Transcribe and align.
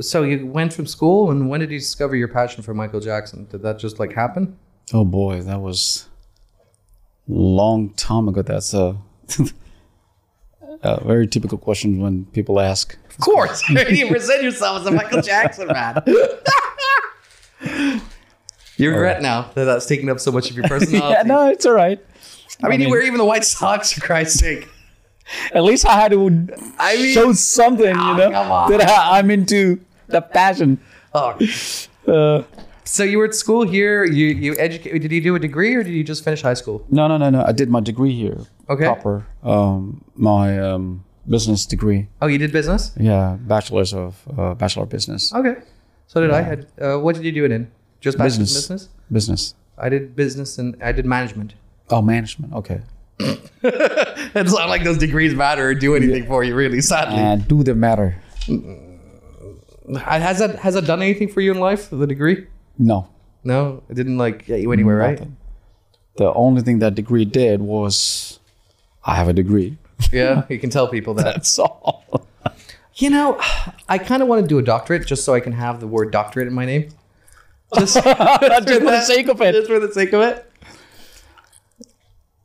so 0.00 0.22
you 0.22 0.46
went 0.46 0.72
from 0.72 0.86
school, 0.86 1.30
and 1.30 1.48
when 1.48 1.60
did 1.60 1.70
you 1.70 1.78
discover 1.78 2.16
your 2.16 2.28
passion 2.28 2.62
for 2.62 2.74
Michael 2.74 3.00
Jackson? 3.00 3.46
Did 3.50 3.62
that 3.62 3.78
just 3.78 3.98
like 3.98 4.12
happen? 4.12 4.58
Oh 4.92 5.04
boy, 5.04 5.42
that 5.42 5.60
was 5.60 6.08
long 7.28 7.90
time 7.94 8.28
ago. 8.28 8.42
That's 8.42 8.74
a, 8.74 8.96
a 10.82 11.04
very 11.04 11.26
typical 11.26 11.58
question 11.58 12.00
when 12.00 12.26
people 12.26 12.60
ask. 12.60 12.96
Of 13.10 13.18
course, 13.18 13.68
you 13.68 14.08
present 14.08 14.42
yourself 14.42 14.80
as 14.82 14.86
a 14.86 14.90
Michael 14.90 15.22
Jackson 15.22 15.68
man. 15.68 16.02
you 18.76 18.90
regret 18.90 19.22
now 19.22 19.50
that 19.54 19.64
that's 19.64 19.86
taking 19.86 20.10
up 20.10 20.20
so 20.20 20.30
much 20.30 20.50
of 20.50 20.56
your 20.56 20.68
personality. 20.68 21.14
yeah, 21.14 21.22
no, 21.22 21.48
it's 21.48 21.64
all 21.66 21.72
right. 21.72 22.04
I 22.62 22.68
mean, 22.68 22.80
I 22.80 22.84
you 22.84 22.90
wear 22.90 23.02
even 23.02 23.18
the 23.18 23.24
white 23.24 23.44
socks 23.44 23.92
for 23.92 24.00
Christ's 24.00 24.38
sake. 24.40 24.68
At 25.52 25.64
least 25.64 25.84
I 25.84 25.94
had 25.94 26.12
to 26.12 26.48
I 26.78 26.96
mean- 26.96 27.14
show 27.14 27.32
something, 27.32 27.86
Oh, 27.86 27.90
you 27.90 27.96
ah, 27.98 28.16
know, 28.16 28.30
come 28.30 28.70
that 28.78 28.88
I, 28.88 29.18
I'm 29.18 29.30
into 29.30 29.80
the 30.08 30.20
passion. 30.20 30.78
Oh. 31.14 31.36
Uh, 32.06 32.42
So 32.88 33.02
you 33.02 33.18
were 33.18 33.24
at 33.26 33.34
school 33.34 33.66
here. 33.66 34.04
You 34.04 34.26
you 34.28 34.54
educate. 34.58 34.96
Did 35.02 35.10
you 35.10 35.20
do 35.20 35.34
a 35.34 35.40
degree 35.40 35.74
or 35.74 35.82
did 35.82 35.92
you 35.92 36.04
just 36.04 36.22
finish 36.22 36.42
high 36.42 36.54
school? 36.54 36.84
no, 36.88 37.08
no, 37.08 37.16
no, 37.18 37.30
no. 37.30 37.42
I 37.42 37.50
did 37.52 37.68
my 37.68 37.80
degree 37.80 38.14
here. 38.14 38.38
Okay. 38.70 38.84
Proper. 38.86 39.26
Um, 39.42 40.04
my 40.14 40.56
um, 40.60 41.02
business 41.28 41.66
degree. 41.66 42.06
Oh, 42.22 42.28
you 42.28 42.38
did 42.38 42.52
business. 42.52 42.92
Yeah, 42.96 43.38
bachelor's 43.40 43.92
of 43.92 44.14
uh, 44.38 44.54
bachelor 44.54 44.84
of 44.84 44.88
business. 44.90 45.34
Okay. 45.34 45.56
So 46.06 46.20
did 46.20 46.30
I. 46.30 46.42
Had 46.42 46.66
uh, 46.80 46.98
what 47.02 47.16
did 47.16 47.24
you 47.24 47.32
do 47.32 47.44
it 47.44 47.50
in? 47.50 47.66
Just 48.00 48.18
Business. 48.18 48.54
business. 48.54 48.88
Business. 49.10 49.54
I 49.78 49.88
did 49.88 50.14
business 50.14 50.58
and 50.58 50.76
I 50.80 50.92
did 50.92 51.06
management. 51.06 51.54
Oh, 51.90 52.02
management. 52.02 52.52
Okay. 52.54 52.80
It's 54.38 54.52
not 54.52 54.68
like 54.68 54.84
those 54.84 54.98
degrees 54.98 55.34
matter 55.34 55.64
or 55.70 55.74
do 55.74 55.96
anything 55.96 56.26
for 56.26 56.44
you, 56.44 56.54
really. 56.54 56.80
Sadly, 56.82 57.42
do 57.48 57.62
they 57.64 57.72
matter? 57.74 58.14
Has 59.94 60.38
that 60.38 60.56
has 60.56 60.74
that 60.74 60.86
done 60.86 61.02
anything 61.02 61.28
for 61.28 61.40
you 61.40 61.52
in 61.52 61.60
life? 61.60 61.90
The 61.90 62.06
degree? 62.06 62.46
No. 62.78 63.08
No, 63.44 63.82
it 63.88 63.94
didn't 63.94 64.18
like 64.18 64.46
get 64.46 64.60
you 64.60 64.72
anywhere, 64.72 64.96
right? 64.96 65.22
The 66.16 66.32
only 66.34 66.62
thing 66.62 66.80
that 66.80 66.94
degree 66.94 67.24
did 67.24 67.60
was 67.62 68.40
I 69.04 69.14
have 69.14 69.28
a 69.28 69.32
degree. 69.32 69.78
Yeah, 70.12 70.44
you 70.48 70.58
can 70.58 70.70
tell 70.70 70.88
people 70.88 71.14
that. 71.20 71.24
That's 71.24 71.58
all. 71.58 72.26
You 72.96 73.10
know, 73.10 73.38
I 73.88 73.98
kind 73.98 74.22
of 74.22 74.28
want 74.28 74.42
to 74.42 74.48
do 74.48 74.58
a 74.58 74.62
doctorate 74.62 75.06
just 75.06 75.24
so 75.24 75.34
I 75.34 75.40
can 75.40 75.52
have 75.52 75.80
the 75.80 75.86
word 75.86 76.10
doctorate 76.10 76.48
in 76.48 76.54
my 76.54 76.64
name. 76.64 76.88
Just, 77.78 77.94
Just 78.04 78.04
for 78.04 78.80
the 78.80 79.02
sake 79.02 79.28
of 79.28 79.40
it. 79.42 79.52
Just 79.52 79.68
for 79.68 79.78
the 79.78 79.92
sake 79.92 80.12
of 80.12 80.22
it. 80.22 80.50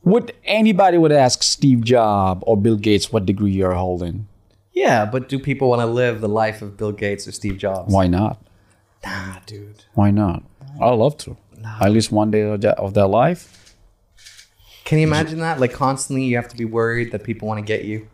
Would 0.04 0.34
anybody 0.44 0.98
would 0.98 1.12
ask 1.12 1.44
Steve 1.44 1.84
Jobs 1.84 2.44
or 2.46 2.58
Bill 2.58 2.76
Gates 2.76 3.12
what 3.14 3.26
degree 3.26 3.52
you're 3.52 3.74
holding? 3.74 4.28
Yeah, 4.74 5.06
but 5.06 5.28
do 5.28 5.38
people 5.38 5.70
want 5.70 5.82
to 5.82 5.86
live 5.86 6.22
the 6.22 6.30
life 6.30 6.62
of 6.62 6.78
Bill 6.78 6.92
Gates 6.92 7.28
or 7.28 7.32
Steve 7.32 7.58
Jobs? 7.58 7.94
Why 7.94 8.08
not? 8.08 8.42
Nah, 9.06 9.40
dude. 9.46 9.84
Why 9.94 10.12
not? 10.12 10.44
I'd 10.80 10.94
love 10.94 11.18
to. 11.20 11.38
At 11.80 11.92
least 11.92 12.12
one 12.12 12.32
day 12.32 12.42
of 12.42 12.94
their 12.94 13.08
life. 13.08 13.76
Can 14.86 15.00
you 15.00 15.08
imagine 15.08 15.40
that? 15.40 15.60
Like 15.60 15.74
constantly, 15.74 16.24
you 16.24 16.36
have 16.38 16.48
to 16.50 16.58
be 16.58 16.66
worried 16.66 17.12
that 17.12 17.24
people 17.24 17.48
want 17.48 17.60
to 17.60 17.66
get 17.66 17.86
you. 17.86 18.08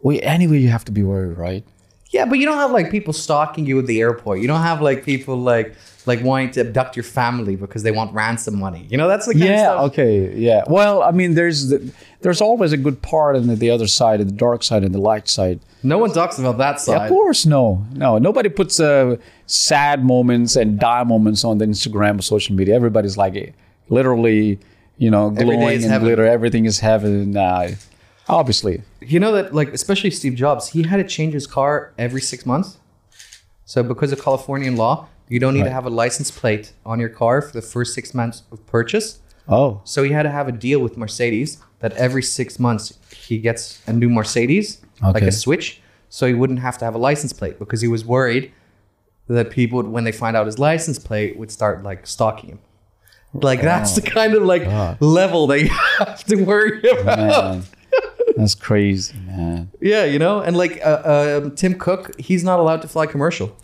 Well, 0.00 0.18
anyway, 0.22 0.58
you 0.58 0.68
have 0.68 0.84
to 0.84 0.92
be 0.92 1.02
worried, 1.02 1.36
right? 1.38 1.64
Yeah, 2.10 2.26
but 2.26 2.38
you 2.38 2.46
don't 2.46 2.58
have 2.58 2.70
like 2.70 2.90
people 2.90 3.12
stalking 3.12 3.66
you 3.66 3.78
at 3.78 3.86
the 3.86 4.00
airport. 4.00 4.40
You 4.40 4.46
don't 4.46 4.62
have 4.62 4.80
like 4.80 5.04
people 5.04 5.36
like 5.36 5.74
like 6.06 6.22
wanting 6.22 6.50
to 6.52 6.60
abduct 6.60 6.96
your 6.96 7.02
family 7.04 7.56
because 7.56 7.82
they 7.82 7.90
want 7.90 8.12
ransom 8.12 8.58
money. 8.58 8.86
You 8.90 8.98
know, 8.98 9.08
that's 9.08 9.26
the 9.26 9.32
kind 9.32 9.44
of 9.44 9.48
Yeah. 9.50 9.80
Okay. 9.82 10.34
Yeah. 10.36 10.62
Well, 10.66 11.02
I 11.02 11.10
mean, 11.12 11.34
there's 11.34 11.68
the, 11.68 11.90
there's 12.20 12.40
always 12.40 12.72
a 12.72 12.76
good 12.76 13.00
part 13.00 13.36
and 13.36 13.48
the 13.58 13.70
other 13.70 13.86
side, 13.86 14.20
and 14.20 14.28
the 14.28 14.34
dark 14.34 14.62
side 14.62 14.84
and 14.84 14.94
the 14.94 14.98
light 15.00 15.28
side. 15.28 15.60
No 15.82 15.98
one 15.98 16.12
talks 16.12 16.38
about 16.38 16.58
that 16.58 16.72
Yeah, 16.74 16.76
side. 16.78 17.02
of 17.02 17.08
course, 17.08 17.44
no, 17.46 17.84
no. 17.92 18.18
Nobody 18.18 18.48
puts 18.48 18.80
uh, 18.80 19.16
sad 19.46 20.04
moments 20.04 20.56
and 20.56 20.78
die 20.78 21.04
moments 21.04 21.44
on 21.44 21.58
the 21.58 21.66
Instagram 21.66 22.18
or 22.18 22.22
social 22.22 22.54
media. 22.54 22.74
Everybody's 22.74 23.16
like, 23.16 23.36
eh, 23.36 23.50
literally, 23.88 24.58
you 24.98 25.10
know, 25.10 25.30
glowing 25.30 25.68
and 25.82 25.84
heaven. 25.84 26.06
glitter. 26.06 26.24
Everything 26.26 26.64
is 26.66 26.80
heaven. 26.80 27.36
Uh, 27.36 27.74
obviously, 28.28 28.82
You 29.00 29.20
know 29.20 29.32
that, 29.32 29.54
like, 29.54 29.68
especially 29.74 30.10
Steve 30.10 30.34
Jobs, 30.34 30.68
he 30.68 30.82
had 30.84 30.96
to 30.98 31.04
change 31.04 31.34
his 31.34 31.46
car 31.46 31.92
every 31.98 32.20
six 32.20 32.46
months. 32.46 32.78
So, 33.66 33.82
because 33.82 34.12
of 34.12 34.22
Californian 34.22 34.76
law, 34.76 35.08
you 35.28 35.38
don't 35.40 35.54
need 35.54 35.64
to 35.64 35.70
have 35.70 35.86
a 35.86 35.90
license 35.90 36.30
plate 36.30 36.72
on 36.84 37.00
your 37.00 37.08
car 37.08 37.40
for 37.42 37.52
the 37.52 37.62
first 37.62 37.94
six 37.94 38.12
months 38.14 38.42
of 38.52 38.64
purchase. 38.66 39.20
oh, 39.48 39.80
So, 39.84 40.02
he 40.02 40.10
had 40.12 40.22
to 40.24 40.30
have 40.30 40.48
a 40.48 40.52
deal 40.52 40.80
with 40.80 40.96
Mercedes 40.96 41.58
that 41.80 41.92
every 41.94 42.22
six 42.22 42.58
months 42.58 42.98
he 43.16 43.38
gets 43.38 43.82
a 43.86 43.92
new 43.92 44.08
Mercedes, 44.08 44.80
like 45.02 45.22
a 45.22 45.32
switch. 45.32 45.80
So, 46.08 46.26
he 46.26 46.34
wouldn't 46.34 46.60
have 46.60 46.76
to 46.78 46.84
have 46.84 46.94
a 46.94 46.98
license 46.98 47.32
plate 47.32 47.58
because 47.58 47.80
he 47.80 47.88
was 47.88 48.04
worried 48.04 48.52
that 49.28 49.50
people, 49.50 49.76
would, 49.78 49.88
when 49.88 50.04
they 50.04 50.12
find 50.12 50.36
out 50.36 50.46
his 50.46 50.58
license 50.58 50.98
plate, 50.98 51.36
would 51.38 51.50
start 51.50 51.82
like 51.82 52.06
stalking 52.06 52.50
him. 52.50 52.58
Like, 53.32 53.62
that's 53.62 53.94
the 53.96 54.02
kind 54.02 54.34
of 54.34 54.42
like 54.44 54.64
God. 54.64 54.98
level 55.00 55.46
that 55.48 55.60
you 55.60 55.68
have 55.98 56.22
to 56.24 56.36
worry 56.44 56.80
about. 57.00 57.16
man, 57.56 57.62
that's 58.36 58.54
crazy, 58.54 59.16
man. 59.26 59.70
Yeah, 59.80 60.04
you 60.04 60.18
know, 60.18 60.40
and 60.40 60.56
like 60.56 60.80
uh, 60.84 61.40
um, 61.42 61.54
Tim 61.56 61.74
Cook, 61.78 62.18
he's 62.20 62.44
not 62.44 62.60
allowed 62.60 62.82
to 62.82 62.88
fly 62.88 63.06
commercial. 63.06 63.56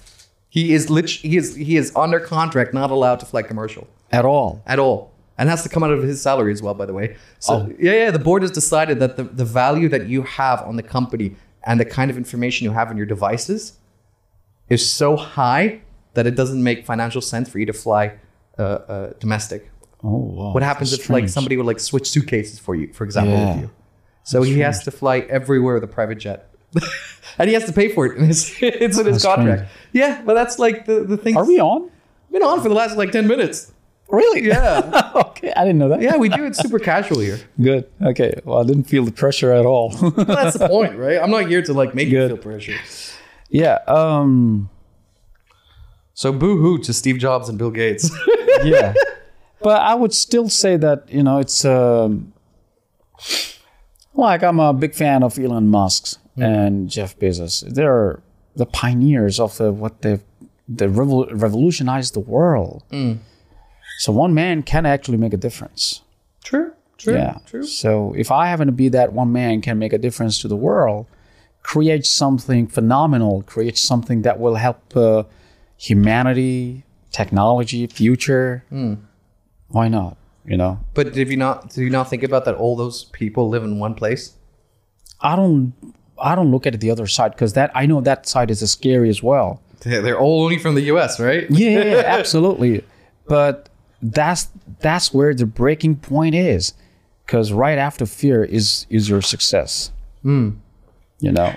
He 0.56 0.72
is 0.74 0.90
lit- 0.90 1.08
he 1.30 1.36
is 1.36 1.54
he 1.56 1.76
is 1.76 1.92
under 1.96 2.20
contract, 2.20 2.74
not 2.74 2.90
allowed 2.90 3.20
to 3.20 3.26
fly 3.26 3.42
commercial 3.42 3.86
At 4.12 4.24
all. 4.24 4.60
at 4.66 4.78
all, 4.80 5.12
and 5.38 5.48
has 5.48 5.62
to 5.62 5.68
come 5.68 5.82
out 5.84 5.92
of 5.92 6.02
his 6.02 6.20
salary 6.20 6.52
as 6.52 6.60
well. 6.60 6.74
By 6.74 6.86
the 6.86 6.92
way, 6.92 7.16
so 7.38 7.52
Oh. 7.54 7.72
yeah, 7.78 7.92
yeah, 7.92 8.10
the 8.10 8.18
board 8.28 8.42
has 8.42 8.50
decided 8.50 8.98
that 9.02 9.16
the 9.16 9.24
the 9.24 9.44
value 9.44 9.88
that 9.88 10.06
you 10.08 10.22
have 10.22 10.60
on 10.62 10.74
the 10.76 10.82
company 10.82 11.36
and 11.64 11.78
the 11.78 11.84
kind 11.84 12.10
of 12.10 12.16
information 12.16 12.64
you 12.64 12.72
have 12.72 12.88
on 12.90 12.96
your 12.96 13.06
devices 13.06 13.74
is 14.68 14.88
so 14.90 15.16
high 15.16 15.80
that 16.14 16.26
it 16.26 16.34
doesn't 16.34 16.62
make 16.62 16.84
financial 16.84 17.20
sense 17.20 17.48
for 17.48 17.58
you 17.60 17.66
to 17.66 17.72
fly 17.72 18.12
uh, 18.58 18.62
uh, 18.62 19.12
domestic. 19.20 19.70
Oh, 20.02 20.16
wow. 20.16 20.52
What 20.54 20.62
happens 20.62 20.90
that's 20.90 21.04
if 21.04 21.10
like 21.10 21.28
somebody 21.28 21.56
would 21.56 21.66
like 21.66 21.78
switch 21.80 22.08
suitcases 22.08 22.58
for 22.58 22.74
you, 22.74 22.92
for 22.92 23.04
example, 23.04 23.34
Yeah. 23.34 23.52
with 23.54 23.62
you? 23.62 23.70
So 24.24 24.42
he 24.42 24.58
has 24.60 24.82
to 24.84 24.90
fly 24.90 25.20
everywhere 25.38 25.74
with 25.74 25.84
a 25.84 25.92
private 25.98 26.18
jet, 26.18 26.49
and 27.38 27.48
he 27.48 27.54
has 27.54 27.64
to 27.66 27.72
pay 27.72 27.88
for 27.88 28.06
it. 28.06 28.18
And 28.18 28.30
it's, 28.30 28.50
it's 28.62 28.98
in 28.98 29.06
his 29.06 29.22
That's 29.22 29.24
contract. 29.24 29.70
strange. 29.70 29.70
Yeah, 29.92 30.22
but 30.24 30.34
that's 30.34 30.58
like 30.58 30.86
the 30.86 31.00
the 31.04 31.16
thing. 31.16 31.36
Are 31.36 31.44
we 31.46 31.58
on? 31.60 31.82
We've 31.82 32.40
been 32.40 32.42
on 32.42 32.62
for 32.62 32.68
the 32.68 32.74
last 32.74 32.96
like 32.96 33.10
ten 33.12 33.26
minutes? 33.26 33.72
Really? 34.08 34.44
Yeah, 34.46 35.12
okay, 35.14 35.52
I 35.56 35.62
didn't 35.64 35.78
know 35.78 35.88
that. 35.90 36.00
yeah, 36.00 36.16
we 36.16 36.28
do 36.28 36.44
it 36.44 36.56
super 36.56 36.78
casual 36.80 37.20
here. 37.20 37.38
Good. 37.60 37.88
Okay. 38.02 38.40
Well, 38.44 38.58
I 38.58 38.64
didn't 38.64 38.84
feel 38.84 39.04
the 39.04 39.12
pressure 39.12 39.52
at 39.52 39.64
all. 39.64 39.94
Well, 40.00 40.10
that's 40.26 40.58
the 40.58 40.68
point, 40.68 40.96
right? 40.96 41.18
I'm 41.22 41.30
not 41.30 41.48
here 41.48 41.62
to 41.62 41.72
like 41.72 41.94
make 41.94 42.08
you 42.08 42.26
feel 42.26 42.36
pressure. 42.36 42.74
yeah. 43.50 43.78
Um. 43.86 44.68
So 46.14 46.32
boo 46.32 46.58
hoo 46.58 46.78
to 46.78 46.92
Steve 46.92 47.18
Jobs 47.18 47.48
and 47.48 47.56
Bill 47.58 47.70
Gates. 47.70 48.10
yeah 48.64 48.92
but 49.62 49.80
i 49.80 49.94
would 49.94 50.12
still 50.12 50.48
say 50.50 50.76
that 50.76 51.04
you 51.10 51.22
know 51.22 51.38
it's 51.38 51.64
um 51.64 52.32
like 54.14 54.42
i'm 54.42 54.60
a 54.60 54.72
big 54.72 54.94
fan 54.94 55.22
of 55.22 55.38
elon 55.38 55.70
musk 56.40 56.50
and 56.58 56.90
jeff 56.90 57.18
bezos 57.18 57.60
they're 57.74 58.20
the 58.56 58.66
pioneers 58.66 59.38
of 59.40 59.56
the, 59.58 59.72
what 59.72 60.02
they've 60.02 60.22
they 60.68 60.86
revol- 60.86 61.28
revolutionized 61.32 62.14
the 62.14 62.20
world 62.20 62.82
so 63.98 64.12
one 64.12 64.32
man 64.34 64.62
can 64.62 64.86
actually 64.86 65.18
make 65.18 65.32
a 65.32 65.36
difference 65.46 66.02
true, 66.44 66.72
true, 66.98 67.14
yeah 67.14 67.38
true. 67.46 67.62
so 67.64 68.14
if 68.16 68.30
i 68.30 68.46
happen 68.46 68.66
to 68.66 68.72
be 68.72 68.88
that 68.88 69.12
one 69.12 69.30
man 69.32 69.60
can 69.60 69.78
make 69.78 69.92
a 69.92 69.98
difference 69.98 70.40
to 70.40 70.48
the 70.48 70.56
world 70.56 71.06
create 71.62 72.06
something 72.06 72.66
phenomenal 72.66 73.42
create 73.42 73.76
something 73.76 74.22
that 74.22 74.38
will 74.40 74.54
help 74.56 74.96
uh, 74.96 75.22
humanity 75.76 76.84
technology 77.10 77.86
future 77.86 78.64
Hmm. 78.70 78.94
why 79.68 79.88
not 79.88 80.16
you 80.44 80.56
know 80.56 80.78
But 80.94 81.12
did 81.12 81.28
you 81.28 81.36
not? 81.36 81.70
Do 81.74 81.82
you 81.82 81.90
not 81.90 82.08
think 82.08 82.22
about 82.22 82.44
that? 82.46 82.54
All 82.54 82.74
those 82.76 83.04
people 83.20 83.48
live 83.54 83.62
in 83.64 83.78
one 83.78 83.94
place. 83.94 84.24
i 85.20 85.32
don't 85.36 85.74
i 86.20 86.34
don't 86.34 86.50
look 86.50 86.66
at 86.66 86.74
it 86.74 86.80
the 86.80 86.90
other 86.90 87.06
side 87.06 87.32
because 87.32 87.52
that 87.54 87.70
i 87.74 87.86
know 87.86 88.00
that 88.00 88.26
side 88.28 88.50
is 88.50 88.62
as 88.62 88.70
scary 88.72 89.08
as 89.08 89.22
well 89.22 89.60
They're 89.80 90.18
all 90.18 90.44
only 90.44 90.58
from 90.58 90.74
the 90.74 90.82
U.S., 90.92 91.18
right? 91.18 91.46
yeah, 91.50 91.84
yeah, 91.84 92.02
absolutely 92.18 92.84
but 93.26 93.68
that's 94.02 94.48
that's 94.80 95.12
where 95.14 95.32
the 95.34 95.46
breaking 95.46 95.96
point 95.96 96.34
is 96.34 96.72
because 97.26 97.52
right 97.52 97.78
after 97.78 98.06
fear 98.06 98.44
is 98.44 98.86
is 98.90 99.08
your 99.08 99.22
success 99.22 99.90
Hmm. 100.22 100.50
you 101.20 101.32
know 101.32 101.54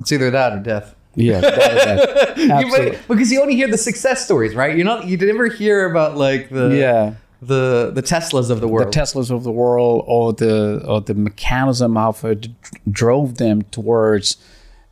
It's 0.00 0.12
either 0.12 0.30
that 0.30 0.52
or 0.52 0.60
death. 0.60 0.94
yeah 1.14 1.40
that. 1.40 2.36
You- 2.36 2.52
Absolutely. 2.52 2.98
because 3.08 3.32
you 3.32 3.40
only 3.40 3.56
hear 3.56 3.68
the 3.68 3.78
success 3.78 4.22
stories, 4.22 4.54
right? 4.54 4.76
You're 4.76 4.84
not. 4.84 5.06
You 5.06 5.16
never 5.16 5.48
hear 5.48 5.90
about 5.90 6.18
like 6.18 6.50
the 6.50 6.68
yeah 6.76 7.14
the 7.42 7.90
the 7.94 8.02
Teslas 8.02 8.50
of 8.50 8.60
the 8.60 8.68
world, 8.68 8.92
the. 8.92 9.00
Teslas 9.00 9.30
of 9.30 9.44
the 9.44 9.52
world 9.52 10.04
or 10.06 10.32
the 10.32 10.84
or 10.86 11.00
the 11.00 11.14
mechanism 11.14 11.96
of 11.96 12.24
it 12.24 12.48
drove 12.90 13.36
them 13.38 13.62
towards 13.62 14.36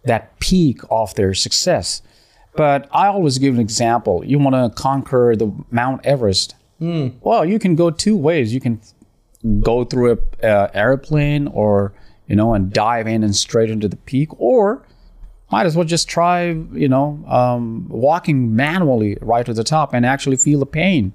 that 0.05 0.39
peak 0.39 0.81
of 0.91 1.15
their 1.15 1.35
success. 1.35 2.03
But 2.57 2.89
I 2.93 3.09
always 3.09 3.39
give 3.39 3.55
an 3.55 3.61
example. 3.61 4.25
You 4.25 4.39
want 4.39 4.55
to 4.55 4.81
conquer 4.81 5.35
the 5.37 5.53
Mount 5.71 6.05
Everest. 6.05 6.55
Well, 7.21 7.45
you 7.45 7.59
can 7.59 7.75
go 7.75 7.91
two 7.91 8.17
ways. 8.17 8.53
You 8.55 8.61
can 8.61 8.81
go 9.61 9.85
through 9.85 10.19
a 10.43 10.47
uh, 10.47 10.71
airplane 10.75 11.49
or 11.49 11.93
you 12.27 12.37
know 12.37 12.55
and 12.55 12.73
dive 12.73 13.07
in 13.07 13.23
and 13.25 13.35
straight 13.35 13.71
into 13.71 13.89
the 13.89 13.97
peak 13.97 14.29
or 14.39 14.87
might 15.51 15.67
as 15.67 15.77
well 15.77 15.85
just 15.85 16.09
try, 16.09 16.47
you 16.73 16.89
know, 16.89 17.23
um, 17.29 17.87
walking 17.89 18.57
manually 18.57 19.17
right 19.21 19.47
to 19.47 19.53
the 19.55 19.63
top 19.63 19.95
and 19.95 20.05
actually 20.05 20.37
feel 20.37 20.59
the 20.59 20.67
pain. 20.67 21.13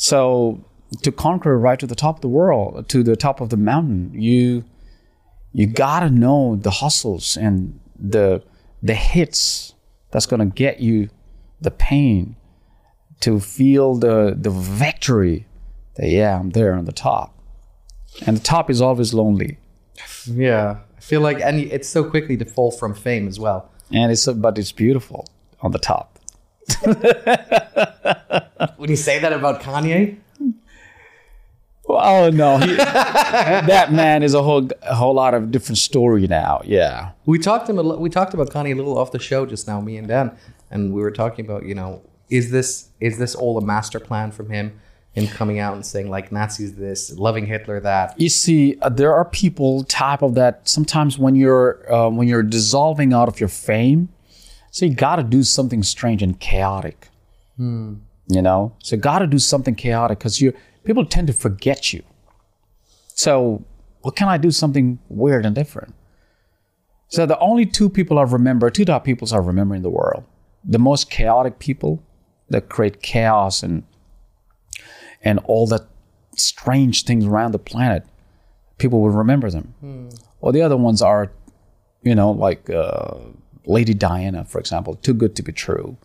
So 0.00 0.64
to 1.02 1.10
conquer 1.10 1.58
right 1.58 1.78
to 1.80 1.86
the 1.86 1.96
top 1.96 2.16
of 2.16 2.20
the 2.20 2.28
world, 2.28 2.88
to 2.88 3.02
the 3.02 3.16
top 3.16 3.40
of 3.40 3.48
the 3.50 3.56
mountain, 3.56 4.12
you 4.14 4.64
you 5.52 5.66
gotta 5.66 6.08
know 6.08 6.54
the 6.54 6.70
hustles 6.70 7.36
and 7.36 7.80
the 7.98 8.42
the 8.80 8.94
hits 8.94 9.74
that's 10.12 10.24
gonna 10.24 10.46
get 10.46 10.78
you 10.78 11.10
the 11.60 11.72
pain 11.72 12.36
to 13.20 13.40
feel 13.40 13.96
the 13.96 14.36
the 14.38 14.50
victory 14.50 15.46
that 15.96 16.08
yeah 16.08 16.38
I'm 16.38 16.50
there 16.50 16.74
on 16.74 16.84
the 16.84 16.92
top, 16.92 17.36
and 18.24 18.36
the 18.36 18.42
top 18.42 18.70
is 18.70 18.80
always 18.80 19.12
lonely. 19.12 19.58
Yeah. 20.26 20.78
I 20.96 21.00
feel 21.00 21.20
like 21.20 21.40
and 21.40 21.58
it's 21.58 21.88
so 21.88 22.04
quickly 22.04 22.36
to 22.36 22.44
fall 22.44 22.70
from 22.70 22.94
fame 22.94 23.26
as 23.26 23.40
well. 23.40 23.68
and 23.90 24.12
it's 24.12 24.26
but 24.28 24.58
it's 24.58 24.70
beautiful 24.70 25.26
on 25.60 25.72
the 25.72 25.78
top. 25.80 26.17
Would 28.78 28.90
you 28.90 28.96
say 28.96 29.18
that 29.18 29.32
about 29.32 29.62
Kanye? 29.62 30.18
Oh 31.88 32.30
no, 32.30 32.58
he, 32.58 32.74
that 32.76 33.92
man 33.92 34.22
is 34.22 34.34
a 34.34 34.42
whole 34.42 34.68
a 34.82 34.94
whole 34.94 35.14
lot 35.14 35.32
of 35.32 35.50
different 35.50 35.78
story 35.78 36.26
now. 36.26 36.60
Yeah, 36.64 37.12
We 37.24 37.38
talked 37.38 37.68
him. 37.68 37.78
A, 37.78 37.82
we 37.82 38.10
talked 38.10 38.34
about 38.34 38.50
Kanye 38.50 38.72
a 38.72 38.74
little 38.74 38.98
off 38.98 39.10
the 39.10 39.18
show 39.18 39.46
just 39.46 39.66
now, 39.66 39.80
me 39.80 39.96
and 39.96 40.06
Dan, 40.06 40.36
and 40.70 40.92
we 40.92 41.00
were 41.00 41.10
talking 41.10 41.46
about 41.46 41.64
you 41.64 41.74
know 41.74 42.02
is 42.28 42.50
this 42.50 42.90
is 43.00 43.18
this 43.18 43.34
all 43.34 43.56
a 43.56 43.62
master 43.62 44.00
plan 44.00 44.32
from 44.32 44.50
him, 44.50 44.78
him 45.12 45.28
coming 45.28 45.60
out 45.60 45.74
and 45.74 45.86
saying 45.86 46.10
like 46.10 46.30
Nazis 46.30 46.74
this, 46.74 47.10
loving 47.16 47.46
Hitler 47.46 47.80
that. 47.80 48.20
you 48.20 48.28
see, 48.28 48.76
uh, 48.82 48.90
there 48.90 49.14
are 49.14 49.24
people 49.24 49.84
type 49.84 50.20
of 50.20 50.34
that. 50.34 50.68
Sometimes 50.68 51.18
when 51.18 51.36
you're 51.36 51.90
uh, 51.90 52.10
when 52.10 52.28
you're 52.28 52.42
dissolving 52.42 53.14
out 53.14 53.28
of 53.28 53.40
your 53.40 53.48
fame, 53.48 54.10
so 54.78 54.86
you 54.86 54.94
got 54.94 55.16
to 55.16 55.24
do 55.24 55.42
something 55.42 55.82
strange 55.82 56.22
and 56.22 56.38
chaotic. 56.38 57.08
You 58.30 58.42
know, 58.42 58.76
so 58.80 58.94
you 58.94 59.02
got 59.02 59.18
to 59.18 59.26
do 59.26 59.38
something 59.38 59.74
chaotic 59.74 60.18
because 60.18 60.40
you 60.40 60.52
people 60.84 61.04
tend 61.04 61.26
to 61.26 61.32
forget 61.32 61.92
you. 61.92 62.02
So, 63.08 63.64
what 64.02 64.14
can 64.14 64.28
I 64.28 64.36
do 64.38 64.52
something 64.52 65.00
weird 65.08 65.44
and 65.44 65.54
different? 65.54 65.94
So 67.08 67.26
the 67.26 67.38
only 67.40 67.66
two 67.66 67.88
people 67.88 68.18
I 68.18 68.22
remember, 68.22 68.70
two 68.70 68.84
top 68.84 69.04
peoples 69.04 69.32
I 69.32 69.38
remember 69.38 69.74
in 69.74 69.82
the 69.82 69.90
world, 69.90 70.24
the 70.62 70.78
most 70.78 71.10
chaotic 71.10 71.58
people 71.58 72.02
that 72.50 72.68
create 72.68 73.02
chaos 73.02 73.62
and 73.64 73.82
and 75.22 75.40
all 75.46 75.66
that 75.68 75.86
strange 76.36 77.04
things 77.04 77.24
around 77.24 77.50
the 77.50 77.58
planet, 77.58 78.04
people 78.76 79.00
will 79.00 79.10
remember 79.10 79.50
them. 79.50 79.74
Or 80.40 80.52
the 80.52 80.62
other 80.62 80.76
ones 80.76 81.02
are, 81.02 81.32
you 82.02 82.14
know, 82.14 82.30
like 82.30 82.70
uh, 82.70 83.14
Lady 83.66 83.94
Diana, 83.94 84.44
for 84.44 84.58
example, 84.58 84.94
too 84.94 85.14
good 85.14 85.36
to 85.36 85.42
be 85.42 85.52
true. 85.52 85.96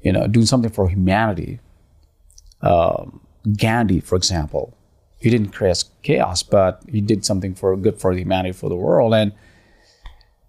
You 0.00 0.12
know, 0.12 0.26
doing 0.26 0.46
something 0.46 0.70
for 0.70 0.88
humanity. 0.88 1.60
Um, 2.60 3.20
Gandhi, 3.56 4.00
for 4.00 4.16
example, 4.16 4.76
he 5.18 5.30
didn't 5.30 5.50
create 5.50 5.82
chaos, 6.02 6.42
but 6.42 6.82
he 6.88 7.00
did 7.00 7.24
something 7.24 7.54
for 7.54 7.76
good 7.76 8.00
for 8.00 8.14
the 8.14 8.20
humanity, 8.20 8.52
for 8.52 8.68
the 8.68 8.76
world, 8.76 9.14
and 9.14 9.32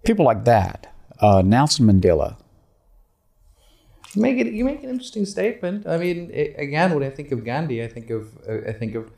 people 0.04 0.24
like 0.24 0.44
that. 0.44 0.92
Uh, 1.20 1.42
Nelson 1.42 1.86
Mandela, 1.86 2.36
You 4.14 4.22
make 4.22 4.38
it. 4.38 4.52
You 4.52 4.64
make 4.64 4.82
an 4.82 4.90
interesting 4.90 5.26
statement. 5.26 5.86
I 5.86 5.98
mean, 5.98 6.30
i 6.34 6.54
again, 6.60 6.94
when 6.94 7.02
I 7.02 7.10
think 7.10 7.32
of 7.32 7.44
Gandhi, 7.44 7.82
I 7.82 7.88
think 7.88 8.10
of 8.10 8.28
I 8.48 8.72
think 8.72 8.94
of 8.94 9.10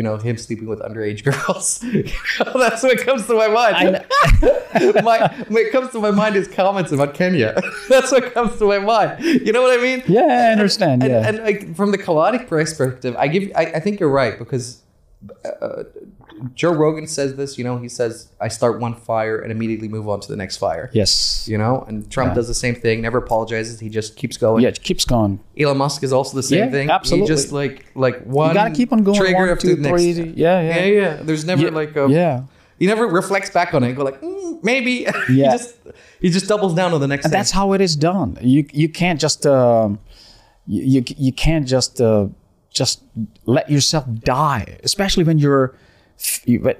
you 0.00 0.04
know 0.04 0.16
him 0.16 0.38
sleeping 0.38 0.66
with 0.66 0.80
underage 0.80 1.22
girls. 1.28 1.78
That's 2.58 2.82
what 2.82 2.98
comes 3.00 3.26
to 3.26 3.34
my 3.34 3.48
mind. 3.48 4.02
my 5.04 5.28
when 5.48 5.66
it 5.66 5.72
comes 5.72 5.92
to 5.92 6.00
my 6.00 6.10
mind 6.10 6.36
is 6.36 6.48
comments 6.48 6.90
about 6.90 7.12
Kenya. 7.12 7.60
That's 7.90 8.10
what 8.10 8.32
comes 8.32 8.58
to 8.60 8.64
my 8.64 8.78
mind. 8.78 9.22
You 9.22 9.52
know 9.52 9.60
what 9.60 9.78
I 9.78 9.82
mean? 9.82 10.02
Yeah, 10.06 10.22
I 10.22 10.52
understand. 10.52 11.02
And, 11.02 11.12
yeah. 11.12 11.28
and 11.28 11.38
like 11.44 11.76
from 11.76 11.90
the 11.90 11.98
chaotic 11.98 12.48
perspective, 12.48 13.14
I 13.18 13.28
give. 13.28 13.52
I, 13.54 13.64
I 13.76 13.80
think 13.80 14.00
you're 14.00 14.16
right 14.22 14.38
because 14.38 14.80
uh, 15.44 15.82
Joe 16.54 16.72
Rogan 16.72 17.06
says 17.06 17.34
this. 17.36 17.58
You 17.58 17.64
know, 17.64 17.78
he 17.78 17.88
says, 17.88 18.28
"I 18.40 18.48
start 18.48 18.80
one 18.80 18.94
fire 18.94 19.38
and 19.38 19.50
immediately 19.52 19.88
move 19.88 20.08
on 20.08 20.20
to 20.20 20.28
the 20.28 20.36
next 20.36 20.56
fire." 20.58 20.90
yes. 20.92 21.46
You 21.48 21.58
know, 21.58 21.84
and 21.88 22.10
Trump 22.10 22.30
Yeah. 22.30 22.34
does 22.34 22.48
the 22.48 22.54
same 22.54 22.74
thing. 22.74 23.00
Never 23.02 23.18
apologizes. 23.18 23.80
He 23.80 23.88
just 23.88 24.16
keeps 24.16 24.36
going. 24.36 24.62
Yeah, 24.62 24.68
it 24.70 24.82
keeps 24.82 25.04
going. 25.04 25.40
Elon 25.58 25.78
Musk 25.78 26.02
is 26.02 26.12
also 26.12 26.36
the 26.36 26.42
same 26.42 26.64
Yeah, 26.64 26.70
thing. 26.70 26.90
absolutely. 26.90 27.26
He 27.28 27.34
just 27.34 27.52
like 27.52 27.86
like 27.94 28.22
one. 28.24 28.48
You 28.50 28.54
gotta 28.54 28.74
keep 28.74 28.92
on 28.92 29.02
going. 29.02 29.18
Trigger 29.18 29.36
One, 29.38 29.48
after 29.50 29.68
two, 29.68 29.76
the 29.76 29.82
next. 29.82 30.02
three. 30.02 30.12
Yeah, 30.36 30.60
yeah. 30.60 30.76
Yeah, 30.76 30.84
yeah. 30.84 31.16
There's 31.22 31.44
never 31.44 31.62
Yeah, 31.64 31.70
like 31.70 31.96
a. 31.96 32.08
yeah. 32.08 32.42
He 32.78 32.86
never 32.86 33.06
reflects 33.06 33.50
back 33.50 33.74
on 33.74 33.82
it 33.84 33.88
and 33.88 33.96
go 33.96 34.04
like 34.04 34.20
mm, 34.22 34.62
maybe. 34.62 35.06
he 35.28 35.34
Yeah. 35.42 35.52
just 35.52 35.74
he 36.20 36.30
just 36.30 36.46
doubles 36.48 36.74
down 36.74 36.94
on 36.94 37.00
the 37.00 37.08
next. 37.08 37.24
And 37.26 37.32
thing. 37.32 37.38
that's 37.38 37.50
how 37.50 37.72
it 37.74 37.80
is 37.80 37.94
done. 37.96 38.38
You 38.40 38.64
you 38.72 38.88
can't 38.88 39.20
just 39.20 39.44
um, 39.46 39.98
you, 40.66 40.82
you 40.82 41.04
you 41.26 41.32
can't 41.32 41.66
just 41.68 42.00
uh, 42.00 42.28
just 42.72 43.02
let 43.46 43.68
yourself 43.70 44.04
die, 44.24 44.78
especially 44.84 45.24
when 45.24 45.38
you're 45.38 45.74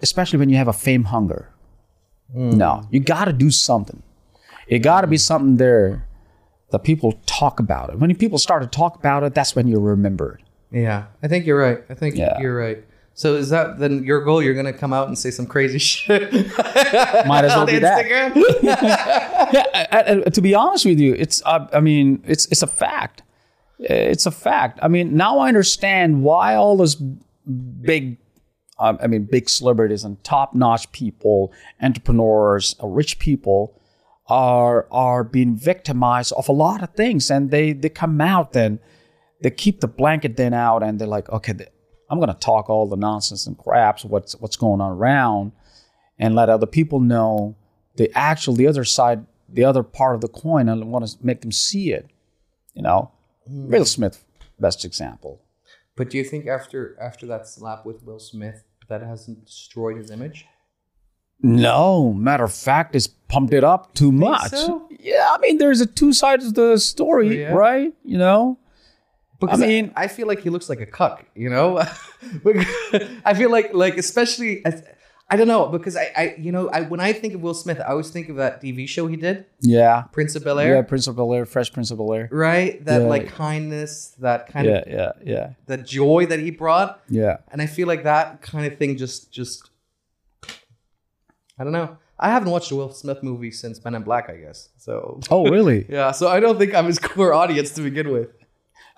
especially 0.03 0.39
when 0.39 0.49
you 0.49 0.57
have 0.57 0.69
a 0.69 0.73
fame 0.73 1.05
hunger. 1.05 1.49
No, 2.33 2.87
you 2.91 3.01
got 3.01 3.25
to 3.25 3.33
do 3.33 3.51
something. 3.51 4.03
It 4.69 4.81
got 4.81 5.01
to 5.01 5.07
be 5.09 5.17
something 5.17 5.57
there 5.57 6.07
that 6.71 6.85
people 6.85 7.19
talk 7.27 7.59
about 7.59 7.91
it. 7.91 7.99
When 7.99 8.15
people 8.15 8.39
start 8.39 8.63
to 8.63 8.69
talk 8.69 8.95
about 8.97 9.25
it, 9.25 9.35
that's 9.35 9.57
when 9.57 9.67
you're 9.67 9.81
remembered. 9.81 10.43
Yeah, 10.71 11.07
I 11.23 11.27
think 11.29 11.45
you're 11.47 11.59
right. 11.59 11.83
I 11.91 11.95
think 11.95 12.15
Yeah. 12.17 12.39
you're 12.41 12.57
right. 12.57 12.85
So 13.15 13.35
is 13.35 13.49
that 13.51 13.81
then 13.81 14.05
your 14.05 14.21
goal? 14.23 14.41
You're 14.41 14.55
gonna 14.55 14.73
come 14.73 14.93
out 14.93 15.09
and 15.09 15.19
say 15.19 15.33
some 15.33 15.45
crazy 15.47 15.79
shit. 15.91 16.33
Might 17.27 17.45
as 17.45 17.51
well 17.57 17.67
be 17.67 17.81
that. 17.81 18.07
Yeah, 19.53 19.65
I- 19.91 20.23
I- 20.27 20.31
to 20.31 20.41
be 20.41 20.55
honest 20.55 20.85
with 20.87 21.01
you, 21.01 21.15
it's 21.15 21.43
uh, 21.45 21.67
I 21.73 21.81
mean, 21.81 22.23
it's 22.27 22.47
it's 22.47 22.63
a 22.63 22.67
fact. 22.69 23.23
It's 23.81 24.27
a 24.27 24.31
fact. 24.31 24.79
I 24.83 24.89
mean, 24.89 25.17
now 25.17 25.39
I 25.41 25.49
understand 25.49 26.23
why 26.23 26.55
all 26.55 26.77
those 26.77 26.95
big, 26.95 28.19
um, 28.81 28.99
I 29.03 29.07
mean, 29.07 29.25
big 29.25 29.49
celebrities 29.49 30.05
and 30.05 30.23
top-notch 30.25 30.91
people, 30.93 31.53
entrepreneurs, 31.81 32.75
uh, 32.83 32.87
rich 32.87 33.19
people, 33.19 33.77
are 34.27 34.87
are 34.91 35.25
being 35.25 35.57
victimized 35.57 36.33
of 36.33 36.49
a 36.49 36.53
lot 36.53 36.83
of 36.83 36.91
things, 36.95 37.31
and 37.31 37.51
they 37.51 37.73
they 37.73 37.89
come 37.89 38.21
out 38.21 38.57
and 38.57 38.79
they 39.43 39.51
keep 39.51 39.81
the 39.81 39.89
blanket 39.89 40.37
then 40.37 40.55
out, 40.55 40.83
and 40.83 40.99
they're 40.99 41.09
like, 41.09 41.29
okay, 41.31 41.55
I'm 42.09 42.19
going 42.19 42.33
to 42.33 42.39
talk 42.39 42.69
all 42.71 42.87
the 42.87 42.97
nonsense 42.97 43.47
and 43.47 43.57
craps, 43.57 44.05
what's 44.05 44.33
what's 44.41 44.57
going 44.57 44.81
on 44.81 44.93
around, 44.93 45.53
and 46.19 46.35
let 46.35 46.49
other 46.49 46.67
people 46.67 47.01
know 47.01 47.57
the 47.97 48.11
actual 48.17 48.55
the 48.55 48.67
other 48.67 48.85
side 48.85 49.27
the 49.53 49.65
other 49.65 49.83
part 49.83 50.15
of 50.15 50.21
the 50.21 50.29
coin 50.29 50.69
and 50.69 50.93
want 50.93 51.07
to 51.07 51.17
make 51.23 51.41
them 51.41 51.51
see 51.53 51.93
it 51.93 52.09
you 52.75 52.83
know? 52.83 53.11
Will 53.47 53.85
smith 53.85 54.25
best 54.59 54.85
example. 54.85 55.43
But 55.97 56.11
do 56.11 56.19
you 56.19 56.25
think 56.25 56.47
after 56.47 56.97
after 57.01 57.27
that 57.27 57.49
slap 57.49 57.85
with 57.85 58.03
Will 58.03 58.19
Smith, 58.19 58.65
that 58.91 59.01
hasn't 59.03 59.47
destroyed 59.47 59.97
his 59.97 60.11
image? 60.11 60.45
no 61.43 62.13
matter 62.13 62.45
of 62.45 62.53
fact 62.53 62.95
it's 62.95 63.07
pumped 63.07 63.55
it 63.55 63.65
up 63.65 63.95
too 63.95 64.13
much 64.13 64.51
so? 64.51 64.87
yeah 65.01 65.31
i 65.35 65.39
mean 65.39 65.57
there's 65.57 65.81
a 65.81 65.87
two 65.87 66.13
sides 66.13 66.45
of 66.45 66.53
the 66.53 66.77
story 66.79 67.29
oh, 67.29 67.49
Yeah. 67.49 67.55
right 67.55 67.95
you 68.05 68.19
know 68.19 68.59
Because 69.41 69.63
I 69.63 69.67
mean- 69.67 69.85
mean, 69.87 69.93
I, 69.97 70.07
feel 70.09 70.27
like 70.27 70.41
he 70.43 70.51
looks 70.51 70.69
like 70.69 70.81
a 70.83 70.87
cuck. 70.99 71.25
You 71.35 71.49
know, 71.49 71.79
I 73.25 73.33
feel 73.33 73.51
like 73.51 73.73
like 73.73 73.97
especially. 73.97 74.63
As, 74.67 74.83
I 75.33 75.37
don't 75.37 75.47
know 75.47 75.67
because 75.69 75.97
I, 75.97 76.11
I 76.17 76.35
you 76.39 76.51
know 76.51 76.69
I 76.71 76.81
when 76.83 76.99
I 76.99 77.13
think 77.13 77.35
of 77.35 77.41
Will 77.43 77.55
Smith, 77.55 77.79
I 77.81 77.91
always 77.91 78.11
think 78.11 78.29
of 78.29 78.37
that 78.37 78.61
TV 78.61 78.89
show 78.89 79.07
he 79.07 79.17
did, 79.17 79.47
yeah 79.61 80.03
Prince 80.13 80.35
of 80.35 80.43
Bel 80.45 80.59
Air, 80.59 80.75
yeah 80.75 80.83
prince 80.83 81.07
of 81.07 81.15
bel 81.17 81.33
air 81.33 81.47
fresh 81.47 81.73
prince 81.73 81.91
of 81.93 81.99
bel 81.99 82.13
air 82.13 82.29
right? 82.33 82.85
That 82.85 83.03
Yeah. 83.03 83.07
like 83.09 83.29
kindness, 83.29 84.17
that 84.19 84.49
kind 84.49 84.67
yeah 84.67 84.79
of 84.79 84.89
yeah 84.89 85.13
yeah 85.25 85.51
that 85.67 85.87
joy 85.87 86.27
that 86.27 86.41
he 86.41 86.51
brought, 86.51 87.01
yeah 87.09 87.37
and 87.53 87.63
I 87.63 87.67
feel 87.67 87.87
like 87.87 88.03
that 88.05 88.43
kind 88.43 88.67
of 88.67 88.77
thing 88.77 88.97
just 88.97 89.31
just 89.31 89.71
I 91.59 91.65
don't 91.65 91.73
know. 91.73 91.97
I 92.19 92.29
haven't 92.31 92.51
watched 92.51 92.71
a 92.71 92.77
Will 92.77 92.91
Smith 92.93 93.23
movie 93.23 93.51
since 93.51 93.83
Men 93.85 93.95
in 93.95 94.03
Black, 94.03 94.29
I 94.29 94.37
guess. 94.37 94.69
So 94.79 95.21
oh 95.31 95.45
really 95.49 95.87
yeah, 95.99 96.11
so 96.11 96.29
I 96.29 96.41
don't 96.41 96.59
think 96.59 96.75
I'm 96.75 96.87
his 96.87 96.99
core 96.99 97.33
audience 97.33 97.71
to 97.73 97.83
begin 97.83 98.11
with. 98.11 98.29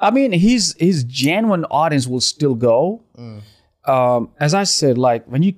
I 0.00 0.10
mean, 0.10 0.32
his 0.32 0.74
his 0.78 1.04
genuine 1.04 1.64
audience 1.66 2.06
will 2.06 2.20
still 2.22 2.54
go. 2.54 3.02
Um, 3.84 4.30
as 4.38 4.54
I 4.54 4.62
said, 4.64 4.96
like 4.96 5.24
when 5.26 5.42
you, 5.42 5.54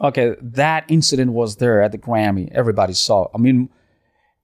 okay, 0.00 0.34
that 0.40 0.84
incident 0.88 1.32
was 1.32 1.56
there 1.56 1.82
at 1.82 1.92
the 1.92 1.98
Grammy. 1.98 2.50
Everybody 2.52 2.92
saw. 2.92 3.28
I 3.34 3.38
mean, 3.38 3.68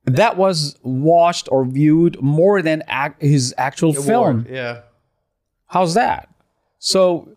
that 0.05 0.37
was 0.37 0.77
watched 0.83 1.49
or 1.51 1.65
viewed 1.65 2.21
more 2.23 2.63
than 2.63 2.83
ac- 2.89 3.15
his 3.21 3.55
actual 3.59 3.93
film. 3.93 4.47
yeah. 4.49 4.83
How's 5.69 5.95
that? 5.95 6.29
So 6.79 7.37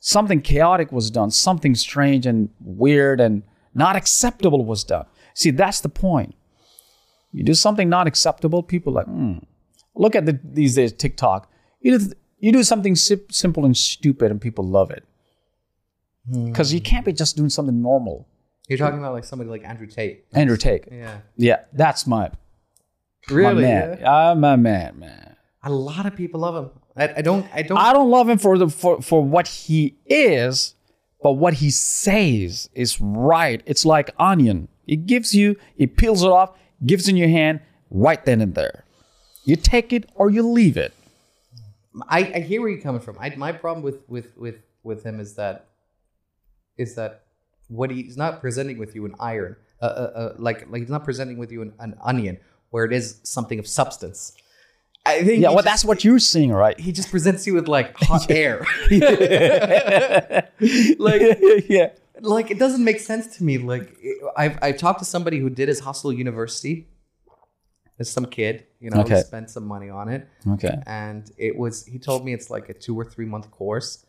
something 0.00 0.40
chaotic 0.40 0.90
was 0.92 1.10
done. 1.10 1.30
Something 1.30 1.74
strange 1.74 2.24
and 2.26 2.48
weird 2.60 3.20
and 3.20 3.42
not 3.74 3.96
acceptable 3.96 4.64
was 4.64 4.82
done. 4.84 5.04
See, 5.34 5.50
that's 5.50 5.80
the 5.82 5.90
point. 5.90 6.34
You 7.32 7.44
do 7.44 7.52
something 7.52 7.90
not 7.90 8.06
acceptable, 8.06 8.62
people 8.62 8.94
like, 8.94 9.06
hmm. 9.06 9.38
Look 9.94 10.14
at 10.14 10.24
the, 10.26 10.38
these 10.42 10.74
days 10.74 10.92
TikTok. 10.92 11.50
You 11.80 11.98
do, 11.98 12.12
you 12.38 12.52
do 12.52 12.62
something 12.62 12.94
sim- 12.96 13.26
simple 13.30 13.64
and 13.64 13.76
stupid, 13.76 14.30
and 14.30 14.40
people 14.40 14.64
love 14.66 14.90
it. 14.90 15.04
Because 16.30 16.72
you 16.72 16.80
can't 16.80 17.04
be 17.04 17.12
just 17.12 17.36
doing 17.36 17.50
something 17.50 17.80
normal. 17.80 18.26
You're 18.68 18.78
talking 18.78 18.98
about 18.98 19.12
like 19.12 19.24
somebody 19.24 19.48
like 19.48 19.64
Andrew 19.64 19.86
Tate. 19.86 20.24
Andrew 20.32 20.56
Tate. 20.56 20.88
Yeah. 20.90 21.18
Yeah, 21.36 21.60
that's 21.72 22.06
my 22.06 22.30
my 23.30 23.54
man. 23.54 23.98
yeah? 24.00 24.30
I'm 24.30 24.40
my 24.40 24.56
man, 24.56 24.98
man. 24.98 25.36
A 25.62 25.70
lot 25.70 26.06
of 26.06 26.14
people 26.16 26.40
love 26.40 26.64
him. 26.64 26.70
I, 26.96 27.18
I 27.18 27.22
don't. 27.22 27.46
I 27.52 27.62
don't. 27.62 27.78
I 27.78 27.92
don't 27.92 28.10
love 28.10 28.28
him 28.28 28.38
for 28.38 28.56
the 28.56 28.68
for, 28.68 29.02
for 29.02 29.22
what 29.22 29.48
he 29.48 29.96
is, 30.06 30.74
but 31.22 31.32
what 31.32 31.54
he 31.54 31.70
says 31.70 32.70
is 32.74 33.00
right. 33.00 33.62
It's 33.66 33.84
like 33.84 34.10
onion. 34.18 34.68
It 34.86 35.06
gives 35.06 35.34
you, 35.34 35.56
it 35.76 35.96
peels 35.96 36.22
it 36.22 36.30
off, 36.30 36.56
gives 36.84 37.08
in 37.08 37.16
your 37.16 37.28
hand 37.28 37.60
right 37.90 38.24
then 38.24 38.40
and 38.40 38.54
there. 38.54 38.84
You 39.44 39.56
take 39.56 39.92
it 39.92 40.08
or 40.14 40.30
you 40.30 40.42
leave 40.48 40.76
it. 40.76 40.94
I, 42.08 42.18
I 42.18 42.40
hear 42.40 42.60
where 42.60 42.70
you're 42.70 42.80
coming 42.80 43.00
from. 43.00 43.16
I, 43.18 43.34
my 43.36 43.52
problem 43.52 43.82
with 43.82 44.08
with 44.08 44.36
with 44.36 44.56
with 44.82 45.02
him 45.02 45.18
is 45.18 45.34
that 45.34 45.66
is 46.78 46.94
that 46.94 47.22
what 47.68 47.90
he's 47.90 48.16
not 48.16 48.40
presenting 48.40 48.78
with 48.78 48.94
you 48.94 49.04
an 49.06 49.14
iron, 49.20 49.56
uh, 49.82 49.84
uh, 49.86 49.88
uh, 49.88 50.34
like 50.38 50.70
like 50.70 50.82
he's 50.82 50.90
not 50.90 51.04
presenting 51.04 51.38
with 51.38 51.50
you 51.52 51.62
an, 51.62 51.72
an 51.78 51.94
onion 52.02 52.38
where 52.70 52.84
it 52.84 52.92
is 52.92 53.20
something 53.22 53.58
of 53.58 53.66
substance. 53.66 54.32
I 55.04 55.22
think 55.22 55.40
Yeah, 55.40 55.48
well, 55.48 55.58
just- 55.58 55.64
that's 55.66 55.84
what 55.84 56.04
you're 56.04 56.18
seeing, 56.18 56.52
right? 56.52 56.78
he 56.78 56.90
just 56.92 57.10
presents 57.10 57.46
you 57.46 57.54
with 57.54 57.68
like 57.68 57.96
hot 57.96 58.30
air. 58.42 58.64
like 60.98 61.22
yeah. 61.68 61.90
like 62.20 62.50
it 62.50 62.58
doesn't 62.58 62.84
make 62.84 63.00
sense 63.00 63.36
to 63.36 63.44
me. 63.44 63.58
Like 63.58 63.96
I've 64.36 64.58
I've 64.62 64.78
talked 64.78 64.98
to 65.00 65.04
somebody 65.04 65.38
who 65.38 65.50
did 65.50 65.68
his 65.68 65.80
hustle 65.80 66.12
university. 66.12 66.88
There's 67.96 68.10
some 68.10 68.26
kid, 68.26 68.66
you 68.78 68.90
know, 68.90 69.00
Okay. 69.00 69.20
spent 69.22 69.48
some 69.50 69.64
money 69.64 69.88
on 69.88 70.08
it. 70.08 70.28
Okay. 70.48 70.76
and 70.86 71.30
it 71.38 71.56
was 71.56 71.86
he 71.86 71.98
told 71.98 72.24
me 72.24 72.32
it's 72.34 72.50
like 72.50 72.68
a 72.68 72.74
two 72.74 72.94
or 72.98 73.04
three 73.04 73.26
month 73.26 73.50
course 73.50 74.04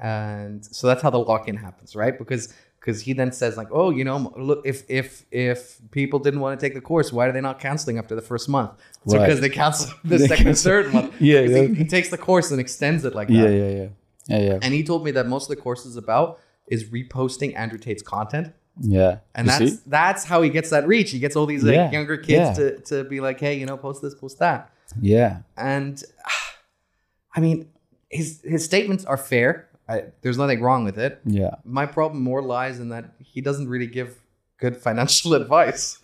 and 0.00 0.64
so 0.64 0.86
that's 0.86 1.02
how 1.02 1.10
the 1.10 1.18
lock-in 1.18 1.56
happens 1.56 1.94
right 1.94 2.16
because 2.18 2.52
because 2.80 3.02
he 3.02 3.12
then 3.12 3.30
says 3.32 3.56
like 3.56 3.68
oh 3.70 3.90
you 3.90 4.04
know 4.04 4.32
look 4.36 4.62
if 4.64 4.82
if 4.88 5.24
if 5.30 5.78
people 5.90 6.18
didn't 6.18 6.40
want 6.40 6.58
to 6.58 6.64
take 6.66 6.74
the 6.74 6.80
course 6.80 7.12
why 7.12 7.26
are 7.26 7.32
they 7.32 7.40
not 7.40 7.58
canceling 7.60 7.98
after 7.98 8.14
the 8.14 8.22
first 8.22 8.48
month 8.48 8.70
it's 9.04 9.14
Right. 9.14 9.20
because 9.26 9.40
they 9.40 9.50
cancel 9.50 9.92
the 10.04 10.16
They 10.18 10.26
second 10.28 10.44
cancel- 10.46 10.70
third 10.70 10.92
month 10.94 11.20
Yeah, 11.20 11.42
Because 11.42 11.68
he- 11.68 11.74
he, 11.74 11.84
takes 11.84 12.08
the 12.08 12.18
course 12.18 12.50
and 12.50 12.58
extends 12.60 13.04
it 13.04 13.14
like 13.14 13.28
that 13.28 13.34
Yeah, 13.34 13.48
yeah, 13.48 13.68
yeah. 13.78 13.88
Yeah, 14.28 14.38
yeah. 14.48 14.58
and 14.62 14.72
he 14.72 14.82
told 14.84 15.04
me 15.04 15.10
that 15.12 15.26
most 15.26 15.50
of 15.50 15.56
the 15.56 15.62
course 15.62 15.84
is 15.84 15.96
about 15.96 16.38
is 16.68 16.84
reposting 16.84 17.54
andrew 17.56 17.78
tate's 17.78 18.02
content 18.02 18.54
Yeah. 18.80 19.18
and 19.34 19.46
You 19.46 19.50
that's 19.58 19.72
see? 19.72 19.78
that's 19.86 20.24
how 20.24 20.40
he 20.40 20.48
gets 20.48 20.70
that 20.70 20.86
reach 20.86 21.10
he 21.10 21.18
gets 21.18 21.36
all 21.36 21.44
these 21.46 21.62
like 21.64 21.74
Yeah, 21.74 21.90
younger 21.90 22.16
kids 22.16 22.30
yeah. 22.48 22.52
to, 22.54 22.78
to 22.90 23.04
be 23.04 23.20
like 23.20 23.38
hey 23.40 23.54
you 23.60 23.66
know 23.66 23.76
post 23.76 24.00
this 24.02 24.14
post 24.14 24.38
that 24.38 24.70
Yeah. 25.00 25.40
and 25.56 26.02
I 27.36 27.40
mean, 27.40 27.68
his 28.08 28.40
his 28.44 28.64
statements 28.64 29.04
are 29.04 29.16
fair. 29.16 29.68
I, 29.90 30.04
there's 30.22 30.38
nothing 30.38 30.60
wrong 30.62 30.84
with 30.84 30.98
it. 30.98 31.20
Yeah. 31.24 31.56
My 31.64 31.84
problem 31.86 32.22
more 32.22 32.40
lies 32.42 32.78
in 32.78 32.90
that 32.90 33.14
he 33.18 33.40
doesn't 33.40 33.68
really 33.68 33.86
give 33.88 34.16
good 34.58 34.76
financial 34.76 35.34
advice. 35.40 35.98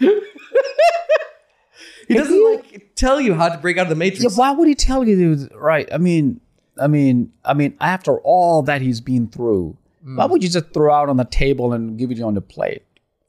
he 2.09 2.15
doesn't 2.15 2.45
like 2.55 2.95
tell 2.95 3.21
you 3.21 3.35
how 3.35 3.49
to 3.49 3.59
break 3.59 3.79
out 3.79 3.91
of 3.91 3.97
the 3.97 4.05
Yeah, 4.05 4.11
matrix. 4.11 4.37
why 4.37 4.53
would 4.53 4.69
he 4.69 4.75
tell 4.75 5.07
you 5.07 5.37
this? 5.37 5.49
Right. 5.55 5.89
I 5.93 5.99
mean, 5.99 6.41
I 6.81 6.87
mean, 6.87 7.33
I 7.45 7.55
mean, 7.55 7.77
after 7.81 8.19
all 8.19 8.63
that 8.63 8.81
he's 8.83 9.01
been 9.01 9.29
through, 9.29 9.77
Mm. 10.07 10.19
why 10.19 10.27
would 10.27 10.41
you 10.43 10.49
just 10.49 10.73
throw 10.73 10.95
out 10.95 11.09
on 11.09 11.17
the 11.17 11.25
table 11.25 11.73
and 11.73 11.99
give 11.99 12.13
it 12.13 12.17
you 12.19 12.25
on 12.25 12.35
the 12.35 12.41
plate? 12.41 12.83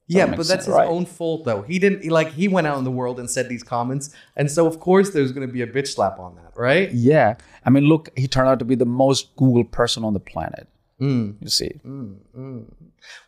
Yeah, 0.07 0.25
that 0.25 0.31
but 0.31 0.37
that's 0.37 0.49
sense, 0.49 0.65
his 0.65 0.75
right. 0.75 0.87
own 0.87 1.05
fault 1.05 1.43
though. 1.45 1.61
He 1.63 1.79
didn't 1.79 2.09
like 2.11 2.31
he 2.33 2.47
went 2.47 2.67
out 2.67 2.77
in 2.77 2.83
the 2.83 2.91
world 2.91 3.19
and 3.19 3.29
said 3.29 3.49
these 3.49 3.63
comments, 3.63 4.13
and 4.35 4.49
so 4.49 4.65
of 4.67 4.79
course 4.79 5.09
there's 5.11 5.31
going 5.31 5.45
to 5.47 5.51
be 5.51 5.61
a 5.61 5.67
bitch 5.67 5.87
slap 5.89 6.17
on 6.19 6.35
that, 6.35 6.53
right? 6.55 6.91
Yeah. 6.91 7.35
I 7.65 7.69
mean, 7.69 7.83
look, 7.85 8.09
he 8.17 8.27
turned 8.27 8.47
out 8.49 8.59
to 8.59 8.65
be 8.65 8.75
the 8.75 8.85
most 8.85 9.35
Googled 9.35 9.71
person 9.71 10.03
on 10.05 10.13
the 10.13 10.19
planet. 10.21 10.67
Mm. 11.01 11.35
You 11.41 11.49
see? 11.49 11.71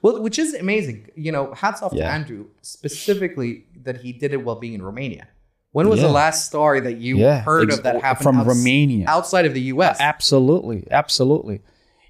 Well, 0.01 0.21
which 0.21 0.39
is 0.39 0.53
amazing. 0.55 1.09
You 1.15 1.31
know, 1.31 1.53
hats 1.53 1.81
off 1.81 1.91
to 1.93 2.03
Andrew 2.03 2.45
specifically 2.61 3.65
that 3.83 3.97
he 4.01 4.11
did 4.13 4.33
it 4.33 4.43
while 4.43 4.55
being 4.55 4.73
in 4.73 4.81
Romania. 4.81 5.27
When 5.71 5.87
was 5.87 6.01
the 6.01 6.09
last 6.09 6.47
story 6.47 6.79
that 6.79 6.97
you 6.97 7.17
Yeah, 7.17 7.41
heard 7.41 7.69
ex- 7.69 7.77
of 7.77 7.83
that 7.83 8.01
happened 8.01 8.23
from 8.23 8.37
outs- 8.39 8.47
Romania. 8.47 9.05
outside 9.07 9.45
of 9.45 9.53
the 9.53 9.61
U.S.? 9.73 9.97
Absolutely, 9.99 10.87
absolutely. 10.89 11.61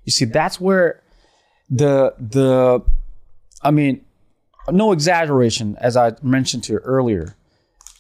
You 0.05 0.11
see, 0.11 0.25
that's 0.25 0.61
where 0.61 1.01
the 1.69 2.13
the, 2.17 2.81
I 3.61 3.71
mean, 3.71 4.05
no 4.71 4.91
exaggeration, 4.91 5.77
as 5.79 5.97
I 5.97 6.13
mentioned 6.21 6.63
to 6.65 6.73
you 6.73 6.79
earlier, 6.79 7.35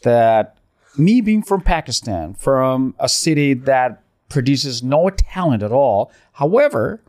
that 0.03 0.57
me 0.97 1.21
being 1.21 1.43
from 1.43 1.61
Pakistan, 1.61 2.33
from 2.33 2.95
a 2.99 3.09
city 3.09 3.53
that 3.53 4.01
produces 4.29 4.83
no 4.83 5.09
talent 5.09 5.63
at 5.63 5.71
all. 5.71 6.11
However, 6.33 7.01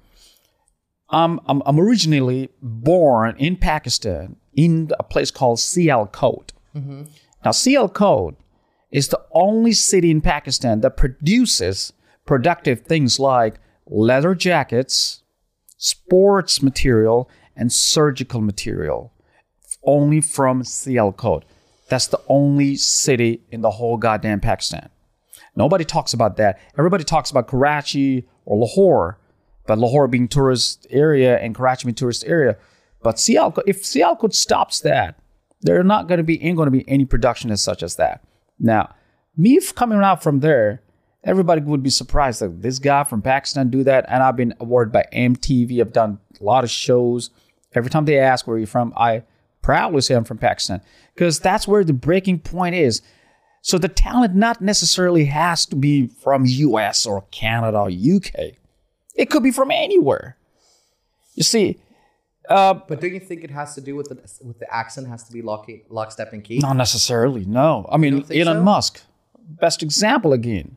I'm 1.10 1.40
I'm, 1.46 1.62
I'm 1.66 1.78
originally 1.78 2.50
born 2.62 3.36
in 3.38 3.56
Pakistan 3.56 4.36
in 4.54 4.90
a 4.98 5.02
place 5.02 5.30
called 5.30 5.58
Sialkot. 5.58 6.50
Mm-hmm. 6.74 7.02
Now, 7.44 7.50
Sialkot 7.50 8.36
is 8.90 9.08
the 9.08 9.20
only 9.32 9.72
city 9.72 10.10
in 10.10 10.20
Pakistan 10.20 10.80
that 10.80 10.96
produces 10.96 11.92
productive 12.26 12.82
things 12.82 13.18
like 13.18 13.58
leather 13.86 14.34
jackets, 14.34 15.22
sports 15.76 16.62
material, 16.62 17.28
and 17.56 17.72
surgical 17.72 18.40
material. 18.40 19.12
Only 19.84 20.20
from 20.20 20.62
Sialkot. 20.62 21.42
That's 21.88 22.06
the 22.06 22.20
only 22.28 22.76
city 22.76 23.42
in 23.50 23.62
the 23.62 23.70
whole 23.70 23.96
goddamn 23.96 24.40
Pakistan. 24.40 24.88
Nobody 25.56 25.84
talks 25.84 26.12
about 26.12 26.36
that. 26.36 26.60
Everybody 26.78 27.04
talks 27.04 27.30
about 27.30 27.48
Karachi 27.48 28.28
or 28.44 28.58
Lahore, 28.58 29.18
but 29.66 29.78
Lahore 29.78 30.06
being 30.06 30.28
tourist 30.28 30.86
area 30.90 31.38
and 31.38 31.54
Karachi 31.54 31.86
being 31.86 31.94
tourist 31.94 32.24
area. 32.26 32.56
But 33.02 33.16
Sialkot, 33.16 33.62
if 33.66 33.82
Sialkot 33.82 34.34
stops 34.34 34.80
that, 34.80 35.18
there 35.62 35.82
not 35.82 36.06
going 36.06 36.18
to 36.18 36.24
be 36.24 36.42
ain't 36.42 36.56
going 36.56 36.66
to 36.66 36.70
be 36.70 36.88
any 36.88 37.04
production 37.04 37.50
as 37.50 37.60
such 37.60 37.82
as 37.82 37.96
that. 37.96 38.24
Now, 38.58 38.94
me 39.36 39.60
coming 39.74 39.98
out 39.98 40.22
from 40.22 40.40
there, 40.40 40.82
everybody 41.24 41.60
would 41.60 41.82
be 41.82 41.90
surprised 41.90 42.40
that 42.40 42.62
this 42.62 42.78
guy 42.78 43.04
from 43.04 43.22
Pakistan 43.22 43.70
do 43.70 43.84
that. 43.84 44.04
And 44.08 44.22
I've 44.22 44.36
been 44.36 44.54
awarded 44.60 44.92
by 44.92 45.06
MTV. 45.12 45.80
I've 45.80 45.92
done 45.92 46.18
a 46.40 46.44
lot 46.44 46.64
of 46.64 46.70
shows. 46.70 47.30
Every 47.74 47.90
time 47.90 48.04
they 48.04 48.18
ask 48.18 48.46
where 48.46 48.58
you're 48.58 48.66
from, 48.66 48.92
I 48.96 49.22
proudly 49.62 50.00
say 50.00 50.14
I'm 50.14 50.24
from 50.24 50.38
Pakistan 50.38 50.80
because 51.14 51.38
that's 51.38 51.68
where 51.68 51.84
the 51.84 51.92
breaking 51.92 52.40
point 52.40 52.74
is. 52.74 53.02
So 53.62 53.76
the 53.76 53.88
talent 53.88 54.34
not 54.34 54.60
necessarily 54.60 55.26
has 55.26 55.66
to 55.66 55.76
be 55.76 56.06
from 56.06 56.44
US 56.46 57.04
or 57.06 57.22
Canada 57.30 57.78
or 57.78 57.90
UK. 57.90 58.54
It 59.14 59.28
could 59.30 59.42
be 59.42 59.50
from 59.50 59.70
anywhere. 59.70 60.36
You 61.34 61.42
see, 61.42 61.78
uh, 62.48 62.74
but 62.74 63.00
don't 63.00 63.14
you 63.14 63.20
think 63.20 63.44
it 63.44 63.50
has 63.50 63.74
to 63.76 63.80
do 63.80 63.94
with 63.94 64.08
the 64.08 64.16
with 64.44 64.58
the 64.58 64.74
accent 64.74 65.08
has 65.08 65.22
to 65.24 65.32
be 65.32 65.40
lock, 65.40 65.68
lockstep 65.88 66.32
and 66.32 66.42
key? 66.42 66.58
not 66.58 66.76
necessarily. 66.76 67.44
No, 67.44 67.86
I 67.90 67.96
mean 67.96 68.24
Elon 68.30 68.56
so? 68.56 68.62
Musk, 68.62 69.02
best 69.38 69.82
example 69.82 70.32
again. 70.32 70.76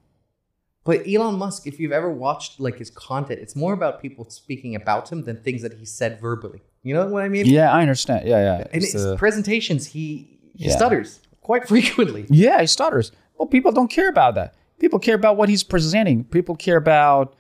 But 0.86 1.08
Elon 1.08 1.36
Musk, 1.38 1.66
if 1.66 1.80
you've 1.80 1.94
ever 1.94 2.12
watched 2.12 2.60
like 2.60 2.78
his 2.78 2.90
content, 2.90 3.40
it's 3.40 3.56
more 3.56 3.72
about 3.74 4.02
people 4.02 4.30
speaking 4.30 4.76
about 4.76 5.10
him 5.12 5.24
than 5.24 5.42
things 5.42 5.62
that 5.62 5.74
he 5.74 5.86
said 5.86 6.20
verbally. 6.20 6.62
You 6.82 6.94
know 6.94 7.08
what 7.08 7.24
I 7.24 7.30
mean? 7.30 7.46
Yeah, 7.46 7.72
I 7.72 7.82
understand. 7.82 8.28
Yeah, 8.28 8.42
yeah. 8.60 8.68
And 8.74 8.82
his 8.84 8.96
uh, 8.96 9.16
presentations, 9.16 9.88
he 9.88 10.40
he 10.56 10.66
Yeah. 10.66 10.76
stutters 10.76 11.20
quite 11.42 11.68
frequently. 11.74 12.26
yeah, 12.30 12.60
he 12.62 12.68
stutters. 12.68 13.12
Well, 13.38 13.48
people 13.48 13.72
don't 13.72 13.90
care 13.90 14.10
about 14.10 14.36
that. 14.36 14.56
People 14.80 15.00
care 15.00 15.16
about 15.16 15.38
what 15.38 15.48
he's 15.50 15.64
presenting. 15.64 16.26
People 16.26 16.56
care 16.56 16.78
about 16.78 17.34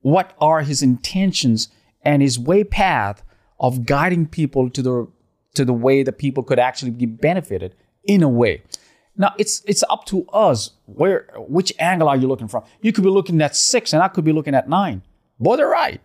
what 0.00 0.34
are 0.40 0.62
his 0.62 0.82
intentions 0.82 1.68
and 2.02 2.22
his 2.22 2.38
way 2.38 2.64
path 2.64 3.22
of 3.58 3.86
guiding 3.86 4.26
people 4.26 4.70
to 4.70 4.82
the 4.82 5.06
to 5.54 5.64
the 5.64 5.72
way 5.72 6.02
that 6.02 6.18
people 6.18 6.42
could 6.42 6.58
actually 6.58 6.90
be 6.90 7.06
benefited 7.06 7.74
in 8.04 8.22
a 8.22 8.28
way. 8.28 8.62
Now 9.20 9.34
it's 9.36 9.62
it's 9.66 9.84
up 9.90 10.06
to 10.06 10.26
us 10.30 10.70
where 10.86 11.26
which 11.36 11.74
angle 11.78 12.08
are 12.08 12.16
you 12.16 12.26
looking 12.26 12.48
from? 12.48 12.64
You 12.80 12.90
could 12.90 13.04
be 13.04 13.10
looking 13.10 13.42
at 13.42 13.54
six, 13.54 13.92
and 13.92 14.02
I 14.02 14.08
could 14.08 14.24
be 14.24 14.32
looking 14.32 14.54
at 14.54 14.66
nine. 14.66 15.02
Both 15.38 15.60
are 15.60 15.68
right. 15.68 16.00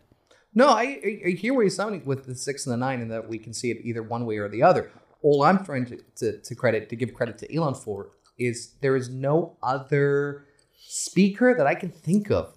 No, 0.53 0.67
I, 0.67 0.99
I, 1.25 1.29
hear 1.29 1.53
where 1.53 1.63
you're 1.63 1.69
sounding 1.69 2.03
with 2.03 2.25
the 2.25 2.35
six 2.35 2.65
and 2.65 2.73
the 2.73 2.77
nine, 2.77 2.99
and 2.99 3.09
that 3.11 3.29
we 3.29 3.37
can 3.37 3.53
see 3.53 3.71
it 3.71 3.77
either 3.83 4.03
one 4.03 4.25
way 4.25 4.37
or 4.37 4.49
the 4.49 4.61
other. 4.61 4.91
All 5.21 5.43
I'm 5.43 5.63
trying 5.63 5.85
to, 5.85 5.97
to, 6.17 6.41
to 6.41 6.55
credit 6.55 6.89
to 6.89 6.97
give 6.97 7.13
credit 7.13 7.37
to 7.37 7.55
Elon 7.55 7.75
for 7.75 8.09
is 8.37 8.73
there 8.81 8.97
is 8.97 9.07
no 9.07 9.55
other 9.63 10.45
speaker 10.77 11.55
that 11.57 11.65
I 11.65 11.73
can 11.73 11.91
think 11.91 12.29
of 12.29 12.53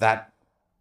that 0.00 0.32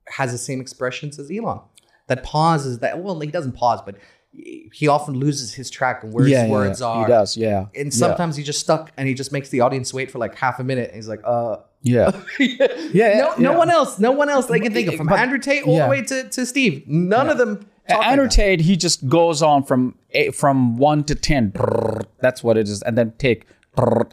has 0.07 0.31
the 0.31 0.39
same 0.39 0.60
expressions 0.60 1.19
as 1.19 1.29
Elon. 1.29 1.60
That 2.07 2.24
pauses 2.24 2.79
that 2.79 2.98
well, 2.98 3.19
he 3.19 3.27
doesn't 3.27 3.51
pause, 3.51 3.81
but 3.86 3.98
he 4.33 4.88
often 4.88 5.13
loses 5.15 5.53
his 5.53 5.69
track 5.69 6.03
and 6.03 6.13
where 6.13 6.25
his 6.25 6.50
words 6.50 6.81
are. 6.81 7.05
He 7.05 7.11
does. 7.11 7.35
Yeah. 7.35 7.65
And 7.75 7.93
sometimes 7.93 8.35
he's 8.38 8.45
just 8.45 8.59
stuck 8.61 8.91
and 8.97 9.07
he 9.07 9.13
just 9.13 9.31
makes 9.31 9.50
the 9.50 9.59
audience 9.61 9.93
wait 9.93 10.09
for 10.09 10.19
like 10.19 10.35
half 10.35 10.59
a 10.59 10.63
minute. 10.63 10.88
And 10.89 10.95
he's 10.95 11.07
like, 11.09 11.21
uh, 11.25 11.57
Yeah. 11.81 12.11
yeah, 12.39 12.67
Yeah, 12.93 13.33
no, 13.38 13.51
no 13.51 13.57
one 13.59 13.69
else, 13.69 14.00
no 14.00 14.11
one 14.11 14.29
else 14.29 14.50
I 14.50 14.59
can 14.59 14.73
think 14.73 14.88
of, 14.88 14.95
from 14.95 15.07
But- 15.07 15.19
Andrew 15.19 15.38
Tate 15.39 15.65
all 15.65 15.75
yeah. 15.75 15.83
the 15.85 15.89
way 15.89 16.01
to, 16.03 16.29
to 16.29 16.45
Steve. 16.45 16.88
None 16.88 17.29
of 17.29 17.38
them. 17.38 17.67
Andrew. 17.88 18.29
Tate, 18.29 18.61
he 18.61 18.77
just 18.77 19.09
goes 19.09 19.41
on 19.41 19.63
from 19.63 19.95
eight, 20.11 20.33
from 20.33 20.77
one 20.77 21.03
to 21.05 21.15
ten. 21.15 21.51
Brrr, 21.51 22.05
That's 22.21 22.41
what 22.41 22.55
it 22.55 22.69
is, 22.69 22.81
and 22.83 22.97
then 22.97 23.11
take. 23.17 23.45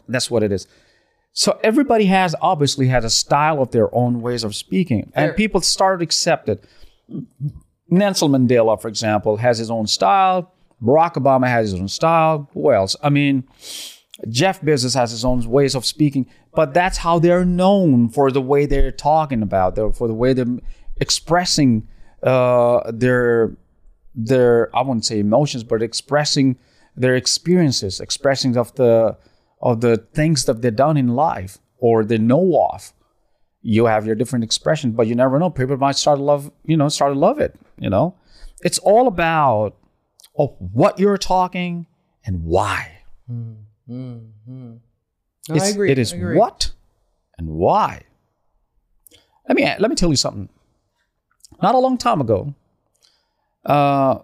That's 0.09 0.29
what 0.29 0.43
it 0.43 0.51
is. 0.51 0.67
So 1.31 1.57
everybody 1.63 2.05
has 2.05 2.35
obviously 2.41 2.87
has 2.87 3.05
a 3.05 3.09
style 3.09 3.61
of 3.61 3.71
their 3.71 3.93
own 3.95 4.21
ways 4.21 4.43
of 4.43 4.53
speaking, 4.53 5.11
Fair. 5.15 5.27
and 5.29 5.37
people 5.37 5.61
start 5.61 5.99
to 5.99 6.03
accept 6.03 6.49
it. 6.49 6.65
Nelson 7.89 8.31
Mandela, 8.31 8.81
for 8.81 8.87
example, 8.87 9.37
has 9.37 9.57
his 9.57 9.71
own 9.71 9.87
style. 9.87 10.53
Barack 10.81 11.13
Obama 11.13 11.47
has 11.47 11.71
his 11.71 11.79
own 11.79 11.87
style. 11.87 12.49
Who 12.53 12.71
else? 12.71 12.95
I 13.03 13.09
mean, 13.09 13.43
Jeff 14.29 14.61
Bezos 14.61 14.95
has 14.95 15.11
his 15.11 15.25
own 15.25 15.47
ways 15.49 15.75
of 15.75 15.85
speaking, 15.85 16.27
but 16.53 16.73
that's 16.73 16.97
how 16.97 17.19
they're 17.19 17.45
known 17.45 18.09
for 18.09 18.31
the 18.31 18.41
way 18.41 18.65
they're 18.65 18.91
talking 18.91 19.41
about, 19.41 19.75
for 19.95 20.07
the 20.07 20.13
way 20.13 20.33
they're 20.33 20.57
expressing 20.97 21.87
uh, 22.23 22.91
their 22.91 23.55
their 24.15 24.75
I 24.75 24.81
wouldn't 24.81 25.05
say 25.05 25.19
emotions, 25.19 25.63
but 25.63 25.81
expressing 25.81 26.57
their 26.95 27.15
experiences, 27.15 27.99
expressing 27.99 28.57
of 28.57 28.73
the 28.75 29.17
of 29.61 29.81
the 29.81 29.97
things 30.13 30.45
that 30.45 30.61
they've 30.61 30.75
done 30.75 30.97
in 30.97 31.09
life 31.09 31.57
or 31.77 32.03
they 32.03 32.17
know 32.17 32.69
of. 32.73 32.93
You 33.69 33.85
have 33.85 34.03
your 34.07 34.15
different 34.15 34.43
expressions, 34.43 34.95
but 34.95 35.05
you 35.05 35.13
never 35.13 35.37
know. 35.37 35.51
People 35.51 35.77
might 35.77 35.95
start 35.95 36.17
to 36.17 36.23
love, 36.23 36.51
you 36.63 36.75
know, 36.75 36.89
start 36.89 37.13
to 37.13 37.19
love 37.19 37.39
it. 37.39 37.53
You 37.77 37.89
know, 37.91 38.15
it's 38.61 38.79
all 38.79 39.07
about 39.07 39.75
of 40.35 40.55
what 40.59 40.97
you're 40.99 41.19
talking 41.19 41.85
and 42.25 42.43
why. 42.43 43.03
No, 43.27 44.79
It's- 45.49 45.61
I 45.63 45.67
agree. 45.69 45.91
It 45.91 45.99
is 45.99 46.13
agree. 46.13 46.35
what 46.35 46.71
and 47.37 47.49
why. 47.49 48.01
Let 49.47 49.55
me 49.55 49.63
let 49.77 49.89
me 49.89 49.95
tell 49.95 50.09
you 50.09 50.15
something. 50.15 50.49
Not 51.61 51.75
a 51.75 51.79
long 51.79 51.97
time 51.99 52.21
ago, 52.21 52.55
uh, 53.65 54.19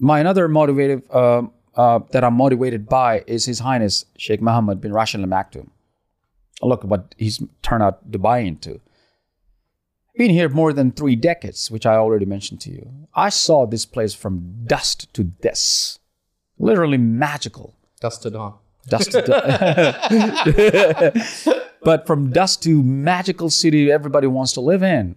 my 0.00 0.18
another 0.18 0.48
motivative 0.48 1.02
uh, 1.10 1.42
uh, 1.80 2.00
that 2.10 2.24
I'm 2.24 2.34
motivated 2.34 2.88
by 2.88 3.22
is 3.28 3.44
His 3.44 3.60
Highness 3.60 4.06
Sheikh 4.16 4.40
Mohammed 4.42 4.80
bin 4.80 4.92
Rashid 4.92 5.20
Al 5.20 5.26
Maktoum. 5.28 5.68
Look 6.62 6.84
what 6.84 7.14
he's 7.18 7.42
turned 7.62 7.82
out 7.82 8.10
Dubai 8.10 8.46
into. 8.46 8.80
Been 10.16 10.30
here 10.30 10.48
more 10.48 10.72
than 10.72 10.92
three 10.92 11.14
decades, 11.16 11.70
which 11.70 11.84
I 11.84 11.96
already 11.96 12.24
mentioned 12.24 12.60
to 12.62 12.70
you. 12.70 12.90
I 13.14 13.28
saw 13.28 13.66
this 13.66 13.84
place 13.84 14.14
from 14.14 14.64
dust 14.66 15.12
to 15.14 15.30
this, 15.42 15.98
literally 16.58 16.96
magical 16.98 17.74
Dust 18.00 18.22
to 18.22 18.30
dawn. 18.30 18.54
dust 18.88 19.10
to 19.12 19.20
dawn. 19.22 19.42
but 21.82 22.06
from 22.06 22.30
dust 22.32 22.62
to 22.62 22.82
magical 22.82 23.50
city 23.50 23.90
everybody 23.92 24.26
wants 24.26 24.52
to 24.52 24.60
live 24.60 24.82
in 24.82 25.16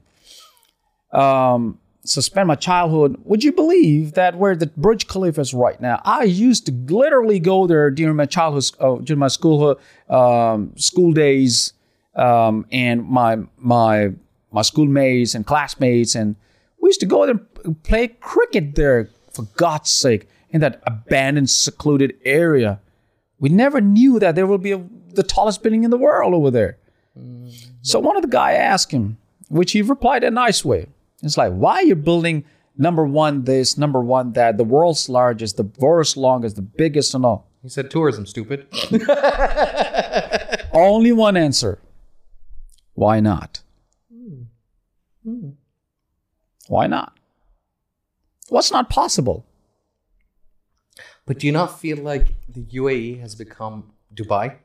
um 1.14 1.80
so 2.10 2.22
spend 2.22 2.48
my 2.48 2.56
childhood 2.56 3.16
would 3.24 3.44
you 3.44 3.52
believe 3.52 4.14
that 4.14 4.36
where 4.36 4.56
the 4.56 4.68
burj 4.78 5.08
khalifa 5.08 5.42
is 5.42 5.54
right 5.54 5.80
now 5.82 6.02
i 6.06 6.24
used 6.24 6.66
to 6.66 6.72
literally 6.94 7.40
go 7.40 7.68
there 7.68 7.90
during 7.92 8.16
my 8.16 8.26
childhood 8.26 8.66
uh, 8.80 8.96
during 9.04 9.20
my 9.20 9.28
school 9.28 9.80
um, 10.10 10.74
school 10.76 11.12
days 11.12 11.74
um, 12.16 12.66
and 12.72 13.08
my 13.08 13.38
my 13.58 14.10
my 14.52 14.62
schoolmates 14.62 15.36
and 15.36 15.46
classmates 15.46 16.16
and 16.16 16.36
we 16.82 16.90
used 16.90 17.00
to 17.00 17.06
go 17.06 17.26
there 17.26 17.40
and 17.64 17.84
play 17.84 18.08
cricket 18.08 18.76
there 18.76 19.10
for 19.32 19.44
god's 19.56 19.92
sake 19.92 20.28
in 20.50 20.62
that 20.62 20.82
abandoned 20.86 21.50
secluded 21.50 22.16
area 22.26 22.80
we 23.40 23.50
never 23.50 23.82
knew 23.82 24.20
that 24.20 24.36
there 24.36 24.46
will 24.46 24.58
be 24.58 24.74
a, 24.74 24.84
the 25.14 25.24
tallest 25.24 25.64
building 25.64 25.84
in 25.84 25.92
the 25.92 25.98
world 25.98 26.34
over 26.34 26.52
there. 26.52 26.78
So 27.82 28.00
one 28.00 28.16
of 28.16 28.22
the 28.22 28.28
guy 28.28 28.54
asked 28.54 28.92
him, 28.92 29.18
which 29.48 29.72
he 29.72 29.82
replied 29.82 30.24
in 30.24 30.34
a 30.34 30.36
nice 30.36 30.64
way. 30.64 30.88
It's 31.22 31.38
like, 31.38 31.52
why 31.54 31.76
are 31.76 31.84
you 31.84 31.96
building 31.96 32.46
number 32.78 33.06
one 33.06 33.44
this, 33.44 33.78
number 33.78 34.02
one 34.02 34.34
that, 34.34 34.58
the 34.58 34.64
world's 34.64 35.10
largest, 35.10 35.58
the 35.58 35.70
world's 35.80 36.16
longest, 36.16 36.56
the 36.56 36.62
biggest 36.62 37.14
and 37.14 37.26
all? 37.26 37.48
He 37.62 37.70
said 37.70 37.92
tourism, 37.92 38.26
stupid. 38.26 38.68
Only 40.74 41.12
one 41.12 41.36
answer. 41.36 41.80
Why 42.94 43.20
not? 43.20 43.62
Why 46.68 46.88
not? 46.88 47.18
What's 48.50 48.72
not 48.72 48.90
possible? 48.90 49.46
but 51.30 51.38
do 51.38 51.46
you 51.46 51.54
not 51.54 51.80
feel 51.80 51.98
like 51.98 52.34
the 52.50 52.64
UAE 52.64 53.20
has 53.20 53.36
become 53.36 53.92
Dubai? 54.12 54.56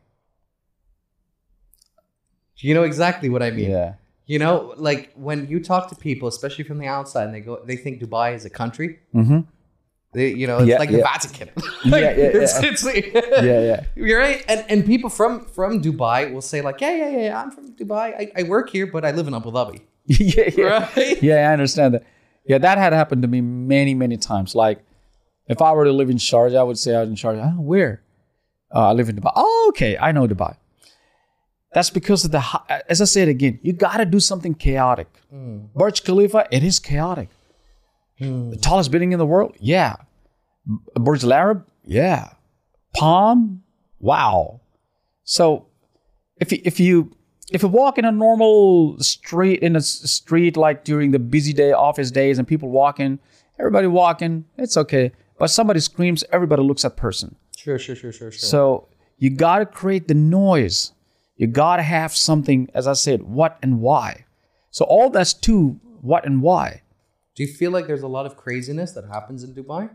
Do 2.57 2.67
you 2.67 2.73
know 2.73 2.85
exactly 2.85 3.29
what 3.29 3.43
I 3.43 3.51
mean? 3.51 3.71
Yeah. 3.71 3.95
You 4.27 4.39
know, 4.39 4.73
like 4.77 5.13
when 5.15 5.49
you 5.49 5.61
talk 5.61 5.89
to 5.91 5.95
people, 5.97 6.29
especially 6.29 6.65
from 6.65 6.79
the 6.79 6.87
outside, 6.87 7.25
and 7.27 7.35
they 7.35 7.41
go, 7.41 7.61
they 7.65 7.77
think 7.77 8.01
Dubai 8.01 8.35
is 8.35 8.45
a 8.47 8.51
country. 8.51 9.01
Mm-hmm. 9.15 9.41
They, 10.15 10.29
you 10.33 10.47
know, 10.47 10.59
it's 10.59 10.69
Yeah, 10.69 10.79
like 10.79 10.91
yeah. 10.91 10.97
the 10.99 11.03
Vatican. 11.03 11.49
Yeah, 11.85 11.91
Like, 11.91 12.03
yeah, 12.03 12.39
it's, 12.39 12.55
yeah. 12.63 12.69
it's- 12.69 12.85
Yeah, 13.51 13.61
yeah. 13.71 13.85
You're 14.07 14.19
right, 14.27 14.43
and 14.49 14.65
and 14.71 14.87
people 14.87 15.11
from 15.11 15.45
from 15.57 15.83
Dubai 15.83 16.33
will 16.33 16.41
say 16.53 16.63
like, 16.63 16.81
yeah, 16.81 16.95
yeah, 17.03 17.11
yeah, 17.17 17.25
yeah, 17.29 17.43
I'm 17.43 17.51
from 17.51 17.65
Dubai. 17.81 18.07
I, 18.23 18.25
I 18.41 18.43
work 18.55 18.71
here, 18.71 18.87
but 18.87 19.05
I 19.05 19.11
live 19.11 19.27
in 19.29 19.35
Abu 19.35 19.51
Dhabi. 19.51 19.81
yeah, 20.07 20.51
yeah. 20.57 20.91
Right? 20.97 21.23
Yeah, 21.23 21.49
I 21.51 21.53
understand 21.53 21.95
that. 21.95 22.05
Yeah, 22.47 22.59
that 22.67 22.77
had 22.79 22.93
happened 22.93 23.23
to 23.23 23.29
me 23.29 23.41
many, 23.41 23.93
many 23.95 24.17
times. 24.17 24.55
Like, 24.55 24.79
if 25.49 25.61
I 25.63 25.73
were 25.73 25.85
to 25.85 25.93
live 26.01 26.11
in 26.11 26.19
Sharjah, 26.19 26.59
I 26.59 26.63
would 26.63 26.79
say 26.79 26.95
I 26.95 27.01
was 27.01 27.09
in 27.09 27.17
Sharjah. 27.17 27.57
Oh, 27.59 27.61
where? 27.61 28.03
Uh, 28.75 28.89
I 28.91 28.93
live 28.93 29.09
in 29.09 29.17
Dubai. 29.17 29.33
Oh, 29.35 29.67
okay, 29.71 29.97
I 29.99 30.13
know 30.13 30.27
Dubai. 30.29 30.57
That's 31.75 31.91
because 31.91 32.25
of 32.25 32.31
the. 32.31 32.43
As 32.89 33.01
I 33.01 33.05
said 33.05 33.29
again, 33.29 33.59
you 33.63 33.73
got 33.73 33.97
to 33.99 34.05
do 34.05 34.21
something 34.21 34.55
chaotic. 34.55 35.09
Hmm. 35.31 35.67
Burj 35.75 36.05
Khalifa, 36.05 36.47
it 36.51 36.63
is 36.63 36.79
chaotic. 36.79 37.29
Hmm. 38.19 38.51
The 38.51 38.57
tallest 38.57 38.91
building 38.91 39.13
in 39.13 39.19
the 39.19 39.27
world, 39.27 39.57
yeah. 39.59 39.97
Burj 40.95 41.25
Al 41.25 41.33
Arab, 41.33 41.67
yeah. 41.85 42.31
Palm, 42.97 43.63
wow. 43.99 44.61
So, 45.25 45.67
if 46.41 46.53
you, 46.53 46.61
if 46.65 46.79
you 46.79 47.11
if 47.51 47.63
you 47.63 47.69
walk 47.69 47.99
in 47.99 48.05
a 48.05 48.13
normal 48.13 48.99
street 49.01 49.61
in 49.61 49.77
a 49.77 49.81
street 49.81 50.57
like 50.57 50.85
during 50.85 51.11
the 51.11 51.19
busy 51.19 51.53
day 51.53 51.73
office 51.73 52.11
days 52.11 52.39
and 52.39 52.49
people 52.49 52.71
walking 52.71 53.19
everybody 53.61 53.87
walking 53.87 54.45
it's 54.57 54.77
okay 54.77 55.13
but 55.39 55.49
somebody 55.49 55.79
screams 55.81 56.25
everybody 56.33 56.63
looks 56.63 56.85
at 56.85 56.97
person 56.97 57.37
Sure, 57.57 57.79
sure, 57.79 57.95
sure, 57.95 58.13
sure, 58.13 58.31
sure. 58.31 58.49
so 58.49 58.89
you 59.19 59.31
got 59.31 59.59
to 59.59 59.67
create 59.67 60.09
the 60.09 60.15
noise 60.15 60.93
you 61.37 61.47
got 61.47 61.77
to 61.77 61.83
have 61.83 62.15
something 62.15 62.69
as 62.75 62.87
i 62.87 62.93
said 62.93 63.23
what 63.23 63.59
and 63.63 63.81
why 63.81 64.25
so 64.71 64.85
all 64.85 65.11
that's 65.11 65.33
to 65.33 65.79
what 66.01 66.25
and 66.27 66.43
why 66.43 66.83
Do 67.35 67.43
you 67.43 67.49
feel 67.53 67.71
like 67.73 67.87
there's 67.87 68.03
a 68.03 68.09
lot 68.09 68.27
of 68.27 68.37
craziness 68.37 68.93
that 68.93 69.05
happens 69.07 69.43
in 69.45 69.55
Dubai? 69.55 69.91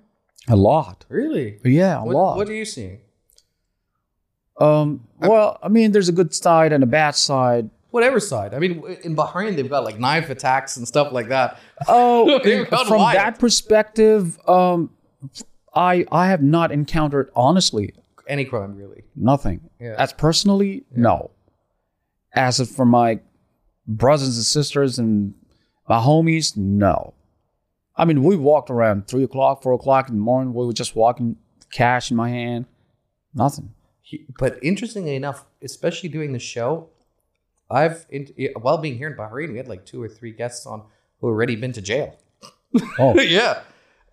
a 0.47 0.55
lot 0.55 1.05
Really? 1.09 1.59
yeah 1.63 1.99
a 1.99 2.03
What, 2.03 2.15
lot 2.15 2.37
what 2.37 2.49
are 2.49 2.53
you 2.53 2.65
seeing? 2.65 2.99
um 4.59 5.07
well 5.19 5.57
i 5.63 5.67
mean 5.69 5.91
there's 5.91 6.09
a 6.09 6.17
good 6.21 6.33
side 6.33 6.73
and 6.73 6.83
a 6.83 6.87
bad 6.87 7.15
side 7.15 7.69
Whatever 7.91 8.19
side. 8.19 8.53
I 8.53 8.59
mean, 8.59 8.83
in 9.03 9.15
Bahrain, 9.15 9.55
they've 9.55 9.67
got 9.67 9.83
like 9.83 9.97
knife 9.99 10.29
attacks 10.29 10.77
and 10.77 10.87
stuff 10.87 11.11
like 11.11 11.29
that. 11.29 11.57
Oh, 11.87 12.39
from 12.85 12.99
wild. 12.99 13.15
that 13.17 13.39
perspective, 13.39 14.37
um, 14.47 14.91
I 15.73 16.05
I 16.11 16.27
have 16.29 16.43
not 16.43 16.71
encountered 16.71 17.31
honestly 17.35 17.95
Any 18.29 18.45
crime, 18.45 18.75
really. 18.75 19.03
nothing. 19.15 19.59
Yeah. 19.79 19.95
As 19.97 20.13
personally, 20.13 20.85
no. 20.95 21.31
As 22.33 22.61
for 22.71 22.85
my 22.85 23.19
brothers 23.87 24.35
and 24.37 24.45
sisters 24.45 24.99
and 24.99 25.33
my 25.89 25.97
homies, 25.97 26.55
no. 26.55 27.15
I 27.97 28.05
mean, 28.05 28.23
we 28.23 28.37
walked 28.37 28.69
around 28.69 29.07
three 29.07 29.23
o'clock, 29.23 29.63
four 29.63 29.73
o'clock 29.73 30.07
in 30.09 30.15
the 30.15 30.21
morning. 30.21 30.53
We 30.53 30.65
were 30.65 30.73
just 30.73 30.95
walking, 30.95 31.35
cash 31.71 32.11
in 32.11 32.17
my 32.17 32.29
hand, 32.29 32.65
nothing. 33.33 33.73
But 34.37 34.59
interestingly 34.63 35.15
enough, 35.15 35.45
especially 35.63 36.09
doing 36.09 36.31
the 36.31 36.39
show, 36.39 36.89
I've 37.69 38.05
in, 38.09 38.27
while 38.61 38.77
being 38.77 38.97
here 38.97 39.09
in 39.09 39.17
Bahrain, 39.17 39.51
we 39.51 39.57
had 39.57 39.67
like 39.67 39.85
two 39.85 40.01
or 40.01 40.07
three 40.07 40.31
guests 40.31 40.65
on 40.65 40.83
who 41.19 41.27
already 41.27 41.55
been 41.55 41.73
to 41.73 41.81
jail. 41.81 42.15
Oh, 42.97 43.19
yeah, 43.19 43.61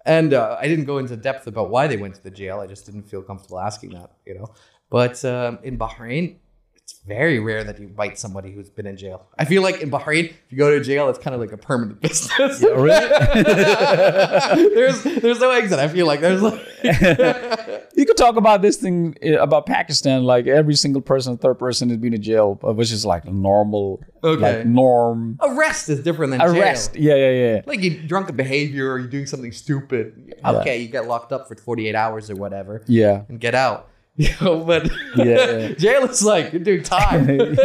and 0.07 0.33
uh, 0.33 0.57
I 0.59 0.69
didn't 0.69 0.85
go 0.87 0.99
into 0.99 1.16
depth 1.16 1.47
about 1.47 1.69
why 1.69 1.88
they 1.88 1.97
went 1.97 2.14
to 2.14 2.23
the 2.23 2.31
jail. 2.31 2.61
I 2.61 2.66
just 2.66 2.87
didn't 2.87 3.03
feel 3.03 3.23
comfortable 3.23 3.59
asking 3.59 3.90
that, 3.90 4.12
you 4.25 4.35
know. 4.35 4.55
But 4.88 5.23
um, 5.25 5.59
in 5.64 5.77
Bahrain, 5.77 6.37
it's 6.77 7.01
very 7.05 7.40
rare 7.40 7.64
that 7.64 7.81
you 7.81 7.88
bite 7.88 8.16
somebody 8.16 8.53
who's 8.53 8.71
been 8.71 8.87
in 8.87 8.97
jail. 8.97 9.27
I 9.37 9.45
feel 9.45 9.61
like 9.62 9.81
in 9.81 9.90
Bahrain, 9.90 10.27
if 10.31 10.37
you 10.51 10.57
go 10.57 10.71
to 10.71 10.81
jail, 10.85 11.09
it's 11.09 11.19
kind 11.19 11.35
of 11.35 11.40
like 11.40 11.51
a 11.51 11.57
permanent 11.57 12.01
business. 12.07 12.62
Really? 12.62 12.88
there's 14.75 15.03
there's 15.03 15.40
no 15.40 15.51
exit. 15.51 15.81
I 15.81 15.88
feel 15.88 16.07
like 16.07 16.21
there's 16.21 16.42
like 16.42 16.61
you 17.96 18.04
could 18.06 18.16
talk 18.16 18.37
about 18.37 18.62
this 18.62 18.76
thing 18.76 19.16
uh, 19.24 19.38
about 19.40 19.66
Pakistan. 19.66 20.24
Like 20.24 20.46
every 20.46 20.74
single 20.74 21.00
person, 21.02 21.37
third 21.38 21.59
person 21.59 21.88
has 21.88 21.98
been 21.98 22.14
in 22.14 22.22
jail, 22.22 22.59
uh, 22.62 22.72
which 22.72 22.92
is 22.92 23.04
like 23.06 23.24
normal, 23.24 24.00
Okay. 24.22 24.59
like 24.59 24.66
norm. 24.66 25.38
arrest 25.42 25.88
is 25.88 26.02
different 26.02 26.32
than 26.32 26.42
Arrest. 26.42 26.94
jail. 26.94 27.02
Yeah, 27.02 27.14
yeah, 27.16 27.30
yeah. 27.54 27.61
Like 27.66 27.80
you 27.82 28.02
drunken 28.06 28.37
behavior 28.37 28.92
or 28.92 28.98
you're 28.98 29.09
doing 29.09 29.26
something 29.26 29.52
stupid. 29.52 30.35
Okay, 30.44 30.78
you 30.82 30.88
get 30.88 31.06
locked 31.09 31.32
up 31.32 31.48
for 31.48 31.56
48 31.56 31.94
hours 31.94 32.30
or 32.30 32.37
whatever 32.37 32.82
Yeah. 32.87 33.22
and 33.28 33.40
get 33.40 33.54
out. 33.54 33.88
You 34.18 34.30
know, 34.40 34.64
but 34.64 34.88
Yeah. 35.14 35.68
jail 35.78 36.04
is 36.04 36.22
like 36.24 36.52
you're 36.52 36.62
doing 36.62 36.82
time. 36.82 37.26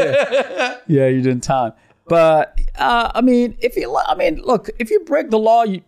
Yeah, 0.88 1.08
you're 1.08 1.22
doing 1.22 1.40
time. 1.40 1.72
But 2.08 2.60
uh, 2.78 3.12
I 3.16 3.22
mean, 3.22 3.56
if 3.62 3.78
you, 3.78 3.96
I 3.96 4.16
mean, 4.16 4.42
look, 4.42 4.70
if 4.78 4.90
you 4.92 5.00
break 5.02 5.30
the 5.30 5.40
law, 5.40 5.64
you 5.64 5.82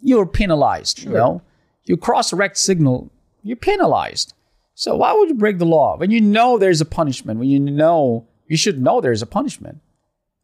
you're 0.00 0.26
penalized. 0.26 1.02
You 1.04 1.10
know, 1.10 1.42
you 1.84 1.96
cross 1.96 2.32
a 2.32 2.36
red 2.36 2.56
signal, 2.56 3.12
you're 3.42 3.56
penalized. 3.56 4.34
So 4.74 4.96
why 4.96 5.12
would 5.12 5.28
you 5.28 5.34
break 5.34 5.58
the 5.58 5.66
law 5.66 5.96
when 5.96 6.10
you 6.10 6.20
know 6.20 6.58
there's 6.58 6.80
a 6.80 6.84
punishment? 6.84 7.38
When 7.40 7.48
you 7.48 7.58
know 7.60 8.26
you 8.46 8.56
should 8.56 8.80
know 8.80 9.00
there's 9.00 9.22
a 9.22 9.26
punishment. 9.26 9.80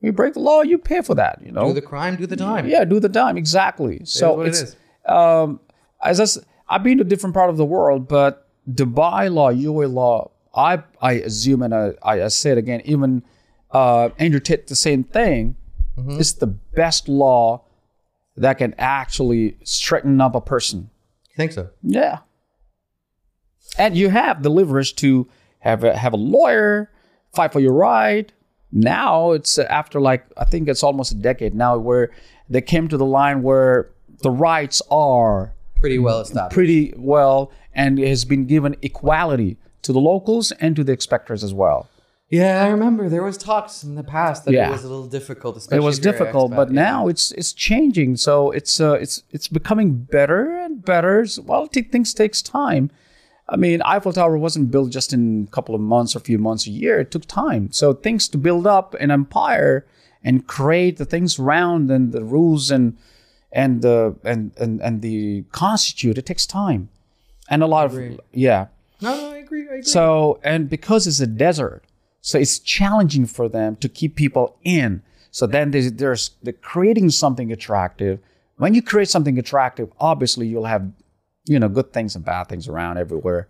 When 0.00 0.08
you 0.08 0.12
break 0.12 0.34
the 0.34 0.40
law, 0.40 0.62
you 0.62 0.76
pay 0.78 1.00
for 1.02 1.14
that. 1.14 1.40
You 1.44 1.52
know, 1.52 1.68
Do 1.68 1.72
the 1.72 1.80
crime, 1.82 2.16
do 2.16 2.26
the 2.26 2.36
time. 2.36 2.66
yeah, 2.66 2.84
do 2.84 2.98
the 3.00 3.08
time 3.08 3.36
exactly. 3.36 4.00
So 4.04 4.40
it 4.42 4.48
it's 4.48 4.60
is. 4.62 4.76
um, 5.06 5.60
as 6.02 6.20
I, 6.20 6.74
I've 6.74 6.82
been 6.82 6.98
to 6.98 7.04
different 7.04 7.34
part 7.34 7.48
of 7.50 7.56
the 7.56 7.64
world, 7.64 8.08
but 8.08 8.48
Dubai 8.68 9.32
law, 9.32 9.50
UAE 9.52 9.92
law, 9.92 10.30
I 10.54 10.82
I 11.00 11.12
assume 11.12 11.62
and 11.62 11.74
I 11.74 11.92
I, 12.02 12.22
I 12.24 12.28
say 12.28 12.50
it 12.52 12.58
again, 12.58 12.82
even 12.84 13.22
uh, 13.70 14.10
Andrew 14.18 14.40
Tate 14.40 14.66
the 14.66 14.76
same 14.76 15.04
thing. 15.04 15.56
Mm-hmm. 15.98 16.18
It's 16.18 16.32
the 16.32 16.48
best 16.48 17.08
law 17.08 17.62
that 18.36 18.58
can 18.58 18.74
actually 18.78 19.56
straighten 19.62 20.20
up 20.20 20.34
a 20.34 20.40
person. 20.40 20.90
You 21.30 21.36
think 21.36 21.52
so? 21.52 21.70
Yeah. 21.82 22.18
And 23.78 23.96
you 23.96 24.08
have 24.10 24.42
the 24.42 24.50
leverage 24.50 24.94
to 24.96 25.26
have 25.60 25.84
a, 25.84 25.96
have 25.96 26.12
a 26.12 26.16
lawyer, 26.16 26.90
fight 27.34 27.52
for 27.52 27.60
your 27.60 27.72
right. 27.72 28.30
Now 28.72 29.32
it's 29.32 29.58
uh, 29.58 29.62
after 29.70 30.00
like, 30.00 30.24
I 30.36 30.44
think 30.44 30.68
it's 30.68 30.82
almost 30.82 31.12
a 31.12 31.16
decade 31.16 31.54
now 31.54 31.76
where 31.78 32.10
they 32.48 32.60
came 32.60 32.88
to 32.88 32.96
the 32.96 33.04
line 33.06 33.42
where 33.42 33.90
the 34.22 34.30
rights 34.30 34.82
are 34.90 35.52
Pretty 35.80 35.98
well 35.98 36.20
established. 36.20 36.54
pretty 36.54 36.94
well 36.96 37.50
and 37.74 37.98
it 37.98 38.08
has 38.08 38.24
been 38.24 38.46
given 38.46 38.74
equality 38.82 39.56
to 39.82 39.92
the 39.92 40.00
locals 40.00 40.50
and 40.52 40.74
to 40.76 40.84
the 40.84 40.92
expectors 40.92 41.44
as 41.44 41.52
well. 41.52 41.88
Yeah, 42.30 42.64
I 42.64 42.68
remember 42.68 43.08
there 43.08 43.22
was 43.22 43.36
talks 43.36 43.84
in 43.84 43.94
the 43.96 44.02
past 44.02 44.44
that 44.46 44.52
Yeah. 44.54 44.68
it 44.68 44.72
was 44.72 44.82
a 44.84 44.88
little 44.88 45.06
difficult. 45.06 45.56
Especially 45.58 45.76
it 45.76 45.84
was 45.86 45.98
if 45.98 46.04
you're 46.04 46.14
an 46.14 46.18
difficult, 46.20 46.52
expat, 46.52 46.56
but 46.56 46.68
yeah. 46.68 46.74
now 46.82 47.08
it's 47.08 47.32
it's 47.32 47.52
changing. 47.52 48.16
So 48.16 48.50
it's 48.50 48.80
uh, 48.80 48.94
it's 48.94 49.22
it's 49.30 49.46
becoming 49.46 49.92
better 50.04 50.56
and 50.56 50.82
better. 50.84 51.26
Well, 51.44 51.68
t- 51.68 51.82
things 51.82 52.14
takes 52.14 52.40
time. 52.42 52.90
I 53.48 53.56
mean, 53.56 53.82
Eiffel 53.82 54.12
Tower 54.12 54.38
wasn't 54.38 54.70
built 54.70 54.90
just 54.90 55.12
in 55.12 55.46
a 55.48 55.50
couple 55.50 55.74
of 55.74 55.80
months 55.80 56.16
or 56.16 56.18
a 56.18 56.22
few 56.22 56.38
months 56.38 56.66
a 56.66 56.70
year. 56.70 57.00
It 57.00 57.10
took 57.10 57.26
time. 57.26 57.70
So 57.72 57.92
things 57.92 58.28
to 58.28 58.38
build 58.38 58.66
up 58.66 58.94
an 58.94 59.10
empire 59.10 59.86
and 60.22 60.46
create 60.46 60.96
the 60.96 61.04
things 61.04 61.38
around 61.38 61.90
and 61.90 62.12
the 62.12 62.24
rules 62.24 62.70
and 62.70 62.96
and 63.52 63.82
the 63.82 64.16
and 64.24 64.52
and 64.58 64.80
and 64.80 65.02
the 65.02 65.44
constitute. 65.52 66.18
It 66.18 66.26
takes 66.26 66.46
time, 66.46 66.88
and 67.50 67.62
a 67.62 67.66
lot 67.66 67.86
of 67.86 68.20
yeah. 68.32 68.66
No, 69.00 69.14
no, 69.14 69.32
I 69.32 69.36
agree. 69.36 69.62
I 69.62 69.74
agree. 69.74 69.82
So, 69.82 70.40
and 70.42 70.70
because 70.70 71.06
it's 71.06 71.20
a 71.20 71.26
desert, 71.26 71.84
so 72.22 72.38
it's 72.38 72.58
challenging 72.58 73.26
for 73.26 73.48
them 73.48 73.76
to 73.76 73.88
keep 73.88 74.16
people 74.16 74.56
in. 74.64 75.02
So 75.30 75.46
then 75.46 75.72
there's, 75.72 75.92
there's 75.92 76.30
they're 76.42 76.54
creating 76.54 77.10
something 77.10 77.52
attractive. 77.52 78.20
When 78.56 78.72
you 78.72 78.80
create 78.80 79.08
something 79.08 79.38
attractive, 79.38 79.92
obviously 80.00 80.46
you'll 80.46 80.66
have, 80.66 80.90
you 81.46 81.58
know, 81.58 81.68
good 81.68 81.92
things 81.92 82.16
and 82.16 82.24
bad 82.24 82.44
things 82.48 82.68
around 82.68 82.98
everywhere. 82.98 83.48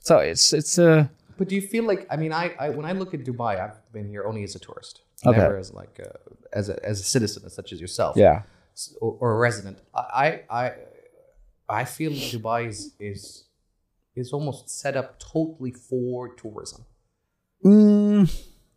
So 0.00 0.18
it's 0.18 0.52
it's 0.52 0.78
a 0.78 1.10
But 1.38 1.48
do 1.48 1.54
you 1.54 1.62
feel 1.62 1.84
like 1.84 2.06
I 2.10 2.16
mean 2.16 2.32
I, 2.32 2.44
I 2.58 2.66
when 2.76 2.86
I 2.90 2.92
look 2.92 3.12
at 3.14 3.20
Dubai, 3.24 3.52
I've 3.64 3.78
been 3.92 4.08
here 4.08 4.24
only 4.28 4.42
as 4.44 4.54
a 4.54 4.58
tourist, 4.58 4.94
Okay. 5.26 5.38
never 5.38 5.56
as 5.56 5.72
like 5.72 5.98
a, 5.98 6.10
as 6.52 6.68
a 6.68 6.76
as 6.90 7.00
a 7.00 7.04
citizen, 7.14 7.48
such 7.50 7.72
as 7.72 7.78
yourself, 7.80 8.16
yeah 8.16 8.42
or, 9.00 9.10
or 9.20 9.28
a 9.36 9.38
resident. 9.48 9.76
I 9.94 10.28
I 10.62 10.64
I 11.80 11.82
feel 11.96 12.12
Dubai 12.34 12.60
is 12.72 12.78
is 13.10 13.44
is 14.20 14.32
almost 14.32 14.68
set 14.82 14.94
up 15.00 15.08
totally 15.18 15.72
for 15.88 16.34
tourism. 16.42 16.80
mm, 17.64 18.24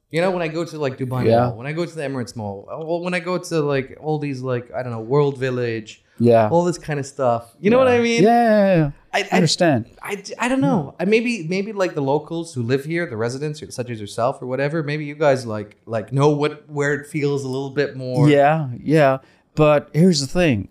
You 0.10 0.22
know, 0.22 0.32
when 0.32 0.42
I 0.42 0.48
go 0.48 0.64
to 0.66 0.78
like 0.86 0.98
Dubai 0.98 1.26
Yeah. 1.26 1.38
Mall, 1.46 1.58
when 1.58 1.68
I 1.68 1.74
go 1.74 1.86
to 1.86 1.96
the 2.00 2.02
Emirates 2.10 2.36
Mall, 2.36 2.58
when 3.06 3.14
I 3.14 3.20
go 3.20 3.38
to 3.38 3.56
like 3.62 3.98
all 4.00 4.18
these 4.20 4.42
like 4.42 4.72
I 4.76 4.82
don't 4.84 4.92
know 4.98 5.02
World 5.16 5.38
Village, 5.38 6.04
yeah. 6.20 6.50
all 6.50 6.64
this 6.64 6.78
kind 6.78 7.00
of 7.00 7.06
stuff. 7.06 7.56
You 7.60 7.70
know 7.70 7.78
what 7.78 7.88
I 7.88 8.00
mean? 8.00 8.24
Yeah, 8.24 8.76
yeah. 8.76 8.92
I, 9.14 9.20
I 9.20 9.28
I, 9.32 9.36
understand. 9.36 9.90
I, 10.02 10.24
I 10.40 10.48
don't 10.48 10.62
know. 10.62 10.96
I 11.00 11.06
maybe 11.06 11.44
maybe 11.48 11.74
like 11.74 11.96
the 11.96 12.02
locals 12.02 12.54
who 12.54 12.64
live 12.64 12.86
here, 12.86 13.06
the 13.06 13.18
residents 13.18 13.64
such 13.74 13.90
as 13.90 14.00
yourself 14.00 14.42
or 14.42 14.48
whatever. 14.48 14.84
Maybe 14.84 15.06
you 15.06 15.16
guys 15.16 15.46
like 15.46 15.78
like 15.86 16.12
know 16.12 16.30
what 16.30 16.70
where 16.70 16.94
it 16.94 17.08
feels 17.08 17.44
a 17.44 17.48
little 17.48 17.72
bit 17.72 17.96
more. 17.96 18.30
Yeah, 18.30 18.70
yeah. 18.82 19.20
But 19.56 19.90
here's 19.94 20.22
the 20.22 20.28
thing: 20.28 20.70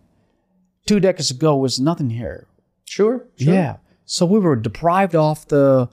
two 0.87 1.01
decades 1.01 1.31
ago 1.31 1.57
was 1.57 1.81
nothing 1.81 2.11
here. 2.11 2.47
sure. 2.85 3.27
sure. 3.37 3.55
Yeah. 3.55 3.77
So 4.05 4.25
we 4.25 4.39
were 4.39 4.55
deprived 4.55 5.17
of 5.17 5.47
the 5.49 5.89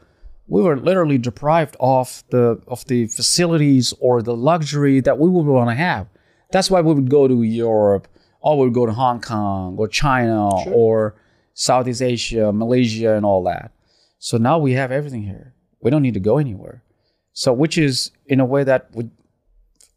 we 0.48 0.62
were 0.62 0.78
literally 0.78 1.18
deprived 1.18 1.76
of 1.80 2.24
the 2.30 2.62
of 2.68 2.86
the 2.86 3.08
facilities 3.08 3.94
or 4.00 4.22
the 4.22 4.36
luxury 4.36 5.00
that 5.02 5.18
we 5.18 5.30
would 5.30 5.46
want 5.46 5.70
to 5.70 5.76
have. 5.76 6.08
That's 6.52 6.70
why 6.70 6.82
we 6.82 6.94
would 6.94 7.10
go 7.10 7.28
to 7.28 7.42
Europe 7.42 8.08
or 8.44 8.60
we'll 8.60 8.70
go 8.70 8.86
to 8.86 8.92
Hong 8.92 9.22
Kong 9.22 9.76
or 9.78 9.88
China 9.88 10.50
or 10.68 11.16
Southeast 11.54 12.02
Asia, 12.02 12.52
Malaysia 12.52 13.16
and 13.16 13.26
all 13.26 13.44
that. 13.44 13.72
So 14.20 14.38
now 14.38 14.60
we 14.60 14.74
have 14.74 14.92
everything 14.92 15.24
here. 15.24 15.54
We 15.82 15.90
don't 15.90 16.02
need 16.02 16.14
to 16.14 16.20
go 16.20 16.38
anywhere. 16.38 16.84
So 17.32 17.54
which 17.54 17.78
is 17.78 18.12
in 18.28 18.40
a 18.40 18.46
way 18.46 18.64
that 18.64 18.94
would 18.94 19.10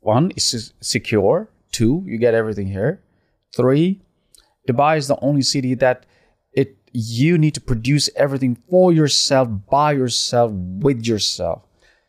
one 0.00 0.30
is 0.36 0.72
secure, 0.80 1.50
two, 1.72 2.04
you 2.06 2.16
get 2.18 2.34
everything 2.34 2.68
here. 2.68 3.02
Three, 3.56 4.00
Dubai 4.68 4.96
is 4.98 5.08
the 5.08 5.18
only 5.20 5.42
city 5.42 5.74
that 5.74 6.06
it 6.52 6.76
you 6.92 7.36
need 7.36 7.54
to 7.54 7.60
produce 7.60 8.08
everything 8.14 8.56
for 8.70 8.92
yourself, 8.92 9.48
by 9.68 9.92
yourself, 9.92 10.52
with 10.52 11.04
yourself. 11.04 11.65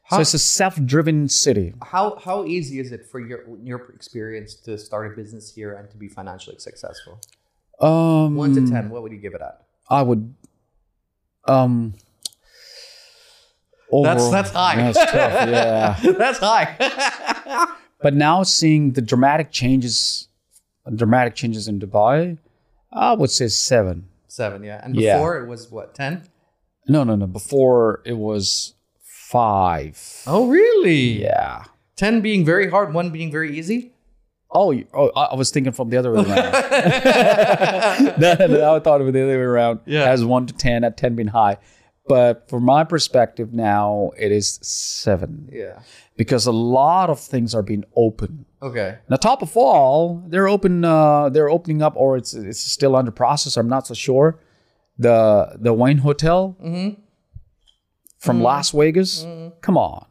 So 0.10 0.20
it's 0.20 0.34
a 0.34 0.40
self-driven 0.40 1.28
city. 1.30 1.74
How 1.84 2.18
how 2.18 2.46
easy 2.46 2.80
is 2.80 2.92
it 2.92 3.06
for 3.06 3.20
your 3.20 3.42
your 3.64 3.92
experience 3.94 4.56
to 4.66 4.78
start 4.78 5.12
a 5.12 5.16
business 5.16 5.54
here 5.54 5.74
and 5.74 5.90
to 5.92 5.98
be 5.98 6.08
financially 6.08 6.58
successful? 6.60 7.20
Um, 7.80 8.36
One 8.36 8.54
to 8.56 8.66
ten, 8.72 8.90
what 8.90 9.04
would 9.04 9.12
you 9.12 9.18
give 9.20 9.34
it 9.36 9.42
at? 9.42 9.64
I 9.90 10.02
would. 10.02 10.34
Um. 11.48 11.94
That's 13.90 14.22
overall- 14.22 14.32
that's 14.32 14.52
high. 14.52 14.76
That's 14.76 14.98
tough. 14.98 15.14
Yeah. 15.14 16.00
that's 16.18 16.40
high. 16.40 17.68
But 18.00 18.14
now 18.14 18.44
seeing 18.44 18.92
the 18.92 19.02
dramatic 19.02 19.50
changes, 19.52 20.28
dramatic 20.94 21.34
changes 21.34 21.68
in 21.68 21.80
Dubai, 21.80 22.38
I 22.94 23.14
would 23.14 23.32
say 23.32 23.48
seven. 23.48 24.08
Seven, 24.28 24.64
yeah. 24.64 24.80
And 24.84 24.96
Yeah. 24.96 25.18
before 25.18 25.40
it 25.40 25.48
was 25.48 25.72
what 25.72 25.96
ten? 25.96 26.22
No, 26.88 27.04
no, 27.04 27.16
no. 27.16 27.26
Before 27.26 28.02
it 28.06 28.14
was 28.14 28.76
five. 29.32 30.24
Oh, 30.28 30.48
really? 30.48 31.22
Yeah. 31.22 31.66
Ten 31.96 32.22
being 32.22 32.46
very 32.46 32.70
hard, 32.70 32.94
one 32.94 33.10
being 33.10 33.32
very 33.32 33.58
easy. 33.58 33.92
Oh, 34.52 34.74
oh, 34.94 35.10
I 35.10 35.36
was 35.36 35.52
thinking 35.52 35.74
from 35.74 35.90
the 35.90 35.98
other 35.98 36.12
way 36.14 36.20
around. 36.24 36.38
no, 38.20 38.36
no, 38.48 38.48
no, 38.48 38.76
I 38.76 38.80
thought 38.80 39.02
of 39.02 39.08
it 39.08 39.12
the 39.12 39.24
other 39.24 39.38
way 39.38 39.44
around. 39.44 39.80
Yeah. 39.86 40.06
As 40.10 40.24
one 40.24 40.46
to 40.48 40.54
ten, 40.54 40.84
at 40.84 40.96
ten 40.98 41.16
being 41.16 41.28
high. 41.30 41.58
But 42.08 42.48
from 42.50 42.64
my 42.64 42.86
perspective 42.86 43.52
now, 43.54 44.12
it 44.18 44.32
is 44.32 44.60
seven 44.62 45.50
Yeah. 45.52 45.80
because 46.16 46.46
a 46.46 46.54
lot 46.54 47.10
of 47.10 47.20
things 47.20 47.54
are 47.54 47.62
being 47.62 47.84
open. 47.98 48.46
Okay. 48.62 49.00
Now, 49.10 49.18
top 49.18 49.42
of 49.42 49.58
all, 49.58 50.24
they're 50.28 50.48
open. 50.48 50.86
Uh, 50.86 51.28
they're 51.28 51.50
opening 51.50 51.82
up, 51.82 51.94
or 51.98 52.16
it's 52.16 52.34
it's 52.34 52.62
still 52.62 52.96
under 52.96 53.12
process. 53.12 53.58
I'm 53.58 53.68
not 53.68 53.86
so 53.88 53.94
sure. 53.94 54.40
The 54.98 55.58
the 55.60 55.74
Wayne 55.74 55.98
Hotel 55.98 56.56
from 58.28 58.42
Las 58.42 58.72
Vegas. 58.72 59.26
Come 59.62 59.78
on, 59.78 60.06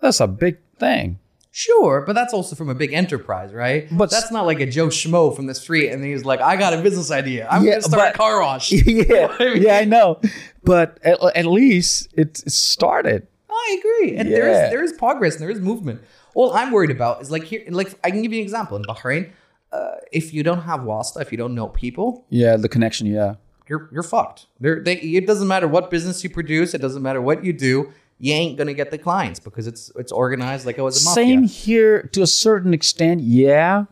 that's 0.00 0.20
a 0.20 0.26
big 0.28 0.58
thing. 0.78 1.18
Sure, 1.56 2.02
but 2.04 2.14
that's 2.14 2.34
also 2.34 2.56
from 2.56 2.68
a 2.68 2.74
big 2.74 2.92
enterprise, 2.92 3.52
right? 3.52 3.86
But- 3.96 4.10
that's 4.10 4.32
not 4.32 4.44
like 4.44 4.58
a 4.58 4.66
Joe 4.66 4.88
Schmo 4.88 5.34
from 5.36 5.46
the 5.46 5.54
street 5.54 5.90
and 5.90 6.02
he's 6.04 6.24
like, 6.24 6.40
I 6.40 6.56
got 6.56 6.72
a 6.74 6.82
business 6.82 7.12
idea. 7.12 7.46
I'm 7.48 7.62
Yeah, 7.64 7.72
gonna 7.72 7.82
start 7.82 8.02
but- 8.02 8.14
a 8.14 8.18
car 8.18 8.40
wash. 8.46 8.72
yeah, 8.72 9.30
yeah, 9.54 9.76
I 9.78 9.84
know. 9.84 10.20
But 10.64 10.98
at, 11.04 11.18
at 11.36 11.46
least 11.46 12.08
it, 12.16 12.38
started. 12.50 13.28
I 13.48 13.78
agree. 13.78 14.16
And 14.16 14.28
there 14.32 14.48
Yeah. 14.48 14.64
is 14.64 14.70
there 14.72 14.82
is 14.82 14.92
progress 14.94 15.34
and 15.34 15.42
there 15.42 15.50
is 15.50 15.60
movement. 15.60 16.00
All 16.34 16.52
I'm 16.52 16.72
worried 16.72 16.90
about 16.90 17.22
is 17.22 17.30
like 17.30 17.44
here 17.44 17.62
like 17.70 17.94
I 18.02 18.10
can 18.10 18.20
give 18.22 18.32
you 18.32 18.40
an 18.40 18.44
example. 18.44 18.76
In 18.76 18.82
Bahrain, 18.82 19.30
uh, 19.72 19.92
if 20.10 20.34
you 20.34 20.42
don't 20.42 20.62
have 20.62 20.82
wasta, 20.82 21.20
if 21.20 21.30
you 21.30 21.38
don't 21.38 21.54
know 21.54 21.68
people, 21.68 22.24
Yeah, 22.30 22.56
the 22.56 22.68
connection. 22.68 23.06
Yeah, 23.06 23.36
you're 23.68 23.88
you're 23.92 24.02
fucked. 24.02 24.46
They 24.60 24.96
it 24.96 25.26
doesn't 25.26 25.48
matter 25.48 25.68
what 25.68 25.90
business 25.90 26.22
you 26.24 26.30
produce, 26.30 26.74
it 26.74 26.80
doesn't 26.80 27.02
matter 27.02 27.20
what 27.20 27.44
you 27.44 27.52
do, 27.52 27.92
you 28.18 28.32
ain't 28.32 28.56
gonna 28.56 28.74
get 28.74 28.90
the 28.90 28.98
clients 28.98 29.40
because 29.40 29.66
it's 29.66 29.90
it's 29.96 30.12
organized 30.12 30.66
like 30.66 30.78
it 30.78 30.82
was 30.82 31.02
a 31.02 31.08
mafia. 31.08 31.24
same 31.24 31.42
here 31.44 32.02
to 32.12 32.22
a 32.22 32.26
certain 32.26 32.74
extent. 32.74 33.20
Yeah, 33.20 33.84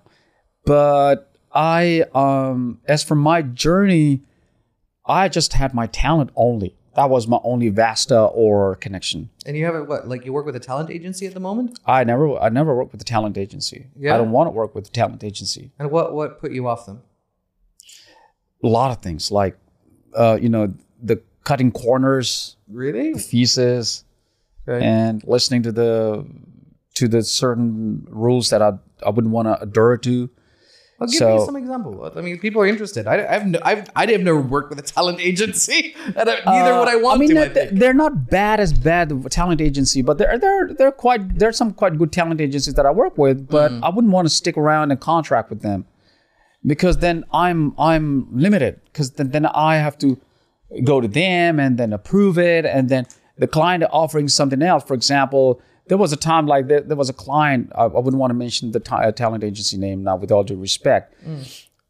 but 0.65 1.33
I 1.53 2.05
um 2.15 2.81
as 2.87 3.03
for 3.03 3.15
my 3.15 3.43
journey, 3.43 4.23
I 5.07 5.29
just 5.29 5.55
had 5.55 5.75
my 5.75 5.87
talent 5.87 6.31
only. 6.37 6.77
That 6.95 7.09
was 7.09 7.27
my 7.27 7.39
only 7.43 7.71
Vasta 7.71 8.21
or 8.35 8.77
connection. 8.77 9.31
And 9.47 9.57
you 9.57 9.65
have 9.65 9.75
a 9.75 9.83
what 9.85 10.09
like 10.09 10.27
you 10.27 10.33
work 10.33 10.45
with 10.45 10.57
a 10.57 10.61
talent 10.61 10.91
agency 10.91 11.27
at 11.27 11.35
the 11.35 11.41
moment? 11.41 11.79
I 11.87 12.05
never 12.05 12.39
I 12.39 12.51
never 12.51 12.77
worked 12.77 12.93
with 12.93 13.01
a 13.01 13.05
talent 13.05 13.39
agency. 13.39 13.87
Yeah. 13.97 14.15
I 14.15 14.19
don't 14.19 14.31
want 14.31 14.49
to 14.49 14.51
work 14.51 14.75
with 14.75 14.89
a 14.89 14.91
talent 14.91 15.25
agency. 15.25 15.73
And 15.79 15.91
what 15.91 16.15
what 16.15 16.39
put 16.39 16.53
you 16.53 16.69
off 16.69 16.85
them? 16.87 17.03
A 18.63 18.69
lot 18.69 18.91
of 18.91 19.03
things 19.03 19.31
like 19.31 19.57
uh, 20.15 20.39
you 20.41 20.49
know, 20.49 20.73
the 21.03 21.21
cutting 21.45 21.73
corners, 21.73 22.57
Really? 22.69 23.15
pieces, 23.31 24.05
Okay. 24.69 24.85
and 24.85 25.23
listening 25.27 25.63
to 25.65 25.73
the 25.73 26.25
to 26.95 27.09
the 27.09 27.23
certain 27.23 28.07
rules 28.11 28.51
that 28.51 28.63
I 28.63 28.73
I 29.05 29.11
wouldn't 29.11 29.33
want 29.33 29.49
to 29.49 29.61
adhere 29.61 29.97
to. 29.97 30.31
Well, 31.01 31.09
give 31.09 31.19
So- 31.19 31.39
me 31.39 31.45
some 31.47 31.57
example. 31.57 32.13
I 32.15 32.21
mean, 32.21 32.39
people 32.39 32.63
are 32.63 32.67
interested. 32.67 33.09
I, 33.09 33.27
I've, 33.27 33.47
no, 33.47 33.59
I've, 33.65 33.91
I 33.97 34.07
have 34.07 34.21
never 34.21 34.41
worked 34.41 34.71
with 34.71 34.79
a 34.79 34.83
talent 34.83 35.19
agency, 35.19 35.97
and 36.15 36.31
I, 36.31 36.37
neither 36.47 36.79
would 36.79 36.87
I 36.89 36.95
want 36.97 37.15
Uh, 37.15 37.17
I 37.17 37.19
mean, 37.19 37.29
to. 37.31 37.35
They're, 37.35 37.49
think. 37.49 37.79
they're 37.81 37.95
not 37.95 38.31
bad 38.31 38.61
as 38.61 38.73
bad 38.73 39.11
talent 39.31 39.61
agency, 39.61 40.03
but 40.03 40.19
they're 40.19 40.39
they're 40.39 40.73
they're 40.79 40.93
quite 40.93 41.39
there's 41.41 41.57
some 41.57 41.73
quite 41.73 41.99
good 41.99 42.13
talent 42.13 42.41
agencies 42.41 42.75
that 42.75 42.87
I 42.87 42.93
work 42.93 43.19
with, 43.19 43.49
but 43.49 43.73
Mm-hmm. 43.73 43.85
I 43.85 43.89
wouldn't 43.89 44.13
want 44.13 44.27
to 44.29 44.33
stick 44.33 44.57
around 44.57 44.93
and 44.93 45.01
contract 45.01 45.51
with 45.51 45.63
them 45.63 45.87
because 46.65 46.99
then 46.99 47.25
I'm 47.33 47.75
I'm 47.79 48.29
limited 48.33 48.81
because 48.87 49.13
then, 49.13 49.31
then 49.31 49.47
I 49.47 49.77
have 49.77 49.99
to 49.99 50.19
go 50.85 51.01
to 51.01 51.09
them 51.09 51.59
and 51.61 51.79
then 51.79 51.93
approve 51.93 52.39
it 52.39 52.65
and 52.65 52.89
then 52.89 53.07
the 53.39 53.47
client 53.47 53.85
offering 53.91 54.29
something 54.29 54.63
else. 54.63 54.85
For 54.85 54.95
example, 54.95 55.61
there 55.89 55.99
was 55.99 56.13
a 56.13 56.17
time 56.17 56.47
like 56.47 56.69
there, 56.69 56.81
there 56.81 56.97
was 56.97 57.09
a 57.11 57.13
client 57.13 57.73
I, 57.75 57.85
I 57.85 57.87
wouldn't 57.87 58.21
want 58.21 58.31
to 58.31 58.35
mention 58.35 58.73
the 58.73 58.81
ta- 58.81 58.99
uh, 58.99 59.13
talent 59.13 59.45
agency 59.45 59.77
name 59.77 60.05
now 60.05 60.17
with 60.17 60.31
all 60.31 60.45
due 60.45 60.57
respect. 60.57 61.15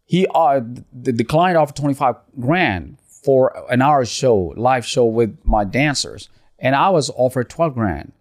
He 0.05 0.27
uh, 0.35 0.61
the, 0.93 1.13
the 1.13 1.25
client 1.25 1.57
offered 1.57 1.77
twenty 1.77 1.95
five 1.95 2.17
grand 2.41 2.99
for 3.25 3.55
an 3.71 3.83
hour 3.83 4.05
show, 4.05 4.53
live 4.57 4.85
show 4.85 5.05
with 5.05 5.39
my 5.45 5.65
dancers, 5.65 6.29
and 6.59 6.75
I 6.75 6.89
was 6.91 7.11
offered 7.11 7.49
twelve 7.51 7.75
grand. 7.75 8.13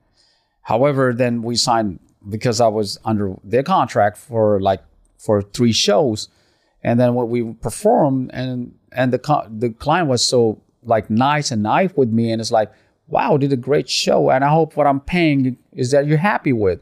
However, 0.64 1.12
then 1.14 1.42
we 1.42 1.56
signed 1.56 2.00
because 2.30 2.62
I 2.62 2.68
was 2.68 3.00
under 3.04 3.36
their 3.44 3.64
contract 3.64 4.18
for 4.18 4.60
like 4.62 4.82
for 5.18 5.42
three 5.42 5.72
shows, 5.72 6.30
and 6.84 7.00
then 7.00 7.14
what 7.14 7.30
we 7.30 7.54
performed, 7.54 8.32
and 8.34 8.74
and 8.92 9.14
the 9.14 9.20
co- 9.20 9.48
the 9.50 9.70
client 9.70 10.08
was 10.08 10.24
so 10.24 10.62
like 10.84 11.10
nice 11.10 11.52
and 11.52 11.64
nice 11.64 11.92
with 11.96 12.10
me, 12.10 12.32
and 12.32 12.42
it's 12.42 12.52
like, 12.52 12.72
wow, 13.08 13.38
did 13.38 13.54
a 13.54 13.58
great 13.58 13.90
show, 13.90 14.30
and 14.30 14.44
I 14.44 14.50
hope 14.50 14.76
what 14.76 14.88
I'm 14.88 15.00
paying 15.00 15.58
is 15.74 15.92
that 15.92 16.08
you're 16.08 16.18
happy 16.18 16.54
with. 16.54 16.80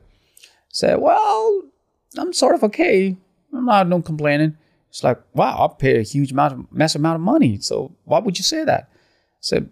Said, 0.69 0.99
well, 0.99 1.63
I'm 2.17 2.31
sort 2.33 2.55
of 2.55 2.63
okay. 2.65 3.17
I'm 3.53 3.65
not 3.65 3.87
no 3.87 4.01
complaining. 4.01 4.55
It's 4.89 5.03
like, 5.03 5.19
wow, 5.33 5.65
I 5.65 5.75
paid 5.79 5.97
a 5.97 6.01
huge 6.03 6.31
amount 6.31 6.53
of 6.53 6.71
massive 6.71 7.01
amount 7.01 7.15
of 7.15 7.21
money. 7.21 7.59
So 7.59 7.91
why 8.05 8.19
would 8.19 8.37
you 8.37 8.43
say 8.43 8.63
that? 8.63 8.89
I 8.91 8.95
said, 9.41 9.69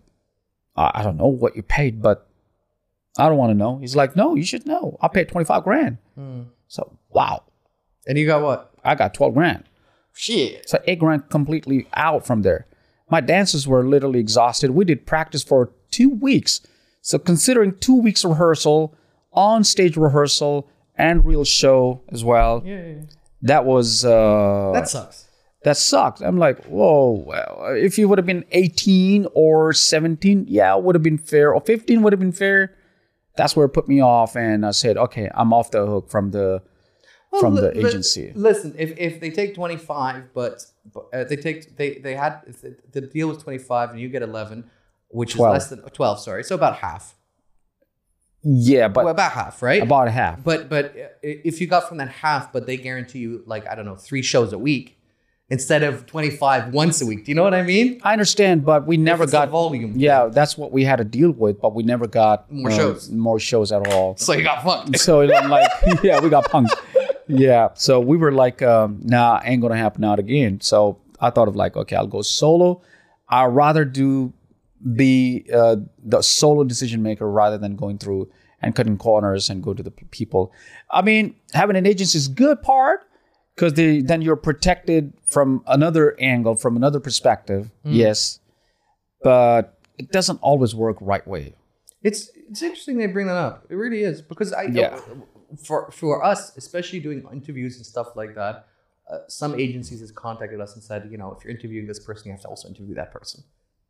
I, 0.75 0.91
I 0.95 1.03
don't 1.03 1.17
know 1.17 1.27
what 1.27 1.55
you 1.55 1.63
paid, 1.63 2.01
but 2.01 2.27
I 3.17 3.27
don't 3.27 3.37
want 3.37 3.51
to 3.51 3.55
know. 3.55 3.77
He's 3.77 3.95
like, 3.95 4.15
no, 4.15 4.35
you 4.35 4.43
should 4.43 4.65
know. 4.65 4.97
I 5.01 5.07
paid 5.07 5.29
25 5.29 5.63
grand. 5.63 5.97
Hmm. 6.15 6.43
So 6.67 6.97
wow, 7.09 7.43
and 8.07 8.17
you 8.17 8.25
got 8.25 8.41
what? 8.41 8.73
I 8.83 8.95
got 8.95 9.13
12 9.13 9.33
grand. 9.33 9.63
Shit. 10.17 10.67
So 10.69 10.79
eight 10.85 11.01
ran 11.01 11.21
completely 11.29 11.87
out 11.93 12.25
from 12.25 12.41
there. 12.41 12.65
My 13.09 13.21
dancers 13.21 13.67
were 13.67 13.85
literally 13.87 14.19
exhausted. 14.19 14.71
We 14.71 14.83
did 14.83 15.05
practice 15.05 15.43
for 15.43 15.71
two 15.91 16.09
weeks. 16.09 16.61
So 17.01 17.17
considering 17.17 17.77
two 17.77 17.95
weeks 18.01 18.25
rehearsal, 18.25 18.93
on 19.31 19.63
stage 19.63 19.95
rehearsal, 19.95 20.67
and 20.97 21.23
real 21.23 21.45
show 21.45 22.01
as 22.09 22.23
well, 22.23 22.63
Yeah, 22.65 22.75
yeah, 22.75 22.87
yeah. 22.87 23.01
that 23.43 23.65
was 23.65 24.03
uh, 24.03 24.71
That 24.73 24.89
sucks. 24.89 25.27
that 25.63 25.77
sucked. 25.77 26.21
I'm 26.21 26.37
like, 26.37 26.65
whoa. 26.65 27.23
Well, 27.25 27.67
if 27.77 27.97
you 27.99 28.09
would 28.09 28.17
have 28.17 28.25
been 28.25 28.43
18 28.51 29.27
or 29.35 29.71
17, 29.73 30.45
yeah, 30.49 30.75
it 30.75 30.83
would 30.83 30.95
have 30.95 31.03
been 31.03 31.19
fair. 31.19 31.53
Or 31.53 31.61
15 31.61 32.01
would 32.01 32.11
have 32.13 32.19
been 32.19 32.31
fair. 32.31 32.73
That's 33.37 33.55
where 33.55 33.67
it 33.67 33.69
put 33.69 33.87
me 33.87 34.01
off, 34.01 34.35
and 34.35 34.65
I 34.65 34.71
said, 34.71 34.97
okay, 34.97 35.29
I'm 35.35 35.53
off 35.53 35.69
the 35.69 35.85
hook 35.85 36.09
from 36.09 36.31
the 36.31 36.63
from 37.39 37.53
Well, 37.55 37.63
the 37.63 37.71
li- 37.73 37.81
li- 37.83 37.89
agency. 37.89 38.31
Listen, 38.35 38.75
if, 38.77 38.97
if 38.97 39.19
they 39.19 39.29
take 39.29 39.55
25, 39.55 40.33
but, 40.33 40.65
but 40.93 41.05
uh, 41.13 41.23
they 41.25 41.35
take 41.35 41.75
they 41.77 41.95
they 41.95 42.15
had 42.15 42.41
the 42.91 43.01
deal 43.01 43.27
was 43.29 43.37
25 43.43 43.91
and 43.91 43.99
you 43.99 44.09
get 44.09 44.21
11, 44.21 44.69
which 45.09 45.33
12. 45.35 45.55
is 45.55 45.59
less 45.61 45.69
than 45.69 45.89
12, 45.89 46.19
sorry. 46.19 46.43
So 46.43 46.55
about 46.55 46.77
half. 46.77 47.15
Yeah, 48.43 48.87
but 48.87 49.03
Well, 49.03 49.11
about 49.13 49.31
half, 49.33 49.61
right? 49.61 49.81
about 49.81 50.09
half. 50.09 50.43
But 50.43 50.69
but 50.69 50.95
if 51.21 51.59
you 51.59 51.67
got 51.67 51.87
from 51.89 51.97
that 51.97 52.09
half, 52.09 52.53
but 52.53 52.65
they 52.65 52.77
guarantee 52.77 53.19
you 53.19 53.43
like 53.45 53.67
I 53.67 53.75
don't 53.75 53.85
know 53.85 53.95
three 53.95 54.21
shows 54.21 54.53
a 54.53 54.57
week 54.57 54.97
instead 55.49 55.81
of 55.83 56.05
twenty 56.05 56.29
five 56.29 56.71
once 56.73 57.01
a 57.01 57.05
week. 57.05 57.25
Do 57.25 57.31
you 57.31 57.35
know 57.35 57.43
what 57.43 57.55
I 57.55 57.63
mean? 57.63 57.99
I 58.03 58.13
understand, 58.13 58.63
but 58.63 58.85
we 58.85 58.95
never 58.95 59.25
the 59.25 59.31
got 59.31 59.49
volume. 59.49 59.93
Yeah, 59.97 60.27
that's 60.31 60.57
what 60.57 60.71
we 60.71 60.83
had 60.85 60.97
to 60.97 61.03
deal 61.03 61.31
with, 61.31 61.59
but 61.59 61.73
we 61.73 61.83
never 61.83 62.07
got 62.07 62.49
More 62.51 62.69
uh, 62.71 62.75
shows. 62.75 63.09
more 63.09 63.39
shows 63.39 63.71
at 63.71 63.85
all. 63.91 64.15
So 64.17 64.33
you 64.33 64.43
got 64.43 64.63
fucked. 64.63 64.97
so 64.99 65.21
I'm 65.21 65.49
like, 65.49 65.69
yeah, 66.03 66.21
we 66.21 66.29
got 66.29 66.45
punked. 66.49 66.69
Yeah, 67.27 67.69
so 67.73 67.99
we 67.99 68.17
were 68.17 68.31
like, 68.31 68.61
um, 68.61 68.99
nah, 69.03 69.41
ain't 69.43 69.61
gonna 69.61 69.77
happen 69.77 70.03
out 70.03 70.19
again. 70.19 70.61
So 70.61 70.99
I 71.19 71.29
thought 71.29 71.47
of 71.47 71.55
like, 71.55 71.75
okay, 71.75 71.95
I'll 71.95 72.07
go 72.07 72.21
solo. 72.21 72.81
I'd 73.29 73.47
rather 73.47 73.85
do 73.85 74.33
be 74.95 75.45
uh, 75.53 75.77
the 76.03 76.21
solo 76.21 76.63
decision 76.63 77.01
maker 77.01 77.29
rather 77.29 77.57
than 77.57 77.75
going 77.75 77.97
through 77.97 78.29
and 78.61 78.75
cutting 78.75 78.97
corners 78.97 79.49
and 79.49 79.61
go 79.63 79.73
to 79.73 79.83
the 79.83 79.91
people. 79.91 80.51
I 80.91 81.01
mean, 81.01 81.35
having 81.53 81.75
an 81.75 81.85
agency 81.85 82.17
is 82.17 82.27
good 82.27 82.61
part 82.61 83.01
because 83.55 83.73
then 83.73 84.21
you're 84.21 84.35
protected 84.35 85.13
from 85.25 85.63
another 85.67 86.15
angle, 86.19 86.55
from 86.55 86.75
another 86.75 86.99
perspective. 86.99 87.71
Yes, 87.83 88.39
but 89.23 89.79
it 89.97 90.11
doesn't 90.11 90.37
always 90.41 90.75
work 90.75 90.97
right 91.01 91.27
way. 91.27 91.53
It's 92.03 92.29
it's 92.49 92.61
interesting 92.61 92.97
they 92.97 93.07
bring 93.07 93.27
that 93.27 93.35
up. 93.35 93.65
It 93.69 93.75
really 93.75 94.03
is 94.03 94.21
because 94.21 94.53
I 94.53 94.63
Yeah. 94.63 94.99
For 95.63 95.91
for 95.91 96.23
us, 96.23 96.55
especially 96.57 96.99
doing 96.99 97.25
interviews 97.31 97.77
and 97.77 97.85
stuff 97.85 98.15
like 98.15 98.35
that. 98.35 98.67
Uh, 99.09 99.19
some 99.27 99.57
agencies 99.57 100.01
has 100.01 100.11
contacted 100.11 100.59
us 100.59 100.73
and 100.73 100.83
said, 100.83 101.07
you 101.09 101.17
know, 101.17 101.31
if 101.31 101.43
you're 101.43 101.53
interviewing 101.53 101.87
this 101.87 101.99
person, 101.99 102.27
you 102.27 102.33
have 102.33 102.41
to 102.41 102.47
also 102.49 102.67
interview 102.67 102.93
that 102.93 103.11
person. 103.11 103.41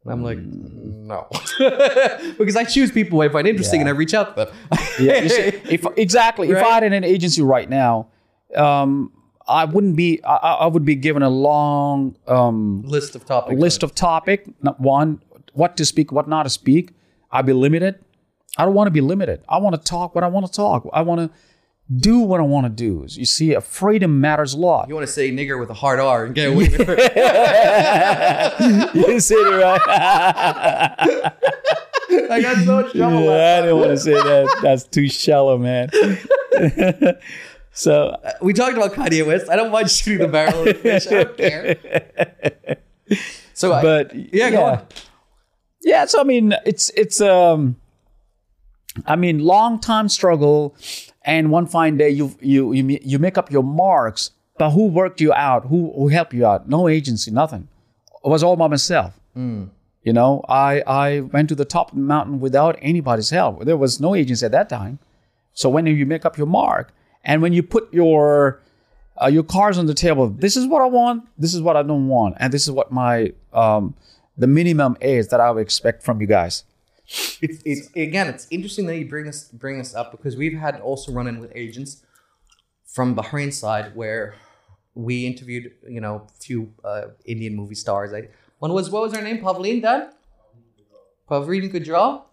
And 0.04 0.13
I'm 0.13 0.24
like, 0.24 0.38
no, 0.38 1.28
because 2.38 2.56
I 2.56 2.63
choose 2.63 2.91
people 2.91 3.20
I 3.22 3.30
find 3.30 3.48
interesting 3.48 3.82
and 3.82 3.89
I 3.89 3.93
reach 3.93 4.13
out 4.13 4.36
to 4.36 4.46
them. 4.46 4.56
Yeah, 5.00 5.28
see, 5.28 5.41
if 5.70 5.86
exactly, 5.98 6.50
if 6.50 6.58
I 6.58 6.70
had 6.70 6.84
an 6.84 7.04
agency 7.04 7.41
right 7.41 7.70
now, 7.70 8.08
um, 8.56 9.12
I 9.48 9.65
wouldn't 9.65 9.96
be. 9.96 10.24
I, 10.24 10.36
I 10.36 10.67
would 10.67 10.86
be 10.86 10.96
given 10.96 11.22
a 11.24 11.30
long 11.30 12.15
um, 12.28 12.82
list 12.84 13.15
of 13.15 13.26
topics. 13.26 13.60
list 13.60 13.84
of 13.84 13.93
topic. 13.93 14.46
Not 14.62 14.80
one, 14.80 15.22
what 15.54 15.78
to 15.78 15.86
speak, 15.86 16.12
what 16.12 16.28
not 16.28 16.43
to 16.43 16.50
speak. 16.50 16.91
I'd 17.32 17.46
be 17.46 17.54
limited. 17.54 18.04
I 18.58 18.65
don't 18.65 18.74
want 18.74 18.88
to 18.88 18.91
be 18.91 19.02
limited. 19.02 19.43
I 19.48 19.58
want 19.60 19.76
to 19.76 19.82
talk 19.82 20.15
what 20.15 20.24
I 20.24 20.28
want 20.28 20.46
to 20.48 20.52
talk. 20.52 20.88
I 20.93 21.02
want 21.04 21.22
to 21.22 21.30
do 21.96 22.20
what 22.20 22.39
I 22.39 22.43
want 22.43 22.65
to 22.65 22.70
do. 22.70 23.06
You 23.08 23.26
see, 23.26 23.56
freedom 23.62 24.20
matters 24.20 24.54
a 24.54 24.58
lot. 24.58 24.89
You 24.89 24.96
want 24.96 25.08
to 25.08 25.13
say 25.13 25.32
nigger 25.32 25.58
with 25.60 25.70
a 25.70 25.74
hard 25.74 26.00
R 26.00 26.26
and 26.26 26.36
get 26.36 26.48
away 26.50 26.67
with 26.70 26.82
it. 26.89 27.00
you 28.96 29.20
see 29.20 29.36
it 29.36 29.63
right? 29.63 29.82
I 32.30 32.41
got 32.41 32.58
so 32.65 32.82
much 32.82 32.91
trouble. 32.93 33.24
yeah, 33.26 33.58
I 33.58 33.62
didn't 33.62 33.78
want 33.78 33.91
to 33.91 33.98
say 33.98 34.13
that. 34.13 34.60
That's 34.62 34.84
too 34.88 35.08
shallow, 35.08 35.58
man. 35.58 35.89
so 37.72 38.15
We 38.41 38.54
talked 38.54 38.76
about 38.78 38.93
Kanye 38.93 39.26
West. 39.26 39.50
I 39.50 39.56
don't 39.56 39.72
mind 39.72 39.89
shooting 39.91 40.20
the 40.26 40.28
barrel 40.32 40.60
of 40.60 40.65
the 40.65 40.74
fish. 40.74 41.08
I 41.08 41.24
don't 41.24 41.38
care. 41.38 42.78
So, 43.54 43.74
I- 43.74 43.82
but 43.82 44.34
yeah, 44.34 44.50
go 44.52 44.63
on. 44.65 44.86
Yeah, 45.84 46.06
so 46.06 46.20
I 46.20 46.24
mean, 46.24 46.54
it's 46.65 46.89
it's 46.96 47.22
um, 47.22 47.78
I 49.05 49.15
mean, 49.15 49.39
long 49.39 49.79
time 49.79 50.10
struggle, 50.10 50.75
and 51.23 51.51
one 51.51 51.67
fine 51.67 51.97
day 51.97 52.10
you 52.10 52.36
you 52.39 52.73
you 52.73 52.99
you 53.03 53.19
make 53.19 53.38
up 53.38 53.51
your 53.51 53.63
marks. 53.63 54.31
But 54.57 54.71
who 54.71 54.88
worked 54.88 55.21
you 55.21 55.33
out? 55.33 55.65
Who 55.65 55.93
who 55.95 56.07
helped 56.07 56.33
you 56.33 56.45
out? 56.45 56.67
No 56.67 56.88
agency, 56.88 57.31
nothing. 57.31 57.67
It 58.25 58.29
was 58.29 58.43
all 58.43 58.55
by 58.55 58.67
myself. 58.67 59.19
You 60.03 60.13
know, 60.13 60.43
I 60.49 60.81
I 60.88 61.19
went 61.19 61.49
to 61.49 61.55
the 61.55 61.65
top 61.65 61.91
of 61.91 61.95
the 61.95 62.01
mountain 62.03 62.39
without 62.39 62.77
anybody's 62.81 63.29
help. 63.29 63.65
There 63.65 63.77
was 63.77 63.99
no 63.99 64.15
agency 64.15 64.45
at 64.45 64.51
that 64.53 64.69
time. 64.69 64.99
So 65.53 65.69
when 65.69 65.86
you 65.86 66.05
make 66.05 66.25
up 66.25 66.38
your 66.38 66.47
mark, 66.47 66.93
and 67.23 67.41
when 67.41 67.53
you 67.53 67.62
put 67.62 67.93
your 67.93 68.62
uh, 69.21 69.27
your 69.27 69.43
cards 69.43 69.77
on 69.77 69.86
the 69.86 69.93
table, 69.93 70.29
this 70.29 70.55
is 70.55 70.65
what 70.65 70.81
I 70.81 70.86
want, 70.86 71.27
this 71.38 71.53
is 71.53 71.62
what 71.62 71.75
I 71.75 71.83
don't 71.83 72.07
want, 72.07 72.36
and 72.39 72.53
this 72.53 72.63
is 72.63 72.71
what 72.71 72.91
my 72.91 73.33
um, 73.53 73.95
the 74.38 74.47
minimum 74.47 74.97
is 75.01 75.27
that 75.29 75.39
I 75.39 75.51
would 75.51 75.62
expect 75.62 76.03
from 76.03 76.21
you 76.21 76.27
guys. 76.27 76.63
It's, 77.08 77.62
it's 77.65 77.89
again 77.96 78.28
it's 78.28 78.48
interesting 78.52 78.86
that 78.88 78.98
you 78.98 79.08
bring 79.08 79.26
this 79.26 79.46
bring 79.46 79.78
this 79.78 79.96
up 79.96 80.12
because 80.12 80.36
we've 80.36 80.58
had 80.58 80.80
also 80.82 81.12
run 81.12 81.28
in 81.28 81.39
with 81.39 81.52
agents 81.56 82.04
from 82.86 83.15
Bahrain 83.15 83.54
side 83.54 83.96
where 83.96 84.36
we 84.93 85.26
interviewed 85.26 85.72
you 85.88 86.02
know 86.02 86.28
a 86.28 86.41
few 86.41 86.74
uh, 86.84 87.04
Indian 87.26 87.56
movie 87.56 87.76
stars. 87.76 88.13
I, 88.13 88.30
one 88.60 88.74
was 88.74 88.89
what 88.89 89.04
was 89.04 89.15
her 89.15 89.22
name? 89.22 89.39
Pavleen 89.39 89.82
Dan. 89.82 90.10
Pavleen 91.30 91.72
Gujral. 91.72 92.24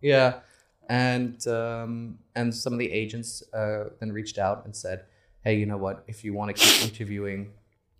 Yeah, 0.00 0.40
and 0.88 1.46
um, 1.46 2.18
and 2.34 2.54
some 2.54 2.72
of 2.72 2.78
the 2.78 2.90
agents 2.92 3.42
uh, 3.54 3.90
then 4.00 4.12
reached 4.12 4.38
out 4.38 4.64
and 4.64 4.74
said, 4.74 5.04
hey, 5.42 5.54
you 5.56 5.66
know 5.66 5.76
what? 5.76 6.04
If 6.06 6.24
you 6.24 6.34
want 6.34 6.54
to 6.54 6.62
keep 6.62 6.84
interviewing 6.84 7.52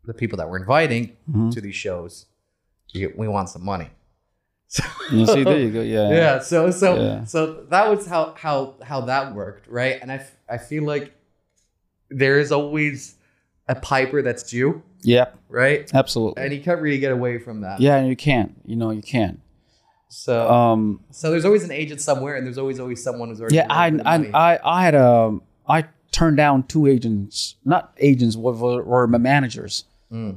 the 0.05 0.14
people 0.14 0.38
that 0.38 0.49
we're 0.49 0.59
inviting 0.59 1.17
to 1.53 1.61
these 1.61 1.75
shows, 1.75 2.27
we 2.95 3.29
want 3.29 3.49
some 3.49 3.64
money. 3.64 3.91
You 5.11 5.26
see, 5.26 5.44
there 5.44 5.59
you 5.59 5.70
go. 5.70 5.81
Yeah, 5.96 6.11
yeah 6.11 6.38
so 6.40 6.70
so 6.70 6.96
Yeah. 6.96 7.24
so 7.24 7.64
that 7.70 7.88
was 7.88 8.07
how 8.07 8.35
how 8.37 8.74
how 8.83 9.00
that 9.02 9.35
worked 9.35 9.66
right 9.68 9.98
and 10.02 10.12
i 10.12 10.16
f- 10.16 10.37
i 10.48 10.59
feel 10.59 10.85
like 10.85 11.14
there 12.11 12.38
is 12.38 12.52
always 12.52 13.16
a 13.68 13.74
piper 13.74 14.20
that's 14.22 14.42
due 14.42 14.83
yeah, 15.02 15.26
right 15.48 15.88
absolutely. 15.94 16.42
and 16.42 16.52
you 16.52 16.61
can't 16.61 16.81
really 16.83 16.98
get 16.98 17.12
away 17.12 17.38
from 17.38 17.61
that 17.62 17.81
Yeah, 17.81 17.96
and 17.96 18.09
you 18.09 18.16
can't. 18.16 18.52
You 18.66 18.74
know, 18.76 18.90
you 18.90 19.02
can't. 19.02 19.40
so 20.09 20.50
Um, 20.50 21.00
so 21.11 21.31
there's 21.31 21.44
always 21.44 21.62
an 21.64 21.70
agent 21.70 22.00
somewhere 22.00 22.35
and 22.37 22.44
there's 22.46 22.59
always 22.59 22.81
always 22.81 23.02
someone 23.02 23.28
who's 23.28 23.40
already 23.40 23.57
yeah, 23.57 23.66
I, 23.70 23.87
I. 24.04 24.16
I, 24.35 24.59
I 24.64 24.83
had 24.83 24.94
a, 24.96 25.38
I 25.68 25.85
turned 26.11 26.37
down 26.38 26.64
two 26.64 26.87
agents, 26.88 27.54
not 27.64 27.92
agents, 27.98 28.37
were, 28.37 28.52
were, 28.52 28.83
were 28.83 29.07
my 29.07 29.18
managers. 29.18 29.85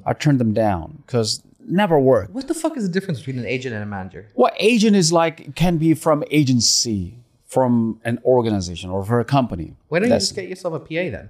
I 0.06 0.14
turned 0.14 0.40
them 0.40 0.54
down 0.54 1.02
because 1.06 1.42
never 1.72 2.00
worked. 2.00 2.32
What 2.32 2.48
the 2.48 2.54
fuck 2.54 2.78
is 2.78 2.84
the 2.84 2.92
difference 2.92 3.20
between 3.20 3.40
an 3.40 3.46
agent 3.46 3.74
and 3.74 3.84
a 3.84 3.88
manager? 3.88 4.28
What 4.34 4.54
agent 4.60 4.96
is 4.96 5.12
like 5.12 5.56
can 5.56 5.78
be 5.78 5.94
from 5.94 6.24
agency, 6.30 7.18
from 7.46 8.00
an 8.06 8.20
organization 8.24 8.90
or 8.90 9.04
for 9.04 9.20
a 9.20 9.26
company. 9.26 9.76
Why 9.90 10.00
don't 10.00 10.10
you 10.10 10.16
just 10.16 10.36
get 10.36 10.48
yourself 10.48 10.74
a 10.74 10.80
PA 10.80 10.86
then? 10.88 11.30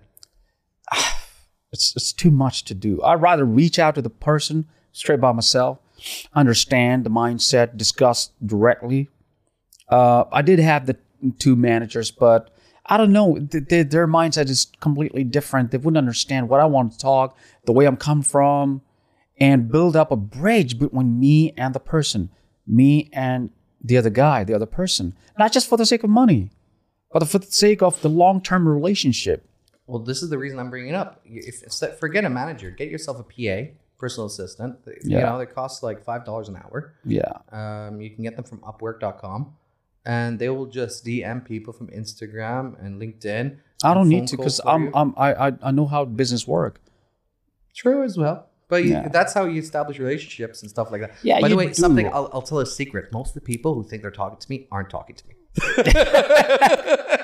it's 1.72 1.96
it's 1.96 2.14
too 2.14 2.32
much 2.32 2.64
to 2.66 2.76
do. 2.76 3.02
I'd 3.04 3.22
rather 3.22 3.46
reach 3.46 3.80
out 3.80 3.96
to 3.96 4.02
the 4.02 4.10
person 4.10 4.68
straight 4.92 5.20
by 5.22 5.32
myself, 5.32 5.80
understand 6.34 7.06
the 7.06 7.10
mindset, 7.10 7.78
discuss 7.78 8.32
directly. 8.46 9.10
Uh, 9.90 10.26
I 10.32 10.42
did 10.42 10.60
have 10.60 10.86
the 10.86 10.98
two 11.40 11.56
managers, 11.56 12.12
but 12.12 12.54
I 12.86 12.98
don't 12.98 13.12
know. 13.12 13.40
Th- 13.40 13.68
th- 13.68 13.90
their 13.90 14.08
mindset 14.08 14.50
is 14.50 14.68
completely 14.80 15.24
different. 15.24 15.72
They 15.72 15.78
wouldn't 15.78 15.98
understand 15.98 16.50
what 16.50 16.60
I 16.60 16.66
want 16.66 16.94
to 16.94 16.98
talk, 16.98 17.38
the 17.66 17.72
way 17.72 17.86
I'm 17.86 17.98
come 17.98 18.22
from, 18.22 18.82
and 19.42 19.70
build 19.72 19.96
up 19.96 20.12
a 20.12 20.16
bridge 20.16 20.78
between 20.80 21.20
me 21.20 21.52
and 21.58 21.74
the 21.76 21.80
person, 21.80 22.30
me 22.68 23.10
and 23.12 23.50
the 23.84 23.98
other 23.98 24.10
guy, 24.12 24.44
the 24.44 24.54
other 24.54 24.66
person. 24.68 25.16
Not 25.38 25.52
just 25.52 25.68
for 25.68 25.78
the 25.78 25.86
sake 25.86 26.04
of 26.04 26.10
money, 26.10 26.52
but 27.12 27.28
for 27.28 27.40
the 27.40 27.48
sake 27.52 27.82
of 27.82 28.00
the 28.02 28.10
long 28.10 28.42
term 28.42 28.68
relationship. 28.68 29.46
Well, 29.88 30.00
this 30.00 30.22
is 30.24 30.30
the 30.30 30.38
reason 30.38 30.60
I'm 30.60 30.70
bringing 30.70 30.90
it 30.94 30.96
up. 30.96 31.20
If, 31.26 31.64
forget 32.00 32.24
a 32.24 32.30
manager, 32.30 32.70
get 32.72 32.90
yourself 32.90 33.20
a 33.20 33.24
PA, 33.24 33.72
personal 33.98 34.28
assistant. 34.28 34.78
You 34.86 35.18
Yeah. 35.18 35.24
know, 35.30 35.40
they 35.40 35.48
cost 35.48 35.82
like 35.84 36.04
five 36.06 36.24
dollars 36.24 36.48
an 36.48 36.56
hour. 36.58 36.94
Yeah. 37.04 37.32
Um, 37.52 38.00
you 38.00 38.12
can 38.12 38.24
get 38.24 38.36
them 38.36 38.46
from 38.46 38.60
Upwork.com, 38.60 39.54
and 40.06 40.38
they 40.40 40.50
will 40.50 40.68
just 40.68 41.04
DM 41.06 41.44
people 41.44 41.74
from 41.74 41.88
Instagram 41.88 42.80
and 42.84 43.02
LinkedIn. 43.02 43.58
I 43.84 43.94
don't 43.96 44.08
need 44.10 44.28
to 44.28 44.38
because 44.38 44.62
I'm. 44.66 44.92
I'm 44.94 45.14
I, 45.18 45.34
I 45.48 45.52
I 45.64 45.72
know 45.72 45.88
how 45.88 46.06
business 46.06 46.48
work. 46.48 46.80
True 47.74 48.04
as 48.04 48.16
well. 48.18 48.48
But 48.72 48.86
you, 48.86 48.92
Yeah. 48.92 49.10
that's 49.10 49.34
how 49.34 49.44
you 49.46 49.60
establish 49.62 50.00
relationships 50.00 50.62
and 50.62 50.70
stuff 50.72 50.90
like 50.92 51.02
that. 51.02 51.12
Yeah, 51.22 51.42
By 51.42 51.50
the 51.50 51.56
way, 51.58 51.68
do. 51.68 51.74
something 51.74 52.08
I'll, 52.08 52.30
I'll 52.34 52.42
tell 52.42 52.60
a 52.60 52.66
secret. 52.66 53.12
Most 53.12 53.30
of 53.30 53.34
the 53.36 53.42
people 53.42 53.74
who 53.76 53.84
think 53.84 54.02
they're 54.02 54.10
talking 54.12 54.40
to 54.40 54.50
me 54.50 54.68
aren't 54.72 54.90
talking 54.90 55.16
to 55.18 55.24
me. 55.28 55.36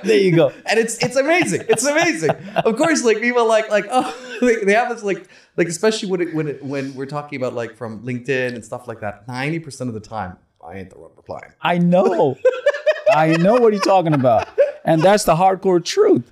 There 0.03 0.17
you 0.17 0.36
go. 0.36 0.51
and 0.65 0.79
it's 0.79 0.97
it's 1.03 1.15
amazing. 1.15 1.63
It's 1.69 1.86
amazing. 1.86 2.29
of 2.65 2.75
course, 2.77 3.03
like 3.03 3.19
people 3.19 3.47
like 3.47 3.69
like 3.71 3.86
oh 3.89 4.38
they, 4.41 4.63
they 4.63 4.73
have 4.73 4.89
this 4.89 5.03
like 5.03 5.27
like 5.57 5.67
especially 5.67 6.10
when 6.12 6.21
it, 6.21 6.33
when 6.36 6.47
it, 6.47 6.63
when 6.63 6.93
we're 6.95 7.07
talking 7.07 7.38
about 7.41 7.53
like 7.53 7.75
from 7.75 8.05
LinkedIn 8.05 8.53
and 8.55 8.63
stuff 8.63 8.88
like 8.88 8.99
that. 9.01 9.27
Ninety 9.27 9.60
percent 9.60 9.88
of 9.89 9.93
the 9.95 9.99
time, 9.99 10.38
I 10.65 10.77
ain't 10.77 10.91
the 10.91 10.99
one 10.99 11.12
replying. 11.17 11.51
I 11.62 11.77
know. 11.79 12.38
I 13.13 13.38
know 13.38 13.55
what 13.55 13.73
you're 13.73 13.81
talking 13.81 14.13
about, 14.13 14.47
and 14.86 15.01
that's 15.01 15.23
the 15.23 15.36
hardcore 15.36 15.83
truth. 15.83 16.29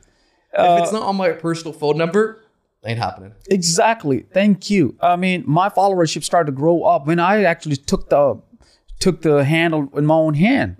if 0.53 0.81
it's 0.83 0.89
uh, 0.93 0.99
not 0.99 1.03
on 1.03 1.15
my 1.15 1.31
personal 1.31 1.73
phone 1.73 1.97
number, 1.97 2.43
ain't 2.85 2.99
happening. 2.99 3.33
Exactly. 3.49 4.25
Thank 4.33 4.69
you. 4.69 4.95
I 5.01 5.15
mean, 5.15 5.43
my 5.45 5.69
followership 5.69 6.23
started 6.23 6.51
to 6.51 6.55
grow 6.55 6.83
up 6.83 7.07
when 7.07 7.19
I 7.19 7.43
actually 7.43 7.77
took 7.77 8.09
the 8.09 8.41
took 8.99 9.21
the 9.21 9.43
handle 9.43 9.89
in 9.95 10.05
my 10.05 10.15
own 10.15 10.33
hand. 10.35 10.77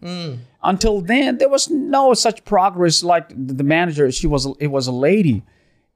Until 0.63 1.02
then, 1.02 1.38
there 1.38 1.50
was 1.50 1.70
no 1.70 2.13
such 2.13 2.44
progress. 2.46 3.04
Like 3.04 3.30
the 3.30 3.63
manager, 3.63 4.12
she 4.12 4.28
was 4.28 4.48
it 4.60 4.68
was 4.68 4.88
a 4.88 4.91
lady, 4.91 5.44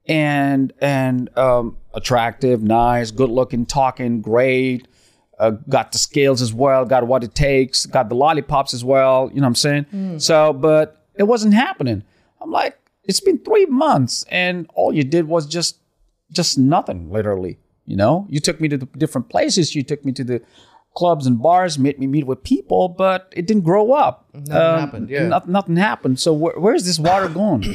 and 0.08 0.72
and 0.80 1.36
um, 1.38 1.78
attractive, 1.94 2.62
nice, 2.62 3.12
good 3.12 3.30
looking, 3.30 3.66
talking, 3.66 4.22
great. 4.22 4.88
Uh, 5.40 5.52
got 5.70 5.94
the 5.94 5.98
skills 5.98 6.42
as 6.42 6.54
well. 6.54 6.84
Got 6.86 7.08
what 7.08 7.24
it 7.24 7.34
takes. 7.34 7.86
Got 7.86 8.10
the 8.10 8.16
lollipops 8.16 8.74
as 8.74 8.84
well. 8.84 9.30
You 9.34 9.38
know 9.40 9.44
what 9.44 9.48
I'm 9.48 9.56
saying? 9.56 10.20
So, 10.20 10.52
but 10.54 11.06
it 11.16 11.24
wasn't 11.24 11.54
happening. 11.54 12.04
I'm 12.42 12.52
like, 12.52 12.78
it's 13.06 13.22
been 13.22 13.40
three 13.40 13.66
months, 13.66 14.26
and 14.30 14.70
all 14.76 14.94
you 14.94 15.04
did 15.06 15.28
was 15.28 15.48
just 15.48 15.78
just 16.32 16.58
nothing 16.58 17.12
literally 17.12 17.60
you 17.90 17.96
know? 17.96 18.28
You 18.30 18.40
took 18.40 18.62
me 18.62 18.70
to 18.70 18.78
the 18.78 18.86
different 18.98 19.30
places 19.30 19.74
you 19.76 19.82
took 19.84 20.06
me 20.06 20.12
to 20.14 20.24
the 20.24 20.42
clubs 20.96 21.26
and 21.26 21.42
bars 21.42 21.80
made 21.80 21.98
me 22.00 22.06
meet 22.08 22.28
with 22.28 22.44
people 22.44 22.88
but 22.88 23.34
it 23.36 23.48
didn't 23.48 23.64
grow 23.64 23.92
up. 23.94 24.30
Nothing 24.34 24.54
happened, 24.54 25.10
yeah. 25.10 25.42
nothing 25.48 25.76
happened. 25.76 26.20
So 26.20 26.32
where, 26.34 26.58
where's 26.60 26.86
this 26.86 27.00
water 27.00 27.28
going? 27.28 27.66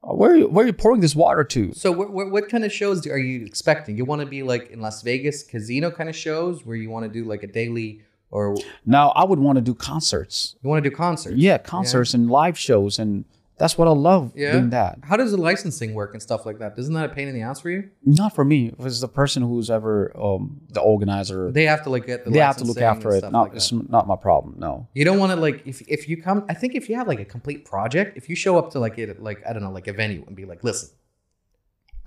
Uh, 0.00 0.14
where, 0.14 0.32
are 0.32 0.36
you- 0.36 0.48
where 0.48 0.64
are 0.64 0.66
you 0.68 0.72
pouring 0.72 1.00
this 1.00 1.16
water 1.16 1.44
to? 1.44 1.72
So 1.72 1.90
what, 1.90 2.12
what, 2.12 2.30
what 2.30 2.48
kind 2.48 2.64
of 2.64 2.72
shows 2.72 3.06
are 3.06 3.18
you 3.18 3.44
expecting? 3.44 3.96
You 3.96 4.04
want 4.04 4.20
to 4.20 4.26
be 4.26 4.42
like 4.42 4.70
in 4.70 4.80
Las 4.80 5.02
Vegas 5.02 5.42
casino 5.42 5.90
kind 5.90 6.08
of 6.08 6.14
shows 6.16 6.64
where 6.64 6.76
you 6.76 6.90
want 6.90 7.04
to 7.06 7.10
do 7.10 7.24
like 7.24 7.42
a 7.42 7.48
daily 7.48 8.02
or 8.30 8.54
now 8.84 9.08
i 9.10 9.24
would 9.24 9.38
want 9.38 9.56
to 9.56 9.62
do 9.62 9.74
concerts. 9.74 10.56
You 10.62 10.68
want 10.68 10.84
to 10.84 10.90
do 10.90 10.94
concerts? 10.94 11.36
yeah 11.36 11.56
concerts 11.56 12.12
and 12.12 12.30
live 12.30 12.58
shows 12.58 12.98
and 12.98 13.24
that's 13.58 13.76
what 13.78 13.88
i 13.88 13.90
love 13.90 14.32
Yeah. 14.34 14.52
doing 14.52 14.70
that 14.70 14.98
How 15.02 15.16
does 15.16 15.30
the 15.32 15.36
licensing 15.50 15.92
work 15.94 16.10
and 16.14 16.22
stuff 16.22 16.46
like 16.46 16.58
that? 16.60 16.70
Isn't 16.78 16.94
that 16.94 17.06
a 17.10 17.14
pain 17.18 17.26
in 17.28 17.34
the 17.34 17.42
ass 17.42 17.60
for 17.60 17.70
you? 17.70 17.90
not 18.04 18.34
for 18.34 18.44
me 18.44 18.60
if 18.78 18.84
it's 18.86 19.00
the 19.00 19.08
person 19.08 19.42
who's 19.42 19.68
ever 19.78 20.12
um, 20.26 20.60
the 20.76 20.80
organizer 20.80 21.50
They 21.50 21.64
have 21.72 21.82
to 21.84 21.90
like 21.90 22.06
get 22.06 22.24
the 22.24 22.30
they 22.30 22.38
have 22.38 22.56
to 22.58 22.64
look 22.64 22.78
after 22.92 23.08
it 23.16 23.22
not 23.32 23.42
like 23.48 23.54
it's 23.54 23.72
not 23.72 24.06
my 24.06 24.16
problem 24.28 24.54
no 24.58 24.72
You 24.94 25.04
don't 25.04 25.18
want 25.18 25.32
to 25.32 25.36
like 25.46 25.58
if 25.66 25.76
if 25.96 26.08
you 26.08 26.16
come. 26.26 26.38
I 26.48 26.54
think 26.60 26.74
if 26.80 26.88
you 26.88 26.94
have 27.00 27.08
like 27.12 27.20
a 27.20 27.24
complete 27.36 27.60
project, 27.72 28.16
if 28.20 28.24
you 28.30 28.36
show 28.44 28.54
up 28.60 28.66
to 28.72 28.78
like 28.78 28.96
it 28.98 29.08
like 29.28 29.40
I 29.48 29.52
don't 29.52 29.62
know 29.66 29.72
like 29.80 29.88
a 29.88 29.92
venue 30.02 30.22
and 30.26 30.34
be 30.36 30.44
like, 30.52 30.62
listen, 30.64 30.88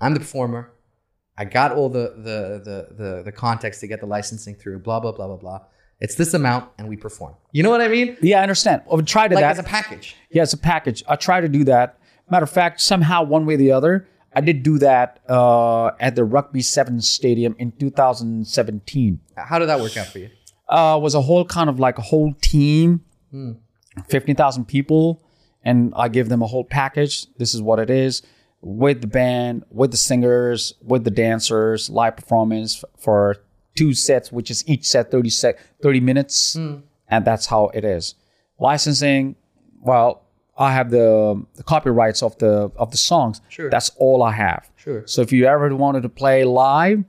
I'm 0.00 0.14
the 0.14 0.20
performer. 0.20 0.62
I 1.38 1.44
got 1.58 1.72
all 1.76 1.88
the 1.98 2.06
the 2.28 2.38
the 2.68 2.76
the, 3.00 3.22
the 3.28 3.32
context 3.32 3.80
to 3.82 3.86
get 3.86 4.00
the 4.00 4.06
licensing 4.16 4.54
through. 4.60 4.78
Blah 4.80 5.00
blah 5.00 5.12
blah 5.12 5.26
blah 5.28 5.36
blah. 5.44 5.60
It's 6.04 6.16
this 6.16 6.34
amount 6.34 6.68
and 6.78 6.88
we 6.88 6.96
perform. 6.96 7.34
You 7.52 7.62
know 7.62 7.70
what 7.70 7.80
I 7.80 7.88
mean? 7.88 8.16
yeah 8.20 8.40
i 8.40 8.42
understand 8.42 8.82
i 8.90 8.94
would 8.94 9.06
try 9.06 9.28
to 9.28 9.34
Like 9.34 9.42
that 9.44 9.52
as 9.52 9.58
a 9.58 9.62
package. 9.78 10.16
Yeah, 10.30 10.42
it's 10.42 10.52
a 10.52 10.58
package. 10.58 11.02
I 11.08 11.16
try 11.16 11.40
to 11.40 11.48
do 11.48 11.62
that. 11.64 11.98
Matter 12.30 12.44
of 12.44 12.50
fact, 12.50 12.80
somehow 12.80 13.22
one 13.22 13.44
way 13.46 13.54
or 13.54 13.58
the 13.58 13.72
other, 13.72 13.94
I 14.34 14.40
did 14.40 14.62
do 14.62 14.78
that 14.78 15.20
uh, 15.28 15.88
at 16.00 16.14
the 16.16 16.24
Rugby 16.24 16.62
Seven 16.62 17.00
Stadium 17.02 17.54
in 17.58 17.72
2017. 17.72 19.20
How 19.36 19.58
did 19.58 19.68
that 19.68 19.80
work 19.80 19.96
out 19.96 20.06
for 20.06 20.18
you? 20.18 20.30
Uh, 20.68 20.98
was 21.02 21.14
a 21.14 21.20
whole 21.20 21.44
kind 21.44 21.68
of 21.68 21.78
like 21.78 21.98
a 21.98 22.02
whole 22.02 22.32
team, 22.40 23.04
fifteen 24.08 24.36
thousand 24.36 24.66
people, 24.66 25.22
and 25.62 25.92
I 25.94 26.08
give 26.08 26.28
them 26.30 26.40
a 26.42 26.46
whole 26.46 26.64
package. 26.64 27.26
This 27.36 27.52
is 27.54 27.60
what 27.60 27.78
it 27.78 27.90
is 27.90 28.22
with 28.62 29.00
the 29.02 29.06
band, 29.06 29.64
with 29.70 29.90
the 29.90 29.96
singers, 29.98 30.72
with 30.82 31.04
the 31.04 31.10
dancers, 31.10 31.90
live 31.90 32.16
performance 32.16 32.82
for 32.98 33.36
two 33.74 33.94
sets, 33.94 34.30
which 34.32 34.50
is 34.50 34.66
each 34.68 34.86
set 34.86 35.10
30 35.10 35.30
sec 35.30 35.58
30 35.82 36.00
minutes, 36.00 36.54
and 36.56 37.24
that's 37.24 37.46
how 37.46 37.66
it 37.74 37.84
is. 37.84 38.14
Licensing, 38.58 39.36
well, 39.80 40.22
I 40.56 40.72
have 40.72 40.90
the, 40.90 41.44
the 41.56 41.62
copyrights 41.62 42.22
of 42.22 42.36
the 42.38 42.70
of 42.76 42.90
the 42.90 42.96
songs. 42.96 43.40
Sure. 43.48 43.70
That's 43.70 43.90
all 43.98 44.22
I 44.22 44.32
have. 44.32 44.70
Sure. 44.76 45.02
So 45.06 45.22
if 45.22 45.32
you 45.32 45.46
ever 45.46 45.74
wanted 45.74 46.02
to 46.02 46.08
play 46.08 46.44
live 46.44 47.04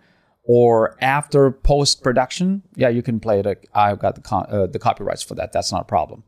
or 0.45 0.97
after 1.02 1.52
post 1.52 2.02
production, 2.04 2.63
yeah, 2.76 2.89
you 2.89 3.02
can 3.02 3.19
play 3.19 3.39
it. 3.39 3.69
I've 3.73 3.99
got 3.99 4.15
the 4.15 4.21
con- 4.21 4.47
uh, 4.49 4.67
the 4.67 4.80
copyrights 4.80 5.23
for 5.23 5.36
that. 5.36 5.52
That's 5.52 5.71
not 5.71 5.82
a 5.82 5.86
problem. 5.86 6.23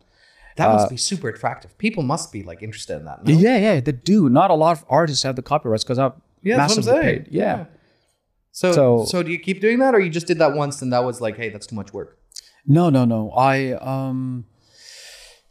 That 0.58 0.70
must 0.70 0.90
be 0.90 0.96
super 0.98 1.28
attractive. 1.30 1.78
People 1.78 2.04
must 2.04 2.32
be 2.32 2.42
like 2.44 2.62
interested 2.64 2.96
in 2.98 3.06
that. 3.06 3.26
No? 3.26 3.34
Yeah, 3.34 3.58
yeah, 3.58 3.80
they 3.82 3.92
do. 3.92 4.30
Not 4.30 4.52
a 4.52 4.54
lot 4.54 4.78
of 4.78 4.86
artists 4.88 5.24
have 5.24 5.36
the 5.36 5.42
copyrights 5.42 5.84
because 5.84 6.00
I've 6.00 6.14
Yeah, 6.44 6.56
that's 6.58 6.78
what 6.78 6.86
I'm 6.88 6.94
massively 6.94 7.02
saying. 7.12 7.24
paid. 7.26 7.34
Yeah. 7.34 7.66
So, 8.56 8.72
so 8.72 9.06
So- 9.06 9.22
do 9.22 9.32
you 9.32 9.40
keep 9.40 9.60
doing 9.60 9.80
that, 9.80 9.94
or 9.94 10.00
you 10.00 10.10
just 10.10 10.28
did 10.28 10.40
that 10.40 10.54
once 10.56 10.82
and 10.82 10.92
that 10.94 11.04
was 11.04 11.20
like, 11.20 11.36
hey, 11.36 11.50
that's 11.50 11.68
too 11.68 11.76
much 11.76 11.92
work? 11.94 12.18
No, 12.66 12.90
no, 12.90 13.04
no. 13.06 13.32
I 13.32 13.74
um 13.74 14.46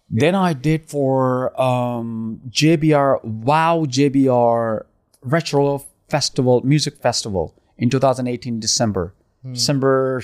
then 0.09 0.35
I 0.35 0.53
did 0.55 0.89
for 0.89 1.59
um 1.61 2.41
JBR 2.49 3.23
Wow 3.23 3.85
JBR 3.85 4.87
Retro 5.23 5.85
Festival 6.09 6.63
Music 6.65 6.97
Festival 6.97 7.55
in 7.77 7.91
2018 7.91 8.59
December. 8.59 9.15
December 9.53 10.23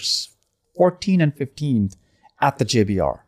14 0.76 1.20
and 1.20 1.36
15th 1.36 1.96
at 2.40 2.56
the 2.58 2.64
JBR. 2.64 3.20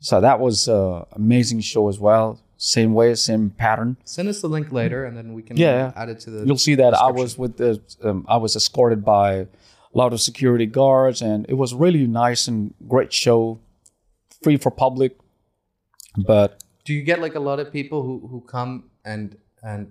So 0.00 0.20
that 0.22 0.40
was 0.40 0.66
an 0.68 1.04
amazing 1.12 1.60
show 1.60 1.88
as 1.88 1.98
well. 2.00 2.40
Same 2.56 2.94
way, 2.94 3.14
same 3.14 3.50
pattern. 3.50 3.96
Send 4.04 4.28
us 4.28 4.40
the 4.40 4.48
link 4.48 4.72
later, 4.72 5.04
and 5.04 5.16
then 5.16 5.34
we 5.34 5.42
can 5.42 5.56
Yeah. 5.56 5.92
add 5.96 6.08
it 6.08 6.20
to 6.20 6.30
the. 6.30 6.46
You'll 6.46 6.58
see 6.58 6.74
that 6.76 6.94
I 6.94 7.10
was 7.10 7.36
with 7.36 7.56
the 7.56 7.80
um, 8.02 8.24
I 8.28 8.36
was 8.36 8.54
escorted 8.56 9.04
by 9.04 9.32
a 9.34 9.46
lot 9.94 10.12
of 10.12 10.20
security 10.20 10.66
guards, 10.66 11.20
and 11.22 11.46
it 11.48 11.54
was 11.54 11.74
really 11.74 12.06
nice 12.06 12.48
and 12.48 12.72
great 12.88 13.12
show, 13.12 13.58
free 14.42 14.56
for 14.56 14.70
public. 14.70 15.16
But 16.16 16.62
Do 16.84 16.94
you 16.94 17.02
get 17.02 17.20
like 17.20 17.34
a 17.34 17.40
lot 17.40 17.58
of 17.60 17.72
people 17.72 18.02
who 18.02 18.26
who 18.30 18.40
come 18.40 18.90
and 19.04 19.36
and 19.62 19.88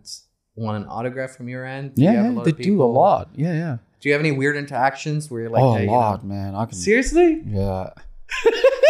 want 0.55 0.77
an 0.83 0.89
autograph 0.89 1.31
from 1.31 1.49
your 1.49 1.65
end? 1.65 1.95
Do 1.95 2.01
you 2.01 2.07
yeah, 2.09 2.13
have 2.13 2.25
a 2.25 2.29
yeah, 2.29 2.35
lot 2.35 2.45
they 2.45 2.51
of 2.51 2.57
do 2.61 2.81
a 2.81 2.85
lot. 2.85 3.29
Yeah, 3.35 3.53
yeah. 3.53 3.77
Do 3.99 4.09
you 4.09 4.13
have 4.13 4.19
any 4.21 4.31
weird 4.31 4.55
interactions 4.57 5.29
where 5.31 5.41
you're 5.41 5.49
like, 5.49 5.63
oh, 5.63 5.73
hey, 5.75 5.79
a 5.79 5.83
you 5.83 5.87
know- 5.87 5.93
lot, 5.93 6.25
man. 6.25 6.55
I 6.55 6.65
can. 6.65 6.75
seriously? 6.77 7.41
Yeah. 7.45 7.89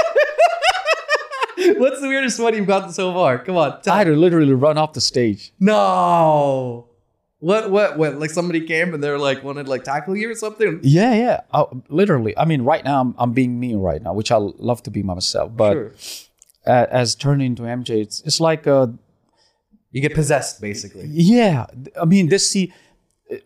What's 1.77 2.01
the 2.01 2.07
weirdest 2.07 2.39
one 2.39 2.53
you've 2.55 2.67
gotten 2.67 2.91
so 2.93 3.13
far? 3.13 3.39
Come 3.39 3.57
on, 3.57 3.81
tell 3.81 3.93
I 3.93 3.97
had 3.99 4.03
to 4.07 4.15
literally 4.15 4.53
run 4.53 4.77
off 4.77 4.93
the 4.93 5.01
stage. 5.01 5.51
No. 5.59 6.87
What 7.39 7.71
what 7.71 7.97
what? 7.97 8.19
Like 8.19 8.29
somebody 8.29 8.61
came 8.65 8.93
and 8.93 9.03
they're 9.03 9.19
like 9.19 9.43
wanted 9.43 9.65
to 9.65 9.69
like 9.69 9.83
tackle 9.83 10.15
you 10.15 10.31
or 10.31 10.35
something? 10.35 10.79
Yeah, 10.81 11.13
yeah. 11.13 11.41
I, 11.53 11.65
literally. 11.89 12.37
I 12.37 12.45
mean, 12.45 12.61
right 12.61 12.83
now 12.85 13.01
I'm, 13.01 13.15
I'm 13.17 13.33
being 13.33 13.59
me 13.59 13.75
right 13.75 14.01
now, 14.01 14.13
which 14.13 14.31
I 14.31 14.37
love 14.37 14.81
to 14.83 14.91
be 14.91 15.03
myself. 15.03 15.51
But 15.55 15.73
Sure. 15.73 15.91
a- 16.65 16.93
as 16.93 17.15
turning 17.15 17.47
into 17.47 17.63
MJ, 17.63 18.01
it's 18.01 18.21
it's 18.21 18.39
like 18.39 18.65
uh, 18.65 18.87
You 19.91 20.01
get 20.01 20.13
possessed, 20.13 20.61
basically. 20.61 21.05
Yeah, 21.11 21.65
I 22.01 22.05
mean, 22.05 22.29
this 22.29 22.49
see, 22.49 22.71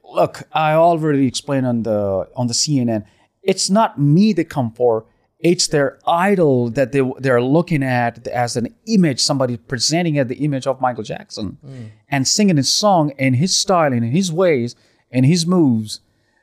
look, 0.03 0.43
I 0.53 0.73
already 0.73 1.25
explained 1.25 1.65
on 1.65 1.81
the 1.81 2.29
on 2.35 2.45
the 2.47 2.53
CNN. 2.53 3.03
It's 3.41 3.67
not 3.69 3.99
me 3.99 4.31
they 4.33 4.43
come 4.43 4.71
for. 4.71 5.05
It's 5.39 5.67
their 5.67 5.99
idol 6.07 6.71
that 6.71 6.91
they 6.91 7.01
they're 7.19 7.41
looking 7.41 7.83
at 7.83 8.27
as 8.27 8.57
an 8.57 8.73
image. 8.87 9.19
Somebody 9.19 9.57
presenting 9.57 10.17
at 10.17 10.27
the 10.27 10.37
image 10.37 10.65
of 10.65 10.81
Michael 10.81 11.03
Jackson 11.03 11.57
mm. 11.63 11.91
and 12.09 12.27
singing 12.27 12.57
his 12.57 12.73
song 12.73 13.11
in 13.19 13.35
his 13.35 13.55
style 13.55 13.93
and 13.93 14.03
in 14.03 14.11
his 14.11 14.31
ways 14.31 14.75
and 15.11 15.25
his 15.25 15.45
moves. 15.45 16.01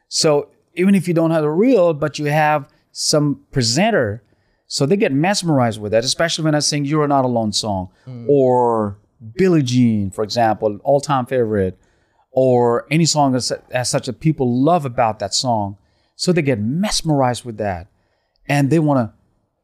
So 0.09 0.51
even 0.75 0.95
if 0.95 1.09
you 1.09 1.15
don't 1.15 1.33
have 1.33 1.43
the 1.43 1.51
real, 1.51 1.93
but 1.93 2.19
you 2.19 2.27
have 2.27 2.69
some 2.93 3.41
presenter, 3.51 4.23
so 4.67 4.87
they 4.87 4.97
get 4.97 5.13
mesmerized 5.13 5.81
with 5.81 5.91
that. 5.91 6.05
Especially 6.05 6.45
when 6.45 6.55
I 6.55 6.61
sing 6.61 6.85
"You're 6.85 7.09
Not 7.09 7.25
Alone" 7.25 7.53
song 7.53 7.91
mm. 8.07 8.29
or 8.29 8.99
Billie 9.37 9.63
Jean, 9.63 10.11
for 10.13 10.23
example, 10.23 10.79
all 10.85 11.01
time 11.01 11.27
favorite, 11.27 11.79
or 12.31 12.87
any 12.91 13.07
song 13.07 13.35
as, 13.35 13.51
as 13.71 13.89
such 13.89 14.07
that 14.07 14.21
people 14.21 14.63
love 14.63 14.85
about 14.85 15.19
that 15.19 15.35
song. 15.35 15.79
So 16.17 16.33
they 16.33 16.43
get 16.43 16.61
mesmerized 16.61 17.45
with 17.45 17.57
that, 17.59 17.89
and 18.49 18.71
they 18.71 18.79
want 18.79 18.99
to 18.99 19.15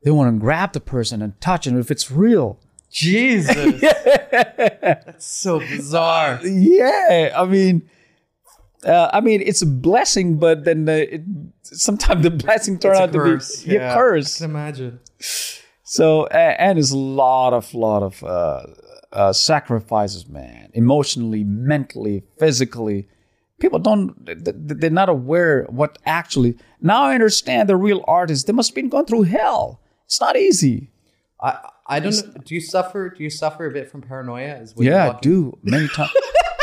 they 0.02 0.10
want 0.10 0.34
to 0.34 0.40
grab 0.40 0.72
the 0.72 0.80
person 0.80 1.20
and 1.22 1.38
touch 1.40 1.66
it 1.66 1.74
if 1.74 1.90
it's 1.90 2.10
real. 2.10 2.58
Jesus. 2.90 3.80
That's 4.30 5.26
so 5.26 5.60
bizarre. 5.60 6.40
Yeah, 6.42 7.32
I 7.36 7.44
mean, 7.44 7.88
uh, 8.84 9.10
I 9.12 9.20
mean, 9.20 9.42
it's 9.42 9.62
a 9.62 9.66
blessing, 9.66 10.38
but 10.38 10.64
then 10.64 10.88
uh, 10.88 10.92
it, 10.92 11.22
sometimes 11.62 12.22
the 12.22 12.30
blessing 12.30 12.78
turns 12.78 12.98
out 12.98 13.12
curse. 13.12 13.62
to 13.62 13.68
be 13.68 13.76
a 13.76 13.80
yeah. 13.80 13.94
curse. 13.94 14.36
I 14.36 14.44
can 14.44 14.50
imagine. 14.50 15.00
So 15.84 16.26
and 16.26 16.76
there's 16.76 16.92
a 16.92 16.98
lot 16.98 17.52
of 17.52 17.74
lot 17.74 18.02
of 18.02 18.24
uh, 18.24 18.66
uh, 19.12 19.32
sacrifices, 19.32 20.28
man. 20.28 20.70
Emotionally, 20.72 21.44
mentally, 21.44 22.24
physically. 22.38 23.08
People 23.60 23.78
don't. 23.78 24.14
th- 24.26 24.42
th- 24.44 24.56
They're 24.58 24.90
not 24.90 25.08
aware 25.08 25.64
what 25.68 25.98
actually. 26.06 26.56
Now 26.80 27.02
I 27.04 27.14
understand 27.14 27.68
the 27.68 27.76
real 27.76 28.02
artists. 28.08 28.44
They 28.44 28.52
must 28.52 28.70
have 28.70 28.74
been 28.74 28.88
going 28.88 29.06
through 29.06 29.22
hell. 29.24 29.80
It's 30.06 30.20
not 30.20 30.36
easy. 30.36 30.90
I 31.40 31.68
I 31.86 32.00
don't 32.00 32.14
know. 32.16 32.40
Do 32.44 32.54
you 32.54 32.60
suffer? 32.60 33.10
Do 33.10 33.22
you 33.22 33.30
suffer 33.30 33.66
a 33.66 33.70
bit 33.70 33.90
from 33.90 34.02
paranoia? 34.02 34.48
As 34.56 34.74
when 34.74 34.86
Yeah, 34.86 35.10
I 35.10 35.18
do 35.20 35.56
many 35.62 35.88
times. 35.88 36.10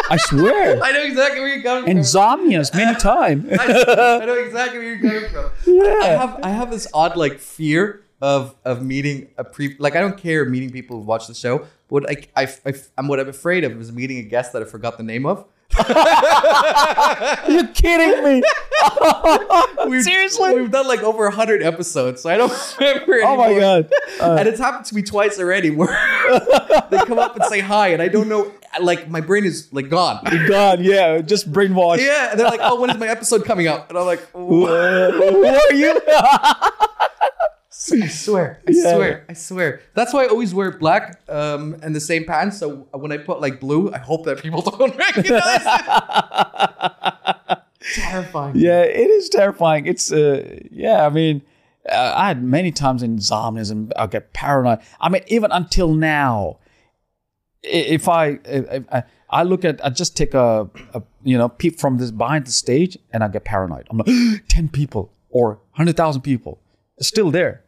I 0.10 0.18
swear, 0.18 0.82
I 0.88 0.92
know 0.94 1.04
exactly 1.04 1.40
where 1.42 1.50
you're 1.54 1.64
coming 1.64 1.84
from. 1.84 1.98
insomnias 1.98 2.74
many 2.74 2.98
times. 3.12 3.46
I 3.60 4.26
know 4.26 4.36
exactly 4.36 4.80
where 4.80 4.96
you're 4.96 5.00
coming 5.00 5.30
from. 5.30 5.52
I 5.86 6.06
have 6.08 6.40
I 6.44 6.50
have 6.50 6.72
this 6.72 6.88
odd 6.94 7.16
like 7.18 7.40
fear 7.40 8.02
of 8.22 8.56
of 8.66 8.82
meeting 8.82 9.28
a 9.38 9.44
pre 9.44 9.76
like 9.80 9.96
I 9.96 10.00
don't 10.00 10.18
care 10.18 10.46
meeting 10.46 10.70
people 10.72 10.98
who 10.98 11.04
watch 11.04 11.28
the 11.28 11.34
show. 11.36 11.60
But 11.90 12.04
what 12.04 12.10
I, 12.10 12.44
I, 12.44 12.48
I 12.66 12.74
am 12.98 13.08
what 13.08 13.20
I'm 13.20 13.30
afraid 13.30 13.64
of 13.64 13.80
is 13.82 13.92
meeting 13.92 14.18
a 14.18 14.24
guest 14.24 14.52
that 14.54 14.62
I 14.62 14.66
forgot 14.66 14.98
the 14.98 15.04
name 15.04 15.26
of. 15.26 15.46
You're 17.50 17.68
kidding 17.68 18.24
me. 18.24 18.44
We've, 19.88 20.04
Seriously? 20.04 20.56
we've 20.56 20.72
done 20.72 20.88
like 20.88 21.02
over 21.02 21.30
hundred 21.30 21.62
episodes, 21.64 22.22
so 22.22 22.30
I 22.30 22.38
don't 22.38 22.76
remember. 22.80 23.20
Oh 23.24 23.38
my 23.38 23.58
god. 23.58 23.92
Uh, 24.20 24.36
and 24.40 24.48
it's 24.48 24.60
happened 24.60 24.86
to 24.86 24.96
me 24.96 25.02
twice 25.02 25.40
already 25.40 25.70
where 25.70 25.88
they 26.90 26.98
come 27.00 27.20
up 27.20 27.36
and 27.36 27.46
say 27.46 27.60
hi 27.60 27.90
and 27.90 28.02
I 28.02 28.08
don't 28.08 28.28
know 28.28 28.52
like 28.82 29.10
my 29.10 29.22
brain 29.22 29.46
is 29.46 29.72
like 29.72 29.90
gone. 29.90 30.24
Gone, 30.48 30.84
yeah, 30.84 31.20
just 31.20 31.52
brainwashed. 31.52 32.00
Yeah, 32.00 32.32
and 32.32 32.40
they're 32.40 32.48
like, 32.50 32.60
"Oh, 32.62 32.80
when 32.82 32.90
is 32.90 32.98
my 32.98 33.08
episode 33.08 33.46
coming 33.46 33.68
out?" 33.68 33.90
And 33.90 33.98
I'm 33.98 34.06
like, 34.06 34.22
"What?" 34.34 35.14
Who 35.14 35.46
are 35.46 35.74
you? 35.74 36.00
I 37.92 38.08
swear, 38.08 38.60
I 38.68 38.72
Yeah. 38.72 38.94
swear, 38.96 39.26
I 39.30 39.34
swear. 39.34 39.82
That's 39.94 40.14
why 40.14 40.26
I 40.26 40.28
always 40.28 40.54
wear 40.54 40.72
black 40.72 41.22
um, 41.30 41.76
and 41.84 41.96
the 41.96 42.00
same 42.02 42.26
pants. 42.26 42.58
So 42.60 42.88
when 42.94 43.12
I 43.12 43.18
put 43.18 43.40
like 43.42 43.60
blue, 43.60 43.92
I 43.94 43.98
hope 44.00 44.26
that 44.26 44.40
people 44.42 44.62
don't 44.78 44.96
recognize 44.98 45.62
it. 45.66 47.58
Terrifying. 47.96 48.56
yeah, 48.56 48.82
it 48.82 49.10
is 49.10 49.30
terrifying. 49.30 49.86
It's 49.86 50.12
uh, 50.12 50.60
yeah. 50.72 51.06
I 51.06 51.10
mean, 51.10 51.42
uh, 51.90 52.14
I 52.16 52.28
had 52.28 52.44
many 52.44 52.72
times 52.72 53.02
insomnia 53.02 53.64
and 53.70 53.94
I 53.96 54.08
get 54.08 54.34
paranoid. 54.34 54.80
I 55.00 55.08
mean, 55.10 55.22
even 55.28 55.52
until 55.52 55.94
now, 55.94 56.58
if 57.64 58.10
I 58.10 58.40
if 58.44 58.84
I, 58.92 59.04
I 59.30 59.44
look 59.44 59.64
at, 59.64 59.84
I 59.86 59.90
just 59.90 60.18
take 60.18 60.34
a, 60.34 60.70
a 60.94 61.02
you 61.24 61.38
know 61.38 61.48
peep 61.48 61.80
from 61.80 61.98
this 61.98 62.12
behind 62.12 62.46
the 62.48 62.52
stage 62.52 62.98
and 63.14 63.24
I 63.24 63.30
get 63.30 63.46
paranoid. 63.46 63.88
I'm 63.90 64.00
like, 64.00 64.08
ten 64.50 64.68
people 64.68 65.14
or 65.30 65.60
hundred 65.72 65.96
thousand 65.96 66.24
people, 66.24 66.60
it's 66.98 67.08
still 67.08 67.32
there. 67.32 67.64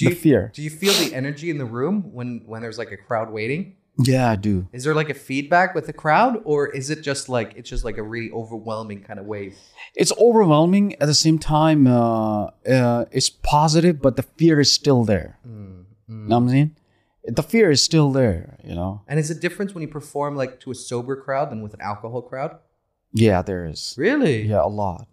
Do 0.00 0.06
the 0.06 0.14
you 0.14 0.20
fear. 0.20 0.50
Do 0.54 0.62
you 0.62 0.70
feel 0.70 0.92
the 0.94 1.14
energy 1.14 1.50
in 1.50 1.58
the 1.58 1.64
room 1.64 2.12
when 2.12 2.42
when 2.46 2.62
there's 2.62 2.78
like 2.78 2.90
a 2.92 2.96
crowd 2.96 3.30
waiting? 3.30 3.76
Yeah, 3.98 4.30
I 4.30 4.36
do. 4.36 4.66
Is 4.72 4.84
there 4.84 4.94
like 4.94 5.10
a 5.10 5.14
feedback 5.14 5.74
with 5.74 5.86
the 5.86 5.92
crowd, 5.92 6.40
or 6.44 6.68
is 6.68 6.90
it 6.90 7.02
just 7.02 7.28
like 7.28 7.52
it's 7.56 7.68
just 7.68 7.84
like 7.84 7.98
a 7.98 8.02
really 8.02 8.30
overwhelming 8.30 9.02
kind 9.02 9.18
of 9.18 9.26
wave? 9.26 9.56
It's 9.94 10.12
overwhelming 10.18 10.94
at 10.94 11.06
the 11.06 11.14
same 11.14 11.38
time. 11.38 11.86
Uh, 11.86 12.46
uh, 12.66 13.04
it's 13.12 13.28
positive, 13.28 14.00
but 14.00 14.16
the 14.16 14.22
fear 14.22 14.58
is 14.60 14.72
still 14.72 15.04
there. 15.04 15.38
Mm, 15.46 15.84
Know 16.08 16.36
what 16.36 16.36
I'm 16.36 16.48
saying? 16.48 16.76
The 17.24 17.42
fear 17.42 17.70
is 17.70 17.82
still 17.84 18.10
there. 18.10 18.58
You 18.64 18.74
know. 18.74 19.02
And 19.06 19.18
is 19.20 19.30
it 19.30 19.40
different 19.40 19.74
when 19.74 19.82
you 19.82 19.88
perform 19.88 20.34
like 20.34 20.60
to 20.60 20.70
a 20.70 20.74
sober 20.74 21.16
crowd 21.16 21.50
than 21.50 21.60
with 21.60 21.74
an 21.74 21.80
alcohol 21.82 22.22
crowd? 22.22 22.58
Yeah, 23.12 23.42
there 23.42 23.66
is. 23.66 23.94
Really? 23.98 24.42
Yeah, 24.46 24.62
a 24.64 24.68
lot. 24.68 25.08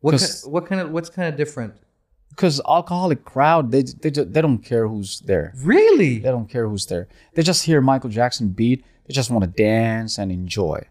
What 0.00 0.18
kind, 0.18 0.30
what 0.52 0.66
kind 0.66 0.80
of 0.80 0.90
what's 0.90 1.10
kind 1.10 1.28
of 1.28 1.36
different? 1.36 1.74
Because 2.30 2.60
alcoholic 2.66 3.24
crowd, 3.24 3.70
they 3.72 3.82
they 3.82 4.10
they 4.10 4.40
don't 4.40 4.58
care 4.58 4.88
who's 4.88 5.20
there. 5.20 5.52
Really? 5.62 6.18
They 6.20 6.30
don't 6.30 6.48
care 6.48 6.68
who's 6.68 6.86
there. 6.86 7.06
They 7.34 7.42
just 7.42 7.64
hear 7.66 7.80
Michael 7.80 8.10
Jackson 8.10 8.48
beat. 8.48 8.84
They 9.06 9.12
just 9.12 9.30
want 9.30 9.42
to 9.44 9.50
dance 9.50 10.16
and 10.18 10.30
enjoy. 10.32 10.86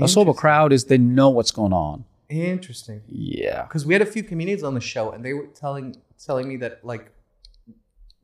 A 0.00 0.08
sober 0.08 0.32
crowd 0.34 0.72
is 0.72 0.86
they 0.86 0.98
know 0.98 1.28
what's 1.30 1.50
going 1.52 1.72
on. 1.72 2.04
Interesting. 2.28 3.02
Yeah. 3.08 3.62
Because 3.62 3.84
we 3.86 3.92
had 3.94 4.02
a 4.02 4.06
few 4.06 4.22
comedians 4.24 4.62
on 4.64 4.74
the 4.74 4.80
show, 4.80 5.10
and 5.12 5.24
they 5.24 5.32
were 5.34 5.46
telling 5.54 5.96
telling 6.24 6.48
me 6.48 6.56
that 6.58 6.80
like 6.84 7.10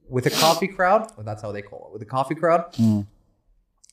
with 0.09 0.27
a 0.27 0.31
coffee 0.31 0.67
crowd, 0.69 1.13
or 1.17 1.23
that's 1.23 1.43
how 1.43 1.53
they 1.53 1.63
call 1.63 1.87
it, 1.89 1.93
with 1.93 2.03
a 2.03 2.07
coffee 2.07 2.35
crowd, 2.35 2.73
Mm. 2.75 3.07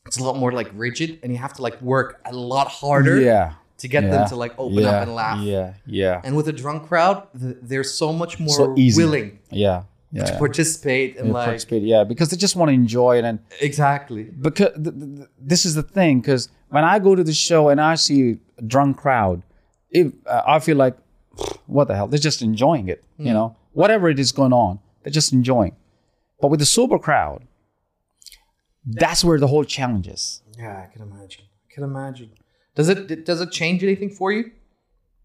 it's 0.07 0.17
a 0.17 0.23
lot 0.23 0.37
more 0.37 0.51
like 0.51 0.69
rigid, 0.73 1.19
and 1.21 1.31
you 1.31 1.37
have 1.37 1.53
to 1.53 1.61
like 1.61 1.79
work 1.81 2.19
a 2.25 2.33
lot 2.33 2.67
harder 2.67 3.19
Yeah. 3.21 3.53
To 3.77 3.87
get 3.87 4.03
Yeah. 4.03 4.09
them 4.11 4.27
to 4.29 4.35
like 4.35 4.53
open 4.57 4.79
yeah. 4.79 4.89
up 4.89 5.03
and 5.03 5.15
laugh. 5.15 5.39
Yeah. 5.41 5.73
Yeah. 5.85 6.21
And 6.23 6.35
with 6.35 6.47
a 6.47 6.53
drunk 6.53 6.87
crowd, 6.87 7.27
th- 7.39 7.57
they're 7.61 7.83
so 7.83 8.11
much 8.13 8.39
more 8.39 8.49
So 8.55 8.75
willing 8.97 9.39
Yeah. 9.51 9.83
Yeah. 10.11 10.25
to 10.25 10.37
participate 10.37 11.17
and 11.17 11.27
Yeah, 11.27 11.33
like 11.33 11.45
participate, 11.45 11.83
yeah, 11.83 12.03
because 12.03 12.29
they 12.29 12.37
just 12.37 12.55
want 12.55 12.69
to 12.69 12.73
enjoy 12.73 13.17
it 13.19 13.25
and 13.25 13.39
exactly. 13.61 14.23
because 14.23 14.71
th- 14.83 14.95
th- 14.99 15.15
th- 15.17 15.27
this 15.39 15.65
is 15.65 15.73
the 15.75 15.83
thing 15.83 16.21
because 16.21 16.47
when 16.69 16.83
i 16.85 16.97
go 16.97 17.13
to 17.13 17.23
the 17.23 17.33
show 17.33 17.67
and 17.69 17.79
i 17.81 17.93
see 17.95 18.37
a 18.57 18.61
drunk 18.61 18.97
crowd 18.97 19.43
it, 19.91 20.13
uh, 20.25 20.41
i 20.47 20.59
feel 20.59 20.77
like 20.77 20.95
what 21.65 21.87
the 21.89 21.95
hell 21.95 22.07
they're 22.07 22.27
just 22.31 22.41
enjoying 22.41 22.87
it 22.87 23.03
you 23.17 23.33
know 23.37 23.55
whatever 23.73 24.09
it 24.09 24.17
is 24.17 24.31
going 24.31 24.53
on 24.53 24.79
they're 25.03 25.11
just 25.21 25.31
enjoying 25.33 25.75
but 26.41 26.47
with 26.51 26.59
the 26.61 26.65
sober 26.65 26.97
crowd 26.97 27.39
that's 28.85 29.23
where 29.23 29.39
the 29.39 29.47
whole 29.47 29.63
challenge 29.65 30.07
is 30.07 30.41
Yeah, 30.57 30.85
I 30.85 30.91
can 30.91 31.01
imagine. 31.09 31.43
I 31.69 31.73
can 31.73 31.83
imagine. 31.83 32.29
Does 32.77 32.87
it 32.93 33.25
does 33.29 33.41
it 33.41 33.51
change 33.51 33.83
anything 33.83 34.09
for 34.19 34.31
you 34.31 34.43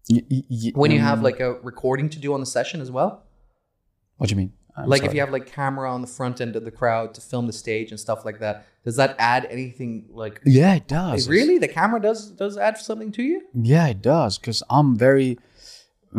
Y- 0.09 0.25
y- 0.29 0.71
when 0.81 0.91
you 0.91 0.99
um, 0.99 1.05
have 1.09 1.21
like 1.21 1.39
a 1.39 1.51
recording 1.71 2.09
to 2.09 2.19
do 2.25 2.33
on 2.33 2.39
the 2.45 2.51
session 2.57 2.81
as 2.81 2.91
well? 2.97 3.11
what 4.17 4.27
do 4.29 4.33
you 4.33 4.37
mean 4.43 4.51
I'm 4.75 4.89
like 4.93 5.03
if 5.07 5.13
you 5.13 5.19
have 5.25 5.31
like 5.37 5.47
camera 5.59 5.87
on 5.95 6.01
the 6.01 6.07
front 6.17 6.41
end 6.41 6.55
of 6.59 6.63
the 6.65 6.71
crowd 6.79 7.13
to 7.15 7.21
film 7.21 7.45
the 7.47 7.53
stage 7.63 7.89
and 7.91 7.99
stuff 7.99 8.19
like 8.27 8.39
that 8.45 8.55
does 8.85 8.95
that 9.01 9.11
add 9.19 9.43
anything 9.57 9.91
like 10.23 10.35
yeah 10.59 10.73
it 10.79 10.87
does 10.87 11.29
really 11.29 11.57
the 11.65 11.73
camera 11.79 11.99
does 12.01 12.19
does 12.31 12.57
add 12.57 12.75
something 12.89 13.11
to 13.17 13.23
you 13.31 13.37
Yeah, 13.73 13.87
it 13.93 14.01
does 14.01 14.37
because 14.39 14.59
I'm 14.69 14.95
very. 15.07 15.37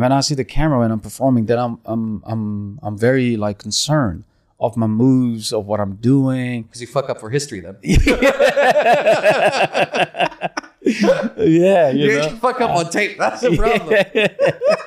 When 0.01 0.11
I 0.11 0.19
see 0.27 0.35
the 0.35 0.43
camera 0.57 0.77
when 0.79 0.91
I'm 0.91 0.99
performing, 1.09 1.45
then 1.49 1.59
I'm 1.65 1.75
I'm 1.85 2.03
I'm 2.31 2.43
I'm 2.85 2.97
very 2.97 3.37
like 3.45 3.57
concerned 3.67 4.23
of 4.59 4.75
my 4.83 4.87
moves, 4.87 5.53
of 5.57 5.65
what 5.69 5.79
I'm 5.79 5.95
doing. 6.13 6.63
because 6.63 6.81
you 6.81 6.87
fuck 6.87 7.07
up 7.11 7.19
for 7.21 7.29
history 7.29 7.59
then 7.65 7.75
yeah, 11.37 11.89
you 11.89 12.05
you 12.05 12.17
know, 12.19 12.29
fuck 12.37 12.61
up 12.61 12.71
on 12.71 12.89
tape 12.91 13.17
that's 13.17 13.41
the 13.41 13.55
problem 13.57 13.95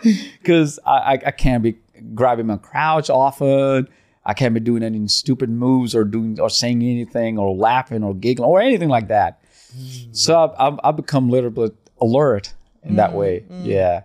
because 0.43 0.79
I, 0.87 0.91
I 0.93 1.13
I 1.27 1.31
can't 1.33 1.63
be 1.63 1.77
grabbing 2.15 2.47
my 2.47 2.57
crouch 2.57 3.11
often. 3.11 3.89
I 4.25 4.35
can't 4.35 4.53
be 4.55 4.61
doing 4.61 4.83
any 4.83 5.09
stupid 5.09 5.49
moves 5.51 5.95
or 5.95 6.05
doing 6.05 6.39
or 6.39 6.51
saying 6.51 6.83
anything 6.83 7.39
or 7.39 7.55
laughing 7.55 8.05
or 8.05 8.15
giggling 8.15 8.49
or 8.49 8.61
anything 8.61 8.89
like 8.91 9.09
that. 9.09 9.41
Mm. 9.77 10.15
So 10.17 10.39
I've, 10.45 10.51
I've, 10.59 10.81
I've 10.85 10.97
become 10.97 11.29
a 11.31 11.33
little 11.33 11.51
bit 11.51 11.75
alert 12.01 12.55
in 12.83 12.97
that 12.97 13.11
mm, 13.11 13.15
way. 13.15 13.45
Mm. 13.51 13.65
Yeah. 13.65 14.03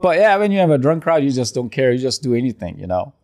But 0.00 0.18
yeah, 0.18 0.36
when 0.36 0.52
you 0.52 0.58
have 0.58 0.70
a 0.70 0.78
drunk 0.78 1.02
crowd, 1.04 1.24
you 1.24 1.30
just 1.30 1.54
don't 1.54 1.70
care. 1.70 1.90
You 1.90 1.98
just 1.98 2.22
do 2.22 2.34
anything, 2.34 2.78
you 2.78 2.86
know. 2.86 3.14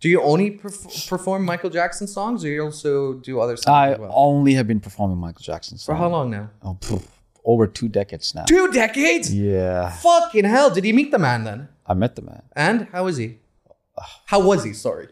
do 0.00 0.08
you 0.08 0.20
only 0.22 0.50
perf- 0.58 1.08
perform 1.08 1.44
michael 1.44 1.70
jackson 1.70 2.06
songs 2.08 2.44
or 2.44 2.48
you 2.48 2.62
also 2.64 3.14
do 3.14 3.38
other 3.38 3.56
songs 3.56 3.68
I 3.68 3.92
as 3.92 3.98
well 4.00 4.10
only 4.14 4.54
have 4.54 4.66
been 4.66 4.80
performing 4.80 5.18
Michael 5.18 5.42
Jackson 5.42 5.78
songs. 5.78 5.86
for 5.86 5.94
how 5.94 6.08
long 6.08 6.30
now 6.30 6.50
Oh, 6.62 6.74
poof, 6.80 7.06
over 7.44 7.66
two 7.66 7.88
decades 7.88 8.34
now. 8.34 8.44
two 8.44 8.70
decades 8.72 9.32
Yeah, 9.34 9.90
fucking 9.90 10.44
hell 10.44 10.70
did 10.70 10.84
you 10.84 10.94
meet 10.94 11.10
the 11.10 11.18
man 11.18 11.44
then 11.44 11.68
I 11.86 11.94
met 11.94 12.14
the 12.16 12.22
man. 12.22 12.42
and 12.54 12.88
how 12.92 13.06
is 13.08 13.16
he 13.16 13.38
how 14.26 14.40
was 14.40 14.64
he 14.64 14.72
sorry 14.72 15.08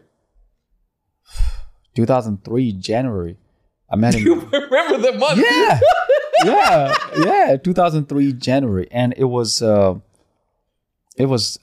2003 1.95 2.73
January. 2.73 3.37
I 3.89 3.95
met 3.97 4.13
him. 4.15 4.25
you 4.25 4.35
remember 4.35 4.97
the 4.97 5.17
month 5.17 5.39
yeah, 5.43 5.79
yeah, 6.45 6.95
yeah, 7.51 7.57
2003 7.57 8.33
January, 8.33 8.87
and 8.91 9.13
it 9.17 9.25
was, 9.25 9.61
uh, 9.61 9.95
it 11.17 11.25
was 11.25 11.59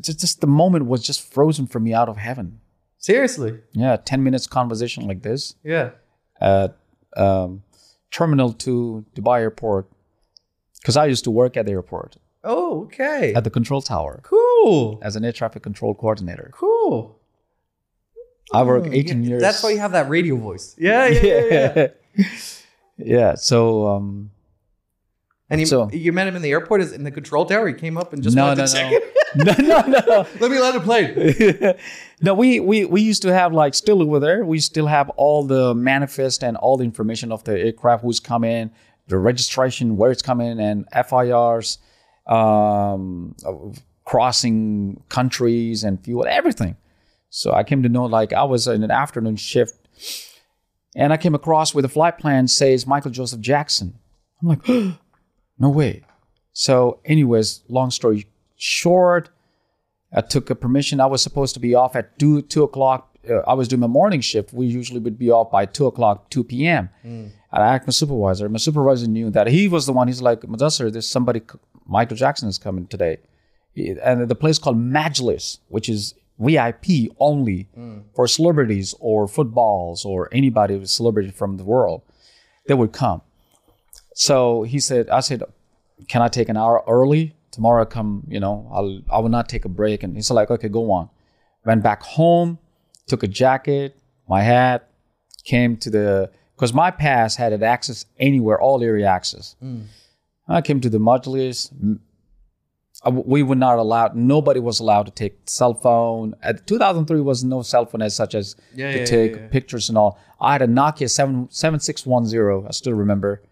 just, 0.00 0.18
just 0.20 0.40
the 0.40 0.46
moment 0.46 0.86
was 0.86 1.02
just 1.02 1.30
frozen 1.32 1.66
for 1.66 1.78
me 1.80 1.92
out 1.92 2.08
of 2.08 2.16
heaven. 2.16 2.60
Seriously. 2.98 3.58
Yeah, 3.72 3.96
10 3.96 4.24
minutes 4.24 4.46
conversation 4.46 5.06
like 5.06 5.22
this 5.22 5.54
Yeah. 5.62 5.90
at 6.40 6.76
um, 7.16 7.62
Terminal 8.10 8.52
2 8.54 9.04
Dubai 9.14 9.40
Airport, 9.40 9.86
because 10.86 10.96
I 10.96 11.06
used 11.06 11.24
to 11.24 11.32
work 11.32 11.56
at 11.56 11.66
the 11.66 11.72
airport 11.72 12.16
Oh, 12.44 12.84
okay. 12.84 13.34
at 13.34 13.42
the 13.42 13.50
control 13.50 13.82
tower 13.82 14.20
Cool. 14.22 15.00
as 15.02 15.16
an 15.16 15.24
air 15.24 15.32
traffic 15.32 15.64
control 15.64 15.94
coordinator. 15.96 16.48
Cool. 16.52 17.18
I 18.54 18.62
worked 18.62 18.86
Oh, 18.86 18.92
18 18.92 19.24
yeah, 19.24 19.28
years. 19.30 19.42
That's 19.42 19.60
why 19.64 19.70
you 19.70 19.80
have 19.80 19.90
that 19.90 20.08
radio 20.08 20.36
voice. 20.36 20.76
Yeah, 20.78 21.08
yeah, 21.08 21.22
yeah. 21.24 21.72
yeah. 22.14 22.26
yeah. 22.98 23.34
So 23.34 23.88
um, 23.88 24.30
And 25.50 25.58
you, 25.60 25.66
So- 25.66 25.90
you 25.90 26.12
met 26.12 26.28
him 26.28 26.36
in 26.36 26.42
the 26.42 26.52
airport, 26.52 26.82
is 26.82 26.92
in 26.92 27.02
the 27.02 27.10
control 27.10 27.46
tower. 27.46 27.66
He 27.66 27.74
came 27.74 27.98
up 27.98 28.12
and 28.12 28.22
just 28.22 28.36
no, 28.36 28.44
wanted 28.44 28.58
no, 28.60 28.66
to 28.66 28.72
check 28.72 28.92
no. 28.92 28.98
it. 28.98 29.58
no, 29.66 29.80
no, 29.88 29.98
no. 30.06 30.26
Let 30.40 30.50
me 30.52 30.60
let 30.60 30.76
it 30.76 30.82
play. 30.82 31.74
no, 32.22 32.32
we, 32.32 32.60
we 32.60 32.84
we 32.84 33.00
used 33.02 33.22
to 33.22 33.32
have 33.34 33.52
like 33.52 33.74
still 33.74 34.00
over 34.02 34.20
there. 34.20 34.44
We 34.44 34.60
still 34.60 34.86
have 34.86 35.08
all 35.16 35.42
the 35.42 35.74
manifest 35.74 36.44
and 36.44 36.56
all 36.56 36.76
the 36.76 36.84
information 36.84 37.32
of 37.32 37.42
the 37.42 37.58
aircraft, 37.58 38.04
who's 38.04 38.20
coming, 38.20 38.70
the 39.08 39.18
registration, 39.18 39.96
where 39.96 40.10
it's 40.10 40.22
coming, 40.22 40.58
and 40.60 40.86
FIRs, 40.92 41.78
um, 42.26 43.34
crossing 44.04 45.02
countries 45.08 45.84
and 45.84 46.02
fuel, 46.02 46.26
everything. 46.28 46.76
So 47.30 47.52
I 47.52 47.64
came 47.64 47.82
to 47.82 47.88
know 47.88 48.04
like 48.04 48.32
I 48.32 48.44
was 48.44 48.66
in 48.66 48.82
an 48.82 48.90
afternoon 48.90 49.36
shift, 49.36 49.74
and 50.94 51.12
I 51.12 51.16
came 51.16 51.34
across 51.34 51.74
with 51.74 51.84
a 51.84 51.88
flight 51.88 52.18
plan 52.18 52.48
says 52.48 52.86
Michael 52.86 53.10
Joseph 53.10 53.40
Jackson. 53.40 53.98
I'm 54.40 54.48
like, 54.48 54.68
no 55.58 55.68
way. 55.68 56.02
So, 56.52 57.00
anyways, 57.04 57.62
long 57.68 57.90
story 57.90 58.26
short, 58.56 59.28
I 60.12 60.22
took 60.22 60.48
a 60.48 60.54
permission. 60.54 61.00
I 61.00 61.06
was 61.06 61.22
supposed 61.22 61.54
to 61.54 61.60
be 61.60 61.74
off 61.74 61.94
at 61.96 62.18
two 62.18 62.42
two 62.42 62.62
o'clock. 62.62 63.15
Uh, 63.28 63.42
I 63.46 63.54
was 63.54 63.68
doing 63.68 63.80
my 63.80 63.86
morning 63.86 64.20
shift. 64.20 64.52
We 64.52 64.66
usually 64.66 65.00
would 65.00 65.18
be 65.18 65.30
off 65.30 65.50
by 65.50 65.66
two 65.66 65.86
o'clock, 65.86 66.30
two 66.30 66.44
p.m. 66.44 66.90
And 67.52 67.62
I 67.64 67.74
asked 67.74 67.86
my 67.86 67.92
supervisor. 67.92 68.48
My 68.48 68.58
supervisor 68.58 69.06
knew 69.08 69.30
that 69.30 69.46
he 69.48 69.68
was 69.68 69.86
the 69.86 69.92
one. 69.92 70.08
He's 70.08 70.22
like, 70.22 70.40
Mudassar, 70.42 70.92
there's 70.92 71.06
somebody. 71.08 71.42
Michael 71.86 72.16
Jackson 72.16 72.48
is 72.48 72.58
coming 72.58 72.86
today, 72.86 73.18
and 74.02 74.28
the 74.28 74.34
place 74.34 74.58
called 74.58 74.76
Majlis, 74.78 75.58
which 75.68 75.88
is 75.88 76.14
VIP 76.38 77.10
only 77.18 77.68
for 78.14 78.26
celebrities 78.26 78.94
or 79.00 79.26
footballs 79.28 80.04
or 80.04 80.28
anybody 80.32 80.76
with 80.76 80.90
celebrity 80.90 81.30
from 81.30 81.56
the 81.56 81.64
world. 81.64 82.02
They 82.66 82.74
would 82.74 82.92
come. 82.92 83.22
So 84.14 84.62
he 84.64 84.80
said, 84.80 85.08
I 85.10 85.20
said, 85.20 85.42
can 86.08 86.22
I 86.22 86.28
take 86.28 86.48
an 86.48 86.56
hour 86.56 86.82
early? 86.88 87.34
Tomorrow 87.52 87.82
I 87.82 87.84
come, 87.86 88.24
you 88.28 88.40
know, 88.40 88.68
I'll 88.72 89.00
I 89.10 89.18
will 89.20 89.30
not 89.30 89.48
take 89.48 89.64
a 89.64 89.68
break. 89.68 90.02
And 90.02 90.14
he's 90.16 90.30
like, 90.30 90.50
okay, 90.50 90.68
go 90.68 90.90
on. 90.90 91.08
Went 91.64 91.82
back 91.82 92.02
home, 92.02 92.58
took 93.06 93.22
a 93.22 93.28
jacket, 93.28 93.96
my 94.28 94.42
hat, 94.42 94.88
came 95.44 95.76
to 95.78 95.90
the 95.90 96.30
because 96.54 96.72
my 96.72 96.90
pass 96.90 97.36
had 97.36 97.52
an 97.52 97.62
access 97.62 98.06
anywhere, 98.18 98.60
all 98.60 98.82
area 98.82 99.06
access. 99.06 99.56
I 100.48 100.60
came 100.62 100.80
to 100.80 100.88
the 100.90 100.98
Majlis. 100.98 101.70
M- 101.72 102.00
uh, 103.04 103.10
We 103.10 103.42
were 103.42 103.54
not 103.56 103.78
allowed. 103.78 104.16
Nobody 104.16 104.58
was 104.60 104.80
allowed 104.80 105.04
to 105.06 105.12
take 105.12 105.38
cell 105.46 105.74
phone. 105.74 106.34
At 106.42 106.66
2003 106.66 107.20
was 107.20 107.44
no 107.44 107.62
cell 107.62 107.84
phone 107.84 108.00
as 108.02 108.16
such 108.16 108.34
as 108.34 108.56
Yeah, 108.74 108.92
to 108.92 108.98
yeah, 109.00 109.04
take 109.04 109.36
yeah. 109.36 109.46
pictures 109.48 109.88
and 109.90 109.98
all. 109.98 110.18
I 110.40 110.52
had 110.52 110.62
a 110.62 110.66
Nokia 110.66 111.10
7, 111.10 111.48
7610. 111.50 112.66
I 112.66 112.70
still 112.72 112.94
remember. 112.94 113.42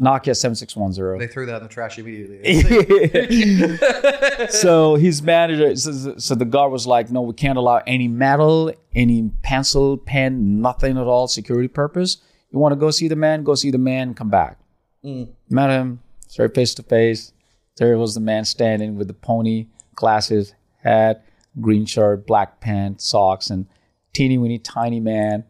Nokia 0.00 0.34
7610 0.36 1.18
They 1.18 1.26
threw 1.32 1.46
that 1.46 1.58
in 1.58 1.62
the 1.62 1.68
trash 1.68 1.98
immediately. 1.98 2.42
so 4.50 4.96
his 4.96 5.22
manager, 5.22 5.74
so, 5.76 6.16
so 6.18 6.34
the 6.34 6.44
guard 6.44 6.72
was 6.72 6.86
like, 6.86 7.10
"No, 7.10 7.22
we 7.22 7.34
can't 7.34 7.58
allow 7.58 7.82
any 7.86 8.08
metal, 8.08 8.72
any 8.94 9.30
pencil, 9.42 9.96
pen, 9.98 10.60
nothing 10.60 10.98
at 10.98 11.06
all, 11.06 11.28
security 11.28 11.68
purpose. 11.68 12.18
You 12.50 12.58
want 12.58 12.72
to 12.72 12.76
go 12.76 12.90
see 12.90 13.08
the 13.08 13.16
man? 13.16 13.44
Go 13.44 13.54
see 13.54 13.70
the 13.70 13.78
man. 13.78 14.14
Come 14.14 14.30
back." 14.30 14.58
Mm. 15.04 15.28
Met 15.48 15.70
him, 15.70 16.00
started 16.28 16.54
face 16.54 16.74
to 16.74 16.82
face. 16.82 17.32
There 17.76 17.96
was 17.98 18.14
the 18.14 18.20
man 18.20 18.44
standing 18.44 18.96
with 18.96 19.06
the 19.06 19.14
pony, 19.14 19.68
glasses, 19.94 20.54
hat, 20.82 21.24
green 21.60 21.86
shirt, 21.86 22.26
black 22.26 22.60
pants, 22.60 23.04
socks, 23.04 23.50
and 23.50 23.66
teeny 24.12 24.38
weeny 24.38 24.58
tiny 24.58 24.98
man, 24.98 25.44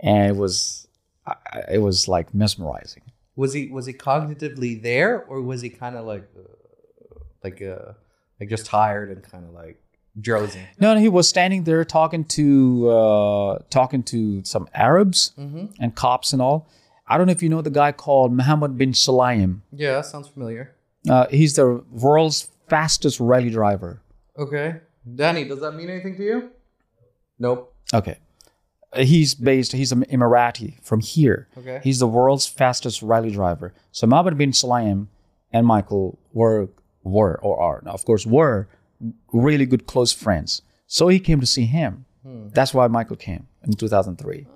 and 0.00 0.28
it 0.28 0.36
was, 0.36 0.88
I- 1.26 1.36
I- 1.52 1.64
it 1.74 1.78
was 1.78 2.08
like 2.08 2.34
mesmerizing. 2.34 3.02
Was 3.36 3.52
he 3.52 3.68
was 3.68 3.86
he 3.86 3.92
cognitively 3.92 4.80
there, 4.82 5.22
or 5.24 5.40
was 5.42 5.60
he 5.60 5.68
kind 5.70 5.96
of 5.96 6.04
like, 6.06 6.28
uh, 6.38 7.18
like, 7.42 7.60
uh, 7.62 7.92
like 8.40 8.48
just 8.48 8.66
tired 8.66 9.10
and 9.10 9.22
kind 9.22 9.44
of 9.44 9.52
like 9.52 9.80
drowsy? 10.20 10.60
No, 10.78 10.94
no, 10.94 11.00
he 11.00 11.08
was 11.08 11.28
standing 11.28 11.64
there 11.64 11.84
talking 11.84 12.24
to 12.24 12.88
uh, 12.90 13.58
talking 13.70 14.02
to 14.04 14.44
some 14.44 14.68
Arabs 14.72 15.32
Mm-hmm. 15.38 15.66
and 15.80 15.94
cops 15.94 16.32
and 16.32 16.40
all. 16.40 16.68
I 17.08 17.18
don't 17.18 17.26
know 17.26 17.32
if 17.32 17.42
you 17.42 17.48
know 17.48 17.60
the 17.60 17.70
guy 17.70 17.92
called 17.92 18.32
Mohammed 18.32 18.78
bin 18.78 18.92
Sulayem. 18.92 19.60
Yeah, 19.72 19.92
that 19.96 20.06
sounds 20.06 20.28
familiar. 20.28 20.74
Uh, 21.10 21.26
he's 21.28 21.54
the 21.54 21.84
world's 21.90 22.48
fastest 22.68 23.20
rally 23.20 23.50
driver. 23.50 24.00
Okay, 24.38 24.76
Danny, 25.14 25.44
does 25.44 25.60
that 25.60 25.72
mean 25.72 25.90
anything 25.90 26.16
to 26.16 26.22
you? 26.24 26.50
Nope. 27.38 27.74
Okay, 27.92 28.16
he's 28.96 29.34
based. 29.34 29.72
He's 29.72 29.92
an 29.92 30.04
Emirati 30.04 30.82
from 30.82 31.00
here. 31.00 31.48
Okay. 31.58 31.80
He's 31.82 31.98
the 31.98 32.06
world's 32.06 32.46
fastest 32.46 33.02
rally 33.02 33.30
driver. 33.30 33.72
So 33.92 34.06
Mohammed 34.06 34.38
bin 34.38 34.50
Sulayem 34.52 35.08
and 35.52 35.66
Michael 35.66 36.18
were 36.32 36.68
were 37.02 37.38
or 37.42 37.60
are 37.60 37.82
now, 37.84 37.92
of 37.92 38.04
course 38.04 38.24
were 38.26 38.68
really 39.32 39.66
good 39.66 39.86
close 39.86 40.12
friends. 40.12 40.62
So 40.86 41.08
he 41.08 41.20
came 41.20 41.40
to 41.40 41.46
see 41.46 41.66
him. 41.66 42.06
That's 42.54 42.72
why 42.72 42.86
Michael 42.86 43.16
came 43.16 43.46
in 43.64 43.74
2003. 43.74 44.46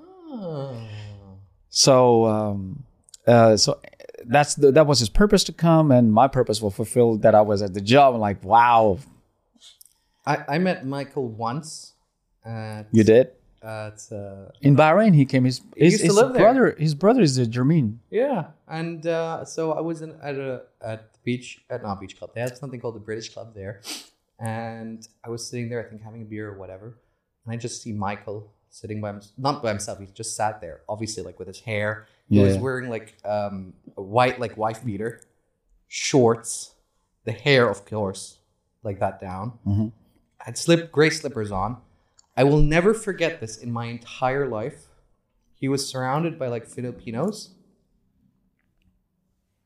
So, 1.68 2.24
um, 2.24 2.84
uh, 3.26 3.56
so 3.56 3.78
that's 4.24 4.54
the, 4.54 4.72
that 4.72 4.86
was 4.86 5.00
his 5.00 5.10
purpose 5.10 5.44
to 5.44 5.52
come, 5.52 5.90
and 5.90 6.12
my 6.12 6.28
purpose 6.28 6.62
was 6.62 6.74
fulfilled. 6.74 7.22
That 7.22 7.34
I 7.34 7.42
was 7.42 7.60
at 7.60 7.74
the 7.74 7.80
job. 7.80 8.14
I'm 8.14 8.20
like, 8.20 8.42
wow, 8.42 8.98
I, 10.24 10.44
I 10.48 10.58
met 10.58 10.86
Michael 10.86 11.28
once. 11.28 11.92
You 12.92 13.04
did 13.04 13.32
At 13.62 14.00
uh, 14.12 14.50
in 14.60 14.76
Bahrain. 14.76 15.14
He 15.14 15.24
came. 15.24 15.44
His 15.44 15.60
his, 15.74 15.94
used 15.94 16.04
to 16.04 16.06
his 16.08 16.16
there. 16.16 16.42
brother. 16.42 16.76
His 16.78 16.94
brother 16.94 17.22
is 17.22 17.38
a 17.38 17.46
German. 17.46 18.00
yeah, 18.10 18.46
and 18.68 19.04
uh, 19.06 19.44
so 19.44 19.72
I 19.72 19.80
was 19.80 20.00
in, 20.00 20.16
at 20.22 20.36
a 20.36 20.62
at 20.80 21.12
the 21.12 21.18
beach 21.24 21.60
at 21.68 21.82
not 21.82 22.00
beach 22.00 22.16
club. 22.18 22.30
They 22.34 22.40
had 22.40 22.56
something 22.56 22.80
called 22.80 22.94
the 22.94 23.00
British 23.00 23.30
Club 23.32 23.54
there, 23.54 23.80
and 24.38 25.06
I 25.24 25.30
was 25.30 25.44
sitting 25.48 25.68
there, 25.70 25.84
I 25.84 25.88
think 25.88 26.02
having 26.02 26.22
a 26.22 26.24
beer 26.24 26.48
or 26.48 26.56
whatever, 26.56 26.98
and 27.44 27.52
I 27.52 27.56
just 27.56 27.82
see 27.82 27.92
Michael 27.92 28.52
sitting 28.70 29.00
by 29.00 29.10
him, 29.10 29.22
not 29.36 29.60
by 29.62 29.70
himself. 29.70 29.98
He 29.98 30.06
just 30.06 30.36
sat 30.36 30.60
there, 30.60 30.82
obviously 30.88 31.24
like 31.24 31.38
with 31.40 31.48
his 31.48 31.60
hair. 31.60 32.06
He 32.30 32.38
was 32.38 32.58
wearing 32.58 32.88
like 32.90 33.16
um, 33.24 33.72
a 33.96 34.02
white 34.02 34.38
like 34.38 34.56
wife 34.56 34.84
beater, 34.84 35.22
shorts, 35.88 36.74
the 37.24 37.32
hair 37.32 37.68
of 37.68 37.84
course, 37.86 38.38
like 38.82 39.00
that 39.00 39.20
down. 39.20 39.58
Mhm. 39.66 39.92
Had 40.38 40.56
slip 40.56 40.92
gray 40.92 41.10
slippers 41.10 41.50
on. 41.50 41.78
I 42.38 42.44
will 42.44 42.62
never 42.62 42.94
forget 42.94 43.40
this 43.40 43.56
in 43.56 43.72
my 43.72 43.86
entire 43.86 44.46
life. 44.46 44.86
He 45.54 45.66
was 45.68 45.86
surrounded 45.86 46.38
by 46.38 46.46
like 46.46 46.66
Filipinos. 46.66 47.50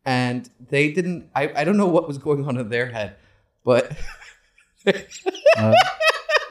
And 0.06 0.48
they 0.58 0.90
didn't 0.90 1.28
I, 1.34 1.52
I 1.54 1.64
don't 1.64 1.76
know 1.76 1.86
what 1.86 2.08
was 2.08 2.16
going 2.18 2.48
on 2.48 2.56
in 2.56 2.70
their 2.70 2.86
head, 2.86 3.16
but 3.62 3.92
Uh, 4.84 5.74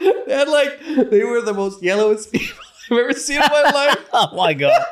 they 0.00 0.32
had 0.34 0.48
like 0.48 0.80
they 1.10 1.24
were 1.24 1.40
the 1.42 1.52
most 1.52 1.82
yellowest 1.82 2.32
people 2.32 2.56
I've 2.90 2.98
ever 2.98 3.12
seen 3.12 3.42
in 3.42 3.48
my 3.50 3.70
life. 3.70 4.08
oh 4.12 4.36
my 4.36 4.54
god! 4.54 4.82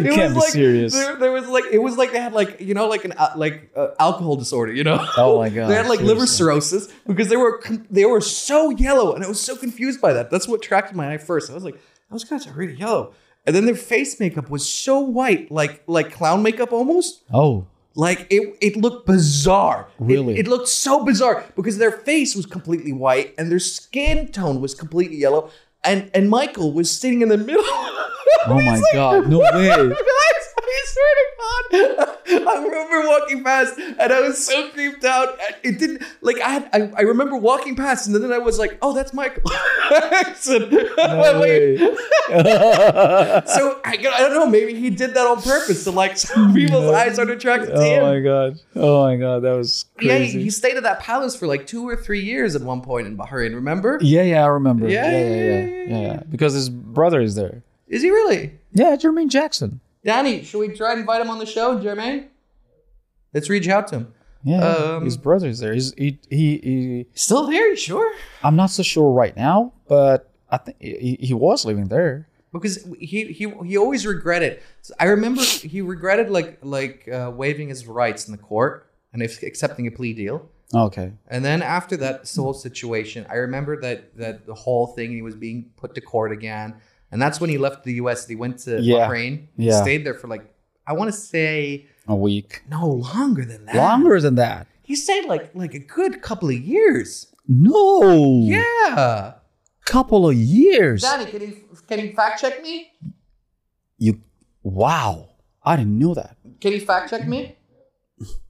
it 0.06 0.14
can't 0.14 0.34
be 0.34 0.40
like 0.40 0.48
serious. 0.50 0.92
There, 0.92 1.16
there 1.16 1.32
was 1.32 1.46
like 1.48 1.64
it 1.70 1.78
was 1.78 1.96
like 1.96 2.12
they 2.12 2.20
had 2.20 2.32
like 2.32 2.60
you 2.60 2.74
know 2.74 2.86
like 2.88 3.04
an 3.04 3.12
al- 3.12 3.32
like 3.36 3.70
uh, 3.76 3.88
alcohol 3.98 4.36
disorder, 4.36 4.72
you 4.72 4.84
know. 4.84 5.04
Oh 5.16 5.38
my 5.38 5.48
god! 5.56 5.68
they 5.68 5.74
had 5.74 5.86
like 5.88 6.00
liver 6.00 6.26
cirrhosis 6.26 6.88
because 7.06 7.28
they 7.28 7.36
were 7.36 7.62
they 7.90 8.04
were 8.04 8.20
so 8.20 8.70
yellow, 8.70 9.14
and 9.14 9.24
I 9.24 9.28
was 9.28 9.40
so 9.40 9.56
confused 9.56 10.00
by 10.00 10.12
that. 10.12 10.30
That's 10.30 10.46
what 10.48 10.56
attracted 10.64 10.96
my 10.96 11.12
eye 11.12 11.18
first. 11.18 11.50
I 11.50 11.54
was 11.54 11.64
like, 11.64 11.80
those 12.10 12.24
guys 12.24 12.46
are 12.46 12.52
really 12.52 12.74
yellow, 12.74 13.14
and 13.46 13.54
then 13.54 13.64
their 13.66 13.74
face 13.76 14.18
makeup 14.20 14.50
was 14.50 14.68
so 14.68 14.98
white, 15.00 15.50
like 15.50 15.82
like 15.86 16.12
clown 16.12 16.42
makeup 16.42 16.72
almost. 16.72 17.22
Oh, 17.32 17.66
Like 17.96 18.26
it, 18.30 18.56
it 18.60 18.76
looked 18.76 19.06
bizarre. 19.06 19.86
It- 20.00 20.04
Really? 20.04 20.36
it, 20.38 20.48
looked 20.48 20.66
so 20.68 21.04
bizarre 21.04 21.44
because 21.54 21.78
their 21.78 21.92
face 21.92 22.34
was 22.34 22.44
completely 22.46 22.92
white 22.92 23.34
and 23.38 23.50
their 23.52 23.60
skin 23.60 24.28
tone 24.32 24.60
was 24.60 24.74
completely 24.74 25.16
yellow, 25.16 25.50
and 25.84 26.10
and 26.14 26.30
Michael 26.30 26.72
was 26.72 26.90
sitting 26.90 27.22
in 27.22 27.28
the 27.28 27.38
middle. 27.38 27.62
oh 27.64 28.60
my 28.62 28.80
god! 28.92 29.28
No 29.28 29.38
way! 29.38 29.92
I 30.74 30.84
swear 30.86 31.14
to 31.20 31.26
god! 31.38 31.64
I 32.48 32.64
remember 32.64 33.08
walking 33.08 33.44
past 33.44 33.78
and 33.78 34.12
I 34.12 34.20
was 34.20 34.44
so 34.44 34.70
creeped 34.70 35.04
out. 35.04 35.38
It 35.62 35.78
didn't 35.78 36.02
like 36.20 36.40
I 36.40 36.48
had. 36.48 36.68
I, 36.72 36.90
I 36.96 37.00
remember 37.02 37.36
walking 37.36 37.76
past 37.76 38.06
and 38.06 38.16
then 38.16 38.32
I 38.32 38.38
was 38.38 38.58
like, 38.58 38.78
"Oh, 38.82 38.92
that's 38.92 39.12
Michael." 39.12 39.50
Jackson. 39.88 40.68
No 40.70 41.38
Wait. 41.40 41.78
So 41.78 43.80
I, 43.84 43.92
I 43.92 43.96
don't 43.96 44.34
know. 44.34 44.46
Maybe 44.46 44.74
he 44.74 44.90
did 44.90 45.14
that 45.14 45.26
on 45.26 45.42
purpose 45.42 45.84
to 45.84 45.90
like 45.90 46.16
so 46.16 46.52
people's 46.52 46.92
eyes 46.92 47.18
are 47.18 47.30
attracted 47.30 47.66
to 47.68 47.76
oh 47.76 47.82
him. 47.82 48.02
oh 48.02 48.12
my 48.12 48.20
god! 48.20 48.60
Oh 48.74 49.04
my 49.04 49.16
god! 49.16 49.42
That 49.42 49.52
was 49.52 49.84
Yeah, 50.00 50.18
he, 50.18 50.42
he 50.42 50.50
stayed 50.50 50.76
at 50.76 50.82
that 50.82 51.00
palace 51.00 51.36
for 51.36 51.46
like 51.46 51.66
two 51.66 51.88
or 51.88 51.96
three 51.96 52.20
years 52.20 52.56
at 52.56 52.62
one 52.62 52.82
point 52.82 53.06
in 53.06 53.16
Bahrain. 53.16 53.54
Remember? 53.54 53.98
yeah, 54.00 54.22
yeah, 54.22 54.44
I 54.44 54.48
remember. 54.48 54.88
Yeah, 54.88 55.10
Yeah, 55.10 55.10
yeah, 55.10 55.18
yeah, 55.18 55.28
yeah, 55.28 55.44
yeah, 55.44 55.66
yeah, 55.66 55.88
yeah. 55.88 56.00
yeah. 56.14 56.22
Because 56.30 56.54
his 56.54 56.68
brother 56.68 57.20
is 57.20 57.34
there. 57.34 57.62
Is 57.88 58.02
he 58.02 58.10
really? 58.10 58.58
Yeah, 58.72 58.96
Jermaine 58.96 59.28
Jackson. 59.28 59.80
Danny, 60.04 60.44
should 60.44 60.58
we 60.58 60.68
try 60.68 60.92
and 60.92 61.00
invite 61.00 61.20
him 61.20 61.30
on 61.30 61.38
the 61.38 61.46
show, 61.46 61.78
Jermaine? 61.78 62.28
Let's 63.32 63.48
reach 63.48 63.68
out 63.68 63.88
to 63.88 63.96
him. 63.96 64.14
Yeah, 64.44 64.60
Um, 64.60 65.04
his 65.04 65.16
brother's 65.16 65.58
there. 65.60 65.72
He's, 65.72 65.94
he, 65.94 66.18
he, 66.28 66.58
he, 66.58 67.06
Still 67.14 67.46
there? 67.46 67.70
You 67.70 67.76
sure? 67.76 68.12
I'm 68.42 68.56
not 68.56 68.66
so 68.66 68.82
sure 68.82 69.10
right 69.10 69.34
now, 69.34 69.72
but 69.88 70.30
I 70.50 70.58
think 70.58 70.76
he, 70.80 71.16
he 71.18 71.34
was 71.34 71.64
living 71.64 71.88
there. 71.88 72.28
Because 72.52 72.86
he 73.00 73.24
he 73.32 73.52
he 73.64 73.76
always 73.76 74.06
regretted. 74.06 74.60
I 75.00 75.06
remember 75.06 75.42
he 75.42 75.80
regretted 75.80 76.30
like 76.30 76.58
like 76.62 77.08
uh, 77.08 77.32
waiving 77.34 77.68
his 77.68 77.84
rights 77.84 78.28
in 78.28 78.32
the 78.32 78.38
court 78.38 78.88
and 79.12 79.22
if 79.22 79.42
accepting 79.42 79.88
a 79.88 79.90
plea 79.90 80.12
deal. 80.12 80.48
Okay. 80.72 81.10
And 81.26 81.44
then 81.44 81.62
after 81.62 81.96
that 81.96 82.20
this 82.20 82.36
whole 82.36 82.54
situation, 82.54 83.26
I 83.28 83.36
remember 83.36 83.80
that 83.80 84.16
that 84.18 84.46
the 84.46 84.54
whole 84.54 84.86
thing 84.86 85.10
he 85.10 85.22
was 85.22 85.34
being 85.34 85.72
put 85.76 85.96
to 85.96 86.00
court 86.00 86.30
again, 86.30 86.76
and 87.14 87.22
that's 87.22 87.40
when 87.40 87.48
he 87.48 87.56
left 87.58 87.84
the 87.84 87.94
U.S. 88.02 88.26
He 88.26 88.34
went 88.36 88.58
to 88.66 88.80
Yeah. 88.82 89.08
Bahrain. 89.08 89.46
Yeah. 89.56 89.80
stayed 89.80 90.04
there 90.04 90.14
for 90.14 90.28
like 90.28 90.44
I 90.86 90.92
want 90.92 91.08
to 91.14 91.16
say 91.16 91.86
A 92.08 92.14
week. 92.14 92.62
no 92.68 92.84
longer 93.14 93.44
than 93.46 93.64
that. 93.66 93.76
Longer 93.76 94.20
than 94.20 94.34
that. 94.34 94.66
He 94.82 94.94
stayed 94.96 95.24
like 95.26 95.54
like 95.54 95.72
a 95.74 95.78
good 95.98 96.20
couple 96.28 96.48
of 96.50 96.58
years. 96.74 97.32
No. 97.48 98.42
Yeah. 98.44 99.34
Couple 99.86 100.28
of 100.28 100.34
years. 100.36 101.02
Danny, 101.02 101.26
can 101.30 101.40
you 101.40 101.52
can 101.88 101.98
you 102.00 102.12
fact 102.12 102.40
check 102.42 102.62
me? 102.62 102.74
you. 103.98 104.20
Wow. 104.62 105.28
I 105.62 105.76
didn't 105.76 105.98
know 105.98 106.14
that. 106.14 106.36
Can 106.60 106.72
you 106.72 106.80
fact 106.80 107.10
check 107.10 107.26
me? 107.28 107.56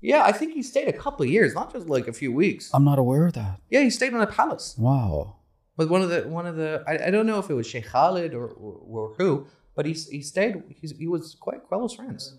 Yeah, 0.01 0.23
I 0.25 0.33
think 0.33 0.53
he 0.55 0.63
stayed 0.63 0.89
a 0.89 0.93
couple 0.93 1.25
of 1.25 1.31
years, 1.31 1.55
not 1.55 1.73
just 1.73 1.89
like 1.89 2.07
a 2.09 2.13
few 2.13 2.31
weeks. 2.33 2.71
I'm 2.75 2.85
not 2.85 2.99
aware 2.99 3.27
of 3.27 3.33
that. 3.35 3.61
Yeah, 3.71 3.81
he 3.83 3.91
stayed 3.91 4.13
in 4.13 4.21
a 4.21 4.27
palace. 4.27 4.75
Wow. 4.79 5.37
But 5.77 5.89
one 5.89 6.03
of 6.03 6.11
the 6.11 6.21
one 6.29 6.47
of 6.47 6.57
the 6.57 6.83
I, 6.87 7.07
I 7.07 7.11
don't 7.11 7.27
know 7.27 7.39
if 7.39 7.51
it 7.51 7.55
was 7.55 7.67
Sheikh 7.67 7.87
Khalid 7.87 8.33
or, 8.35 8.47
or, 8.47 8.75
or 8.95 9.15
who, 9.19 9.47
but 9.75 9.87
he 9.87 9.93
he 9.93 10.21
stayed. 10.23 10.55
He's, 10.81 10.93
he 10.97 11.07
was 11.09 11.35
quite 11.47 11.67
close 11.69 11.95
friends. 11.95 12.37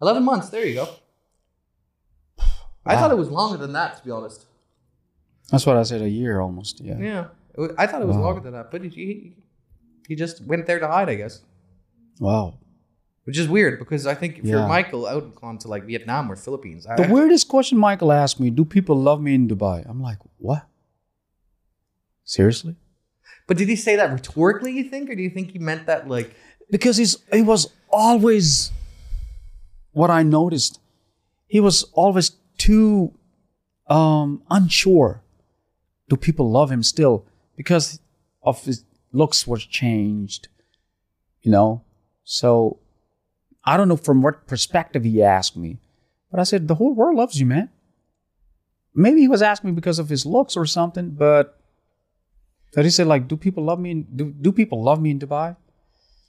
Eleven 0.00 0.22
months. 0.24 0.48
There 0.50 0.64
you 0.64 0.74
go. 0.74 0.88
I 2.86 2.96
thought 2.96 3.10
it 3.10 3.18
was 3.18 3.30
longer 3.30 3.58
than 3.58 3.72
that, 3.74 3.98
to 3.98 4.04
be 4.04 4.10
honest. 4.10 4.46
That's 5.50 5.66
what 5.66 5.76
I 5.76 5.82
said. 5.82 6.00
A 6.02 6.08
year 6.08 6.40
almost. 6.40 6.80
Yeah. 6.80 6.98
Yeah, 6.98 7.24
I 7.76 7.86
thought 7.86 8.00
it 8.02 8.06
was 8.08 8.16
Wow. 8.16 8.22
longer 8.26 8.40
than 8.40 8.52
that, 8.52 8.70
but 8.70 8.82
he, 8.84 9.34
he 10.06 10.14
just 10.14 10.42
went 10.44 10.66
there 10.66 10.78
to 10.78 10.86
hide, 10.88 11.08
I 11.10 11.14
guess. 11.16 11.42
Wow. 12.20 12.58
Which 13.24 13.36
is 13.38 13.46
weird 13.48 13.78
because 13.78 14.06
I 14.06 14.14
think 14.14 14.38
if 14.38 14.44
Yeah. 14.44 14.52
you're 14.52 14.68
Michael, 14.68 15.06
I 15.06 15.14
would 15.14 15.24
have 15.24 15.34
gone 15.34 15.58
to 15.58 15.68
like 15.68 15.84
Vietnam 15.84 16.30
or 16.32 16.36
Philippines. 16.36 16.86
I, 16.86 16.96
The 16.96 17.12
weirdest 17.12 17.48
question 17.48 17.76
Michael 17.76 18.10
asked 18.12 18.40
me: 18.40 18.48
Do 18.50 18.64
people 18.64 18.96
love 18.96 19.20
me 19.20 19.34
in 19.34 19.48
Dubai? 19.48 19.84
I'm 19.90 20.00
like, 20.00 20.18
what? 20.38 20.62
Seriously? 22.28 22.76
but 23.46 23.56
did 23.56 23.68
he 23.68 23.76
say 23.76 23.96
that 23.96 24.12
rhetorically? 24.12 24.72
You 24.72 24.84
think, 24.84 25.08
or 25.08 25.14
do 25.14 25.22
you 25.22 25.30
think 25.30 25.52
he 25.52 25.58
meant 25.58 25.86
that 25.86 26.06
like? 26.06 26.34
because 26.70 26.96
he's 26.96 27.16
he 27.32 27.42
was 27.42 27.72
always 27.90 28.70
what 29.92 30.10
I 30.10 30.22
noticed. 30.22 30.80
He 31.46 31.60
was 31.60 31.84
always 31.94 32.32
too 32.58 33.14
um, 33.88 34.42
unsure. 34.50 35.22
Do 36.08 36.16
people 36.16 36.50
love 36.50 36.70
him 36.70 36.82
still 36.82 37.24
because 37.56 38.00
of 38.42 38.62
his 38.64 38.84
looks 39.12 39.46
was 39.46 39.64
changed? 39.64 40.48
You 41.42 41.50
know, 41.52 41.84
so 42.24 42.80
I 43.64 43.76
don't 43.76 43.88
know 43.88 43.96
from 43.96 44.22
what 44.22 44.46
perspective 44.46 45.04
he 45.04 45.22
asked 45.22 45.56
me, 45.56 45.78
but 46.30 46.40
I 46.40 46.42
said 46.42 46.68
the 46.68 46.74
whole 46.74 46.94
world 46.94 47.16
loves 47.16 47.40
you, 47.40 47.46
man. 47.46 47.70
Maybe 48.94 49.20
he 49.20 49.28
was 49.28 49.42
asking 49.42 49.70
me 49.70 49.74
because 49.74 49.98
of 49.98 50.08
his 50.08 50.26
looks 50.26 50.56
or 50.56 50.66
something, 50.66 51.10
but. 51.10 51.54
That 52.74 52.84
he 52.84 52.90
said, 52.90 53.06
like, 53.06 53.28
do 53.28 53.36
people 53.36 53.64
love 53.64 53.80
me? 53.80 53.90
In, 53.92 54.02
do 54.14 54.30
do 54.30 54.52
people 54.52 54.82
love 54.82 55.00
me 55.00 55.10
in 55.10 55.18
Dubai? 55.18 55.56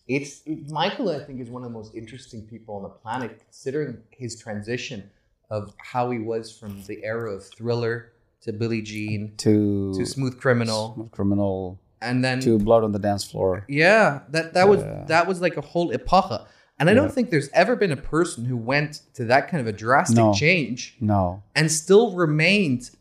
It's 0.08 0.42
Michael. 0.70 1.10
I 1.10 1.20
think 1.24 1.40
is 1.40 1.50
one 1.50 1.64
of 1.64 1.70
the 1.72 1.78
most 1.78 1.94
interesting 1.94 2.42
people 2.44 2.76
on 2.76 2.84
the 2.84 2.90
planet, 2.90 3.40
considering 3.44 3.98
his 4.10 4.40
transition 4.40 5.10
of 5.52 5.74
how 5.78 6.10
he 6.12 6.20
was 6.20 6.52
from 6.58 6.84
the 6.84 7.04
era 7.04 7.32
of 7.36 7.46
Thriller 7.46 8.14
to 8.42 8.54
Billie 8.54 8.82
Jean 8.82 9.34
to 9.38 9.94
to 9.94 10.06
Smooth 10.06 10.40
Criminal, 10.40 10.94
Smooth 10.96 11.12
criminal 11.12 11.80
and 12.02 12.24
then 12.24 12.40
to 12.42 12.58
blood 12.58 12.84
on 12.84 12.92
the 12.92 13.00
dance 13.00 13.24
floor. 13.30 13.66
yeah, 13.68 14.22
that 14.30 14.54
that 14.54 14.68
was 14.70 14.82
that 15.08 15.28
was 15.28 15.42
like 15.42 15.58
a 15.58 15.62
whole 15.62 15.92
epocha. 15.92 16.48
And 16.80 16.90
I 16.90 16.94
don't 16.94 17.12
think 17.12 17.30
there's 17.30 17.50
ever 17.50 17.76
been 17.76 17.92
a 17.92 17.98
person 17.98 18.46
who 18.46 18.56
went 18.56 19.02
to 19.16 19.26
that 19.26 19.50
kind 19.50 19.60
of 19.60 19.68
a 19.68 19.74
drastic 19.74 20.16
No. 20.16 20.34
change 20.34 20.96
No, 21.02 21.44
and 21.54 21.70
still 21.70 22.16
remained, 22.16 22.92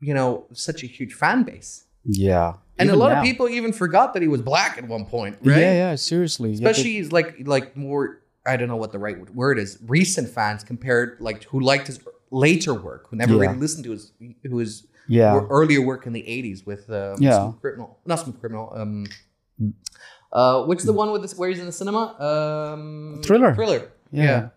you 0.00 0.14
know, 0.14 0.46
such 0.52 0.84
a 0.84 0.86
huge 0.86 1.12
fan 1.12 1.42
base. 1.42 1.86
Yeah, 2.04 2.54
And 2.78 2.88
Even 2.88 2.94
a 2.94 2.98
lot 2.98 3.12
now. 3.12 3.18
of 3.20 3.24
people 3.24 3.48
even 3.48 3.72
forgot 3.72 4.14
that 4.14 4.22
he 4.22 4.28
was 4.28 4.40
black 4.42 4.78
at 4.78 4.86
one 4.88 5.04
point, 5.04 5.36
right? 5.42 5.58
Yeah, 5.58 5.72
yeah, 5.72 5.94
seriously. 5.96 6.50
Yeah, 6.52 6.60
they- 6.64 6.70
especially 6.70 6.92
he's 6.92 7.12
like 7.12 7.36
like 7.46 7.76
more 7.76 8.22
I 8.46 8.56
don't 8.56 8.68
know 8.68 8.76
what 8.76 8.90
the 8.92 8.98
right 8.98 9.18
word 9.34 9.58
is 9.58 9.78
recent 9.86 10.28
fans 10.30 10.64
compared 10.64 11.18
like 11.20 11.44
who 11.44 11.60
liked 11.60 11.86
his 11.88 12.00
later 12.30 12.72
work 12.74 13.08
who 13.10 13.16
never 13.16 13.34
Yeah. 13.34 13.40
really 13.40 13.58
listened 13.58 13.84
to 13.84 13.90
his 13.90 14.12
who 14.48 14.58
his 14.58 14.86
yeah, 15.08 15.40
earlier 15.50 15.82
work 15.82 16.06
in 16.06 16.12
the 16.12 16.22
80s 16.22 16.64
with 16.64 16.88
um, 16.90 17.16
Yeah. 17.20 17.42
Smooth 17.42 17.60
Criminal 17.60 17.98
not 18.06 18.20
Smooth 18.20 18.40
Criminal 18.40 18.72
um 18.74 19.06
uh 20.32 20.64
which 20.64 20.78
is 20.78 20.84
the 20.86 20.92
one 20.92 21.10
with 21.12 21.20
this 21.22 21.36
where 21.36 21.48
he's 21.50 21.58
in 21.58 21.66
the 21.66 21.72
cinema 21.72 22.14
um 22.18 23.20
Thriller. 23.24 23.54
Thriller 23.54 23.90
Yeah. 24.12 24.24
yeah, 24.24 24.48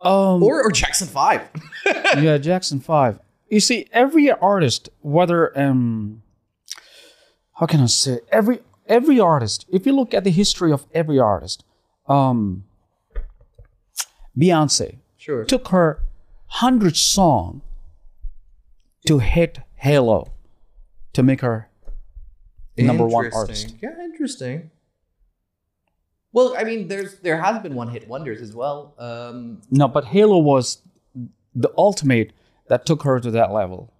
um, 0.00 0.42
or 0.42 0.62
or 0.64 0.70
Jackson 0.72 1.06
5 1.06 1.42
yeah, 2.18 2.38
Jackson 2.38 2.80
Five. 2.80 3.20
You 3.50 3.60
see, 3.60 3.86
every 3.92 4.30
artist, 4.30 4.88
whether 5.02 5.56
um, 5.58 6.22
how 7.54 7.66
can 7.66 7.80
I 7.80 7.86
say, 7.86 8.20
every 8.30 8.60
every 8.86 9.18
artist. 9.20 9.66
If 9.68 9.86
you 9.86 9.92
look 9.92 10.14
at 10.14 10.24
the 10.24 10.30
history 10.30 10.72
of 10.72 10.86
every 10.94 11.18
artist, 11.18 11.64
um, 12.08 12.64
Beyonce 14.38 14.98
sure 15.16 15.44
took 15.44 15.68
her 15.68 16.00
hundred 16.46 16.96
song 16.96 17.62
to 19.06 19.18
hit 19.18 19.58
Halo 19.76 20.32
to 21.12 21.22
make 21.22 21.40
her 21.40 21.68
number 22.78 23.06
one 23.06 23.30
artist. 23.32 23.74
yeah 23.82 23.90
interesting 24.02 24.70
well 26.32 26.54
I 26.56 26.64
mean 26.64 26.88
there's 26.88 27.18
there 27.20 27.40
has 27.40 27.60
been 27.62 27.74
one 27.74 27.88
hit 27.88 28.08
wonders 28.08 28.40
as 28.40 28.54
well 28.54 28.94
um 28.98 29.60
No, 29.70 29.86
but 29.88 30.04
Halo 30.06 30.38
was 30.38 30.78
the 31.54 31.70
ultimate 31.76 32.32
that 32.70 32.86
took 32.86 33.02
her 33.02 33.18
to 33.18 33.32
that 33.32 33.50
level. 33.50 33.92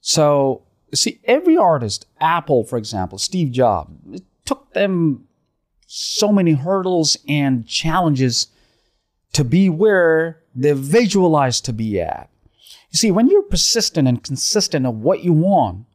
So, 0.00 0.64
see, 0.92 1.20
every 1.24 1.56
artist, 1.56 2.04
Apple, 2.20 2.64
for 2.64 2.76
example, 2.76 3.16
Steve 3.16 3.52
Jobs, 3.52 3.92
it 4.12 4.24
took 4.44 4.72
them 4.72 5.28
so 5.86 6.32
many 6.32 6.52
hurdles 6.52 7.16
and 7.28 7.64
challenges 7.64 8.48
to 9.34 9.44
be 9.44 9.68
where 9.68 10.42
they 10.54 10.72
visualized 10.72 11.64
to 11.66 11.72
be 11.72 12.00
at. 12.00 12.28
You 12.90 12.96
see, 12.98 13.12
when 13.12 13.28
you're 13.28 13.42
persistent 13.42 14.08
and 14.08 14.22
consistent 14.22 14.84
of 14.84 14.96
what 14.96 15.22
you 15.22 15.32
want, 15.32 15.86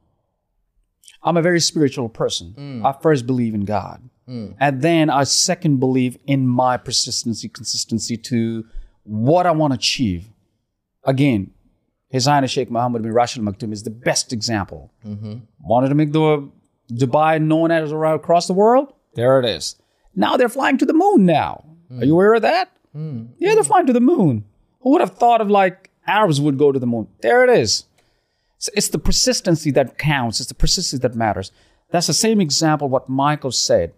I'm 1.24 1.36
a 1.36 1.41
very 1.41 1.60
spiritual 1.60 2.07
person. 2.07 2.55
Mm. 2.57 2.86
I 2.86 2.97
first 3.01 3.28
believe 3.28 3.53
in 3.53 3.66
God. 3.66 4.10
Mm. 4.30 4.55
And 4.62 4.82
then 4.82 5.10
I 5.10 5.26
second 5.26 5.82
believe 5.82 6.18
in 6.26 6.47
my 6.47 6.78
persistency, 6.78 7.49
consistency 7.49 8.16
to 8.16 8.66
what 9.03 9.45
I 9.45 9.51
want 9.51 9.74
to 9.74 9.76
achieve. 9.76 10.30
Again, 11.04 11.52
His 12.10 12.26
Highness 12.26 12.52
Sheikh 12.52 12.70
Mohammed 12.70 13.04
bin 13.04 13.14
Rashid 13.14 13.45
Al 13.45 13.52
Maktoum 13.52 13.72
is 13.72 13.84
the 13.84 13.89
best 13.89 14.34
example. 14.34 14.91
Wanted 15.62 15.89
to 15.89 15.95
make 15.95 16.12
the 16.12 16.50
Dubai 16.91 17.41
known 17.41 17.72
as 17.72 17.91
around 17.91 18.16
across 18.16 18.47
the 18.47 18.54
world? 18.54 18.93
There 19.16 19.39
it 19.39 19.45
is. 19.45 19.76
Now 20.16 20.38
they're 20.38 20.50
flying 20.50 20.78
to 20.80 20.86
the 20.86 20.93
moon 20.93 21.26
now. 21.26 21.66
Are 21.91 22.06
you 22.06 22.12
mm. 22.12 22.16
aware 22.16 22.34
of 22.34 22.41
that? 22.41 22.76
Mm. 22.95 23.30
Yeah, 23.38 23.54
they're 23.54 23.64
flying 23.64 23.88
to 23.88 23.93
the 23.93 24.02
moon. 24.02 24.45
Who 24.82 24.91
would 24.91 25.02
have 25.02 25.18
thought 25.18 25.41
of 25.41 25.50
like 25.50 25.89
Arabs 26.08 26.41
would 26.41 26.58
go 26.58 26.72
to 26.72 26.80
the 26.80 26.88
moon? 26.88 27.08
There 27.22 27.43
it 27.43 27.50
is. 27.50 27.86
It's, 28.58 28.70
it's 28.76 28.88
the 28.89 29.00
persistency 29.00 29.72
that 29.72 29.97
counts. 29.97 30.39
It's 30.39 30.50
the 30.50 30.56
persistency 30.56 31.02
that 31.02 31.16
matters. 31.16 31.52
That's 31.91 32.08
the 32.08 32.14
same 32.14 32.41
example 32.41 32.89
what 32.89 33.10
Michael 33.10 33.52
said. 33.52 33.93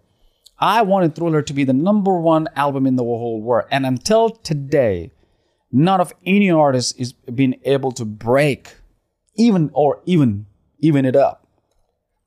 I 0.58 0.82
wanted 0.82 1.14
Thriller 1.14 1.42
to 1.42 1.52
be 1.52 1.64
the 1.64 1.72
number 1.72 2.18
one 2.18 2.48
album 2.54 2.86
in 2.86 2.96
the 2.96 3.02
whole 3.02 3.40
world. 3.40 3.66
And 3.70 3.84
until 3.84 4.30
today, 4.30 5.10
none 5.72 6.00
of 6.00 6.12
any 6.24 6.50
artist 6.50 7.00
is 7.00 7.12
been 7.12 7.56
able 7.64 7.92
to 7.92 8.04
break 8.04 8.76
even 9.34 9.70
or 9.72 10.00
even 10.04 10.46
even 10.78 11.04
it 11.04 11.16
up. 11.16 11.46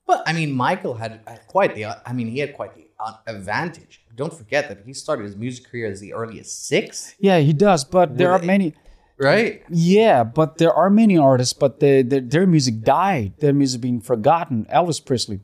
But 0.08 0.24
I 0.26 0.34
mean, 0.34 0.52
Michael 0.52 0.96
had 0.96 1.22
had 1.28 1.48
quite 1.48 1.76
the. 1.76 1.86
I 2.08 2.14
mean, 2.14 2.28
he 2.28 2.40
had 2.40 2.54
quite 2.54 2.76
the 2.76 2.88
uh, 3.00 3.14
advantage 3.28 4.02
don't 4.16 4.34
forget 4.34 4.70
that 4.70 4.80
he 4.86 4.94
started 4.94 5.26
his 5.26 5.36
music 5.36 5.70
career 5.70 5.88
as 5.92 6.00
the 6.00 6.14
early 6.14 6.40
as 6.40 6.52
six, 6.52 7.16
Yeah, 7.20 7.40
he 7.40 7.54
does, 7.54 7.84
but 7.84 8.18
there 8.18 8.32
With 8.32 8.44
are 8.44 8.46
many. 8.46 8.74
right? 9.18 9.62
Yeah, 9.70 10.24
but 10.24 10.58
there 10.58 10.74
are 10.74 10.90
many 10.90 11.18
artists, 11.18 11.54
but 11.54 11.80
they, 11.80 12.02
their 12.02 12.22
their 12.22 12.48
music 12.48 12.82
died. 12.82 13.34
Their 13.40 13.54
music 13.54 13.82
being 13.82 14.00
forgotten. 14.02 14.66
Elvis 14.74 15.04
Presley, 15.04 15.42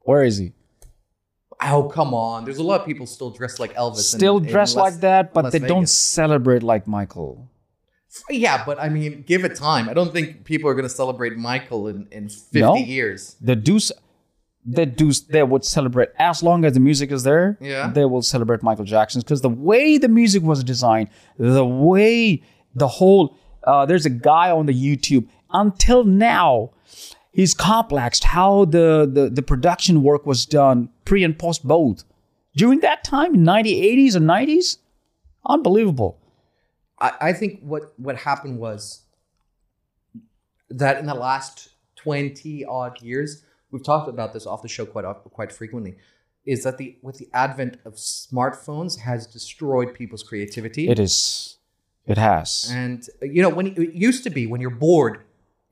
where 0.00 0.24
is 0.24 0.38
he? 0.38 0.52
Oh 1.62 1.84
come 1.84 2.14
on! 2.14 2.44
There's 2.44 2.58
a 2.58 2.62
lot 2.62 2.80
of 2.80 2.86
people 2.86 3.06
still 3.06 3.30
dressed 3.30 3.60
like 3.60 3.74
Elvis. 3.74 3.96
Still 4.16 4.38
in 4.38 4.44
dressed 4.44 4.76
Las- 4.76 4.92
like 4.94 5.00
that, 5.02 5.34
but 5.34 5.44
Las 5.44 5.52
they 5.52 5.58
don't 5.58 5.88
celebrate 5.88 6.62
like 6.62 6.86
Michael. 6.86 7.48
Yeah, 8.28 8.64
but 8.64 8.80
I 8.80 8.88
mean, 8.88 9.22
give 9.26 9.44
it 9.44 9.54
time. 9.56 9.88
I 9.88 9.92
don't 9.94 10.12
think 10.12 10.44
people 10.44 10.68
are 10.68 10.74
going 10.74 10.84
to 10.88 10.94
celebrate 10.94 11.36
Michael 11.36 11.86
in, 11.86 12.08
in 12.10 12.28
50 12.28 12.60
No. 12.60 12.74
years. 12.74 13.36
The 13.40 13.54
Deuce, 13.54 13.92
the 14.66 14.84
Deuce, 14.84 15.20
they 15.20 15.42
would 15.44 15.64
celebrate 15.64 16.08
as 16.18 16.42
long 16.42 16.64
as 16.64 16.72
the 16.74 16.80
music 16.80 17.12
is 17.12 17.22
there. 17.22 17.56
Yeah. 17.60 17.88
they 17.92 18.04
will 18.06 18.22
celebrate 18.22 18.62
Michael 18.64 18.84
Jackson's 18.84 19.22
because 19.22 19.42
the 19.42 19.48
way 19.48 19.96
the 19.96 20.08
music 20.08 20.42
was 20.42 20.64
designed, 20.64 21.08
the 21.38 21.64
way 21.64 22.42
the 22.74 22.88
whole. 22.88 23.36
Uh, 23.62 23.84
there's 23.86 24.06
a 24.06 24.10
guy 24.10 24.50
on 24.50 24.66
the 24.66 24.72
YouTube 24.74 25.28
until 25.52 26.02
now. 26.04 26.70
He's 27.32 27.54
complexed 27.54 28.24
how 28.24 28.64
the, 28.64 29.08
the 29.10 29.30
the 29.30 29.42
production 29.42 30.02
work 30.02 30.26
was 30.26 30.44
done 30.46 30.90
pre 31.04 31.22
and 31.22 31.38
post 31.38 31.66
both. 31.66 32.04
During 32.56 32.80
that 32.80 33.04
time 33.04 33.34
in 33.34 33.44
90s 33.44 33.80
80s 33.80 34.16
and 34.16 34.28
90s 34.28 34.78
unbelievable. 35.46 36.18
I, 37.00 37.12
I 37.20 37.32
think 37.32 37.60
what, 37.62 37.92
what 37.96 38.16
happened 38.16 38.58
was 38.58 39.02
that 40.68 40.98
in 40.98 41.06
the 41.06 41.14
last 41.14 41.70
20 41.96 42.64
odd 42.64 43.00
years, 43.02 43.44
we've 43.70 43.84
talked 43.84 44.08
about 44.08 44.32
this 44.32 44.46
off 44.46 44.62
the 44.62 44.68
show 44.68 44.86
quite 44.86 45.04
quite 45.30 45.52
frequently, 45.52 45.96
is 46.46 46.64
that 46.64 46.78
the 46.78 46.96
with 47.02 47.18
the 47.18 47.28
advent 47.32 47.78
of 47.84 47.94
smartphones 47.94 49.00
has 49.00 49.26
destroyed 49.26 49.94
people's 49.94 50.22
creativity. 50.22 50.88
it 50.88 50.98
is. 50.98 51.56
It 52.06 52.18
has. 52.18 52.68
And 52.72 53.06
you 53.22 53.42
know, 53.42 53.50
when 53.50 53.68
it 53.68 53.94
used 53.94 54.24
to 54.24 54.30
be 54.30 54.46
when 54.46 54.60
you're 54.60 54.70
bored 54.70 55.22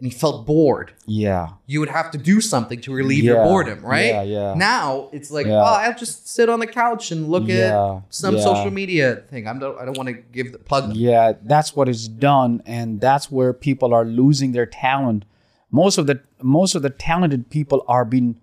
and 0.01 0.13
he 0.13 0.17
felt 0.17 0.47
bored, 0.47 0.93
yeah 1.07 1.49
you 1.67 1.81
would 1.81 1.89
have 1.89 2.11
to 2.13 2.19
do 2.19 2.41
something 2.41 2.81
to 2.83 2.93
relieve 2.93 3.25
your 3.25 3.43
boredom, 3.45 3.85
right? 3.85 4.07
yeah, 4.07 4.23
yeah. 4.23 4.55
Now 4.55 5.09
it's 5.13 5.31
like, 5.31 5.47
Yeah. 5.47 5.61
oh, 5.61 5.77
I'll 5.85 5.95
just 5.99 6.29
sit 6.29 6.49
on 6.49 6.61
the 6.61 6.67
couch 6.69 7.11
and 7.13 7.29
look 7.29 7.49
Yeah, 7.49 7.97
at 7.97 8.03
some 8.11 8.37
yeah. 8.37 8.43
social 8.43 8.71
media 8.71 9.17
thing. 9.31 9.47
I'm 9.49 9.59
don't, 9.59 9.77
I 9.81 9.85
don't 9.85 9.97
want 9.97 10.09
to 10.09 10.15
give 10.15 10.53
the 10.53 10.59
plug. 10.59 10.89
them. 10.89 10.97
Yeah, 10.97 11.33
that's 11.43 11.75
what 11.77 11.89
is 11.89 12.07
done, 12.09 12.63
and 12.65 13.01
that's 13.01 13.31
where 13.31 13.53
people 13.53 13.93
are 13.93 14.05
losing 14.05 14.53
their 14.53 14.67
talent. 14.67 15.25
Most 15.71 15.99
of 15.99 16.07
the 16.07 16.21
most 16.43 16.75
of 16.77 16.83
the 16.83 16.91
talented 16.91 17.51
people 17.51 17.85
are 17.89 18.05
being, 18.05 18.41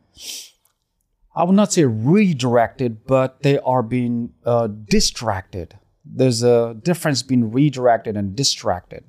I 1.35 1.43
would 1.45 1.55
not 1.55 1.73
say 1.73 1.85
redirected, 1.85 3.05
but 3.07 3.41
they 3.43 3.57
are 3.59 3.81
being 3.81 4.33
uh, 4.45 4.67
distracted. 4.67 5.77
There's 6.05 6.43
a 6.43 6.75
difference 6.89 7.23
between 7.23 7.45
redirected 7.51 8.15
and 8.17 8.35
distracted. 8.35 9.03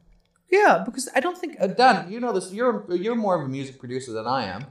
Yeah, 0.50 0.82
because 0.84 1.08
I 1.14 1.20
don't 1.20 1.36
think 1.36 1.56
uh, 1.60 1.66
Dan, 1.66 2.10
you 2.10 2.20
know 2.20 2.32
this. 2.32 2.52
You're 2.52 2.84
you're 2.94 3.16
more 3.16 3.34
of 3.34 3.42
a 3.46 3.48
music 3.48 3.78
producer 3.78 4.12
than 4.12 4.26
I 4.26 4.44
am. 4.44 4.66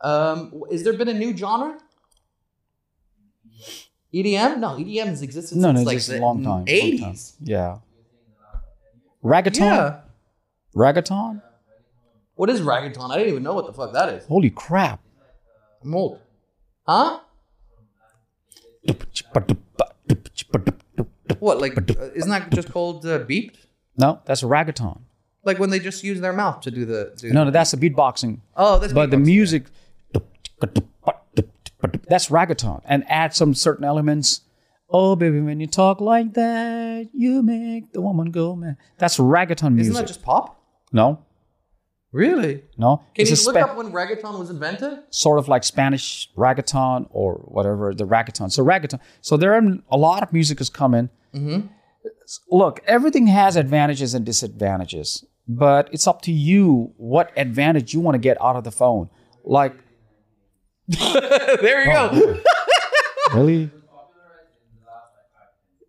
Um, 0.00 0.62
is 0.70 0.84
there 0.84 0.92
been 0.92 1.08
a 1.08 1.14
new 1.14 1.36
genre? 1.36 1.78
EDM? 4.14 4.58
No, 4.58 4.68
EDM 4.76 5.06
has 5.06 5.22
existed 5.22 5.58
No, 5.58 5.68
since 5.68 5.80
no, 5.80 5.84
like 5.84 5.96
just 5.96 6.08
the 6.08 6.18
a 6.18 6.20
long 6.20 6.42
time. 6.42 6.64
Eighties. 6.68 7.34
Yeah. 7.40 7.78
Reggaeton. 9.22 9.60
Yeah. 9.60 10.00
Reggaeton. 10.74 11.42
What 12.36 12.48
is 12.50 12.60
reggaeton? 12.60 13.10
I 13.10 13.16
didn't 13.18 13.30
even 13.30 13.42
know 13.42 13.54
what 13.54 13.66
the 13.66 13.72
fuck 13.72 13.92
that 13.92 14.08
is. 14.10 14.24
Holy 14.26 14.50
crap. 14.50 15.00
I'm 15.82 15.94
old. 15.94 16.20
Huh? 16.86 17.20
What? 21.40 21.60
Like, 21.60 21.76
uh, 21.78 22.10
isn't 22.14 22.30
that 22.30 22.50
just 22.50 22.72
called 22.72 23.06
uh, 23.06 23.20
beeped? 23.20 23.56
No, 23.96 24.20
that's 24.24 24.42
reggaeton. 24.42 25.00
Like 25.48 25.58
when 25.58 25.70
they 25.70 25.80
just 25.90 26.04
use 26.04 26.20
their 26.20 26.32
mouth 26.32 26.60
to 26.66 26.70
do 26.70 26.84
the. 26.84 27.00
Do 27.16 27.30
No, 27.32 27.44
no, 27.44 27.50
that's 27.50 27.72
the 27.72 27.76
beatboxing. 27.76 28.40
Oh, 28.56 28.78
that's 28.78 28.92
but 28.92 29.10
the 29.10 29.18
music 29.18 29.64
that's 32.08 32.28
reggaeton 32.28 32.82
and 32.84 33.04
add 33.08 33.34
some 33.34 33.54
certain 33.54 33.84
elements 33.84 34.42
oh 34.90 35.14
baby 35.16 35.40
when 35.40 35.60
you 35.60 35.66
talk 35.66 36.00
like 36.00 36.34
that 36.34 37.08
you 37.12 37.42
make 37.42 37.92
the 37.92 38.00
woman 38.00 38.30
go 38.30 38.56
man 38.56 38.76
that's 38.96 39.18
reggaeton 39.18 39.74
music 39.74 39.92
Isn't 39.92 40.02
that 40.02 40.08
just 40.08 40.22
pop? 40.22 40.60
no 40.92 41.24
Really? 42.10 42.62
no 42.78 43.02
Can 43.14 43.22
it's 43.22 43.30
you 43.30 43.46
look 43.46 43.54
spa- 43.56 43.70
up 43.70 43.76
when 43.76 43.92
reggaeton 43.92 44.38
was 44.38 44.48
invented? 44.50 44.98
sort 45.10 45.38
of 45.38 45.46
like 45.46 45.62
spanish 45.62 46.30
reggaeton 46.36 47.06
or 47.10 47.34
whatever 47.34 47.94
the 47.94 48.04
reggaeton 48.04 48.50
so 48.50 48.64
reggaeton 48.64 48.98
so 49.20 49.36
there 49.36 49.52
are 49.54 49.62
a 49.90 49.96
lot 49.96 50.22
of 50.22 50.32
music 50.32 50.60
is 50.60 50.70
coming 50.70 51.10
mm-hmm. 51.34 51.66
look 52.50 52.80
everything 52.86 53.26
has 53.26 53.56
advantages 53.56 54.14
and 54.14 54.24
disadvantages 54.24 55.24
but 55.48 55.88
it's 55.92 56.06
up 56.06 56.20
to 56.22 56.32
you 56.32 56.92
what 56.96 57.32
advantage 57.36 57.94
you 57.94 58.00
want 58.00 58.14
to 58.14 58.18
get 58.18 58.36
out 58.42 58.54
of 58.56 58.64
the 58.64 58.70
phone 58.70 59.08
like 59.44 59.74
there 60.88 61.84
you 61.86 61.92
Oh. 61.96 62.08
go. 62.10 62.40
really 63.38 63.70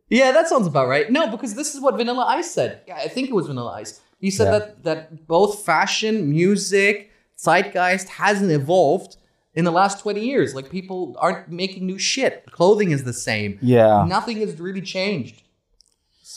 Yeah, 0.10 0.32
that 0.32 0.48
sounds 0.48 0.66
about 0.66 0.88
right. 0.88 1.10
No, 1.12 1.28
because 1.30 1.54
this 1.54 1.76
is 1.76 1.82
what 1.82 1.96
Vanilla 1.96 2.26
Ice 2.30 2.50
said. 2.52 2.82
Yeah, 2.88 2.96
I 2.96 3.08
think 3.08 3.30
it 3.30 3.34
was 3.36 3.46
Vanilla 3.48 3.74
Ice. 3.74 4.02
He 4.20 4.32
said 4.32 4.46
Yeah. 4.46 4.52
that 4.60 4.84
that 4.84 5.28
both 5.28 5.64
fashion, 5.66 6.30
music, 6.30 7.12
zeitgeist 7.38 8.10
hasn't 8.10 8.52
evolved 8.52 9.18
in 9.54 9.66
the 9.66 9.72
last 9.72 10.00
20 10.00 10.20
years. 10.26 10.56
Like 10.56 10.70
people 10.70 11.16
aren't 11.20 11.50
making 11.50 11.86
new 11.86 12.00
shit. 12.00 12.46
Clothing 12.52 12.90
is 12.92 13.04
the 13.04 13.14
same. 13.14 13.60
Yeah. 13.62 14.06
Nothing 14.08 14.38
has 14.38 14.60
really 14.60 14.82
changed. 14.82 15.44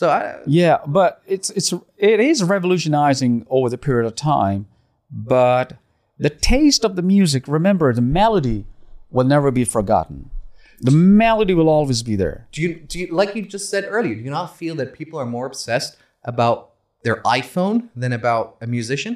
So 0.03 0.09
I, 0.09 0.39
Yeah, 0.45 0.79
but 0.85 1.21
it's 1.25 1.49
it's 1.51 1.71
it 1.97 2.19
is 2.19 2.43
revolutionizing 2.43 3.45
over 3.49 3.69
the 3.69 3.77
period 3.77 4.05
of 4.05 4.15
time, 4.15 4.65
but 5.09 5.77
the 6.19 6.29
taste 6.29 6.83
of 6.83 6.95
the 6.97 7.01
music, 7.01 7.47
remember 7.47 7.93
the 7.93 8.01
melody 8.19 8.65
will 9.15 9.23
never 9.35 9.49
be 9.49 9.63
forgotten. 9.63 10.29
The 10.81 10.91
melody 10.91 11.53
will 11.53 11.69
always 11.69 12.03
be 12.03 12.15
there. 12.17 12.47
do 12.51 12.61
you 12.61 12.71
do 12.91 12.99
you 12.99 13.07
like 13.19 13.33
you 13.35 13.43
just 13.55 13.69
said 13.69 13.85
earlier, 13.87 14.15
do 14.15 14.21
you 14.27 14.29
not 14.39 14.57
feel 14.57 14.75
that 14.75 14.89
people 14.99 15.17
are 15.21 15.25
more 15.37 15.45
obsessed 15.45 15.95
about 16.25 16.57
their 17.05 17.17
iPhone 17.39 17.87
than 17.95 18.11
about 18.11 18.57
a 18.59 18.67
musician? 18.67 19.13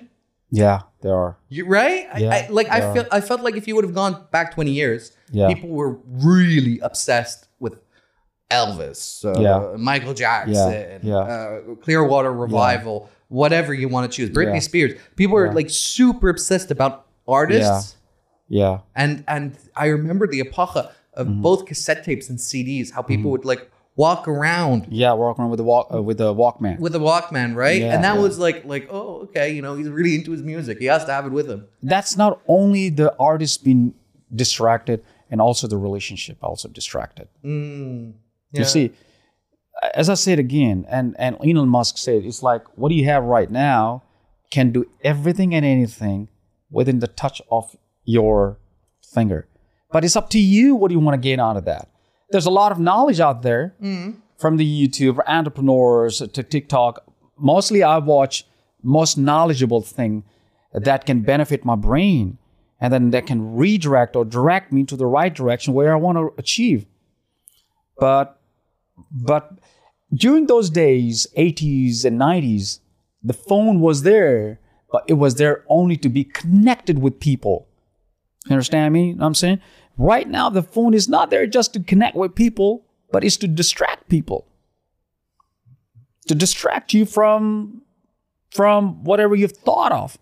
Yeah, 0.50 0.80
there 1.02 1.14
are. 1.24 1.36
You 1.50 1.66
right? 1.68 2.08
Yeah, 2.18 2.30
I, 2.36 2.48
like 2.60 2.70
I 2.72 2.78
yeah. 2.80 2.94
feel 2.94 3.06
I 3.12 3.20
felt 3.20 3.42
like 3.42 3.56
if 3.58 3.68
you 3.68 3.76
would 3.76 3.84
have 3.84 3.94
gone 4.04 4.16
back 4.32 4.54
20 4.56 4.72
years, 4.72 5.12
Yeah. 5.32 5.48
people 5.54 5.68
were 5.82 6.00
really 6.08 6.80
obsessed 6.80 7.50
with 7.60 7.74
Elvis, 8.50 9.26
uh, 9.26 9.40
Yeah. 9.42 9.76
Michael 9.78 10.14
Jackson, 10.14 11.00
yeah. 11.04 11.18
Uh, 11.18 11.60
Clearwater 11.82 12.32
Revival, 12.32 13.10
whatever 13.28 13.74
you 13.74 13.90
want 13.90 14.10
to 14.12 14.16
choose, 14.16 14.30
Britney. 14.30 14.62
Spears. 14.62 15.00
People 15.16 15.36
were 15.36 15.54
like 15.54 15.70
super 15.70 16.30
obsessed 16.30 16.72
about 16.72 17.06
artists, 17.28 17.96
Yeah. 18.48 18.80
and 18.96 19.24
and 19.28 19.58
I 19.76 19.88
remember 19.88 20.28
the 20.28 20.42
epocha 20.42 20.92
of 21.14 21.28
Mm-hmm. 21.28 21.42
both 21.42 21.66
cassette 21.66 22.04
tapes 22.06 22.30
and 22.30 22.38
CDs. 22.40 22.92
How 22.92 23.02
people 23.02 23.32
would 23.32 23.44
like 23.44 23.70
walk 23.98 24.28
around 24.28 24.86
Yeah, 24.92 25.12
walk 25.14 25.40
around 25.40 25.50
with 25.50 25.58
the 25.58 25.64
walk 25.66 25.88
uh, 25.94 26.02
with 26.02 26.20
the 26.20 26.34
Walkman. 26.34 26.80
with 26.80 26.96
a 26.96 27.00
Walkman, 27.00 27.56
right? 27.56 27.82
Yeah, 27.82 27.96
and 27.96 28.04
that 28.04 28.16
yeah. 28.16 28.22
was 28.22 28.40
like 28.40 28.64
like 28.64 28.88
oh 28.92 29.24
okay, 29.24 29.52
you 29.54 29.62
know 29.62 29.76
he's 29.76 29.90
really 29.90 30.16
into 30.16 30.32
his 30.32 30.42
music. 30.44 30.78
He 30.80 30.86
has 30.86 31.04
to 31.06 31.12
have 31.12 31.26
it 31.26 31.32
with 31.34 31.50
him. 31.50 31.66
That's 31.84 32.16
not 32.16 32.40
only 32.48 32.90
the 32.90 33.14
artist 33.20 33.64
being 33.66 33.94
distracted, 34.34 35.04
and 35.32 35.42
also 35.42 35.68
the 35.68 35.78
relationship 35.78 36.38
also 36.42 36.70
distracted. 36.70 37.28
Yeah. 38.52 38.60
You 38.60 38.66
see, 38.66 38.92
as 39.94 40.10
I 40.10 40.16
said 40.16 40.40
again, 40.40 40.86
and, 40.90 41.16
and 41.20 41.38
Elon 41.46 41.70
Musk 41.70 41.98
said, 41.98 42.24
it's 42.26 42.42
like 42.42 42.64
what 42.78 42.92
you 42.92 43.06
have 43.06 43.24
right 43.24 43.50
now 43.50 44.04
can 44.52 44.72
do 44.72 44.90
everything 45.04 45.54
and 45.54 45.66
anything 45.66 46.30
within 46.72 47.00
the 47.00 47.08
touch 47.08 47.42
of 47.52 47.76
your 48.04 48.58
finger. 49.14 49.48
But 49.92 50.04
it's 50.04 50.16
up 50.16 50.30
to 50.32 50.40
you 50.40 50.76
what 50.76 50.92
you 50.92 51.00
want 51.00 51.22
to 51.22 51.26
gain 51.26 51.40
out 51.40 51.58
of 51.58 51.66
that. 51.66 51.90
There's 52.30 52.46
a 52.46 52.52
lot 52.52 52.72
of 52.72 52.80
knowledge 52.80 53.20
out 53.20 53.42
there 53.42 53.76
mm. 53.82 54.18
from 54.38 54.58
the 54.58 54.88
YouTube 54.88 55.20
entrepreneurs 55.28 56.20
to 56.20 56.44
TikTok. 56.44 57.04
Mostly 57.38 57.84
I 57.84 58.00
watch 58.00 58.46
most 58.84 59.18
knowledgeable 59.18 59.82
thing 59.82 60.24
that 60.74 61.06
can 61.06 61.22
benefit 61.22 61.64
my 61.64 61.76
brain 61.76 62.38
and 62.80 62.94
then 62.94 63.12
that 63.12 63.26
can 63.26 63.56
redirect 63.56 64.16
or 64.16 64.26
direct 64.26 64.72
me 64.72 64.84
to 64.86 64.96
the 64.96 65.06
right 65.06 65.34
direction 65.34 65.74
where 65.74 65.94
I 65.94 65.96
want 65.96 66.18
to 66.18 66.34
achieve. 66.38 66.86
But 67.98 68.37
but 69.12 69.60
during 70.14 70.48
those 70.48 70.70
days, 70.70 71.28
80s 71.38 72.06
and 72.06 72.20
90s, 72.20 72.80
the 73.24 73.34
phone 73.34 73.82
was 73.82 74.04
there, 74.04 74.60
but 74.92 75.04
it 75.08 75.14
was 75.14 75.36
there 75.36 75.64
only 75.68 75.98
to 75.98 76.10
be 76.10 76.24
connected 76.24 77.00
with 77.00 77.20
people. 77.20 77.68
You 78.46 78.54
understand 78.54 78.94
me? 78.94 79.14
Know 79.14 79.20
what 79.20 79.28
I'm 79.28 79.36
saying? 79.36 79.62
Right 79.98 80.28
now, 80.28 80.50
the 80.50 80.64
phone 80.64 80.94
is 80.94 81.10
not 81.10 81.30
there 81.30 81.48
just 81.48 81.74
to 81.74 81.80
connect 81.80 82.16
with 82.16 82.36
people, 82.36 82.86
but 83.12 83.24
it's 83.24 83.38
to 83.38 83.48
distract 83.48 84.10
people. 84.10 84.48
To 86.28 86.36
distract 86.36 86.94
you 86.94 87.06
from 87.06 87.82
from 88.52 89.04
whatever 89.04 89.36
you've 89.36 89.52
thought 89.52 89.92
of. 89.92 90.18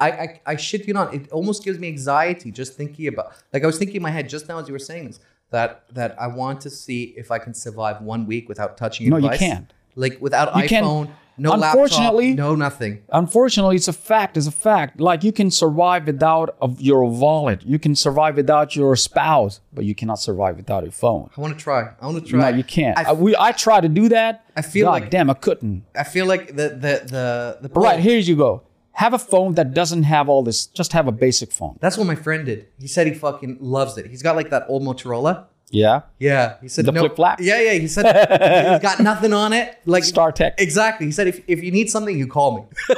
I, 0.00 0.10
I, 0.10 0.40
I 0.46 0.56
shit 0.56 0.86
you 0.88 0.94
not. 0.94 1.14
It 1.14 1.30
almost 1.30 1.64
gives 1.64 1.78
me 1.78 1.88
anxiety 1.88 2.50
just 2.50 2.74
thinking 2.74 3.06
about. 3.06 3.32
Like 3.52 3.62
I 3.62 3.66
was 3.66 3.78
thinking 3.78 3.96
in 3.96 4.02
my 4.02 4.10
head 4.10 4.28
just 4.28 4.48
now 4.48 4.58
as 4.58 4.66
you 4.68 4.72
were 4.72 4.78
saying 4.78 5.06
this. 5.06 5.20
That 5.56 5.70
that 5.98 6.10
I 6.20 6.28
want 6.40 6.56
to 6.66 6.70
see 6.70 7.00
if 7.22 7.30
I 7.36 7.38
can 7.44 7.54
survive 7.54 7.96
one 8.14 8.22
week 8.32 8.44
without 8.52 8.76
touching 8.82 9.08
No, 9.08 9.16
you 9.26 9.30
can't. 9.44 9.72
Like 9.96 10.14
without 10.26 10.46
You 10.56 10.62
iPhone, 10.68 11.06
no 11.38 11.52
Unfortunately- 11.52 12.30
laptop, 12.30 12.46
no 12.46 12.54
nothing. 12.66 12.94
Unfortunately, 13.22 13.76
it's 13.80 13.86
a 13.88 13.92
fact. 14.12 14.36
It's 14.36 14.48
a 14.48 14.56
fact. 14.70 15.00
Like 15.08 15.20
you 15.26 15.32
can 15.40 15.50
survive 15.50 16.02
without 16.06 16.48
of 16.60 16.80
your 16.80 17.02
wallet. 17.04 17.62
You 17.72 17.78
can 17.78 17.94
survive 18.06 18.34
without 18.42 18.74
your 18.80 18.94
spouse, 18.96 19.54
but 19.76 19.84
you 19.84 19.94
cannot 20.00 20.18
survive 20.28 20.56
without 20.56 20.82
your 20.82 20.92
phone. 21.04 21.30
I 21.36 21.40
want 21.40 21.52
to 21.56 21.62
try. 21.68 21.80
I 22.00 22.06
want 22.06 22.18
to 22.24 22.30
try. 22.30 22.38
No, 22.50 22.56
you 22.56 22.64
can't. 22.64 22.98
I, 22.98 23.02
I, 23.10 23.12
we, 23.12 23.36
I 23.48 23.50
tried 23.52 23.82
to 23.88 23.88
do 23.88 24.08
that. 24.10 24.44
I 24.56 24.62
feel 24.62 24.86
God 24.86 25.02
like- 25.02 25.10
damn, 25.10 25.30
I 25.30 25.34
couldn't. 25.34 25.84
I 25.96 26.04
feel 26.14 26.26
like 26.32 26.44
the 26.60 26.66
the 26.84 26.94
the 27.14 27.68
the 27.68 27.80
Right 27.88 28.00
here 28.00 28.18
you 28.18 28.36
go. 28.36 28.62
Have 28.94 29.12
a 29.12 29.18
phone 29.18 29.54
that 29.54 29.74
doesn't 29.74 30.04
have 30.04 30.28
all 30.28 30.42
this. 30.42 30.66
Just 30.66 30.92
have 30.92 31.08
a 31.08 31.12
basic 31.12 31.50
phone. 31.50 31.78
That's 31.80 31.98
what 31.98 32.06
my 32.06 32.14
friend 32.14 32.46
did. 32.46 32.68
He 32.78 32.86
said 32.86 33.06
he 33.06 33.14
fucking 33.14 33.58
loves 33.60 33.98
it. 33.98 34.06
He's 34.06 34.22
got 34.22 34.36
like 34.36 34.50
that 34.50 34.66
old 34.68 34.82
Motorola. 34.82 35.46
Yeah. 35.70 36.02
Yeah, 36.18 36.56
he 36.60 36.68
said 36.68 36.86
The 36.86 36.92
no, 36.92 37.00
flip-flap? 37.00 37.40
Yeah, 37.40 37.60
yeah. 37.60 37.72
He 37.72 37.88
said 37.88 38.04
he's 38.72 38.82
got 38.82 39.00
nothing 39.00 39.32
on 39.32 39.52
it. 39.52 39.78
Like 39.86 40.04
StarTAC. 40.04 40.54
Exactly. 40.58 41.06
He 41.06 41.12
said 41.12 41.26
if, 41.26 41.42
if 41.48 41.62
you 41.62 41.72
need 41.72 41.90
something, 41.90 42.16
you 42.16 42.26
call 42.28 42.56
me. 42.56 42.62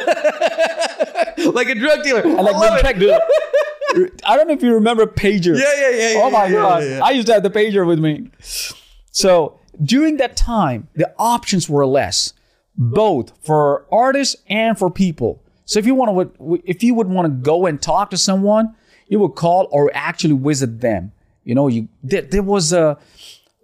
like 1.46 1.68
a 1.68 1.74
drug 1.74 2.02
dealer. 2.02 2.22
I 2.26 2.42
like 2.42 2.54
love 2.54 2.78
it. 2.78 2.82
tech 2.82 2.98
dude. 2.98 3.18
I 4.26 4.36
don't 4.36 4.48
know 4.48 4.54
if 4.54 4.62
you 4.62 4.74
remember 4.74 5.06
pager. 5.06 5.58
Yeah, 5.58 5.90
yeah, 5.90 6.12
yeah. 6.12 6.20
Oh 6.22 6.30
my 6.30 6.44
yeah, 6.44 6.52
yeah, 6.52 6.52
god, 6.52 6.82
yeah, 6.82 6.88
yeah. 6.90 7.04
I 7.04 7.10
used 7.12 7.26
to 7.28 7.34
have 7.34 7.42
the 7.42 7.50
pager 7.50 7.86
with 7.86 7.98
me. 7.98 8.30
So 9.10 9.58
during 9.82 10.18
that 10.18 10.36
time, 10.36 10.88
the 10.94 11.14
options 11.18 11.70
were 11.70 11.86
less, 11.86 12.34
both 12.76 13.32
for 13.42 13.86
artists 13.90 14.36
and 14.48 14.78
for 14.78 14.90
people. 14.90 15.42
So 15.66 15.78
if 15.78 15.86
you 15.86 15.94
want 15.94 16.38
to, 16.38 16.62
if 16.64 16.82
you 16.82 16.94
would 16.94 17.08
want 17.08 17.26
to 17.26 17.42
go 17.44 17.66
and 17.66 17.80
talk 17.80 18.10
to 18.10 18.16
someone, 18.16 18.74
you 19.08 19.18
would 19.18 19.34
call 19.34 19.68
or 19.70 19.90
actually 19.94 20.36
visit 20.38 20.80
them. 20.80 21.12
You 21.44 21.54
know, 21.54 21.68
you 21.68 21.88
there, 22.02 22.22
there 22.22 22.42
was 22.42 22.72
a 22.72 22.98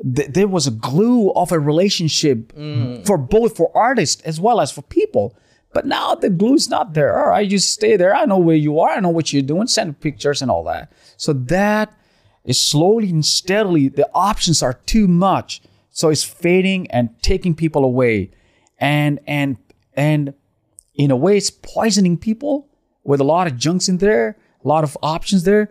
there 0.05 0.49
was 0.49 0.67
a 0.67 0.73
glue 0.73 1.31
of 1.33 1.53
a 1.53 1.61
relationship 1.61 2.53
mm. 2.55 3.07
for 3.07 3.17
both 3.17 3.57
for 3.57 3.71
artists 3.75 4.21
as 4.23 4.41
well 4.41 4.61
as 4.61 4.71
for 4.73 4.83
people. 4.83 5.37
But 5.73 5.87
now 5.87 6.15
the 6.15 6.29
glue's 6.29 6.69
not 6.69 6.93
there. 6.93 7.19
All 7.19 7.31
right, 7.31 7.51
you 7.51 7.59
stay 7.59 7.97
there. 7.97 8.15
I 8.15 8.27
know 8.27 8.39
where 8.39 8.57
you 8.57 8.79
are. 8.81 8.91
I 8.91 9.01
know 9.01 9.09
what 9.09 9.33
you're 9.33 9.43
doing. 9.43 9.69
Send 9.69 10.01
pictures 10.01 10.43
and 10.43 10.51
all 10.51 10.65
that. 10.65 10.93
So 11.17 11.33
that 11.33 11.97
is 12.45 12.61
slowly 12.61 13.11
and 13.11 13.25
steadily 13.25 13.89
the 13.89 14.11
options 14.13 14.63
are 14.63 14.75
too 14.75 15.09
much. 15.09 15.63
So 15.91 16.09
it's 16.09 16.25
fading 16.25 16.91
and 16.91 17.11
taking 17.23 17.55
people 17.55 17.85
away, 17.85 18.31
and 18.79 19.21
and 19.27 19.57
and 19.95 20.35
in 20.95 21.11
a 21.11 21.16
way 21.16 21.36
it's 21.36 21.51
poisoning 21.51 22.18
people 22.18 22.68
with 23.05 23.20
a 23.20 23.24
lot 23.24 23.47
of 23.47 23.57
junks 23.57 23.88
in 23.88 23.99
there, 23.99 24.36
a 24.64 24.68
lot 24.68 24.84
of 24.84 24.97
options 25.03 25.45
there. 25.45 25.70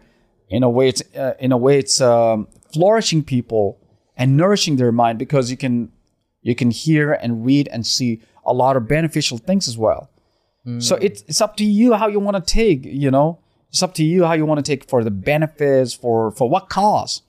In 0.49 0.63
a 0.63 0.69
way, 0.69 0.89
it's 0.89 1.01
uh, 1.15 1.35
in 1.39 1.53
a 1.53 1.57
way 1.57 1.79
it's 1.79 2.01
um, 2.01 2.47
flourishing 2.73 3.23
people 3.23 3.79
and 4.17 4.35
nourishing 4.35 4.75
their 4.75 4.91
mind 4.91 5.17
because 5.17 5.49
you 5.49 5.55
can 5.55 5.91
you 6.41 6.55
can 6.55 6.71
hear 6.71 7.13
and 7.13 7.45
read 7.45 7.69
and 7.69 7.87
see 7.87 8.21
a 8.45 8.51
lot 8.51 8.75
of 8.75 8.87
beneficial 8.87 9.37
things 9.37 9.67
as 9.67 9.77
well. 9.77 10.09
So 10.79 10.95
it's 10.97 11.23
it's 11.27 11.41
up 11.41 11.57
to 11.57 11.65
you 11.65 11.93
how 11.93 12.07
you 12.07 12.19
want 12.19 12.37
to 12.37 12.53
take. 12.53 12.85
You 12.85 13.09
know, 13.09 13.39
it's 13.69 13.81
up 13.81 13.95
to 13.95 14.03
you 14.03 14.25
how 14.25 14.33
you 14.33 14.45
want 14.45 14.63
to 14.63 14.69
take 14.71 14.87
for 14.87 15.03
the 15.03 15.09
benefits 15.09 15.93
for 15.93 16.31
for 16.31 16.47
what 16.47 16.69
cause. 16.69 17.23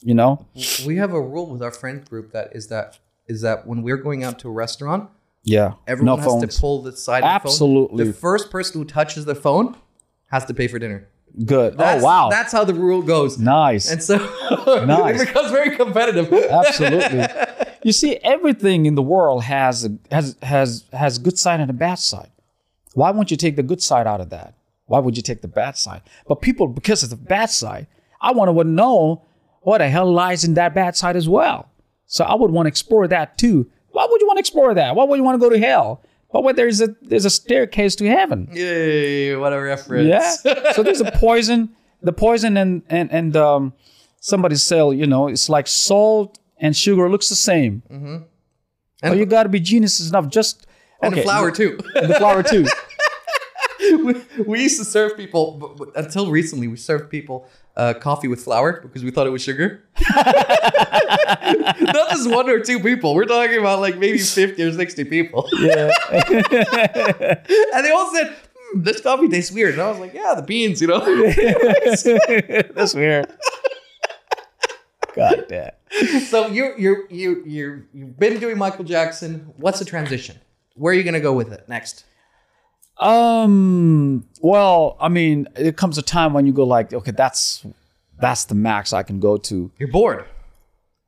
You 0.00 0.14
know. 0.14 0.44
We 0.86 0.96
have 0.96 1.14
a 1.14 1.20
rule 1.20 1.46
with 1.46 1.62
our 1.62 1.70
friend 1.70 2.04
group 2.04 2.32
that 2.32 2.54
is 2.54 2.66
that 2.68 2.98
is 3.26 3.40
that 3.40 3.66
when 3.66 3.82
we're 3.82 3.96
going 3.96 4.22
out 4.22 4.38
to 4.40 4.48
a 4.48 4.52
restaurant, 4.52 5.08
Yeah. 5.44 5.74
everyone 5.86 6.16
no 6.16 6.22
has 6.22 6.26
phones. 6.26 6.54
to 6.54 6.60
pull 6.60 6.82
the 6.82 6.96
side 6.96 7.22
of 7.22 7.22
the 7.22 7.28
phone. 7.28 7.34
Absolutely. 7.52 8.04
The 8.06 8.12
first 8.12 8.50
person 8.50 8.80
who 8.80 8.84
touches 8.86 9.24
the 9.24 9.34
phone 9.34 9.76
has 10.30 10.44
to 10.46 10.54
pay 10.54 10.68
for 10.68 10.78
dinner. 10.78 11.08
Good. 11.44 11.74
Oh, 11.74 11.76
that's, 11.76 12.02
oh 12.02 12.06
wow. 12.06 12.28
That's 12.30 12.52
how 12.52 12.64
the 12.64 12.74
rule 12.74 13.02
goes. 13.02 13.38
nice. 13.38 13.90
And 13.90 14.02
so 14.02 14.16
Nice. 14.86 15.20
it 15.20 15.26
becomes 15.26 15.50
very 15.50 15.76
competitive. 15.76 16.32
Absolutely. 16.32 17.24
you 17.82 17.92
see, 17.92 18.16
everything 18.22 18.86
in 18.86 18.94
the 18.94 19.02
world 19.02 19.42
has 19.44 19.84
a, 19.84 19.96
has 20.10 20.36
has 20.42 20.84
has 20.92 21.18
good 21.18 21.38
side 21.38 21.60
and 21.60 21.70
a 21.70 21.74
bad 21.74 21.96
side. 21.98 22.30
Why 22.94 23.10
won't 23.10 23.30
you 23.30 23.36
take 23.36 23.56
the 23.56 23.62
good 23.64 23.82
side 23.82 24.06
out 24.06 24.20
of 24.20 24.30
that? 24.30 24.54
Why 24.86 25.00
would 25.00 25.16
you 25.16 25.22
take 25.22 25.42
the 25.42 25.48
bad 25.48 25.76
side? 25.76 26.02
But 26.28 26.36
people, 26.40 26.68
because 26.68 27.02
of 27.02 27.10
the 27.10 27.16
bad 27.16 27.50
side, 27.50 27.88
I 28.20 28.30
want 28.32 28.56
to 28.56 28.64
know 28.64 29.24
what 29.62 29.78
the 29.78 29.88
hell 29.88 30.10
lies 30.12 30.44
in 30.44 30.54
that 30.54 30.74
bad 30.74 30.94
side 30.96 31.16
as 31.16 31.28
well. 31.28 31.68
So 32.06 32.24
I 32.24 32.34
would 32.34 32.50
want 32.52 32.66
to 32.66 32.68
explore 32.68 33.08
that 33.08 33.38
too. 33.38 33.68
Why 33.94 34.08
would 34.10 34.20
you 34.20 34.26
want 34.26 34.38
to 34.38 34.40
explore 34.40 34.74
that? 34.74 34.96
Why 34.96 35.04
would 35.04 35.16
you 35.16 35.22
want 35.22 35.40
to 35.40 35.48
go 35.48 35.48
to 35.48 35.58
hell? 35.58 36.02
But 36.32 36.42
when 36.42 36.56
there's 36.56 36.80
a 36.80 36.88
there's 37.00 37.24
a 37.24 37.30
staircase 37.30 37.94
to 37.96 38.08
heaven. 38.08 38.48
Yay, 38.52 39.36
what 39.36 39.52
a 39.52 39.60
reference. 39.60 40.08
Yeah. 40.44 40.72
so 40.72 40.82
there's 40.82 41.00
a 41.00 41.12
poison. 41.12 41.76
The 42.02 42.12
poison 42.12 42.56
and 42.56 42.82
and 42.88 43.10
and 43.12 43.36
um, 43.36 43.72
somebody 44.18 44.56
sell. 44.56 44.92
You 44.92 45.06
know, 45.06 45.28
it's 45.28 45.48
like 45.48 45.68
salt 45.68 46.40
and 46.58 46.76
sugar 46.76 47.08
looks 47.08 47.28
the 47.28 47.36
same. 47.36 47.82
Mm-hmm. 47.88 48.16
But 49.02 49.16
you 49.16 49.26
got 49.26 49.44
to 49.44 49.48
be 49.48 49.60
genius 49.60 50.06
enough. 50.08 50.28
Just 50.28 50.66
And 51.00 51.12
okay, 51.12 51.22
the 51.22 51.24
flour 51.24 51.52
too. 51.52 51.78
And 51.94 52.10
the 52.10 52.14
flour 52.14 52.42
too. 52.42 52.66
we, 54.04 54.14
we 54.44 54.62
used 54.62 54.78
to 54.80 54.84
serve 54.84 55.16
people 55.16 55.78
until 55.94 56.32
recently. 56.32 56.66
We 56.66 56.78
served 56.78 57.10
people 57.10 57.46
uh, 57.76 57.94
coffee 57.94 58.28
with 58.28 58.42
flour 58.42 58.80
because 58.80 59.02
we 59.02 59.10
thought 59.10 59.26
it 59.26 59.30
was 59.30 59.42
sugar. 59.42 59.82
Not 60.14 62.10
just 62.10 62.30
one 62.30 62.48
or 62.48 62.60
two 62.60 62.80
people. 62.80 63.14
We're 63.14 63.24
talking 63.24 63.58
about 63.58 63.80
like 63.80 63.98
maybe 63.98 64.18
fifty 64.18 64.62
or 64.62 64.72
sixty 64.72 65.04
people. 65.04 65.48
Yeah. 65.52 65.90
and 66.12 67.84
they 67.84 67.90
all 67.90 68.12
said, 68.14 68.34
hmm, 68.56 68.82
"This 68.82 69.00
coffee 69.00 69.28
tastes 69.28 69.52
weird." 69.52 69.74
And 69.74 69.82
I 69.82 69.90
was 69.90 69.98
like, 69.98 70.14
"Yeah, 70.14 70.34
the 70.34 70.42
beans, 70.42 70.80
you 70.80 70.88
know." 70.88 71.00
That's 72.74 72.94
weird. 72.94 73.32
God 75.14 75.46
damn. 75.48 75.70
so 76.20 76.48
you 76.48 76.74
you 76.76 77.06
you 77.10 77.42
you 77.46 77.84
you've 77.92 78.18
been 78.18 78.38
doing 78.40 78.58
Michael 78.58 78.84
Jackson. 78.84 79.52
What's 79.56 79.78
the 79.78 79.84
transition? 79.84 80.38
Where 80.74 80.92
are 80.92 80.96
you 80.96 81.04
gonna 81.04 81.20
go 81.20 81.32
with 81.32 81.52
it 81.52 81.68
next? 81.68 82.04
Um. 82.98 84.26
Well, 84.40 84.96
I 85.00 85.08
mean, 85.08 85.48
it 85.56 85.76
comes 85.76 85.98
a 85.98 86.02
time 86.02 86.32
when 86.32 86.46
you 86.46 86.52
go 86.52 86.64
like, 86.64 86.92
okay, 86.92 87.10
that's 87.10 87.66
that's 88.20 88.44
the 88.44 88.54
max 88.54 88.92
I 88.92 89.02
can 89.02 89.20
go 89.20 89.36
to. 89.36 89.70
You're 89.78 89.90
bored. 89.90 90.24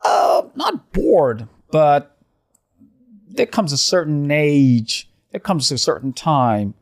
uh, 0.05 0.43
not 0.55 0.93
bored, 0.93 1.49
but 1.70 2.16
there 3.28 3.47
comes 3.47 3.72
a 3.72 3.78
certain 3.78 4.30
age, 4.30 5.09
there 5.30 5.41
comes 5.41 5.70
a 5.70 5.78
certain 5.78 6.12
time 6.12 6.74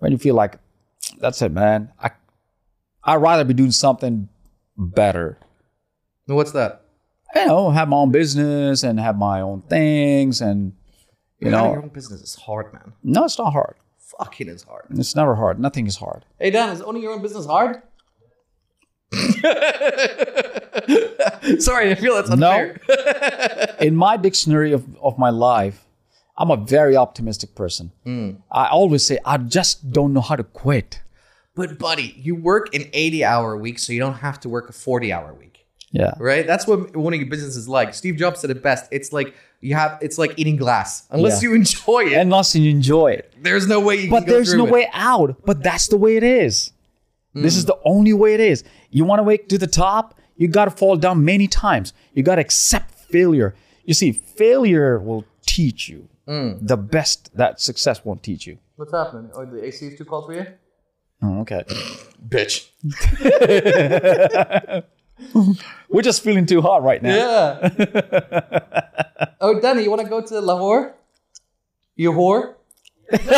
when 0.00 0.12
you 0.12 0.18
feel 0.18 0.34
like 0.34 0.58
that's 1.18 1.40
it, 1.42 1.52
man. 1.52 1.92
I 2.00 2.10
I'd 3.04 3.16
rather 3.16 3.44
be 3.44 3.54
doing 3.54 3.70
something 3.72 4.28
better. 4.76 5.38
What's 6.26 6.52
that? 6.52 6.82
You 7.34 7.46
know, 7.46 7.70
have 7.70 7.88
my 7.88 7.96
own 7.96 8.10
business 8.10 8.82
and 8.82 8.98
have 9.00 9.16
my 9.16 9.40
own 9.40 9.62
things, 9.62 10.40
and 10.40 10.72
you 11.38 11.50
know, 11.50 11.72
your 11.72 11.82
own 11.82 11.88
business 11.88 12.20
is 12.20 12.34
hard, 12.34 12.72
man. 12.72 12.92
no, 13.02 13.24
it's 13.24 13.38
not 13.38 13.52
hard. 13.52 13.76
Fucking 14.18 14.48
is 14.48 14.62
hard. 14.62 14.86
It's 14.90 15.14
never 15.14 15.34
hard. 15.34 15.60
Nothing 15.60 15.86
is 15.86 15.96
hard. 15.96 16.24
Hey 16.38 16.50
Dan, 16.50 16.70
is 16.70 16.80
owning 16.80 17.02
your 17.02 17.12
own 17.12 17.22
business 17.22 17.46
hard? 17.46 17.82
Sorry, 21.60 21.90
I 21.90 21.94
feel 21.94 22.14
that's 22.16 22.30
unfair. 22.30 22.80
No. 22.88 23.66
In 23.86 23.94
my 23.94 24.16
dictionary 24.16 24.72
of, 24.72 24.84
of 24.98 25.18
my 25.18 25.30
life, 25.30 25.84
I'm 26.36 26.50
a 26.50 26.56
very 26.56 26.96
optimistic 26.96 27.54
person. 27.54 27.92
Hmm. 28.04 28.30
I 28.50 28.68
always 28.68 29.04
say 29.04 29.18
I 29.24 29.38
just 29.38 29.92
don't 29.92 30.12
know 30.12 30.20
how 30.20 30.36
to 30.36 30.44
quit. 30.44 31.02
But 31.54 31.78
buddy, 31.78 32.14
you 32.18 32.34
work 32.34 32.74
an 32.74 32.84
80 32.92 33.24
hour 33.24 33.56
week, 33.56 33.78
so 33.78 33.92
you 33.92 34.00
don't 34.00 34.14
have 34.14 34.40
to 34.40 34.48
work 34.48 34.68
a 34.68 34.72
40 34.72 35.12
hour 35.12 35.32
week. 35.34 35.55
Yeah. 35.92 36.12
Right? 36.18 36.46
That's 36.46 36.66
what 36.66 36.94
owning 36.96 37.22
a 37.22 37.24
business 37.24 37.56
is 37.56 37.68
like. 37.68 37.94
Steve 37.94 38.16
Jobs 38.16 38.40
said 38.40 38.50
it 38.50 38.62
best. 38.62 38.86
It's 38.90 39.12
like 39.12 39.34
you 39.60 39.74
have 39.74 39.98
it's 40.02 40.18
like 40.18 40.34
eating 40.36 40.56
glass. 40.56 41.06
Unless 41.10 41.42
Yeah. 41.42 41.50
you 41.50 41.54
enjoy 41.54 42.04
it, 42.06 42.12
Unless 42.14 42.54
you 42.56 42.70
enjoy 42.70 43.12
it. 43.12 43.32
there's 43.40 43.66
no 43.66 43.80
way 43.80 43.96
you 44.02 44.10
But 44.10 44.24
can 44.24 44.32
there's 44.32 44.50
through 44.50 44.58
no 44.58 44.66
it. 44.66 44.72
way 44.72 44.88
out. 44.92 45.42
But 45.46 45.62
that's 45.62 45.86
the 45.88 45.96
way 45.96 46.16
it 46.16 46.22
is. 46.24 46.72
Mm. 47.34 47.42
This 47.42 47.56
is 47.56 47.64
the 47.66 47.76
only 47.84 48.12
way 48.12 48.34
it 48.34 48.40
is. 48.40 48.64
You 48.90 49.04
want 49.04 49.20
to 49.20 49.22
wake 49.22 49.48
to 49.50 49.58
the 49.58 49.66
top, 49.66 50.18
you 50.36 50.48
got 50.48 50.66
to 50.66 50.70
fall 50.70 50.96
down 50.96 51.24
many 51.24 51.46
times. 51.48 51.92
You 52.14 52.22
got 52.22 52.34
to 52.36 52.40
accept 52.42 52.92
failure. 52.94 53.54
You 53.84 53.94
see, 53.94 54.12
failure 54.12 54.98
will 54.98 55.24
teach 55.46 55.88
you. 55.88 56.08
Mm. 56.28 56.66
The 56.66 56.76
best 56.76 57.34
that 57.36 57.60
success 57.60 58.04
won't 58.04 58.22
teach 58.22 58.46
you. 58.46 58.58
What's 58.74 58.92
happening? 58.92 59.30
Oh, 59.34 59.44
the 59.46 59.64
AC 59.64 59.86
is 59.86 59.96
too 59.98 60.04
cold 60.04 60.26
for 60.26 60.34
you? 60.34 60.46
Oh, 61.22 61.40
okay. 61.42 61.62
Bitch. 62.28 62.68
We're 65.88 66.02
just 66.02 66.22
feeling 66.22 66.46
too 66.46 66.60
hot 66.62 66.82
right 66.82 67.02
now. 67.02 67.14
Yeah. 67.14 67.70
oh, 69.40 69.60
Danny, 69.60 69.82
you 69.82 69.90
want 69.90 70.02
to 70.02 70.08
go 70.08 70.20
to 70.20 70.40
Lahore? 70.40 70.94
You 71.94 72.12
whore? 72.12 72.54
You 73.12 73.18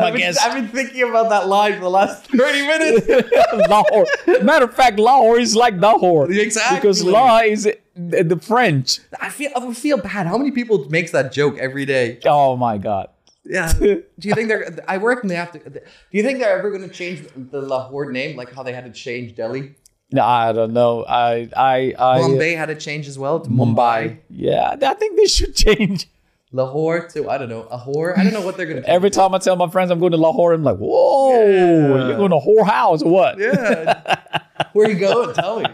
I've, 0.00 0.12
been, 0.12 0.16
guess. 0.16 0.38
I've 0.38 0.54
been 0.54 0.68
thinking 0.68 1.02
about 1.02 1.28
that 1.28 1.46
line 1.46 1.74
for 1.74 1.80
the 1.80 1.90
last 1.90 2.26
30 2.30 2.66
minutes. 2.66 3.68
Lahore. 3.68 4.06
Matter 4.42 4.64
of 4.64 4.74
fact, 4.74 4.98
Lahore 4.98 5.38
is 5.38 5.54
like 5.54 5.74
Lahore. 5.74 6.30
Exactly. 6.30 6.78
Because 6.78 7.04
La 7.04 7.40
is 7.40 7.70
the 7.94 8.38
French. 8.40 9.00
I 9.20 9.28
feel 9.30 9.50
I 9.54 9.72
feel 9.74 9.98
bad. 9.98 10.26
How 10.26 10.38
many 10.38 10.50
people 10.50 10.88
makes 10.88 11.10
that 11.12 11.32
joke 11.32 11.58
every 11.58 11.84
day? 11.84 12.18
Oh 12.24 12.56
my 12.56 12.78
God. 12.78 13.08
Yeah. 13.48 13.72
Do 13.72 14.04
you 14.18 14.34
think 14.34 14.48
they're? 14.48 14.76
I 14.86 14.96
reckon 14.98 15.28
they 15.28 15.34
have 15.36 15.52
to. 15.52 15.58
Do 15.58 15.80
you 16.10 16.22
think 16.22 16.38
they're 16.38 16.58
ever 16.58 16.70
going 16.70 16.86
to 16.86 16.94
change 16.94 17.26
the 17.34 17.62
Lahore 17.62 18.12
name, 18.12 18.36
like 18.36 18.52
how 18.52 18.62
they 18.62 18.74
had 18.74 18.84
to 18.84 18.92
change 18.92 19.34
Delhi? 19.34 19.74
No, 20.12 20.22
I 20.22 20.52
don't 20.52 20.72
know. 20.72 21.04
I 21.06 21.48
I 21.56 21.94
I 21.98 22.20
Bombay 22.20 22.52
had 22.52 22.66
to 22.66 22.74
change 22.74 23.08
as 23.08 23.18
well 23.18 23.40
to 23.40 23.50
Mumbai. 23.50 24.18
Yeah, 24.30 24.76
I 24.80 24.94
think 24.94 25.16
they 25.16 25.26
should 25.26 25.54
change. 25.54 26.08
Lahore 26.50 27.06
to 27.08 27.28
I 27.28 27.36
don't 27.36 27.50
know 27.50 27.64
Ahore. 27.70 28.16
I 28.16 28.24
don't 28.24 28.32
know 28.32 28.40
what 28.40 28.56
they're 28.56 28.66
gonna. 28.66 28.82
Every 28.86 29.10
time 29.10 29.34
I 29.34 29.38
tell 29.38 29.56
my 29.56 29.68
friends 29.68 29.90
I'm 29.90 29.98
going 29.98 30.12
to 30.12 30.18
Lahore, 30.18 30.54
I'm 30.54 30.62
like, 30.62 30.78
whoa, 30.78 31.44
you're 31.44 32.16
going 32.16 32.30
to 32.30 32.38
whore 32.38 32.66
house 32.66 33.02
or 33.02 33.10
what? 33.10 33.38
yeah. 33.38 34.16
Where 34.72 34.90
you 34.90 34.98
going? 34.98 35.34
Tell 35.34 35.60
me. 35.60 35.66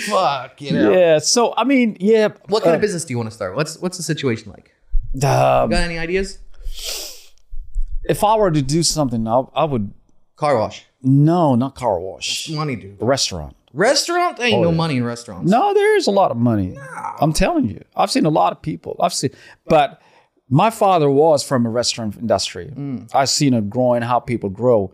Fuck. 0.00 0.60
You 0.60 0.72
know. 0.72 0.92
Yeah, 0.92 1.18
So 1.18 1.54
I 1.56 1.64
mean, 1.64 1.96
yeah. 2.00 2.28
What 2.48 2.64
kind 2.64 2.72
uh, 2.72 2.76
of 2.76 2.80
business 2.80 3.04
do 3.04 3.12
you 3.12 3.18
want 3.18 3.30
to 3.30 3.34
start? 3.34 3.54
What's 3.54 3.78
what's 3.78 3.96
the 3.96 4.02
situation 4.02 4.50
like? 4.50 4.74
um, 5.14 5.70
Got 5.70 5.74
any 5.74 5.98
ideas? 5.98 6.38
if 8.04 8.22
I 8.24 8.36
were 8.36 8.50
to 8.50 8.62
do 8.62 8.82
something, 8.82 9.26
I, 9.26 9.42
I 9.54 9.64
would 9.64 9.92
Car 10.36 10.58
wash. 10.58 10.84
no, 11.02 11.54
not 11.54 11.74
car 11.74 11.98
wash, 12.00 12.48
Money, 12.50 12.76
dude. 12.76 12.96
restaurant. 13.00 13.56
Restaurant? 13.72 14.38
Ain't 14.40 14.54
oh, 14.58 14.62
no 14.62 14.70
yeah. 14.70 14.76
money 14.76 14.96
in 14.98 15.04
restaurants. 15.04 15.50
No, 15.50 15.74
there 15.74 15.96
is 15.96 16.06
a 16.06 16.10
lot 16.12 16.30
of 16.30 16.36
money. 16.36 16.76
I'm 17.20 17.32
telling 17.32 17.68
you. 17.68 17.82
I've 17.96 18.10
seen 18.10 18.24
a 18.24 18.30
lot 18.30 18.52
of 18.52 18.62
people. 18.62 18.96
I've 19.00 19.12
seen, 19.12 19.30
but 19.66 20.00
my 20.48 20.70
father 20.70 21.10
was 21.10 21.42
from 21.42 21.66
a 21.66 21.70
restaurant 21.70 22.16
industry. 22.16 22.72
Mm. 22.72 23.10
I've 23.14 23.28
seen 23.30 23.52
it 23.54 23.68
growing, 23.70 24.02
how 24.02 24.20
people 24.20 24.48
grow. 24.48 24.92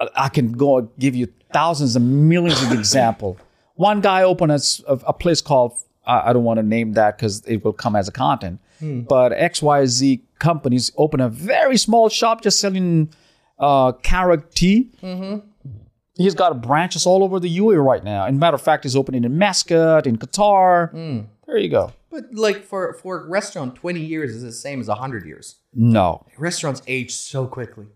I- 0.00 0.08
I 0.16 0.28
can 0.28 0.52
go 0.52 0.78
and 0.78 0.88
give 0.98 1.14
you 1.14 1.28
thousands 1.54 1.96
and 1.96 2.28
millions 2.28 2.62
of 2.62 2.72
example. 2.80 3.38
One 3.76 4.02
guy 4.02 4.22
opened 4.24 4.52
a, 4.52 4.56
s- 4.56 4.82
a- 4.86 5.00
a 5.06 5.12
place 5.14 5.40
called 5.40 5.72
I, 6.04 6.30
I 6.30 6.32
don't 6.34 6.44
want 6.44 6.58
to 6.58 6.62
name 6.62 6.92
that 6.94 7.16
because 7.16 7.42
it 7.46 7.64
will 7.64 7.72
come 7.72 7.96
as 7.96 8.08
a 8.08 8.12
content. 8.12 8.60
But 8.82 9.32
XYZ 9.32 10.20
companies 10.38 10.90
open 10.96 11.20
a 11.20 11.28
very 11.28 11.76
small 11.76 12.08
shop 12.08 12.42
just 12.42 12.58
selling 12.60 13.10
uh, 13.58 13.92
carrot 14.02 14.54
tea. 14.54 14.90
He's 16.14 16.34
got 16.34 16.60
branches 16.60 17.06
all 17.06 17.22
over 17.24 17.40
the 17.40 17.58
UAE 17.58 17.82
right 17.84 18.04
now. 18.04 18.26
And 18.26 18.38
matter 18.38 18.54
of 18.56 18.62
fact, 18.62 18.84
he's 18.84 18.94
opening 18.96 19.24
in 19.24 19.38
Muscat, 19.38 20.06
in 20.06 20.18
Qatar. 20.18 21.26
There 21.46 21.56
you 21.58 21.68
go. 21.70 21.92
But 22.10 22.24
like 22.34 22.62
for 22.64 22.92
for 22.94 23.24
a 23.24 23.26
restaurant, 23.28 23.74
twenty 23.76 24.00
years 24.00 24.34
is 24.34 24.42
the 24.42 24.52
same 24.52 24.80
as 24.80 24.88
hundred 24.88 25.24
years. 25.24 25.56
No, 25.74 26.26
Restaurants 26.36 26.82
age 26.86 27.12
so 27.14 27.46
quickly. 27.46 27.86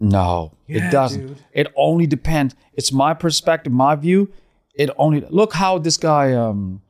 no, 0.00 0.52
Yeah, 0.66 0.88
it 0.88 0.90
doesn't. 0.90 1.26
dude. 1.28 1.38
It 1.52 1.68
only 1.76 2.06
depends. 2.08 2.56
It's 2.74 2.90
my 2.90 3.14
perspective, 3.14 3.72
my 3.72 3.94
view. 3.94 4.32
It 4.74 4.90
only 4.96 5.20
look 5.30 5.52
how 5.52 5.78
this 5.78 5.96
guy, 5.96 6.32
um, 6.32 6.82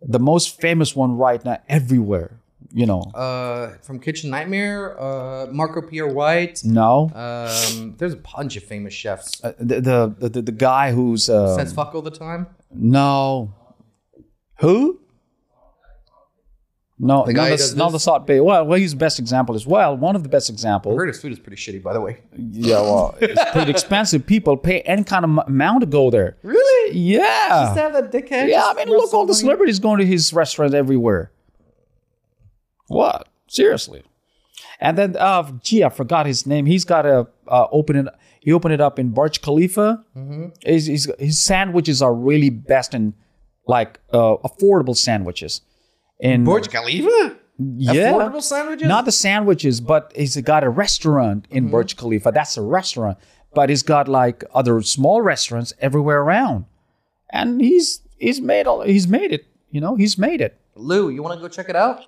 the 0.00 0.18
most 0.18 0.58
famous 0.60 0.96
one 0.96 1.18
right 1.18 1.44
now, 1.44 1.58
everywhere. 1.68 2.38
You 2.74 2.86
know, 2.86 3.02
Uh, 3.14 3.74
from 3.82 3.98
Kitchen 4.00 4.30
Nightmare, 4.30 4.98
uh, 4.98 5.46
Marco 5.52 5.82
Pierre 5.82 6.08
White. 6.08 6.62
no, 6.64 7.10
Um, 7.14 7.94
there's 7.98 8.14
a 8.14 8.22
bunch 8.36 8.56
of 8.56 8.62
famous 8.62 8.94
chefs. 8.94 9.44
Uh, 9.44 9.52
the, 9.58 9.80
the 10.18 10.28
the 10.28 10.40
the 10.42 10.52
guy 10.52 10.92
who's 10.92 11.28
uh, 11.28 11.54
Says 11.56 11.72
fuck 11.74 11.94
all 11.94 12.00
the 12.02 12.10
time. 12.10 12.46
no, 12.74 13.52
who? 14.60 14.98
No, 16.98 17.24
The 17.26 17.32
guy 17.34 17.50
who 17.50 17.56
the, 17.56 17.74
not 17.76 17.90
the 17.90 17.98
Salt 17.98 18.26
Bae. 18.28 18.38
Well, 18.40 18.64
well, 18.64 18.78
he's 18.78 18.92
the 18.92 18.96
best 18.96 19.18
example 19.18 19.56
as 19.56 19.66
well. 19.66 19.96
One 19.96 20.14
of 20.14 20.22
the 20.22 20.28
best 20.28 20.48
I 20.50 20.52
examples. 20.52 20.96
heard 20.96 21.08
his 21.08 21.20
food 21.20 21.32
is 21.32 21.38
pretty 21.40 21.56
shitty, 21.60 21.82
by 21.82 21.92
the 21.92 22.00
way. 22.00 22.18
Yeah, 22.38 22.80
well, 22.80 23.16
it's 23.20 23.42
pretty 23.50 23.72
expensive. 23.72 24.24
People 24.24 24.56
pay 24.56 24.82
any 24.82 25.02
kind 25.02 25.24
of 25.24 25.30
m- 25.30 25.38
amount 25.40 25.80
to 25.80 25.86
go 25.86 26.10
there. 26.10 26.36
Really? 26.44 26.96
Yeah. 26.96 27.48
Just 27.66 27.76
have 27.78 27.92
that 27.94 28.12
dickhead. 28.12 28.48
Yeah, 28.48 28.62
I 28.66 28.74
mean, 28.74 28.88
look, 28.88 29.12
all 29.12 29.26
the 29.26 29.34
celebrities 29.34 29.80
going 29.80 29.98
to 29.98 30.06
his 30.06 30.32
restaurant 30.32 30.74
everywhere. 30.74 31.32
What? 32.92 33.28
Seriously? 33.48 34.02
And 34.80 34.98
then, 34.98 35.16
uh, 35.16 35.50
gee, 35.62 35.84
I 35.84 35.88
forgot 35.88 36.26
his 36.26 36.46
name. 36.46 36.66
He's 36.66 36.84
got 36.84 37.06
a 37.06 37.26
uh, 37.48 37.66
open 37.70 37.96
it. 37.96 38.06
He 38.40 38.52
opened 38.52 38.74
it 38.74 38.80
up 38.80 38.98
in 38.98 39.10
Burj 39.10 39.40
Khalifa. 39.40 40.04
Mm-hmm. 40.16 40.46
His, 40.62 40.86
his, 40.86 41.12
his 41.18 41.38
sandwiches 41.38 42.02
are 42.02 42.12
really 42.12 42.50
best 42.50 42.92
in 42.92 43.14
like 43.66 44.00
uh, 44.12 44.36
affordable 44.38 44.96
sandwiches. 44.96 45.60
And 46.20 46.44
Burj 46.44 46.68
Khalifa. 46.70 47.36
yeah, 47.58 48.12
Affordable 48.12 48.42
sandwiches. 48.42 48.88
not 48.88 49.04
the 49.04 49.12
sandwiches, 49.12 49.80
but 49.80 50.12
he's 50.16 50.36
got 50.40 50.64
a 50.64 50.68
restaurant 50.68 51.46
in 51.50 51.70
Burj 51.70 51.96
Khalifa. 51.96 52.32
That's 52.32 52.56
a 52.56 52.62
restaurant, 52.62 53.18
but 53.54 53.68
he's 53.70 53.82
got 53.84 54.08
like 54.08 54.44
other 54.54 54.82
small 54.82 55.22
restaurants 55.22 55.72
everywhere 55.80 56.22
around, 56.22 56.64
and 57.30 57.60
he's 57.60 58.00
he's 58.18 58.40
made 58.40 58.66
all 58.66 58.82
he's 58.82 59.06
made 59.06 59.32
it. 59.32 59.46
You 59.70 59.80
know, 59.80 59.94
he's 59.94 60.18
made 60.18 60.40
it. 60.40 60.58
Lou, 60.74 61.08
you 61.10 61.22
want 61.22 61.38
to 61.38 61.40
go 61.40 61.48
check 61.48 61.68
it 61.68 61.76
out? 61.76 62.06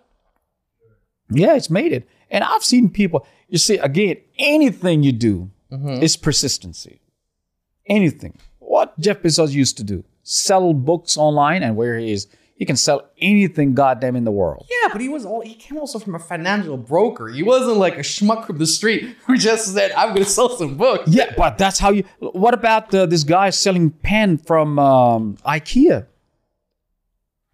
Yeah, 1.31 1.55
it's 1.55 1.71
made 1.71 1.93
it. 1.93 2.09
And 2.31 2.45
I've 2.45 2.65
seen 2.65 2.91
people. 2.91 3.27
You 3.49 3.59
see, 3.59 3.79
again, 3.79 4.17
anything 4.39 5.03
you 5.03 5.13
do 5.13 5.51
is 5.71 6.17
persistency. 6.17 7.01
Anything. 7.87 8.39
What 8.59 8.99
Jeff 8.99 9.23
Bezos 9.23 9.53
used 9.53 9.77
to 9.79 9.85
do: 9.85 10.05
sell 10.23 10.73
books 10.73 11.17
online, 11.17 11.63
and 11.63 11.77
where 11.77 11.99
he 11.99 12.13
is, 12.13 12.29
he 12.57 12.65
can 12.65 12.77
sell 12.77 13.11
anything 13.19 13.75
goddamn 13.75 14.17
in 14.17 14.25
the 14.25 14.31
world. 14.31 14.67
Yeah, 14.71 14.89
but 14.93 15.01
he 15.01 15.09
was 15.09 15.27
all 15.27 15.41
he 15.41 15.55
came 15.55 15.79
also 15.79 15.99
from 15.99 16.15
a 16.15 16.19
financial 16.19 16.77
broker. 16.77 17.29
He 17.29 17.43
wasn't 17.43 17.79
like 17.79 17.97
a 17.97 18.01
schmuck 18.01 18.47
from 18.47 18.59
the 18.59 18.67
street 18.67 19.17
who 19.27 19.37
just 19.37 19.75
said, 19.75 19.93
"I'm 19.93 20.11
going 20.11 20.25
to 20.25 20.31
sell 20.31 20.49
some 20.57 20.77
books." 20.77 21.09
Yeah, 21.09 21.35
but 21.37 21.59
that's 21.59 21.79
how 21.79 21.91
you. 21.91 22.05
What 22.21 22.55
about 22.55 22.95
uh, 22.95 23.07
this 23.07 23.25
guy 23.25 23.51
selling 23.51 23.91
pen 23.91 24.39
from 24.39 24.79
um, 24.79 25.37
IKEA? 25.47 26.07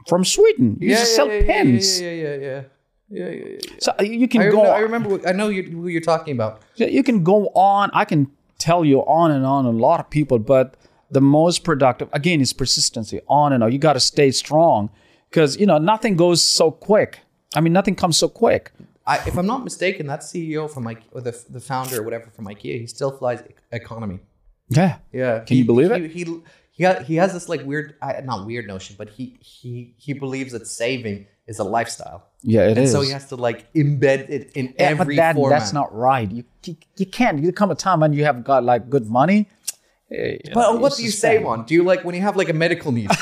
From 0.08 0.24
Sweden, 0.24 0.78
he 0.80 0.88
used 0.88 1.00
to 1.00 1.06
sell 1.06 1.28
pens. 1.28 2.00
Yeah, 2.00 2.10
yeah, 2.10 2.34
yeah, 2.34 2.36
yeah, 2.36 2.62
yeah, 3.10 3.28
yeah, 3.28 3.44
yeah. 3.48 3.58
So 3.80 3.94
you 4.00 4.28
can 4.28 4.42
I, 4.42 4.50
go. 4.50 4.62
remember, 4.62 4.72
I 4.72 4.78
remember. 4.78 5.28
I 5.28 5.32
know 5.32 5.48
you, 5.48 5.64
who 5.64 5.88
you're 5.88 6.00
talking 6.00 6.32
about. 6.32 6.62
Yeah, 6.76 6.86
you 6.86 7.02
can 7.02 7.24
go 7.24 7.48
on. 7.48 7.90
I 7.92 8.04
can 8.04 8.30
tell 8.58 8.84
you 8.84 9.00
on 9.00 9.32
and 9.32 9.44
on 9.44 9.66
a 9.66 9.70
lot 9.70 9.98
of 10.00 10.08
people, 10.10 10.38
but 10.38 10.76
the 11.10 11.20
most 11.20 11.64
productive 11.64 12.08
again 12.12 12.40
is 12.40 12.52
persistency. 12.52 13.20
On 13.28 13.52
and 13.52 13.64
on. 13.64 13.72
You 13.72 13.78
got 13.78 13.94
to 13.94 14.00
stay 14.00 14.30
strong 14.30 14.90
because 15.28 15.58
you 15.58 15.66
know 15.66 15.78
nothing 15.78 16.16
goes 16.16 16.40
so 16.40 16.70
quick. 16.70 17.20
I 17.54 17.60
mean, 17.60 17.72
nothing 17.72 17.96
comes 17.96 18.16
so 18.16 18.28
quick. 18.28 18.70
I, 19.06 19.16
if 19.26 19.36
I'm 19.36 19.46
not 19.46 19.64
mistaken, 19.64 20.06
that 20.06 20.20
CEO 20.20 20.70
from 20.70 20.84
IKEA, 20.84 21.02
or 21.10 21.20
the 21.20 21.44
the 21.50 21.60
founder 21.60 22.00
or 22.00 22.04
whatever 22.04 22.30
from 22.30 22.46
IKEA, 22.46 22.80
he 22.80 22.86
still 22.86 23.10
flies 23.10 23.42
economy. 23.72 24.20
Yeah. 24.68 24.98
Yeah. 25.12 25.40
Can 25.40 25.56
you 25.56 25.64
believe 25.64 25.90
he, 25.90 26.04
it? 26.04 26.10
He 26.12 26.24
he 26.70 26.86
he, 27.04 27.16
has 27.16 27.32
this 27.32 27.48
like 27.48 27.64
weird, 27.64 27.96
not 28.24 28.46
weird 28.46 28.66
notion, 28.68 28.94
but 28.96 29.10
he 29.10 29.36
he 29.40 29.94
he 29.98 30.12
believes 30.12 30.52
that 30.52 30.66
saving 30.66 31.26
is 31.50 31.58
a 31.58 31.64
lifestyle, 31.76 32.20
Yeah, 32.42 32.68
it 32.70 32.76
and 32.78 32.86
is. 32.86 32.92
so 32.92 33.00
he 33.06 33.10
has 33.16 33.26
to 33.32 33.36
like 33.36 33.60
embed 33.74 34.20
it 34.36 34.42
in 34.58 34.66
Yeah, 34.66 34.90
every 34.92 35.16
but 35.16 35.22
that, 35.22 35.34
format. 35.36 35.58
that's 35.60 35.72
not 35.80 35.88
right. 36.08 36.28
You, 36.36 36.44
you 36.66 36.74
you 37.00 37.06
can't. 37.18 37.36
You 37.44 37.50
come 37.60 37.70
a 37.70 37.78
time 37.86 37.98
when 38.00 38.12
you 38.18 38.24
have 38.28 38.38
got 38.50 38.60
like 38.72 38.82
good 38.94 39.06
money. 39.20 39.40
you 40.10 40.38
But 40.54 40.62
know, 40.72 40.78
what 40.82 40.96
do 40.96 41.02
you 41.06 41.10
spend. 41.10 41.38
save 41.38 41.46
on? 41.52 41.58
Do 41.66 41.72
you 41.74 41.82
like 41.90 42.00
when 42.06 42.14
you 42.18 42.22
have 42.28 42.36
like 42.40 42.48
a 42.56 42.58
medical 42.64 42.90
need? 42.98 43.10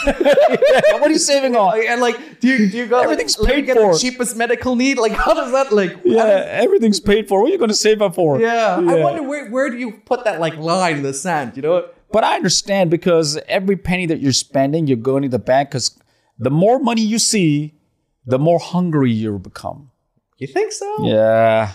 What 1.01 1.11
are 1.11 1.17
you 1.19 1.19
saving 1.19 1.55
on? 1.57 1.71
and 1.93 2.01
like, 2.01 2.17
do 2.41 2.49
you 2.49 2.59
do 2.71 2.77
you 2.81 2.87
go? 2.87 2.99
Everything's 3.01 3.39
like, 3.39 3.49
let 3.49 3.57
me 3.57 3.63
paid 3.63 3.67
get 3.67 3.77
for. 3.77 3.93
the 3.93 3.99
cheapest 3.99 4.37
medical 4.37 4.75
need. 4.77 4.97
Like, 4.99 5.13
how 5.13 5.33
does 5.41 5.53
that 5.53 5.73
like? 5.73 5.93
Yeah, 6.05 6.25
does- 6.27 6.47
everything's 6.65 7.01
paid 7.01 7.29
for. 7.29 7.41
What 7.41 7.49
are 7.49 7.53
you 7.53 7.59
going 7.65 7.69
to 7.79 7.83
save 7.89 8.03
up 8.03 8.15
for? 8.15 8.41
yeah. 8.41 8.77
I 8.93 8.95
wonder 9.07 9.23
where 9.23 9.45
where 9.51 9.69
do 9.71 9.77
you 9.79 9.91
put 10.11 10.25
that 10.25 10.41
like 10.41 10.57
line 10.57 10.97
in 10.99 11.03
the 11.03 11.15
sand? 11.15 11.57
You 11.57 11.63
know? 11.63 11.77
But 12.11 12.25
I 12.25 12.37
understand 12.37 12.91
because 12.91 13.37
every 13.49 13.77
penny 13.77 14.07
that 14.07 14.21
you're 14.21 14.33
spending, 14.49 14.87
you're 14.87 14.97
going 15.11 15.23
to 15.25 15.29
the 15.29 15.39
bank 15.39 15.69
because 15.71 15.87
the 16.39 16.51
more 16.51 16.79
money 16.79 17.03
you 17.03 17.19
see, 17.19 17.75
the 18.29 18.39
more 18.39 18.59
hungry 18.61 19.13
you 19.13 19.39
become. 19.39 19.91
You 20.37 20.47
think 20.47 20.71
so? 20.73 20.89
Yeah, 21.05 21.73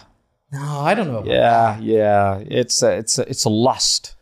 No, 0.52 0.80
I 0.90 0.94
don't 0.94 1.08
know. 1.12 1.24
yeah, 1.26 1.78
yeah. 1.80 2.42
It's 2.62 2.82
a, 2.84 2.92
it's 3.02 3.18
a, 3.18 3.24
it's 3.30 3.44
a 3.46 3.50
lust. 3.50 4.16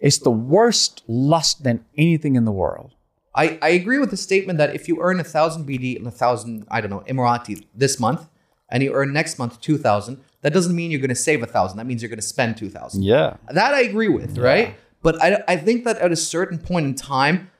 It's 0.00 0.18
the 0.18 0.30
worst 0.54 1.02
lust 1.06 1.62
than 1.64 1.84
anything 1.96 2.36
in 2.36 2.44
the 2.44 2.52
world. 2.52 2.90
I, 3.34 3.58
I 3.62 3.68
agree 3.70 3.98
with 3.98 4.10
the 4.10 4.16
statement 4.16 4.58
that 4.58 4.74
if 4.74 4.88
you 4.88 4.98
earn 5.00 5.20
a 5.20 5.24
thousand 5.24 5.66
BD 5.68 5.96
and 5.96 6.06
a 6.06 6.10
thousand, 6.10 6.66
I 6.70 6.80
don't 6.80 6.90
know, 6.90 7.04
Emirati 7.08 7.64
this 7.74 7.98
month, 8.00 8.28
and 8.70 8.82
you 8.82 8.92
earn 8.92 9.12
next 9.12 9.38
month 9.38 9.60
two 9.60 9.78
thousand, 9.78 10.14
that 10.42 10.52
doesn't 10.52 10.74
mean 10.74 10.90
you're 10.90 11.00
going 11.00 11.08
to 11.20 11.24
save 11.30 11.42
a 11.42 11.46
thousand. 11.46 11.76
That 11.78 11.86
means 11.86 12.02
you're 12.02 12.08
going 12.08 12.18
to 12.18 12.32
spend 12.36 12.56
two 12.56 12.68
thousand. 12.70 13.02
Yeah. 13.04 13.36
That 13.50 13.72
I 13.74 13.82
agree 13.82 14.08
with, 14.08 14.38
right? 14.38 14.74
But 15.02 15.22
I, 15.22 15.42
I 15.46 15.56
think 15.56 15.84
that 15.84 15.98
at 15.98 16.10
a 16.12 16.16
certain 16.16 16.58
point 16.58 16.86
in 16.86 16.94
time, 16.94 17.50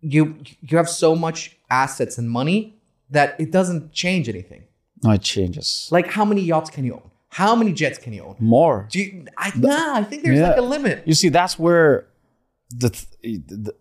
you 0.00 0.36
you 0.60 0.76
have 0.76 0.88
so 0.88 1.14
much 1.16 1.56
assets 1.70 2.18
and 2.18 2.30
money 2.30 2.76
that 3.12 3.36
it 3.40 3.50
doesn't 3.50 3.92
change 3.92 4.28
anything. 4.28 4.64
No, 5.02 5.10
it 5.12 5.22
changes. 5.22 5.88
Like 5.90 6.08
how 6.08 6.24
many 6.24 6.42
yachts 6.42 6.70
can 6.70 6.84
you 6.84 6.94
own? 6.94 7.10
How 7.28 7.56
many 7.56 7.72
jets 7.72 7.98
can 7.98 8.12
you 8.12 8.22
own? 8.24 8.36
More. 8.38 8.86
Do 8.90 8.98
you, 9.00 9.24
I, 9.38 9.52
nah, 9.56 9.94
I 9.96 10.04
think 10.04 10.22
there's 10.22 10.38
Yeah. 10.38 10.48
like 10.50 10.58
a 10.58 10.62
limit. 10.62 11.02
You 11.06 11.14
see, 11.14 11.30
that's 11.30 11.58
where 11.58 12.06
the, 12.70 12.90
th- 12.90 13.06
the, 13.46 13.74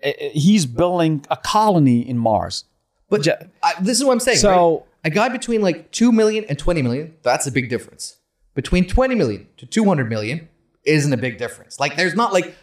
the 0.00 0.30
he's 0.32 0.66
building 0.66 1.24
a 1.30 1.36
colony 1.36 2.00
in 2.08 2.18
Mars. 2.18 2.64
But 3.08 3.24
Ja- 3.24 3.36
I, 3.62 3.74
this 3.80 3.98
is 3.98 4.04
what 4.04 4.12
I'm 4.12 4.20
saying. 4.20 4.38
So- 4.38 4.78
right? 4.78 4.86
a 5.04 5.10
guy 5.10 5.28
between 5.28 5.62
like 5.62 5.90
2 5.92 6.10
million 6.12 6.44
and 6.48 6.58
20 6.58 6.82
million, 6.82 7.14
that's 7.22 7.46
a 7.46 7.52
big 7.52 7.68
difference. 7.70 8.16
Between 8.54 8.86
20 8.86 9.14
million 9.14 9.46
to 9.58 9.66
200 9.66 10.08
million 10.08 10.48
isn't 10.84 11.12
a 11.12 11.16
big 11.16 11.38
difference. 11.38 11.78
Like 11.80 11.96
there's 11.96 12.14
not 12.14 12.32
like 12.32 12.54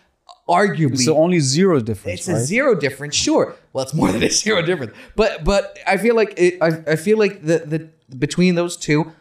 arguably 0.50 0.98
So 0.98 1.18
only 1.18 1.40
zero 1.40 1.80
difference, 1.80 2.22
it's 2.22 2.28
right? 2.28 2.38
a 2.38 2.40
zero 2.54 2.76
difference, 2.76 3.16
sure. 3.16 3.56
Well, 3.74 3.84
it's 3.86 3.94
more 3.94 4.12
than 4.12 4.24
a 4.24 4.30
zero 4.30 4.62
difference. 4.62 4.94
But 5.16 5.44
but 5.44 5.78
I 5.88 5.98
feel 5.98 6.16
like 6.16 6.34
it, 6.38 6.58
I, 6.62 6.70
I 6.94 6.96
feel 6.96 7.18
like 7.18 7.44
the 7.50 7.58
the 7.60 7.80
between 8.16 8.56
those 8.56 8.76
two, 8.76 9.12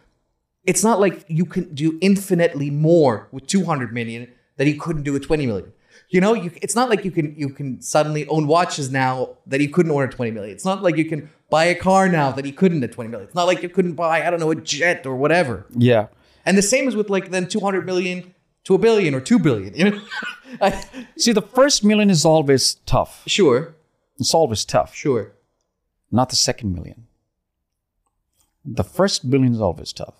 it's 0.64 0.82
not 0.82 0.98
like 1.00 1.24
you 1.28 1.44
can 1.44 1.64
do 1.74 1.98
infinitely 2.00 2.70
more 2.70 3.28
with 3.32 3.46
200 3.46 3.92
million 3.92 4.28
that 4.56 4.66
you 4.66 4.78
couldn't 4.80 5.02
do 5.02 5.12
with 5.12 5.24
20 5.26 5.46
million. 5.46 5.72
You 6.10 6.20
know, 6.22 6.32
you, 6.32 6.50
it's 6.62 6.74
not 6.74 6.88
like 6.88 7.04
you 7.04 7.10
can 7.10 7.34
you 7.36 7.50
can 7.50 7.82
suddenly 7.82 8.26
own 8.28 8.46
watches 8.46 8.90
now 8.90 9.36
that 9.46 9.60
you 9.60 9.68
couldn't 9.68 9.92
own 9.92 10.02
at 10.02 10.10
20 10.10 10.30
million. 10.30 10.52
It's 10.54 10.64
not 10.64 10.82
like 10.82 10.96
you 10.96 11.04
can 11.04 11.28
buy 11.50 11.64
a 11.66 11.74
car 11.74 12.08
now 12.08 12.30
that 12.32 12.44
you 12.46 12.52
couldn't 12.52 12.82
at 12.82 12.92
20 12.92 13.10
million. 13.10 13.26
It's 13.26 13.34
not 13.34 13.46
like 13.46 13.62
you 13.62 13.68
couldn't 13.68 13.94
buy, 13.94 14.26
I 14.26 14.30
don't 14.30 14.40
know, 14.40 14.50
a 14.50 14.54
jet 14.54 15.06
or 15.06 15.16
whatever. 15.16 15.66
Yeah. 15.76 16.06
And 16.46 16.56
the 16.56 16.62
same 16.62 16.88
is 16.88 16.96
with 16.96 17.10
like 17.10 17.30
then 17.30 17.46
200 17.46 17.84
million 17.84 18.34
to 18.68 18.74
a 18.74 18.78
billion 18.78 19.14
or 19.14 19.20
2 19.20 19.38
billion, 19.38 19.74
you 19.74 19.90
know? 19.90 20.00
I- 20.60 20.84
See, 21.16 21.32
the 21.32 21.42
first 21.42 21.82
million 21.84 22.10
is 22.10 22.24
always 22.24 22.74
tough. 22.86 23.22
sure, 23.26 23.74
It's 24.18 24.34
always 24.34 24.64
tough. 24.64 24.94
sure. 24.94 25.32
Not 26.12 26.28
the 26.30 26.36
second 26.36 26.74
million. 26.74 27.06
The 28.64 28.84
first 28.84 29.30
billion 29.30 29.52
is 29.54 29.60
always 29.60 29.92
tough. 29.92 30.14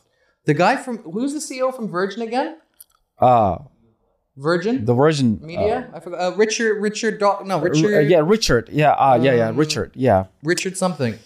The 0.45 0.55
guy 0.55 0.77
from 0.77 0.99
who's 0.99 1.33
the 1.35 1.41
CEO 1.41 1.75
from 1.75 1.89
Virgin 1.89 2.23
again? 2.23 2.57
Uh 3.19 3.59
Virgin 4.37 4.85
the 4.85 4.95
Virgin 4.95 5.39
Media? 5.43 5.91
I 5.93 6.01
forgot. 6.01 6.21
Uh, 6.21 6.37
Richard 6.37 6.81
Richard 6.81 7.19
Daw- 7.19 7.43
no, 7.45 7.57
uh, 7.59 7.61
Richard 7.61 7.95
uh, 7.97 8.01
yeah, 8.01 8.23
Richard. 8.25 8.69
Yeah, 8.71 8.93
uh, 8.93 9.19
yeah, 9.21 9.35
yeah, 9.35 9.53
Richard. 9.55 9.91
Yeah. 9.95 10.27
Richard 10.43 10.77
something. 10.77 11.19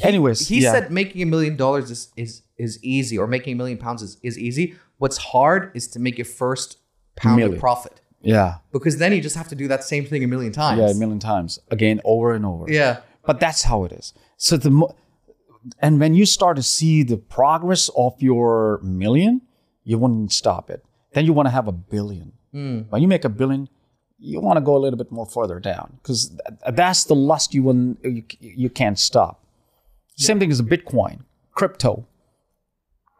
Anyways, 0.00 0.48
He 0.48 0.60
yeah. 0.60 0.72
said 0.72 0.90
making 0.90 1.20
a 1.22 1.26
million 1.26 1.56
dollars 1.56 1.90
is, 1.90 2.08
is 2.16 2.42
is 2.56 2.78
easy 2.82 3.18
or 3.18 3.26
making 3.26 3.52
a 3.54 3.56
million 3.56 3.78
pounds 3.78 4.00
is, 4.02 4.16
is 4.22 4.38
easy. 4.38 4.76
What's 4.98 5.16
hard 5.18 5.70
is 5.74 5.88
to 5.88 5.98
make 6.00 6.16
your 6.18 6.24
first 6.24 6.78
pound 7.16 7.42
of 7.42 7.58
profit. 7.58 8.00
yeah, 8.22 8.56
Because 8.72 8.98
then 8.98 9.12
you 9.12 9.20
just 9.20 9.36
have 9.36 9.48
to 9.48 9.54
do 9.54 9.68
that 9.68 9.84
same 9.84 10.04
thing 10.06 10.24
a 10.24 10.26
million 10.26 10.52
times. 10.52 10.80
yeah, 10.80 10.90
a 10.90 10.94
million 10.94 11.18
times 11.18 11.58
again, 11.70 12.00
over 12.04 12.32
and 12.34 12.44
over. 12.46 12.64
Yeah. 12.70 13.00
But 13.24 13.40
that's 13.40 13.62
how 13.64 13.84
it 13.84 13.92
is. 13.92 14.14
So 14.36 14.56
the 14.56 14.70
mo- 14.70 14.94
and 15.80 15.98
when 16.00 16.14
you 16.14 16.26
start 16.26 16.56
to 16.56 16.62
see 16.62 17.02
the 17.02 17.16
progress 17.16 17.90
of 17.96 18.14
your 18.22 18.78
million, 18.82 19.42
you 19.84 19.98
wouldn't 19.98 20.32
stop 20.32 20.70
it. 20.70 20.84
Then 21.12 21.24
you 21.26 21.32
want 21.32 21.46
to 21.46 21.50
have 21.50 21.66
a 21.68 21.72
billion. 21.72 22.32
Hmm. 22.52 22.80
When 22.90 23.02
you 23.02 23.08
make 23.08 23.24
a 23.24 23.28
billion, 23.28 23.68
you 24.18 24.40
want 24.40 24.56
to 24.58 24.60
go 24.60 24.76
a 24.76 24.78
little 24.78 24.96
bit 24.96 25.10
more 25.10 25.26
further 25.26 25.58
down 25.60 25.98
because 26.00 26.36
that's 26.72 27.04
the 27.04 27.14
lust 27.14 27.52
you 27.54 27.62
will 27.62 27.96
you, 28.02 28.22
you 28.40 28.70
can't 28.70 28.98
stop. 28.98 29.44
Same 30.16 30.38
thing 30.38 30.50
as 30.50 30.60
a 30.60 30.64
Bitcoin, 30.64 31.20
crypto. 31.52 32.06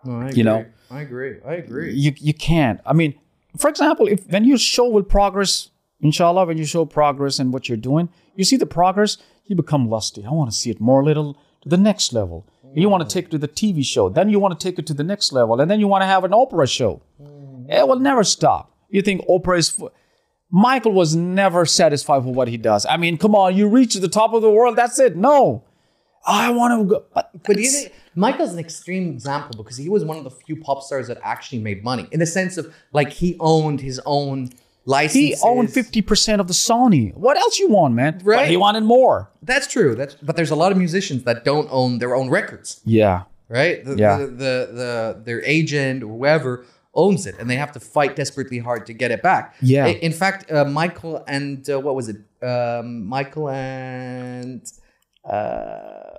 No, 0.07 0.21
I 0.21 0.31
You 0.31 0.45
know? 0.45 0.67
I 0.91 1.01
agree. 1.01 1.37
I 1.45 1.55
agree. 1.55 1.93
You 1.95 2.13
you 2.17 2.35
can't. 2.35 2.81
I 2.87 2.93
mean, 2.93 3.15
for 3.57 3.69
example, 3.69 4.07
if 4.07 4.27
when 4.29 4.45
you 4.45 4.57
show 4.57 4.89
with 4.89 5.09
progress, 5.09 5.71
inshallah, 6.01 6.47
when 6.47 6.59
you 6.59 6.65
show 6.65 6.85
progress 6.85 7.39
in 7.39 7.51
what 7.53 7.69
you're 7.69 7.77
doing, 7.77 8.09
you 8.37 8.45
see 8.45 8.57
the 8.57 8.67
progress, 8.67 9.19
you 9.47 9.57
become 9.57 9.89
lusty. 9.89 10.25
I 10.25 10.31
want 10.31 10.51
to 10.51 10.57
see 10.57 10.71
it 10.71 10.81
more 10.81 11.03
little 11.05 11.35
to 11.63 11.69
the 11.69 11.77
next 11.77 12.13
level. 12.13 12.47
You 12.75 12.91
want 12.91 13.09
to 13.09 13.15
take 13.15 13.27
it 13.27 13.31
to 13.31 13.39
the 13.39 13.49
TV 13.49 13.83
show, 13.85 14.11
then 14.11 14.29
you 14.29 14.39
want 14.39 14.59
to 14.59 14.63
take 14.69 14.79
it 14.79 14.87
to 14.89 14.95
the 14.95 15.05
next 15.05 15.33
level, 15.33 15.59
and 15.61 15.71
then 15.71 15.81
you 15.81 15.89
want 15.89 16.03
to 16.03 16.07
have 16.07 16.25
an 16.25 16.33
Oprah 16.33 16.71
show. 16.71 17.01
It 17.69 17.89
will 17.89 17.99
never 17.99 18.23
stop. 18.23 18.77
You 18.91 19.03
think 19.03 19.25
opera 19.29 19.59
is. 19.59 19.75
F- 19.83 19.91
Michael 20.51 20.93
was 20.93 21.17
never 21.17 21.67
satisfied 21.67 22.25
with 22.25 22.37
what 22.37 22.49
he 22.49 22.57
does. 22.57 22.87
I 22.87 22.97
mean, 22.99 23.19
come 23.19 23.35
on, 23.35 23.57
you 23.57 23.67
reach 23.69 23.95
the 23.95 24.09
top 24.09 24.33
of 24.33 24.43
the 24.43 24.51
world, 24.51 24.77
that's 24.77 24.99
it. 24.99 25.17
No. 25.17 25.65
I 26.25 26.51
want 26.51 26.83
to 26.83 26.95
go. 26.95 27.05
But, 27.15 27.31
But 27.43 27.57
do 27.57 27.63
you 27.63 27.71
think 27.71 27.93
Michael's 28.17 28.53
an 28.53 28.59
extreme 28.59 29.11
example 29.11 29.63
because 29.63 29.77
he 29.77 29.89
was 29.89 30.05
one 30.05 30.17
of 30.17 30.25
the 30.25 30.31
few 30.31 30.57
pop 30.57 30.83
stars 30.83 31.07
that 31.09 31.19
actually 31.23 31.59
made 31.61 31.85
money 31.85 32.09
in 32.11 32.19
the 32.19 32.27
sense 32.27 32.57
of 32.57 32.75
like 32.93 33.11
he 33.13 33.37
owned 33.39 33.81
his 33.81 34.01
own 34.07 34.51
licenses. 34.87 35.41
he 35.43 35.49
owned 35.49 35.69
50% 35.69 36.41
of 36.41 36.47
the 36.49 36.55
Sony. 36.55 37.15
What 37.15 37.37
else 37.37 37.59
you 37.59 37.69
want, 37.69 37.95
man? 37.95 38.21
Right. 38.25 38.37
But 38.43 38.49
he 38.49 38.57
wanted 38.57 38.85
more. 38.85 39.31
That's 39.43 39.67
true. 39.67 39.95
That's 39.95 40.15
but 40.15 40.35
there's 40.37 40.51
a 40.51 40.57
lot 40.57 40.73
of 40.73 40.79
musicians 40.79 41.25
that 41.25 41.45
don't 41.45 41.69
own 41.71 41.99
their 41.99 42.15
own 42.17 42.31
records, 42.31 42.81
Yeah. 42.85 43.25
right? 43.49 43.85
The, 43.85 43.97
Yeah. 43.97 44.17
The, 44.19 44.27
the 44.27 44.69
the 44.81 45.23
their 45.25 45.43
agent 45.45 46.03
or 46.03 46.09
whoever 46.09 46.65
owns 46.95 47.27
it, 47.27 47.35
and 47.39 47.51
they 47.51 47.57
have 47.57 47.73
to 47.73 47.81
fight 47.81 48.17
desperately 48.17 48.59
hard 48.59 48.87
to 48.87 48.95
get 48.95 49.11
it 49.11 49.23
back. 49.23 49.55
Yeah. 49.61 49.85
I- 49.85 49.99
In 50.09 50.13
fact, 50.13 50.51
uh, 50.51 50.65
Michael 50.65 51.23
and 51.29 51.69
uh, 51.69 51.79
what 51.81 51.95
was 51.95 52.09
it? 52.09 52.17
Um, 52.43 53.05
Michael 53.05 53.51
and 53.51 54.63
uh, 55.29 56.16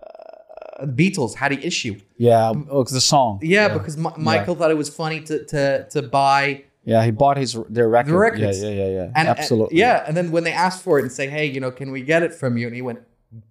Beatles 0.86 1.36
had 1.36 1.52
an 1.52 1.60
issue. 1.62 2.00
Yeah. 2.18 2.54
Oh, 2.70 2.82
it's 2.82 2.92
the 2.92 3.02
song. 3.02 3.40
Yeah, 3.42 3.68
because 3.70 3.98
Mi- 3.98 4.12
Michael 4.18 4.56
thought 4.56 4.72
it 4.72 4.78
was 4.78 4.90
funny 4.90 5.22
to 5.22 5.44
to 5.46 5.88
to 5.90 6.02
buy 6.02 6.64
Yeah, 6.86 7.04
he 7.04 7.12
bought 7.12 7.38
his 7.38 7.58
their 7.70 7.90
record. 7.90 8.12
the 8.14 8.18
records. 8.18 8.62
Yeah, 8.64 8.70
yeah, 8.70 8.76
yeah, 8.88 8.90
yeah. 8.96 9.12
And, 9.16 9.28
Absolutely. 9.28 9.78
yeah, 9.80 10.04
and 10.08 10.16
then 10.16 10.32
when 10.32 10.44
they 10.44 10.54
asked 10.54 10.84
for 10.84 11.00
it 11.00 11.04
and 11.04 11.12
say, 11.12 11.28
"Hey, 11.30 11.46
you 11.46 11.60
know, 11.60 11.72
can 11.72 11.92
we 11.92 12.02
get 12.02 12.22
it 12.24 12.34
from 12.34 12.58
you?" 12.58 12.68
and 12.68 12.76
he 12.76 12.82
went, 12.82 13.00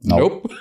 "Nope." 0.03 0.51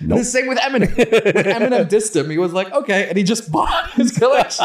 The 0.00 0.22
same 0.22 0.46
with 0.46 0.58
Eminem. 0.58 0.94
when 0.96 1.44
Eminem 1.56 1.88
dissed 1.94 2.14
him, 2.14 2.30
he 2.30 2.38
was 2.38 2.52
like, 2.52 2.70
"Okay," 2.72 3.08
and 3.08 3.18
he 3.18 3.24
just 3.24 3.50
bought 3.56 3.90
his 3.98 4.12
collection. 4.16 4.64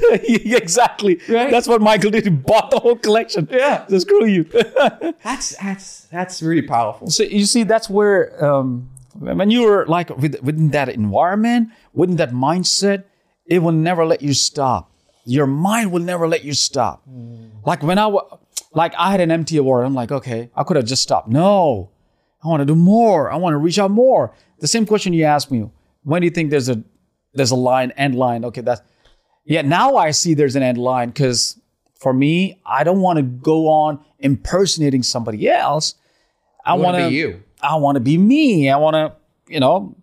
exactly. 0.00 1.20
Right? 1.28 1.50
That's 1.50 1.68
what 1.68 1.80
Michael 1.80 2.10
did. 2.10 2.24
He 2.24 2.30
bought 2.30 2.70
the 2.70 2.78
whole 2.78 2.96
collection. 2.96 3.48
Yeah. 3.50 3.86
So 3.88 3.98
screw 3.98 4.24
you. 4.26 4.44
that's 5.22 5.56
that's 5.56 6.00
that's 6.10 6.42
really 6.42 6.62
powerful. 6.62 7.10
so 7.10 7.22
you 7.24 7.44
see, 7.44 7.62
that's 7.64 7.88
where 7.90 8.42
um, 8.44 8.88
when 9.14 9.50
you're 9.50 9.86
like 9.86 10.10
with, 10.16 10.40
within 10.42 10.70
that 10.70 10.88
environment, 10.88 11.70
within 11.92 12.16
that 12.16 12.30
mindset, 12.30 13.04
it 13.46 13.60
will 13.60 13.72
never 13.72 14.06
let 14.06 14.22
you 14.22 14.34
stop. 14.34 14.92
Your 15.24 15.46
mind 15.46 15.92
will 15.92 16.02
never 16.02 16.26
let 16.28 16.44
you 16.44 16.54
stop. 16.54 17.02
Mm. 17.08 17.50
Like 17.66 17.82
when 17.82 17.98
I 17.98 18.10
like 18.72 18.94
I 18.96 19.10
had 19.10 19.20
an 19.20 19.30
empty 19.30 19.56
award, 19.56 19.84
I'm 19.84 19.94
like, 19.94 20.12
okay, 20.12 20.50
I 20.56 20.64
could 20.64 20.76
have 20.76 20.86
just 20.86 21.02
stopped. 21.02 21.28
No, 21.28 21.90
I 22.42 22.48
want 22.48 22.60
to 22.60 22.64
do 22.64 22.76
more. 22.76 23.30
I 23.30 23.36
want 23.36 23.54
to 23.54 23.58
reach 23.58 23.78
out 23.78 23.90
more. 23.90 24.34
The 24.60 24.68
same 24.68 24.86
question 24.86 25.12
you 25.12 25.24
asked 25.24 25.50
me. 25.50 25.68
When 26.02 26.22
do 26.22 26.26
you 26.26 26.30
think 26.30 26.50
there's 26.50 26.68
a 26.68 26.82
there's 27.34 27.50
a 27.50 27.56
line 27.56 27.90
end 27.92 28.14
line? 28.14 28.44
Okay, 28.44 28.60
that's 28.60 28.82
yeah. 29.44 29.62
Now 29.62 29.96
I 29.96 30.12
see 30.12 30.34
there's 30.34 30.56
an 30.56 30.62
end 30.62 30.78
line 30.78 31.10
because 31.10 31.60
for 32.00 32.12
me, 32.14 32.60
I 32.64 32.82
don't 32.84 33.00
want 33.00 33.18
to 33.18 33.22
go 33.22 33.68
on 33.68 34.02
impersonating 34.18 35.02
somebody 35.02 35.48
else. 35.48 35.94
I 36.64 36.74
want 36.74 36.96
to 36.96 37.08
be 37.08 37.14
you. 37.14 37.42
I 37.62 37.76
want 37.76 37.96
to 37.96 38.00
be 38.00 38.18
me. 38.18 38.70
I 38.70 38.76
want 38.76 38.94
to, 38.94 39.12
you 39.52 39.60
know, 39.60 39.94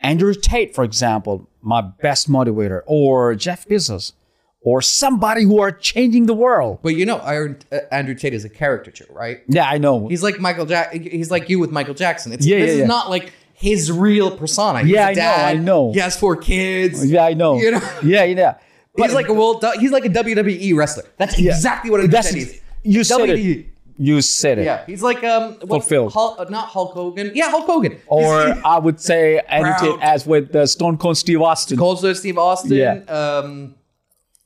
Andrew 0.00 0.34
Tate, 0.34 0.74
for 0.74 0.84
example, 0.84 1.48
my 1.62 1.80
best 1.80 2.30
motivator, 2.30 2.82
or 2.86 3.34
Jeff 3.34 3.66
Bezos, 3.66 4.12
or 4.60 4.82
somebody 4.82 5.42
who 5.44 5.60
are 5.60 5.72
changing 5.72 6.26
the 6.26 6.34
world. 6.34 6.78
But 6.82 6.94
you 6.96 7.06
know, 7.06 7.16
uh, 7.18 7.78
Andrew 7.90 8.14
Tate 8.14 8.34
is 8.34 8.44
a 8.44 8.48
caricature, 8.48 9.06
right? 9.10 9.42
Yeah, 9.48 9.68
I 9.68 9.78
know. 9.78 10.08
He's 10.08 10.22
like 10.22 10.38
Michael 10.38 10.66
Jack. 10.66 10.92
He's 10.92 11.30
like 11.30 11.48
you 11.48 11.58
with 11.58 11.70
Michael 11.70 11.94
Jackson. 11.94 12.32
It's, 12.32 12.46
Yeah, 12.46 12.58
this 12.58 12.66
yeah, 12.68 12.72
is 12.74 12.78
yeah. 12.80 12.86
not 12.86 13.10
like 13.10 13.32
his 13.52 13.90
real 13.90 14.36
persona. 14.36 14.80
He's 14.82 14.90
Yeah, 14.90 15.06
a 15.06 15.10
I 15.10 15.12
know, 15.12 15.14
dad. 15.14 15.56
I 15.56 15.58
know. 15.58 15.92
He 15.92 15.98
has 16.00 16.18
four 16.18 16.36
kids. 16.36 17.08
yeah, 17.10 17.24
I 17.24 17.34
know. 17.34 17.56
You 17.58 17.72
know? 17.72 17.80
Yeah, 18.02 18.24
yeah. 18.24 18.58
he's 18.96 19.14
like 19.14 19.28
a 19.28 19.34
world. 19.34 19.64
He's 19.80 19.92
like 19.92 20.04
a 20.04 20.10
WWE 20.10 20.76
wrestler. 20.76 21.04
That's 21.16 21.38
exactly 21.38 21.90
what 21.90 22.00
Andrew 22.00 22.20
Tate 22.20 22.36
is. 22.36 22.60
you 22.82 23.02
said 23.02 23.18
WWE. 23.18 23.58
it. 23.60 23.66
You 23.98 24.20
said 24.20 24.58
it. 24.58 24.64
Yeah, 24.64 24.84
he's 24.86 25.02
like 25.02 25.24
um, 25.24 25.58
Fulfilled. 25.60 26.12
Hulk, 26.12 26.38
uh, 26.38 26.44
not 26.50 26.68
Hulk 26.68 26.92
Hogan. 26.92 27.32
Yeah, 27.34 27.50
Hulk 27.50 27.66
Hogan. 27.66 27.98
Or 28.06 28.30
I 28.64 28.78
would 28.78 29.00
say 29.00 29.38
Andrew 29.48 29.98
as 30.02 30.26
with 30.26 30.54
uh, 30.54 30.66
Stone 30.66 30.98
Cold 30.98 31.16
Steve 31.16 31.40
Austin. 31.40 31.80
also 31.80 32.12
Steve 32.12 32.36
Austin. 32.38 32.72
Yeah. 32.76 32.94
Um, 33.08 33.74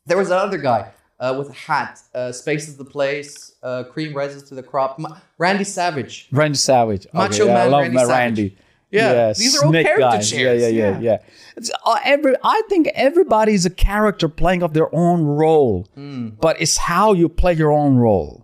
there 0.06 0.16
was 0.16 0.30
another 0.30 0.58
guy 0.58 0.90
uh, 1.18 1.34
with 1.38 1.50
a 1.50 1.52
hat. 1.52 2.00
Uh, 2.14 2.32
Space 2.32 2.68
is 2.68 2.76
the 2.76 2.84
place. 2.84 3.54
Uh, 3.62 3.84
cream 3.84 4.14
rises 4.14 4.42
to 4.44 4.54
the 4.54 4.62
crop. 4.62 4.98
Ma- 4.98 5.18
Randy 5.38 5.64
Savage. 5.64 6.28
Randy 6.32 6.56
Savage. 6.56 7.06
Okay, 7.06 7.18
Macho 7.18 7.46
yeah, 7.46 7.52
I 7.52 7.54
Man 7.68 7.70
love 7.70 7.82
Randy. 7.82 8.12
Randy. 8.12 8.56
Yeah, 8.92 9.32
these 9.36 9.56
are 9.56 9.66
all 9.66 9.72
character 9.72 10.00
guys. 10.00 10.28
shares, 10.28 10.62
Yeah, 10.62 10.68
yeah, 10.68 10.90
yeah, 10.90 10.98
yeah. 10.98 11.00
yeah. 11.00 11.18
It's, 11.56 11.70
uh, 11.86 11.98
every, 12.04 12.34
I 12.42 12.62
think 12.68 12.88
everybody 12.94 13.52
is 13.54 13.64
a 13.64 13.70
character 13.70 14.28
playing 14.28 14.62
of 14.64 14.74
their 14.74 14.92
own 14.92 15.22
role, 15.22 15.86
Hmm. 15.94 16.30
but 16.40 16.60
it's 16.60 16.76
how 16.76 17.12
you 17.12 17.28
play 17.28 17.52
your 17.52 17.70
own 17.70 17.96
role. 17.98 18.39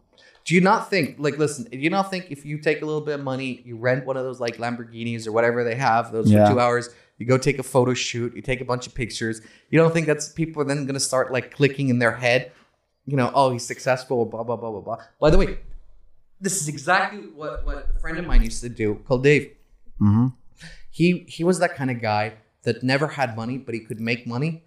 Do 0.47 0.55
you 0.55 0.61
not 0.61 0.89
think, 0.89 1.17
like, 1.19 1.39
listen, 1.39 1.65
do 1.65 1.77
you 1.77 1.91
not 1.91 2.09
think 2.09 2.31
if 2.31 2.47
you 2.47 2.59
take 2.59 2.81
a 2.81 2.87
little 2.87 3.01
bit 3.01 3.17
of 3.19 3.25
money, 3.25 3.63
you 3.65 3.77
rent 3.77 4.07
one 4.07 4.17
of 4.17 4.23
those, 4.23 4.39
like, 4.39 4.59
Lamborghinis 4.59 5.27
or 5.27 5.33
whatever 5.33 5.65
they 5.65 5.75
have, 5.75 6.13
those 6.13 6.31
Yeah. 6.31 6.47
for 6.47 6.53
two 6.55 6.61
hours, 6.61 6.89
you 7.19 7.27
go 7.27 7.37
take 7.37 7.59
a 7.59 7.65
photo 7.65 7.95
shoot, 7.95 8.35
you 8.37 8.43
take 8.43 8.61
a 8.61 8.65
bunch 8.65 8.87
of 8.87 8.95
pictures, 8.95 9.41
you 9.71 9.79
don't 9.79 9.93
think 9.93 10.07
that's 10.07 10.29
people 10.29 10.63
are 10.63 10.65
then 10.65 10.85
going 10.87 10.95
to 10.95 11.01
start, 11.01 11.33
like, 11.33 11.51
clicking 11.51 11.89
in 11.89 11.99
their 11.99 12.13
head, 12.13 12.53
you 13.07 13.17
know, 13.17 13.33
oh, 13.35 13.51
he's 13.51 13.67
successful, 13.67 14.25
blah, 14.25 14.45
blah, 14.45 14.55
blah, 14.57 14.71
blah, 14.71 14.81
blah. 14.81 14.99
By 15.21 15.31
the 15.31 15.39
way, 15.39 15.59
this 16.41 16.61
is 16.63 16.69
exactly 16.69 17.23
what, 17.35 17.67
what 17.67 17.89
a 17.97 17.99
friend 17.99 18.17
of 18.17 18.25
mine 18.25 18.43
used 18.43 18.63
to 18.63 18.69
do 18.69 19.01
called 19.05 19.25
Dave. 19.25 19.51
Mm-hmm. 20.01 20.29
He, 20.91 21.25
he 21.27 21.43
was 21.43 21.59
that 21.59 21.75
kind 21.75 21.91
of 21.91 22.01
guy 22.01 22.35
that 22.63 22.85
never 22.85 23.09
had 23.09 23.37
money, 23.37 23.59
but 23.59 23.75
he 23.75 23.81
could 23.81 24.01
make 24.01 24.29
money 24.29 24.63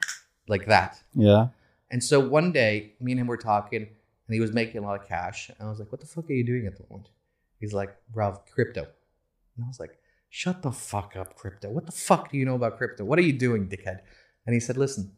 like 0.50 0.66
that. 0.66 1.02
Yeah. 1.16 1.48
And 1.90 2.04
so 2.04 2.20
one 2.20 2.52
day, 2.52 2.94
me 3.00 3.14
and 3.14 3.22
him 3.22 3.28
were 3.28 3.38
talking, 3.38 3.88
and 4.30 4.36
he 4.36 4.40
was 4.40 4.54
making 4.54 4.78
a 4.78 4.86
lot 4.86 5.02
of 5.02 5.08
cash. 5.08 5.50
And 5.50 5.68
I 5.68 5.72
was 5.72 5.80
like, 5.80 5.92
"What 5.92 6.02
the 6.02 6.08
fuck 6.08 6.30
are 6.30 6.34
you 6.34 6.44
doing 6.44 6.68
at 6.68 6.78
the 6.78 6.86
moment?" 6.88 7.10
He's 7.60 7.74
like, 7.74 7.96
"Ralph, 8.14 8.46
crypto." 8.46 8.82
And 9.56 9.66
I 9.66 9.68
was 9.68 9.80
like, 9.80 9.98
"Shut 10.30 10.62
the 10.62 10.72
fuck 10.72 11.16
up, 11.16 11.36
crypto. 11.36 11.72
What 11.72 11.88
the 11.88 11.92
fuck 11.92 12.30
do 12.30 12.38
you 12.38 12.46
know 12.46 12.54
about 12.54 12.78
crypto? 12.78 13.04
What 13.06 13.18
are 13.18 13.24
you 13.24 13.34
doing, 13.34 13.68
dickhead?" 13.68 14.02
And 14.46 14.54
he 14.54 14.60
said, 14.60 14.78
"Listen." 14.78 15.14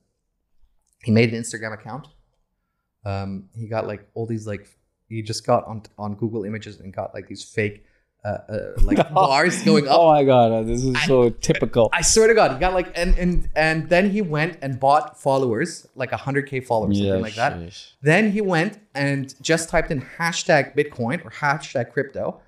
He 1.04 1.12
made 1.12 1.34
an 1.34 1.42
Instagram 1.42 1.74
account. 1.74 2.08
Um, 3.04 3.50
he 3.54 3.68
got 3.68 3.86
like 3.86 4.08
all 4.14 4.26
these 4.26 4.48
like 4.48 4.80
he 5.10 5.22
just 5.22 5.46
got 5.46 5.66
on 5.66 5.84
on 5.98 6.16
Google 6.16 6.46
Images 6.46 6.80
and 6.80 6.94
got 6.94 7.14
like 7.14 7.28
these 7.28 7.44
fake 7.44 7.84
uh, 8.24 8.28
uh, 8.28 8.60
like 8.82 9.14
bars 9.14 9.64
going 9.64 9.88
up. 9.88 9.98
Oh 9.98 10.12
my 10.12 10.24
god, 10.24 10.68
this 10.68 10.84
is 10.84 11.02
so 11.04 11.30
typical. 11.30 11.90
I 11.92 12.02
swear 12.02 12.28
to 12.28 12.34
God, 12.34 12.52
he 12.54 12.60
got 12.60 12.74
like 12.74 12.92
and 12.96 13.18
and 13.18 13.50
and 13.56 13.90
then 13.90 14.12
he 14.12 14.22
went 14.22 14.60
and 14.62 14.80
bought 14.80 15.20
followers, 15.20 15.88
like 15.96 16.12
hundred 16.12 16.48
k 16.48 16.60
followers, 16.60 16.98
something 16.98 17.22
like 17.22 17.36
that. 17.36 17.54
sheesh. 17.54 17.92
Then 18.02 18.32
he 18.32 18.42
went 18.42 18.80
and 18.94 19.34
just 19.42 19.70
typed 19.70 19.92
in 19.92 20.02
hashtag 20.02 20.76
Bitcoin 20.76 21.26
or 21.26 21.32
hashtag 21.32 21.92
crypto, 21.92 22.42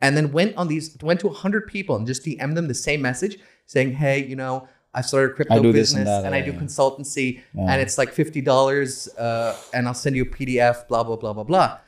and 0.00 0.16
then 0.16 0.30
went 0.32 0.56
on 0.56 0.68
these 0.68 0.96
went 1.02 1.20
to 1.20 1.28
hundred 1.30 1.66
people 1.66 1.96
and 1.96 2.06
just 2.06 2.24
DM 2.24 2.54
them 2.54 2.68
the 2.68 2.74
same 2.74 3.00
message 3.00 3.38
saying, 3.64 3.92
"Hey, 3.92 4.24
you 4.24 4.36
know, 4.36 4.68
I 4.92 5.00
started 5.00 5.32
a 5.32 5.34
crypto 5.34 5.62
do 5.62 5.72
business 5.72 6.06
and 6.06 6.26
and, 6.26 6.34
I 6.34 6.42
do 6.42 6.52
yeah. 6.52 6.58
consultancy, 6.58 7.40
and 7.56 7.80
it's 7.80 7.96
like 7.96 8.12
fifty 8.12 8.42
dollars, 8.42 9.08
uh, 9.16 9.56
and 9.72 9.88
I'll 9.88 9.94
send 9.94 10.16
you 10.16 10.24
a 10.24 10.26
PDF, 10.26 10.86
blah 10.86 11.02
blah 11.02 11.16
blah 11.16 11.32
blah 11.32 11.44
blah." 11.44 11.78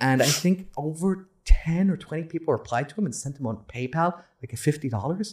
And 0.00 0.22
I 0.22 0.26
think 0.26 0.68
over 0.76 1.28
ten 1.56 1.90
or 1.90 1.96
twenty 1.96 2.24
people 2.32 2.52
replied 2.52 2.86
to 2.90 2.94
him 2.98 3.04
and 3.06 3.14
sent 3.14 3.38
him 3.38 3.46
on 3.46 3.56
PayPal 3.74 4.10
like 4.42 4.52
a 4.52 4.56
fifty 4.56 4.88
dollars. 4.88 5.28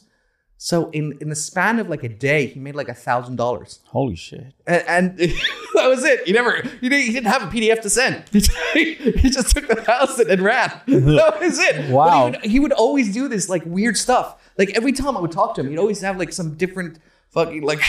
So 0.58 0.90
in 0.92 1.06
in 1.20 1.28
the 1.30 1.36
span 1.36 1.80
of 1.80 1.90
like 1.90 2.04
a 2.04 2.10
day, 2.30 2.42
he 2.48 2.60
made 2.68 2.76
like 2.82 2.88
a 2.88 2.94
thousand 3.08 3.36
dollars 3.36 3.72
Holy 3.88 4.16
shit. 4.16 4.54
and, 4.66 4.84
and 4.88 5.20
that 5.76 5.88
was 5.94 6.02
it. 6.06 6.26
He 6.26 6.32
never, 6.32 6.54
he 6.82 6.88
didn't, 6.88 7.06
he 7.08 7.12
didn't 7.12 7.28
have 7.36 7.44
a 7.44 7.48
PDF 7.56 7.82
to 7.82 7.90
send. 7.90 8.24
He, 8.74 8.94
he 9.24 9.30
just 9.38 9.50
took 9.54 9.68
the 9.68 9.76
thousand 9.92 10.28
and 10.34 10.42
ran. 10.42 10.72
That 10.88 11.40
was 11.42 11.60
it. 11.70 11.90
Wow. 11.92 12.26
he 12.28 12.32
would, 12.32 12.46
he 12.54 12.60
would 12.64 12.72
always 12.86 13.08
do 13.14 13.28
this 13.28 13.50
like 13.50 13.64
weird 13.66 13.98
stuff. 13.98 14.28
Like 14.58 14.70
every 14.80 14.94
time 14.94 15.18
I 15.18 15.20
would 15.20 15.32
talk 15.40 15.56
to 15.56 15.62
him, 15.62 15.68
he'd 15.72 15.78
always 15.86 16.02
have 16.08 16.18
like 16.18 16.32
some 16.32 16.56
different 16.64 17.00
fucking 17.36 17.64
like 17.72 17.82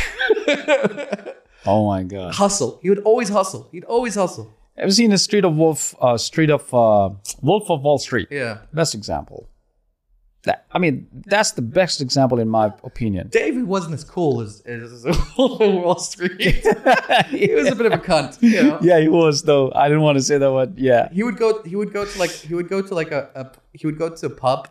Oh 1.64 1.86
my 1.86 2.02
god. 2.02 2.34
hustle. 2.34 2.78
He 2.82 2.88
would 2.90 3.00
always 3.00 3.28
hustle. 3.28 3.68
He'd 3.72 3.84
always 3.84 4.14
hustle. 4.16 4.52
Have 4.78 4.86
you 4.88 4.92
seen 4.92 5.10
the 5.10 5.18
Street 5.18 5.44
of 5.44 5.56
Wolf? 5.56 5.94
Uh, 6.00 6.16
Street 6.18 6.50
of 6.50 6.72
uh, 6.74 7.10
Wolf 7.42 7.70
of 7.70 7.82
Wall 7.82 7.98
Street. 7.98 8.28
Yeah. 8.30 8.58
Best 8.72 8.94
example. 8.94 9.48
That 10.44 10.66
I 10.70 10.78
mean, 10.78 11.08
that's 11.26 11.52
the 11.52 11.62
best 11.62 12.00
example 12.00 12.38
in 12.38 12.48
my 12.48 12.66
opinion. 12.84 13.28
David 13.28 13.64
wasn't 13.64 13.94
as 13.94 14.04
cool 14.04 14.40
as, 14.40 14.60
as 14.60 15.04
Wall 15.38 15.98
Street. 15.98 16.40
he 17.30 17.52
was 17.54 17.68
a 17.68 17.74
bit 17.74 17.86
of 17.86 17.92
a 17.92 17.98
cunt. 17.98 18.40
You 18.42 18.62
know? 18.62 18.78
Yeah, 18.82 19.00
he 19.00 19.08
was 19.08 19.42
though. 19.42 19.72
I 19.74 19.88
didn't 19.88 20.02
want 20.02 20.18
to 20.18 20.22
say 20.22 20.38
that, 20.38 20.50
but 20.50 20.78
yeah. 20.78 21.08
he 21.12 21.22
would 21.24 21.36
go 21.36 21.62
he 21.64 21.74
would 21.74 21.92
go 21.92 22.04
to 22.04 22.18
like 22.18 22.30
he 22.30 22.54
would 22.54 22.68
go 22.68 22.80
to 22.80 22.94
like 22.94 23.10
a, 23.10 23.28
a 23.34 23.50
he 23.72 23.86
would 23.86 23.98
go 23.98 24.08
to 24.10 24.26
a 24.26 24.30
pub 24.30 24.68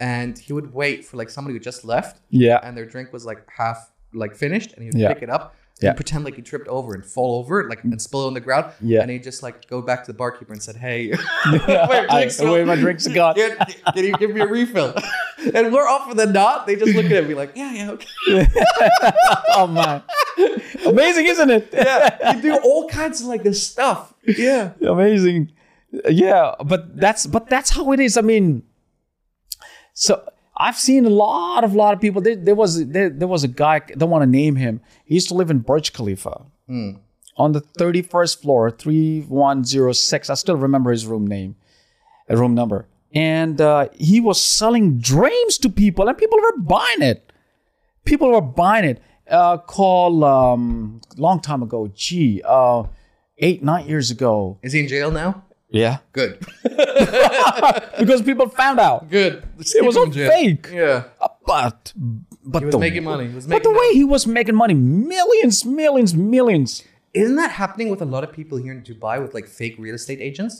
and 0.00 0.36
he 0.36 0.52
would 0.52 0.72
wait 0.74 1.04
for 1.04 1.16
like 1.16 1.30
somebody 1.30 1.54
who 1.54 1.60
just 1.60 1.84
left 1.84 2.20
Yeah. 2.30 2.58
and 2.64 2.76
their 2.76 2.86
drink 2.86 3.12
was 3.12 3.24
like 3.24 3.46
half 3.48 3.92
like 4.12 4.34
finished 4.34 4.72
and 4.72 4.84
he'd 4.84 4.96
Yeah. 4.96 5.12
pick 5.14 5.22
it 5.22 5.30
up 5.30 5.54
Yeah. 5.84 5.90
and 5.90 5.96
pretend 5.96 6.24
like 6.24 6.34
he 6.36 6.42
tripped 6.42 6.66
over 6.68 6.94
and 6.94 7.04
fall 7.04 7.38
over 7.38 7.60
it 7.60 7.68
like 7.68 7.84
and 7.84 8.00
spill 8.02 8.24
it 8.24 8.26
on 8.28 8.34
the 8.34 8.40
ground 8.40 8.72
Yeah. 8.80 9.02
and 9.02 9.10
he'd 9.10 9.22
just 9.22 9.42
like 9.42 9.68
go 9.68 9.80
back 9.82 10.04
to 10.04 10.12
the 10.12 10.16
barkeeper 10.18 10.52
and 10.52 10.62
said 10.62 10.76
hey 10.76 11.12
I, 11.44 12.06
drink's 12.10 12.40
my 12.42 12.74
drinks 12.76 13.06
are 13.06 13.14
gone. 13.14 13.34
can, 13.34 13.56
can 13.94 14.04
you 14.04 14.12
give 14.16 14.30
me 14.30 14.40
a 14.40 14.46
refill 14.46 14.94
and 15.54 15.70
more 15.70 15.86
often 15.88 16.16
than 16.16 16.32
not 16.32 16.66
they 16.66 16.76
just 16.76 16.94
look 16.94 17.04
at 17.06 17.12
him 17.12 17.18
and 17.18 17.28
be 17.28 17.34
like 17.34 17.52
yeah 17.54 17.72
yeah 17.72 17.90
okay 17.90 18.08
Oh 19.56 19.66
man, 19.66 20.02
amazing, 20.86 21.26
isn't 21.26 21.50
it? 21.50 21.68
yeah 21.72 22.34
you 22.36 22.42
do 22.42 22.56
all 22.64 22.88
kinds 22.88 23.20
of 23.20 23.26
like 23.28 23.42
this 23.42 23.62
stuff 23.66 24.14
yeah 24.26 24.72
amazing 24.86 25.52
yeah 26.08 26.54
but 26.64 26.96
that's 26.96 27.26
but 27.26 27.48
that's 27.48 27.70
how 27.70 27.92
it 27.92 28.00
is 28.00 28.16
i 28.16 28.20
mean 28.20 28.62
so 29.92 30.26
i've 30.56 30.76
seen 30.76 31.04
a 31.04 31.10
lot 31.10 31.64
of 31.64 31.74
lot 31.74 31.94
of 31.94 32.00
people. 32.00 32.22
There, 32.22 32.36
there 32.36 32.54
was 32.54 32.86
there, 32.88 33.10
there 33.10 33.28
was 33.28 33.44
a 33.44 33.48
guy 33.48 33.76
I 33.76 33.94
don't 33.96 34.10
want 34.10 34.22
to 34.22 34.26
name 34.30 34.56
him. 34.56 34.80
He 35.04 35.14
used 35.14 35.28
to 35.28 35.34
live 35.34 35.50
in 35.50 35.58
burj 35.60 35.92
khalifa. 35.92 36.42
On 37.36 37.52
the 37.52 37.60
31st 37.60 38.40
floor 38.42 38.70
3106 38.70 40.30
i 40.30 40.34
still 40.34 40.56
remember 40.56 40.90
his 40.90 41.06
room 41.06 41.26
name 41.26 41.56
a 42.28 42.36
room 42.36 42.54
number. 42.54 42.86
And 43.14 43.60
uh, 43.60 43.88
he 43.94 44.20
was 44.20 44.40
selling 44.40 44.98
dreams 44.98 45.58
to 45.58 45.68
people 45.68 46.08
and 46.08 46.16
people 46.18 46.38
were 46.38 46.58
buying 46.58 47.02
it. 47.02 47.32
People 48.04 48.30
were 48.32 48.40
buying 48.40 48.84
it. 48.84 49.02
Uh, 49.30 49.56
call 49.58 50.24
um 50.24 51.00
long 51.16 51.40
time 51.40 51.62
ago. 51.62 51.90
Gee 51.94 52.42
uh 52.46 52.84
eight 53.38 53.62
nine 53.62 53.86
years 53.86 54.10
ago. 54.10 54.58
Is 54.62 54.72
he 54.72 54.80
in 54.80 54.88
jail 54.88 55.10
now 55.10 55.43
yeah 55.82 55.96
good 56.12 56.32
because 58.00 58.20
people 58.22 58.48
found 58.48 58.78
out 58.78 59.10
good 59.10 59.42
it 59.58 59.84
was 59.84 59.96
all 59.96 60.10
fake. 60.10 60.64
yeah 60.72 61.04
Uh, 61.20 61.28
But 61.46 61.92
but 62.52 62.60
he 62.60 62.66
was 62.66 62.74
the, 62.74 62.78
making 62.86 63.04
money 63.04 63.26
he 63.30 63.34
was 63.34 63.46
but 63.46 63.56
making 63.56 63.72
the 63.72 63.78
way 63.80 63.88
he 64.00 64.04
was 64.14 64.22
making 64.38 64.56
money, 64.64 64.74
millions, 64.74 65.56
millions, 65.80 66.10
millions. 66.14 66.70
Isn't 67.22 67.36
that 67.42 67.52
happening 67.62 67.88
with 67.92 68.00
a 68.02 68.08
lot 68.14 68.22
of 68.26 68.30
people 68.38 68.56
here 68.64 68.72
in 68.76 68.82
Dubai 68.82 69.14
with 69.22 69.32
like 69.38 69.46
fake 69.46 69.74
real 69.84 69.94
estate 70.00 70.20
agents? 70.28 70.54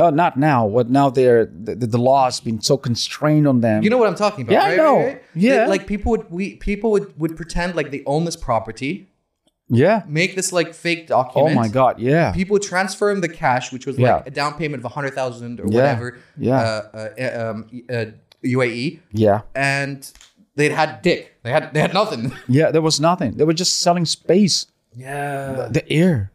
Uh, 0.00 0.10
not 0.10 0.32
now. 0.50 0.60
But 0.76 0.86
now 0.98 1.06
they're 1.16 1.44
the, 1.66 1.74
the, 1.80 1.86
the 1.86 1.98
law 2.10 2.24
has 2.24 2.40
been 2.40 2.60
so 2.70 2.76
constrained 2.88 3.46
on 3.46 3.60
them. 3.60 3.82
You 3.84 3.90
know 3.90 3.98
what 4.02 4.08
I'm 4.08 4.14
talking 4.26 4.42
about? 4.44 4.52
Yeah, 4.54 4.64
I 4.72 4.76
know. 4.76 4.96
Right, 4.96 5.06
right? 5.06 5.22
Yeah. 5.34 5.56
That, 5.56 5.68
like 5.74 5.86
people 5.86 6.10
would 6.12 6.24
we 6.30 6.56
people 6.56 6.90
would 6.94 7.06
would 7.20 7.36
pretend 7.36 7.74
like 7.76 7.90
they 7.90 8.02
own 8.06 8.24
this 8.24 8.36
property, 8.48 8.92
yeah. 9.74 10.02
make 10.06 10.36
this 10.36 10.52
like 10.52 10.74
fake 10.74 11.06
document. 11.08 11.52
Oh 11.52 11.54
my 11.62 11.68
God. 11.68 11.98
Yeah. 11.98 12.32
People 12.32 12.58
transfer 12.58 13.10
him 13.10 13.20
the 13.20 13.28
cash, 13.28 13.72
which 13.72 13.86
was 13.86 13.96
Yeah. 13.98 14.16
like 14.16 14.26
a 14.28 14.30
down 14.30 14.52
payment 14.54 14.80
of 14.80 14.84
a 14.84 14.94
hundred 14.96 15.14
thousand 15.14 15.60
or 15.60 15.66
Yeah. 15.66 15.74
whatever. 15.76 16.18
Yeah. 16.36 16.60
Uh, 16.60 17.08
uh, 17.18 17.50
um, 17.50 17.56
uh, 17.90 18.04
UAE, 18.44 19.00
Yeah. 19.12 19.42
and 19.54 19.98
they'd 20.56 20.72
had 20.72 21.02
dick. 21.02 21.20
They 21.42 21.50
had 21.50 21.72
they 21.74 21.80
had 21.80 21.94
nothing. 21.94 22.32
Yeah. 22.48 22.70
There 22.70 22.82
was 22.82 23.00
nothing. 23.00 23.36
They 23.36 23.44
were 23.44 23.54
just 23.64 23.78
selling 23.80 24.04
space, 24.04 24.66
Yeah, 24.94 25.68
the 25.70 25.84
air. 25.90 26.30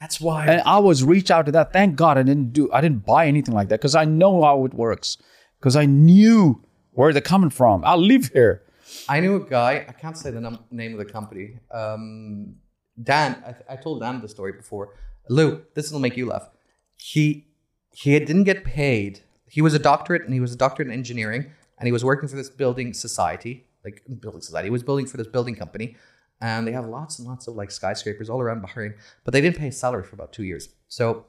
that's 0.00 0.18
why. 0.20 0.46
And 0.46 0.62
I 0.64 0.78
was 0.78 1.04
reach 1.04 1.30
out 1.30 1.44
to 1.46 1.52
that. 1.52 1.72
Thank 1.72 1.96
God 1.96 2.16
I 2.18 2.22
didn't 2.22 2.52
do. 2.52 2.70
I 2.72 2.80
didn't 2.80 3.04
buy 3.04 3.26
anything 3.26 3.54
like 3.54 3.68
that 3.68 3.80
because 3.80 3.94
I 3.94 4.04
know 4.06 4.42
how 4.42 4.64
it 4.64 4.74
works. 4.74 5.18
Because 5.58 5.76
I 5.76 5.84
knew 5.86 6.62
where 6.92 7.12
they're 7.12 7.20
coming 7.34 7.50
from. 7.50 7.84
I 7.84 7.94
live 7.96 8.30
here. 8.32 8.62
I 9.08 9.20
knew 9.20 9.36
a 9.36 9.40
guy. 9.58 9.72
I 9.88 9.92
can't 9.92 10.16
say 10.16 10.30
the 10.30 10.40
num- 10.40 10.64
name 10.70 10.92
of 10.92 10.98
the 10.98 11.04
company. 11.04 11.58
Um, 11.70 12.56
Dan. 13.02 13.42
I, 13.46 13.74
I 13.74 13.76
told 13.76 14.00
Dan 14.00 14.20
the 14.20 14.28
story 14.28 14.52
before. 14.52 14.94
Lou, 15.28 15.62
this 15.74 15.92
will 15.92 16.00
make 16.00 16.16
you 16.16 16.26
laugh. 16.26 16.48
He 16.96 17.46
he 17.92 18.18
didn't 18.18 18.44
get 18.44 18.64
paid. 18.64 19.20
He 19.48 19.62
was 19.62 19.74
a 19.74 19.78
doctorate, 19.78 20.22
and 20.22 20.32
he 20.32 20.40
was 20.40 20.52
a 20.52 20.56
doctorate 20.56 20.88
in 20.88 20.94
engineering, 20.94 21.50
and 21.78 21.86
he 21.86 21.92
was 21.92 22.04
working 22.04 22.28
for 22.28 22.36
this 22.36 22.50
building 22.50 22.94
society, 22.94 23.66
like 23.84 24.02
building 24.20 24.40
society. 24.40 24.66
He 24.66 24.70
was 24.70 24.82
building 24.82 25.06
for 25.06 25.16
this 25.16 25.26
building 25.26 25.56
company, 25.56 25.96
and 26.40 26.66
they 26.66 26.72
have 26.72 26.86
lots 26.86 27.18
and 27.18 27.26
lots 27.26 27.48
of 27.48 27.54
like 27.56 27.70
skyscrapers 27.70 28.30
all 28.30 28.40
around 28.40 28.62
Bahrain, 28.62 28.94
but 29.24 29.32
they 29.32 29.40
didn't 29.40 29.56
pay 29.56 29.66
his 29.66 29.78
salary 29.78 30.04
for 30.04 30.14
about 30.14 30.32
two 30.32 30.44
years. 30.44 30.68
So 30.88 31.26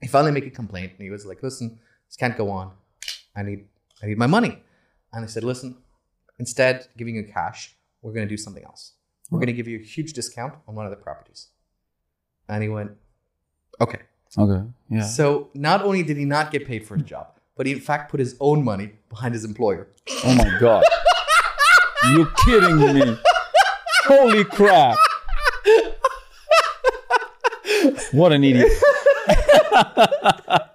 he 0.00 0.08
finally 0.08 0.32
made 0.32 0.44
a 0.44 0.50
complaint, 0.50 0.92
and 0.92 1.02
he 1.02 1.10
was 1.10 1.24
like, 1.24 1.42
"Listen, 1.42 1.78
this 2.08 2.16
can't 2.16 2.36
go 2.36 2.50
on. 2.50 2.72
I 3.36 3.42
need 3.42 3.66
I 4.02 4.06
need 4.06 4.18
my 4.18 4.26
money." 4.26 4.62
And 5.12 5.22
they 5.22 5.28
said, 5.28 5.44
"Listen, 5.44 5.76
instead 6.38 6.80
of 6.80 6.96
giving 6.96 7.14
you 7.14 7.24
cash, 7.24 7.76
we're 8.02 8.12
going 8.12 8.26
to 8.26 8.34
do 8.34 8.36
something 8.36 8.64
else. 8.64 8.94
We're 9.30 9.38
going 9.38 9.46
to 9.46 9.52
give 9.52 9.68
you 9.68 9.78
a 9.78 9.82
huge 9.82 10.12
discount 10.12 10.54
on 10.66 10.74
one 10.74 10.86
of 10.86 10.90
the 10.90 10.96
properties." 10.96 11.48
And 12.48 12.62
he 12.62 12.68
went, 12.68 12.92
"Okay." 13.80 14.00
Okay. 14.38 14.64
Yeah. 14.88 15.02
So 15.02 15.50
not 15.54 15.82
only 15.82 16.02
did 16.02 16.16
he 16.16 16.24
not 16.24 16.52
get 16.52 16.66
paid 16.66 16.86
for 16.86 16.96
his 16.96 17.04
job, 17.04 17.36
but 17.56 17.66
he 17.66 17.72
in 17.72 17.80
fact 17.80 18.10
put 18.10 18.20
his 18.20 18.36
own 18.40 18.64
money 18.64 18.92
behind 19.08 19.34
his 19.34 19.44
employer. 19.44 19.88
Oh 20.24 20.34
my 20.34 20.58
god. 20.60 20.84
you 22.12 22.28
kidding 22.44 22.78
me? 22.78 23.18
Holy 24.04 24.44
crap. 24.44 24.96
What 28.12 28.32
an 28.32 28.44
idiot. 28.44 28.70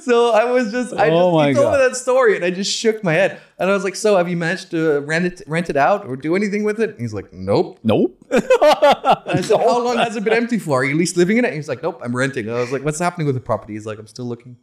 So 0.00 0.32
I 0.32 0.44
was 0.44 0.70
just, 0.72 0.92
I 0.94 1.10
Oh 1.10 1.30
just, 1.30 1.34
my 1.34 1.48
he 1.48 1.54
told 1.54 1.72
me 1.72 1.78
that 1.78 1.96
story, 1.96 2.36
and 2.36 2.44
I 2.44 2.50
just 2.50 2.72
shook 2.74 3.02
my 3.04 3.12
head, 3.12 3.40
and 3.58 3.70
I 3.70 3.72
was 3.74 3.84
like, 3.84 3.96
"So 3.96 4.16
have 4.16 4.28
you 4.28 4.36
managed 4.36 4.70
to 4.72 5.00
rent 5.00 5.26
it, 5.26 5.42
rent 5.46 5.68
it 5.70 5.76
out, 5.76 6.06
or 6.06 6.16
do 6.16 6.34
anything 6.36 6.64
with 6.64 6.80
it?" 6.80 6.90
And 6.90 7.00
he's 7.00 7.14
like, 7.14 7.32
"Nope." 7.32 7.78
Nope. 7.82 8.16
I 8.30 9.40
said, 9.42 9.56
"How 9.58 9.82
long 9.84 9.96
has 9.98 10.16
it 10.16 10.24
been 10.24 10.32
empty 10.32 10.58
for? 10.58 10.80
Are 10.80 10.84
you 10.84 10.92
at 10.92 10.96
least 10.98 11.16
living 11.16 11.36
in 11.38 11.44
it?" 11.44 11.48
And 11.48 11.56
he's 11.56 11.68
like, 11.68 11.82
"Nope, 11.82 12.00
I'm 12.02 12.14
renting." 12.14 12.46
And 12.46 12.56
I 12.56 12.60
was 12.60 12.72
like, 12.72 12.84
"What's 12.84 12.98
happening 12.98 13.26
with 13.26 13.34
the 13.34 13.40
property?" 13.40 13.72
He's 13.74 13.86
like, 13.86 13.98
"I'm 13.98 14.06
still 14.06 14.26
looking." 14.26 14.56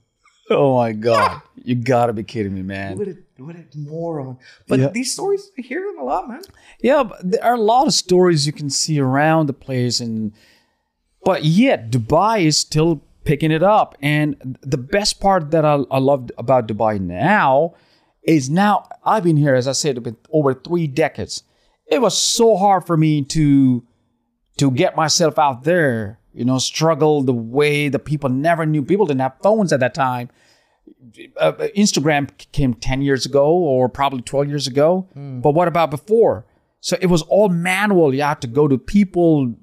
Oh 0.49 0.75
my 0.75 0.91
god. 0.91 1.41
You 1.63 1.73
gotta 1.73 2.13
be 2.13 2.23
kidding 2.23 2.53
me, 2.53 2.61
man. 2.61 2.97
What 2.99 3.07
a 3.07 3.17
what 3.37 3.55
a 3.55 3.65
moron! 3.75 4.37
But 4.67 4.79
Yeah. 4.79 4.89
these 4.89 5.11
stories, 5.11 5.49
I 5.57 5.61
hear 5.61 5.81
them 5.81 5.97
a 5.99 6.03
lot, 6.03 6.29
man. 6.29 6.41
Yeah, 6.81 7.01
but 7.03 7.19
there 7.31 7.43
are 7.43 7.55
a 7.55 7.59
lot 7.59 7.87
of 7.87 7.93
stories 7.93 8.45
you 8.45 8.53
can 8.53 8.69
see 8.69 8.99
around 8.99 9.47
the 9.47 9.53
place 9.53 9.99
and 9.99 10.33
but 11.23 11.43
yet 11.43 11.89
Dubai 11.89 12.45
is 12.45 12.59
still 12.59 13.01
picking 13.25 13.51
it 13.51 13.63
up. 13.63 13.97
And 14.01 14.57
the 14.61 14.77
best 14.77 15.19
part 15.19 15.51
that 15.51 15.65
I, 15.65 15.83
I 15.91 15.99
loved 15.99 16.31
about 16.37 16.67
Dubai 16.67 16.99
now 16.99 17.73
is 18.23 18.49
now 18.49 18.87
I've 19.03 19.23
been 19.23 19.37
here, 19.37 19.55
as 19.55 19.67
I 19.67 19.73
said, 19.73 20.15
over 20.31 20.53
three 20.53 20.87
decades. 20.87 21.43
It 21.87 22.01
was 22.01 22.17
so 22.17 22.55
hard 22.55 22.85
for 22.85 22.97
me 22.97 23.23
to 23.23 23.85
to 24.57 24.71
get 24.71 24.95
myself 24.95 25.37
out 25.37 25.63
there, 25.65 26.17
you 26.33 26.45
know, 26.45 26.57
struggle 26.57 27.21
the 27.21 27.33
way 27.33 27.89
the 27.89 27.99
people 27.99 28.29
never 28.29 28.65
knew. 28.65 28.81
People 28.81 29.05
didn't 29.05 29.21
have 29.21 29.35
phones 29.43 29.73
at 29.73 29.81
that 29.81 29.93
time. 29.93 30.29
Uh, 31.39 31.51
Instagram 31.75 32.29
came 32.51 32.73
10 32.73 33.01
years 33.01 33.25
ago 33.25 33.47
or 33.47 33.89
probably 33.89 34.21
12 34.21 34.47
years 34.47 34.65
ago. 34.65 35.07
But 35.13 35.51
what 35.51 35.67
about 35.67 35.91
before? 35.91 36.45
So 36.79 36.97
it 37.01 37.07
was 37.07 37.21
all 37.23 37.49
manual. 37.49 38.13
You 38.13 38.21
had 38.21 38.41
to 38.41 38.47
go 38.47 38.67
to 38.67 38.77
people, 38.77 39.53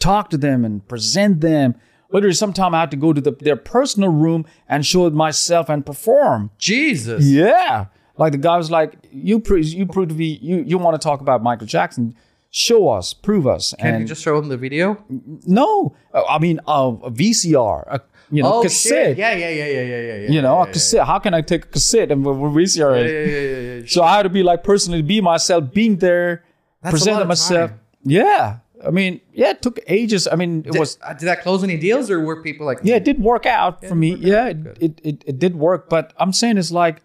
talk 0.00 0.30
to 0.30 0.36
them, 0.36 0.64
and 0.64 0.86
present 0.86 1.40
them. 1.40 1.74
Literally, 2.12 2.34
sometimes 2.34 2.74
I 2.74 2.80
had 2.80 2.90
to 2.90 2.96
go 2.96 3.12
to 3.12 3.20
the, 3.20 3.32
their 3.32 3.56
personal 3.56 4.10
room 4.10 4.44
and 4.68 4.84
show 4.84 5.06
it 5.06 5.14
myself 5.14 5.68
and 5.68 5.84
perform. 5.84 6.50
Jesus. 6.58 7.24
Yeah. 7.24 7.86
Like 8.18 8.32
the 8.32 8.38
guy 8.38 8.56
was 8.58 8.70
like, 8.70 8.94
"You 9.10 9.40
prove 9.40 9.64
you 9.64 9.86
prove 9.86 10.08
to 10.08 10.14
be 10.14 10.38
you 10.42 10.62
you 10.66 10.76
want 10.78 11.00
to 11.00 11.04
talk 11.04 11.20
about 11.20 11.42
Michael 11.42 11.66
Jackson? 11.66 12.14
Show 12.50 12.88
us, 12.90 13.14
prove 13.14 13.46
us." 13.46 13.74
Can 13.78 13.94
and 13.94 14.00
you 14.02 14.06
just 14.06 14.22
show 14.22 14.36
him 14.38 14.48
the 14.48 14.58
video? 14.58 15.02
no, 15.46 15.94
I 16.12 16.38
mean 16.38 16.60
uh, 16.68 16.92
a 17.02 17.10
VCR, 17.10 17.84
a, 17.88 18.00
you 18.30 18.42
know, 18.42 18.56
Oh 18.56 18.62
cassette. 18.62 19.16
shit! 19.16 19.18
Yeah, 19.18 19.32
yeah, 19.32 19.48
yeah, 19.48 19.64
yeah, 19.64 19.80
yeah, 19.82 19.82
yeah. 20.00 20.14
yeah 20.16 20.30
You 20.30 20.42
know, 20.42 20.56
yeah, 20.62 20.68
a 20.68 20.72
cassette. 20.72 21.06
How 21.06 21.18
can 21.18 21.32
I 21.32 21.40
take 21.40 21.64
a 21.64 21.68
cassette 21.68 22.12
and 22.12 22.24
a 22.26 22.28
VCR? 22.28 22.96
Yeah, 23.02 23.10
yeah, 23.10 23.18
yeah, 23.24 23.40
yeah, 23.40 23.78
yeah. 23.80 23.86
So 23.86 24.02
I 24.02 24.16
had 24.16 24.24
to 24.24 24.28
be 24.28 24.42
like 24.42 24.62
personally 24.62 25.00
be 25.00 25.22
myself, 25.22 25.72
being 25.72 25.96
there, 25.96 26.44
That's 26.82 26.92
presenting 26.92 27.28
myself. 27.28 27.70
time. 27.70 27.80
Yeah, 28.04 28.58
I 28.86 28.90
mean, 28.90 29.20
yeah, 29.32 29.50
it 29.50 29.62
took 29.62 29.78
ages. 29.86 30.26
I 30.26 30.36
mean, 30.36 30.60
it 30.60 30.72
Did, 30.72 30.78
was 30.78 30.98
uh, 31.02 31.12
did 31.14 31.26
that 31.26 31.42
close 31.42 31.62
any 31.62 31.76
deals, 31.76 32.10
or 32.10 32.20
were 32.20 32.42
people 32.42 32.66
like, 32.66 32.80
yeah, 32.82 32.96
it 32.96 33.04
did 33.04 33.20
work 33.20 33.46
out 33.46 33.84
for 33.84 33.94
me. 33.94 34.14
Yeah, 34.14 34.48
it, 34.48 34.78
it, 34.80 35.00
it 35.04 35.24
it 35.26 35.38
did 35.38 35.56
work. 35.56 35.88
But 35.88 36.12
I'm 36.18 36.32
saying 36.32 36.58
it's 36.58 36.70
like, 36.72 37.02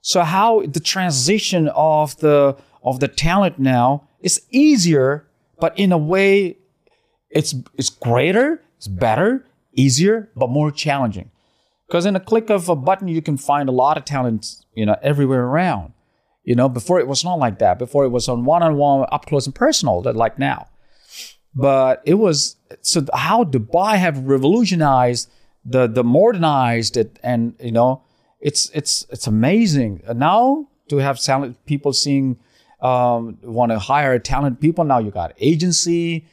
so 0.00 0.22
how 0.22 0.62
the 0.66 0.80
transition 0.80 1.68
of 1.68 2.16
the 2.18 2.56
of 2.82 3.00
the 3.00 3.08
talent 3.08 3.58
now 3.58 4.08
is 4.20 4.40
easier, 4.50 5.26
but 5.58 5.78
in 5.78 5.92
a 5.92 5.98
way, 5.98 6.58
it's 7.30 7.54
it's 7.74 7.90
greater, 7.90 8.62
it's 8.76 8.88
better, 8.88 9.44
easier, 9.74 10.30
but 10.36 10.48
more 10.50 10.70
challenging. 10.70 11.30
Because 11.86 12.06
in 12.06 12.16
a 12.16 12.20
click 12.20 12.50
of 12.50 12.68
a 12.68 12.76
button, 12.76 13.08
you 13.08 13.22
can 13.22 13.36
find 13.36 13.68
a 13.68 13.72
lot 13.72 13.96
of 13.96 14.04
talent, 14.04 14.56
you 14.74 14.84
know, 14.84 14.96
everywhere 15.02 15.44
around. 15.44 15.92
You 16.42 16.54
know, 16.54 16.68
before 16.68 17.00
it 17.00 17.08
was 17.08 17.24
not 17.24 17.40
like 17.40 17.58
that. 17.58 17.78
Before 17.78 18.04
it 18.04 18.10
was 18.10 18.28
on 18.28 18.44
one-on-one, 18.44 19.06
up 19.10 19.26
close 19.26 19.46
and 19.46 19.54
personal, 19.54 20.02
that 20.02 20.14
like 20.14 20.38
now 20.38 20.68
but 21.56 22.02
it 22.04 22.14
was 22.14 22.56
so 22.82 23.04
how 23.14 23.42
Dubai 23.42 23.96
have 23.96 24.16
revolutionized 24.34 25.30
the 25.64 25.88
the 25.88 26.04
modernized 26.04 26.96
it 26.96 27.18
and 27.22 27.54
you 27.58 27.72
know 27.72 28.02
it's 28.40 28.70
it's 28.74 29.06
it's 29.10 29.26
amazing 29.26 30.02
now 30.14 30.68
to 30.88 30.98
have 30.98 31.18
talent 31.20 31.56
people 31.66 31.92
seeing 31.92 32.38
um, 32.80 33.38
want 33.42 33.72
to 33.72 33.78
hire 33.78 34.18
talented 34.18 34.60
people 34.60 34.84
now 34.84 34.98
you 34.98 35.10
got 35.10 35.32
agency 35.40 36.26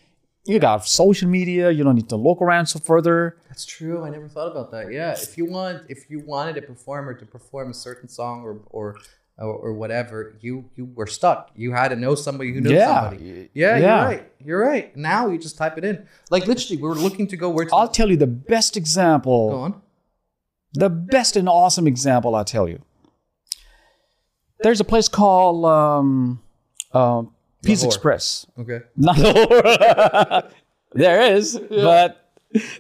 you 0.45 0.59
got 0.59 0.85
social 0.85 1.29
media 1.29 1.71
you 1.71 1.83
don't 1.85 1.95
need 1.95 2.09
to 2.09 2.17
look 2.17 2.41
around 2.41 2.65
so 2.67 2.77
further 2.77 3.37
That's 3.47 3.65
true. 3.65 4.03
I 4.03 4.09
never 4.09 4.27
thought 4.27 4.49
about 4.51 4.71
that. 4.71 4.91
Yeah, 4.91 5.11
if 5.13 5.37
you 5.37 5.45
want, 5.45 5.83
if 5.87 6.09
you 6.09 6.19
wanted 6.33 6.57
a 6.57 6.63
performer 6.63 7.13
to 7.13 7.25
perform 7.35 7.69
a 7.69 7.73
certain 7.87 8.09
song 8.09 8.41
or 8.41 8.53
or 8.77 8.85
or, 9.37 9.53
or 9.53 9.73
whatever, 9.73 10.35
you 10.41 10.69
you 10.75 10.85
were 10.95 11.07
stuck. 11.07 11.49
You 11.55 11.71
had 11.73 11.89
to 11.89 11.95
know 11.95 12.15
somebody 12.15 12.53
who 12.53 12.61
knows 12.61 12.73
Yeah. 12.73 13.01
somebody. 13.09 13.49
Yeah, 13.53 13.77
Yeah. 13.77 13.77
you're 13.77 14.05
right. 14.09 14.31
You're 14.45 14.59
right. 14.61 14.97
Now 14.97 15.27
you 15.29 15.37
just 15.37 15.57
type 15.57 15.77
it 15.77 15.83
in. 15.85 16.05
Like 16.29 16.45
literally, 16.47 16.81
we 16.81 16.87
were 16.87 16.95
looking 16.95 17.27
to 17.27 17.37
go 17.37 17.49
where 17.49 17.65
to 17.65 17.75
I'll 17.75 17.87
tell 17.87 18.09
you 18.09 18.17
the 18.17 18.27
best 18.27 18.77
example 18.77 19.49
go 19.49 19.59
on. 19.59 19.81
the 20.73 20.89
best 20.89 21.35
and 21.35 21.47
awesome 21.49 21.87
example 21.87 22.35
I'll 22.35 22.45
tell 22.45 22.67
you. 22.69 22.79
There's 24.59 24.79
a 24.79 24.85
place 24.85 25.07
called 25.09 25.65
um, 25.65 26.41
uh, 26.93 27.23
Peace 27.63 27.81
Lahore. 27.81 27.93
Express. 27.95 28.45
Okay. 28.57 28.79
Not 28.95 29.17
there 30.93 31.33
is, 31.33 31.59
but 31.69 32.29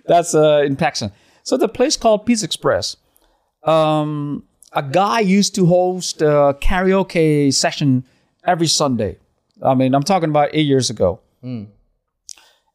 that's 0.05 0.33
uh, 0.35 0.63
in 0.65 0.75
Pakistan. 0.75 1.11
So 1.43 1.57
the 1.57 1.67
place 1.67 1.97
called 1.97 2.25
Peace 2.25 2.43
Express. 2.43 2.95
Um, 3.63 4.43
a 4.73 4.83
guy 4.83 5.19
used 5.19 5.55
to 5.55 5.65
host 5.65 6.21
a 6.21 6.55
karaoke 6.61 7.53
session 7.53 8.03
every 8.45 8.67
Sunday. 8.67 9.17
I 9.61 9.75
mean, 9.75 9.93
I'm 9.95 10.03
talking 10.03 10.29
about 10.29 10.49
eight 10.53 10.65
years 10.65 10.89
ago. 10.89 11.19
Hmm. 11.41 11.65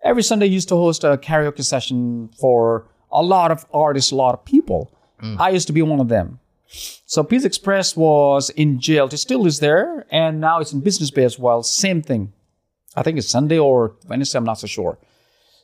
Every 0.04 0.22
Sunday 0.22 0.46
used 0.46 0.68
to 0.68 0.76
host 0.76 1.04
a 1.04 1.16
karaoke 1.16 1.64
session 1.64 2.30
for 2.40 2.86
a 3.10 3.22
lot 3.22 3.50
of 3.50 3.66
artists, 3.72 4.12
a 4.12 4.16
lot 4.16 4.34
of 4.34 4.44
people. 4.44 4.92
Hmm. 5.20 5.36
I 5.40 5.50
used 5.50 5.66
to 5.66 5.72
be 5.72 5.82
one 5.82 6.00
of 6.00 6.08
them. 6.08 6.38
So 7.06 7.24
Peace 7.24 7.44
Express 7.44 7.96
was 7.96 8.50
in 8.50 8.78
jail. 8.78 9.06
It 9.06 9.16
still 9.16 9.46
is 9.46 9.58
there, 9.60 10.06
and 10.10 10.40
now 10.40 10.60
it's 10.60 10.72
in 10.72 10.80
Business 10.80 11.10
Bay 11.10 11.24
as 11.24 11.38
well. 11.38 11.62
Same 11.62 12.02
thing. 12.02 12.32
I 12.94 13.02
think 13.02 13.18
it's 13.18 13.28
Sunday 13.28 13.58
or 13.58 13.94
Wednesday, 14.06 14.38
I'm 14.38 14.44
not 14.44 14.58
so 14.58 14.66
sure. 14.66 14.98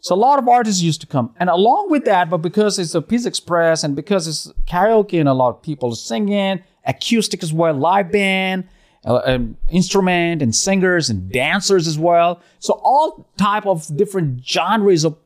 So 0.05 0.15
a 0.15 0.17
lot 0.17 0.39
of 0.39 0.47
artists 0.47 0.83
used 0.83 1.01
to 1.01 1.07
come. 1.07 1.35
And 1.41 1.49
along 1.49 1.91
with 1.91 2.05
that, 2.05 2.29
but 2.29 2.43
because 2.43 2.79
it's 2.79 2.95
a 2.95 3.01
Peace 3.01 3.25
Express 3.25 3.85
and 3.85 3.97
because 3.97 4.29
it's 4.29 4.53
karaoke 4.67 5.19
and 5.19 5.31
a 5.31 5.33
lot 5.33 5.49
of 5.49 5.63
people 5.63 5.95
singing, 5.95 6.63
acoustic 6.85 7.43
as 7.43 7.55
well, 7.55 7.73
live 7.73 8.13
band, 8.13 8.69
uh, 9.07 9.23
um, 9.25 9.57
instrument 9.71 10.43
and 10.43 10.55
singers 10.55 11.09
and 11.09 11.33
dancers 11.33 11.87
as 11.87 11.99
well. 11.99 12.43
So 12.59 12.79
all 12.85 13.27
type 13.39 13.65
of 13.65 13.97
different 13.97 14.47
genres 14.47 15.05
of, 15.05 15.17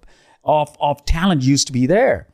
of, 0.45 0.77
of 0.81 1.05
talent 1.05 1.43
used 1.43 1.67
to 1.67 1.73
be 1.73 1.87
there. 1.89 2.29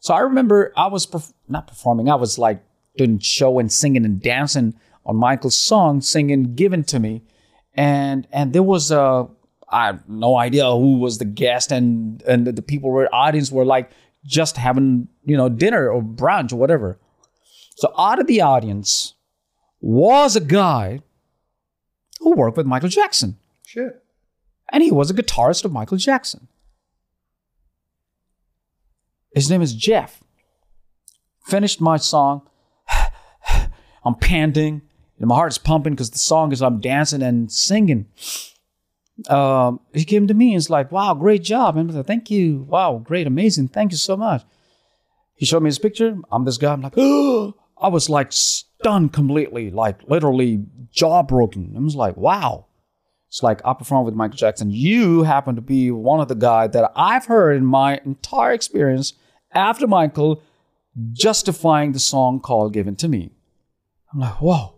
So 0.00 0.12
I 0.12 0.20
remember 0.22 0.72
I 0.76 0.88
was 0.88 1.06
perf- 1.06 1.34
not 1.46 1.68
performing, 1.68 2.10
I 2.10 2.16
was 2.16 2.36
like 2.36 2.64
doing 2.96 3.20
show 3.20 3.60
and 3.60 3.70
singing 3.70 4.04
and 4.04 4.20
dancing 4.20 4.74
on 5.04 5.14
Michael's 5.14 5.56
song, 5.56 6.00
singing 6.00 6.56
Give 6.56 6.72
In 6.72 6.82
to 6.82 6.98
Me. 6.98 7.22
And 7.74 8.26
and 8.32 8.52
there 8.52 8.64
was 8.64 8.90
a 8.90 9.28
I 9.68 9.86
have 9.86 10.08
no 10.08 10.36
idea 10.36 10.70
who 10.70 10.98
was 10.98 11.18
the 11.18 11.24
guest 11.24 11.72
and 11.72 12.22
and 12.22 12.46
the 12.46 12.62
people 12.62 12.90
were 12.90 13.12
audience 13.14 13.50
were 13.50 13.64
like 13.64 13.90
just 14.24 14.56
having, 14.56 15.08
you 15.24 15.36
know, 15.36 15.48
dinner 15.48 15.90
or 15.90 16.02
brunch 16.02 16.52
or 16.52 16.56
whatever. 16.56 16.98
So 17.76 17.92
out 17.98 18.18
of 18.18 18.26
the 18.26 18.40
audience 18.40 19.14
was 19.80 20.36
a 20.36 20.40
guy 20.40 21.00
who 22.20 22.34
worked 22.34 22.56
with 22.56 22.66
Michael 22.66 22.88
Jackson. 22.88 23.36
Shit. 23.64 24.02
And 24.72 24.82
he 24.82 24.90
was 24.90 25.10
a 25.10 25.14
guitarist 25.14 25.64
of 25.64 25.72
Michael 25.72 25.98
Jackson. 25.98 26.48
His 29.34 29.50
name 29.50 29.62
is 29.62 29.74
Jeff. 29.74 30.22
Finished 31.44 31.80
my 31.80 31.98
song. 31.98 32.48
I'm 34.04 34.14
panting. 34.14 34.82
And 35.18 35.28
my 35.28 35.34
heart 35.34 35.52
is 35.52 35.58
pumping 35.58 35.92
because 35.92 36.10
the 36.10 36.18
song 36.18 36.52
is 36.52 36.62
I'm 36.62 36.80
dancing 36.80 37.22
and 37.22 37.50
singing. 37.52 38.06
Um, 39.28 39.80
he 39.92 40.04
came 40.04 40.26
to 40.26 40.34
me 40.34 40.48
and 40.48 40.56
was 40.56 40.70
like, 40.70 40.92
wow, 40.92 41.14
great 41.14 41.42
job. 41.42 41.76
And 41.76 41.90
I 41.90 41.94
said, 41.94 42.06
thank 42.06 42.30
you. 42.30 42.66
Wow, 42.68 43.00
great, 43.02 43.26
amazing. 43.26 43.68
Thank 43.68 43.92
you 43.92 43.98
so 43.98 44.16
much. 44.16 44.42
He 45.34 45.46
showed 45.46 45.62
me 45.62 45.68
his 45.68 45.78
picture. 45.78 46.16
I'm 46.30 46.44
this 46.44 46.58
guy. 46.58 46.72
I'm 46.72 46.82
like, 46.82 46.94
oh, 46.96 47.54
I 47.78 47.88
was 47.88 48.08
like 48.08 48.32
stunned 48.32 49.12
completely, 49.12 49.70
like 49.70 50.02
literally 50.08 50.64
jaw 50.90 51.22
broken. 51.22 51.74
I 51.76 51.80
was 51.80 51.96
like, 51.96 52.16
wow. 52.16 52.66
It's 53.28 53.42
like 53.42 53.60
I 53.64 53.74
performed 53.74 54.06
with 54.06 54.14
Michael 54.14 54.36
Jackson. 54.36 54.70
You 54.70 55.24
happen 55.24 55.56
to 55.56 55.60
be 55.60 55.90
one 55.90 56.20
of 56.20 56.28
the 56.28 56.34
guys 56.34 56.70
that 56.70 56.90
I've 56.94 57.26
heard 57.26 57.56
in 57.56 57.66
my 57.66 58.00
entire 58.04 58.52
experience 58.52 59.14
after 59.52 59.86
Michael 59.86 60.40
justifying 61.12 61.92
the 61.92 61.98
song 61.98 62.40
called 62.40 62.72
Give 62.72 62.86
In 62.86 62.96
to 62.96 63.08
Me. 63.08 63.30
I'm 64.12 64.20
like, 64.20 64.40
whoa. 64.40 64.74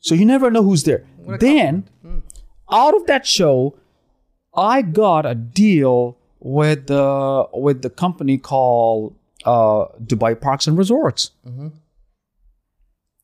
So 0.00 0.14
you 0.14 0.26
never 0.26 0.50
know 0.50 0.62
who's 0.62 0.82
there. 0.84 1.06
Then, 1.38 1.88
out 2.72 2.94
of 2.94 3.06
that 3.06 3.26
show, 3.26 3.74
I 4.54 4.82
got 4.82 5.26
a 5.26 5.34
deal 5.34 6.16
with 6.40 6.86
the 6.88 7.46
with 7.52 7.82
the 7.82 7.90
company 7.90 8.38
called 8.38 9.14
uh, 9.44 9.86
Dubai 10.02 10.40
Parks 10.40 10.66
and 10.66 10.76
Resorts. 10.78 11.30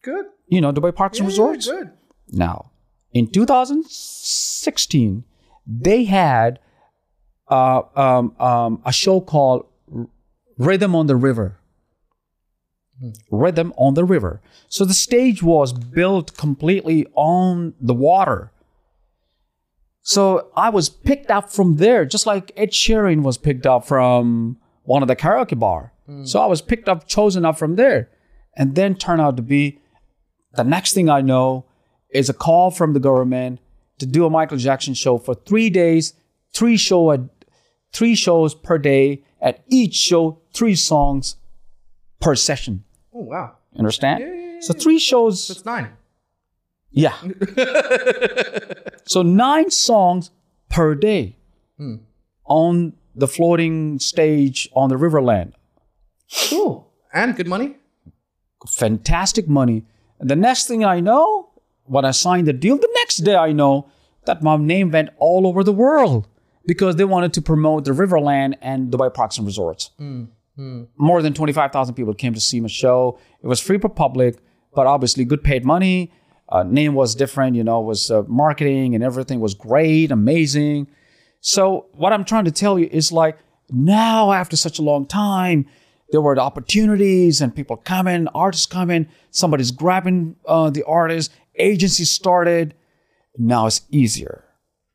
Good. 0.02 0.26
You 0.46 0.60
know, 0.60 0.72
Dubai 0.72 0.94
Parks 0.94 1.18
and 1.18 1.26
Yeah, 1.26 1.32
Resorts. 1.32 1.66
Good. 1.66 1.90
Now, 2.30 2.70
in 3.12 3.26
2016, 3.28 5.24
they 5.66 6.04
had 6.04 6.60
uh, 7.50 7.82
um, 7.96 8.34
um, 8.38 8.82
a 8.84 8.92
show 8.92 9.20
called 9.20 9.66
Rhythm 10.58 10.94
on 10.94 11.06
the 11.06 11.16
River. 11.16 11.56
Rhythm 13.30 13.72
on 13.76 13.94
the 13.94 14.04
River. 14.04 14.40
So 14.68 14.84
the 14.84 14.94
stage 14.94 15.42
was 15.42 15.72
built 15.72 16.36
completely 16.36 17.06
on 17.14 17.74
the 17.80 17.94
water. 17.94 18.50
So 20.08 20.48
I 20.56 20.70
was 20.70 20.88
picked 20.88 21.30
up 21.30 21.52
from 21.52 21.76
there, 21.76 22.06
just 22.06 22.24
like 22.24 22.50
Ed 22.56 22.70
Sheeran 22.70 23.20
was 23.20 23.36
picked 23.36 23.66
up 23.66 23.86
from 23.86 24.56
one 24.84 25.02
of 25.02 25.08
the 25.08 25.14
karaoke 25.14 25.58
bar. 25.58 25.92
So 26.24 26.40
I 26.40 26.46
was 26.46 26.62
picked 26.62 26.88
up, 26.88 27.06
chosen 27.06 27.44
up 27.44 27.58
from 27.58 27.76
there, 27.76 28.08
and 28.56 28.74
then 28.74 28.94
turned 28.94 29.20
out 29.20 29.36
to 29.36 29.42
be 29.42 29.80
the 30.54 30.64
next 30.64 30.94
thing 30.94 31.10
I 31.10 31.20
know 31.20 31.66
is 32.08 32.30
a 32.30 32.32
call 32.32 32.70
from 32.70 32.94
the 32.94 33.00
government 33.00 33.60
to 33.98 34.06
do 34.06 34.24
a 34.24 34.30
Michael 34.30 34.56
Jackson 34.56 34.94
show 34.94 35.18
for 35.18 35.34
three 35.34 35.68
days, 35.68 36.14
three 36.54 36.78
show 36.78 37.12
a, 37.12 37.28
three 37.92 38.14
shows 38.14 38.54
per 38.54 38.78
day. 38.78 39.24
At 39.42 39.62
each 39.68 39.94
show, 39.94 40.40
three 40.54 40.74
songs 40.74 41.36
per 42.18 42.34
session. 42.34 42.82
Oh 43.12 43.24
wow. 43.24 43.58
Understand? 43.78 44.20
Yeah, 44.20 44.32
yeah, 44.32 44.52
yeah, 44.54 44.60
so 44.60 44.72
three 44.72 44.98
shows. 44.98 45.48
That's 45.48 45.66
nine. 45.66 45.92
Yeah. 46.90 47.14
so 49.08 49.22
nine 49.22 49.70
songs 49.70 50.30
per 50.68 50.94
day 50.94 51.36
hmm. 51.76 51.96
on 52.44 52.92
the 53.14 53.26
floating 53.26 53.98
stage 53.98 54.68
on 54.74 54.88
the 54.90 54.96
Riverland. 54.96 55.52
Cool. 56.48 56.92
And 57.12 57.34
good 57.34 57.48
money. 57.48 57.76
fantastic 58.66 59.48
money. 59.48 59.84
And 60.20 60.28
the 60.28 60.36
next 60.36 60.66
thing 60.66 60.84
I 60.84 61.00
know, 61.00 61.50
when 61.84 62.04
I 62.04 62.10
signed 62.10 62.46
the 62.46 62.52
deal, 62.52 62.76
the 62.76 62.90
next 62.96 63.18
day 63.18 63.34
I 63.34 63.52
know 63.52 63.88
that 64.26 64.42
my 64.42 64.56
name 64.56 64.90
went 64.90 65.10
all 65.18 65.46
over 65.46 65.64
the 65.64 65.72
world 65.72 66.28
because 66.66 66.96
they 66.96 67.04
wanted 67.04 67.32
to 67.32 67.42
promote 67.42 67.84
the 67.86 67.92
Riverland 67.92 68.56
and 68.60 68.92
Dubai 68.92 69.12
Parks 69.12 69.38
and 69.38 69.46
Resorts. 69.46 69.90
Hmm. 69.96 70.24
Hmm. 70.56 70.84
More 70.96 71.22
than 71.22 71.32
25,000 71.32 71.94
people 71.94 72.12
came 72.14 72.34
to 72.34 72.40
see 72.40 72.60
my 72.60 72.68
show. 72.68 73.18
It 73.42 73.46
was 73.46 73.60
free 73.60 73.78
for 73.78 73.88
public, 73.88 74.38
but 74.74 74.86
obviously 74.86 75.24
good 75.24 75.42
paid 75.42 75.64
money. 75.64 76.12
Uh, 76.48 76.62
name 76.62 76.94
was 76.94 77.14
different, 77.14 77.56
you 77.56 77.64
know, 77.64 77.80
was 77.80 78.10
uh, 78.10 78.22
marketing 78.26 78.94
and 78.94 79.04
everything 79.04 79.40
was 79.40 79.54
great, 79.54 80.10
amazing. 80.10 80.86
So 81.40 81.86
what 81.92 82.12
I'm 82.12 82.24
trying 82.24 82.46
to 82.46 82.50
tell 82.50 82.78
you 82.78 82.88
is 82.90 83.12
like 83.12 83.38
now 83.70 84.32
after 84.32 84.56
such 84.56 84.78
a 84.78 84.82
long 84.82 85.06
time, 85.06 85.66
there 86.10 86.22
were 86.22 86.34
the 86.34 86.40
opportunities 86.40 87.40
and 87.40 87.54
people 87.54 87.76
coming, 87.76 88.28
artists 88.28 88.66
coming, 88.66 89.08
somebody's 89.30 89.70
grabbing 89.70 90.36
uh, 90.46 90.70
the 90.70 90.84
artist, 90.84 91.32
agencies 91.56 92.10
started. 92.10 92.74
Now 93.36 93.66
it's 93.66 93.82
easier. 93.90 94.44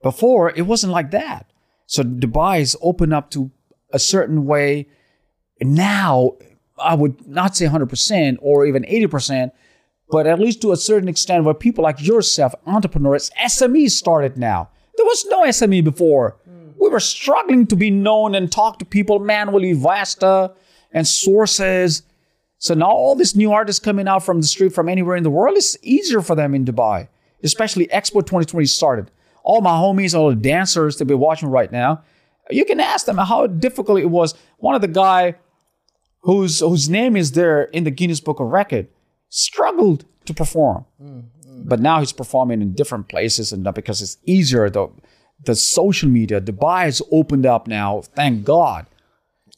Before 0.02 0.52
it 0.52 0.64
wasn't 0.64 0.92
like 0.92 1.12
that. 1.12 1.52
So 1.86 2.04
Dubai 2.04 2.62
is 2.62 2.76
open 2.82 3.14
up 3.14 3.30
to 3.32 3.52
a 3.92 4.00
certain 4.00 4.46
way. 4.46 4.88
Now 5.62 6.38
I 6.80 6.96
would 6.96 7.28
not 7.28 7.56
say 7.56 7.68
100% 7.68 8.38
or 8.42 8.66
even 8.66 8.84
80%, 8.84 9.52
but 10.10 10.28
at 10.28 10.40
least 10.40 10.62
to 10.62 10.72
a 10.72 10.78
certain 10.78 11.10
extent 11.10 11.44
where 11.44 11.54
people 11.54 11.84
like 11.84 12.06
yourself, 12.06 12.54
entrepreneurs, 12.66 13.32
SMEs 13.42 13.92
started 13.92 14.38
now. 14.38 14.70
There 14.98 15.06
was 15.06 15.26
no 15.30 15.44
SME 15.44 15.84
before. 15.84 16.38
We 16.80 16.90
were 16.90 17.00
struggling 17.00 17.66
to 17.68 17.76
be 17.76 17.90
known 17.90 18.36
and 18.36 18.52
talk 18.52 18.80
to 18.80 18.86
people 18.86 19.20
manually, 19.20 19.74
Vasta 19.74 20.54
and 20.92 21.08
sources. 21.08 22.04
So 22.58 22.74
now 22.74 22.92
all 22.92 23.16
these 23.16 23.36
new 23.36 23.52
artists 23.52 23.84
coming 23.84 24.08
out 24.08 24.24
from 24.24 24.42
the 24.42 24.48
street 24.48 24.74
from 24.74 24.90
anywhere 24.90 25.16
in 25.16 25.24
the 25.24 25.30
world, 25.30 25.58
it's 25.58 25.78
easier 25.82 26.22
for 26.22 26.36
them 26.36 26.54
in 26.54 26.66
Dubai, 26.66 27.08
especially 27.44 27.88
Expo 27.88 28.22
2020 28.22 28.66
started. 28.66 29.12
All 29.44 29.62
my 29.62 29.72
homies, 29.72 30.18
all 30.18 30.30
the 30.30 30.36
dancers 30.36 30.98
that 30.98 31.06
be 31.06 31.14
watching 31.14 31.50
right 31.50 31.72
now, 31.72 32.04
you 32.50 32.66
can 32.66 32.80
ask 32.80 33.06
them 33.06 33.18
how 33.18 33.48
difficult 33.48 34.00
it 34.00 34.10
was. 34.10 34.36
One 34.58 34.76
of 34.76 34.82
the 34.82 34.88
guy 34.88 35.36
whose 36.22 36.60
whose 36.60 36.90
name 36.90 37.16
is 37.16 37.34
there 37.34 37.64
in 37.64 37.84
the 37.84 37.92
Guinness 37.92 38.20
Book 38.20 38.40
of 38.40 38.48
Record 38.48 38.88
struggled 39.34 40.06
to 40.26 40.34
perform, 40.34 40.86
mm, 41.02 41.24
mm. 41.46 41.68
but 41.68 41.80
now 41.80 42.00
he's 42.00 42.14
performing 42.14 42.62
in 42.62 42.74
different 42.74 43.08
places, 43.08 43.52
and 43.52 43.64
not 43.64 43.76
because 43.76 44.02
it's 44.02 44.18
easier. 44.26 44.70
The 44.70 44.90
the 45.44 45.56
social 45.56 46.08
media, 46.08 46.40
Dubai 46.40 46.84
has 46.84 47.02
opened 47.12 47.46
up 47.46 47.68
now. 47.68 48.02
Thank 48.02 48.46
God. 48.46 48.86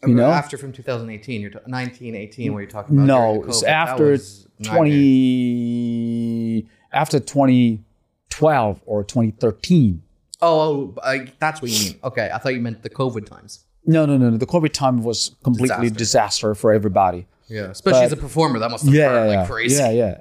You 0.06 0.14
know, 0.14 0.30
after 0.30 0.58
from 0.58 0.72
2018, 0.72 1.42
you're 1.42 1.50
t- 1.50 1.58
19, 1.66 2.16
18, 2.16 2.54
where 2.54 2.62
you're 2.62 2.70
talking 2.70 2.96
about. 2.96 3.08
no, 3.08 3.44
it's 3.44 3.64
after 3.64 4.18
twenty 4.64 6.68
after 6.94 7.20
twenty 7.20 7.84
twelve 8.30 8.82
or 8.86 9.04
twenty 9.04 9.32
thirteen. 9.32 10.04
Oh, 10.42 10.60
oh 10.60 10.96
I, 11.04 11.32
that's 11.40 11.62
what 11.62 11.72
you 11.72 11.90
mean. 11.90 12.00
Okay, 12.04 12.30
I 12.34 12.38
thought 12.38 12.54
you 12.54 12.62
meant 12.62 12.84
the 12.84 12.90
COVID 12.90 13.26
times. 13.26 13.66
No, 13.86 14.06
no, 14.06 14.18
no, 14.18 14.30
no. 14.30 14.38
The 14.38 14.46
COVID 14.46 14.74
time 14.74 15.04
was 15.04 15.36
completely 15.44 15.90
Disaster. 15.90 15.98
disaster, 15.98 16.56
for 16.56 16.72
everybody. 16.72 17.28
Yeah, 17.48 17.64
especially 17.64 18.00
but, 18.00 18.06
as 18.06 18.12
a 18.12 18.18
performer, 18.18 18.60
that 18.60 18.72
must 18.72 18.86
have 18.86 18.94
yeah, 18.94 19.10
burned 19.10 19.32
yeah, 19.32 19.40
like 19.40 19.48
crazy. 19.50 19.76
Yeah, 19.82 19.92
yeah. 19.92 20.18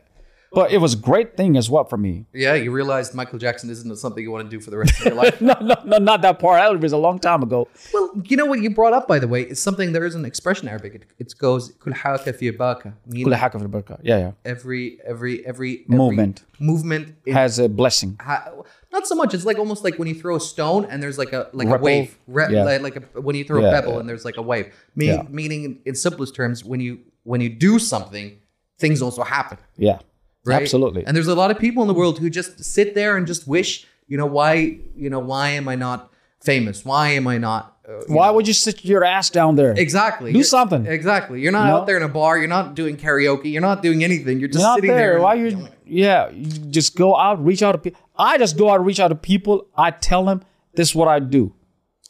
But 0.55 0.70
it 0.70 0.78
was 0.78 0.94
a 0.94 0.96
great 0.96 1.36
thing 1.36 1.56
as 1.56 1.68
well 1.68 1.84
for 1.84 1.96
me. 1.96 2.26
Yeah, 2.32 2.55
you 2.55 2.70
realized 2.70 3.12
Michael 3.12 3.38
Jackson 3.38 3.70
isn't 3.70 3.96
something 3.96 4.22
you 4.22 4.30
want 4.30 4.48
to 4.48 4.56
do 4.56 4.60
for 4.60 4.70
the 4.70 4.78
rest 4.78 5.01
of 5.01 5.06
your 5.06 5.14
life. 5.14 5.40
no, 5.40 5.55
no, 5.60 5.74
no, 5.84 5.98
not 5.98 6.22
that 6.22 6.38
part. 6.38 6.60
That 6.60 6.80
was 6.80 6.92
a 6.92 6.96
long 6.96 7.18
time 7.18 7.42
ago. 7.42 7.68
Well, 7.92 8.22
you 8.24 8.36
know 8.36 8.46
what 8.46 8.60
you 8.60 8.70
brought 8.70 8.92
up, 8.92 9.09
by 9.09 9.18
the 9.18 9.26
way, 9.26 9.42
is 9.42 9.60
something 9.60 9.92
there 9.92 10.05
is 10.05 10.14
an 10.14 10.24
expression 10.24 10.68
in 10.68 10.70
Arabic. 10.70 10.94
It, 10.94 11.06
it 11.18 11.34
goes 11.38 11.72
kulhaka 11.72 12.34
fi 12.34 12.51
barka. 12.52 12.94
Kulhaka 13.09 13.60
fi 13.60 13.66
barka. 13.66 13.98
Yeah, 14.02 14.18
yeah. 14.18 14.32
Every, 14.44 15.01
every, 15.05 15.44
every, 15.44 15.84
movement. 15.88 16.44
Movement 16.60 17.16
in, 17.26 17.32
has 17.34 17.59
a 17.59 17.68
blessing. 17.68 18.16
Ha, 18.20 18.48
not 18.92 19.09
so 19.09 19.16
much. 19.16 19.34
It's 19.34 19.44
like 19.44 19.59
almost 19.59 19.82
like 19.82 19.98
when 19.98 20.06
you 20.06 20.14
throw 20.14 20.36
a 20.36 20.40
stone 20.40 20.84
and 20.84 21.02
there's 21.02 21.18
like 21.18 21.32
a 21.32 21.48
like 21.52 21.66
Ripple. 21.66 21.80
a 21.80 21.82
wave, 21.82 22.18
Re, 22.28 22.46
yeah. 22.51 22.62
like, 22.62 22.80
like 22.80 22.96
a, 22.96 23.20
when 23.20 23.34
you 23.34 23.42
throw 23.42 23.60
yeah, 23.60 23.68
a 23.68 23.72
pebble 23.72 23.94
yeah. 23.94 24.01
and 24.01 24.09
there's 24.09 24.24
like 24.24 24.36
a 24.36 24.42
wave. 24.42 24.72
Me, 24.94 25.18
meaning, 25.28 25.80
in 25.84 25.96
simplest 25.96 26.36
terms, 26.36 26.64
when 26.64 26.78
you 26.78 27.01
when 27.24 27.40
you 27.40 27.48
do 27.51 27.78
something, 27.78 28.38
things 28.78 29.02
also 29.02 29.22
happen. 29.22 29.59
Yeah. 29.76 29.98
Right? 30.46 30.60
Absolutely. 30.62 31.05
And 31.06 31.16
there's 31.16 31.26
a 31.28 31.34
lot 31.34 31.51
of 31.51 31.59
people 31.59 31.82
in 31.82 31.88
the 31.88 31.94
world 31.94 32.18
who 32.18 32.30
just 32.30 32.62
sit 32.64 32.94
there 32.94 33.16
and 33.16 33.26
just 33.26 33.46
wish, 33.48 33.86
you 34.06 34.16
know, 34.16 34.26
why, 34.26 34.78
you 34.94 35.09
know, 35.10 35.18
why 35.18 35.51
am 35.51 35.68
I 35.68 35.74
not 35.74 36.12
famous? 36.42 36.84
Why 36.84 37.10
am 37.10 37.26
I 37.26 37.38
not? 37.38 37.70
Uh, 37.86 38.02
Why 38.09 38.28
know- 38.28 38.34
would 38.34 38.48
you 38.48 38.55
sit 38.55 38.84
your 38.84 39.05
ass 39.05 39.28
down 39.30 39.56
there? 39.56 39.72
Exactly. 39.76 40.32
Do 40.32 40.38
You're- 40.38 40.44
something. 40.44 40.86
Exactly. 40.86 41.40
You're 41.40 41.52
not 41.52 41.66
know? 41.66 41.76
out 41.76 41.86
there 41.86 41.96
in 41.96 42.02
a 42.02 42.09
bar. 42.09 42.38
You're 42.38 42.48
not 42.48 42.74
doing 42.74 42.96
karaoke. 42.96 43.52
You're 43.52 43.60
not 43.62 43.82
doing 43.82 44.02
anything. 44.05 44.38
You're 44.40 44.48
just 44.48 44.62
You're 44.64 44.74
sitting 44.76 44.90
there. 44.90 45.12
there. 45.14 45.20
Why 45.20 45.34
you? 45.34 45.68
Yeah, 45.86 46.30
you 46.30 46.46
just 46.46 46.96
go 46.96 47.14
out, 47.16 47.44
reach 47.44 47.62
out 47.62 47.72
to 47.72 47.78
people. 47.78 48.01
I 48.16 48.38
just 48.38 48.56
go 48.56 48.70
out, 48.70 48.82
reach 48.84 49.01
out 49.01 49.09
to 49.09 49.14
people. 49.14 49.66
I 49.76 49.90
tell 49.90 50.24
them 50.24 50.42
this 50.74 50.90
is 50.90 50.94
what 50.94 51.09
I 51.09 51.18
do. 51.18 51.52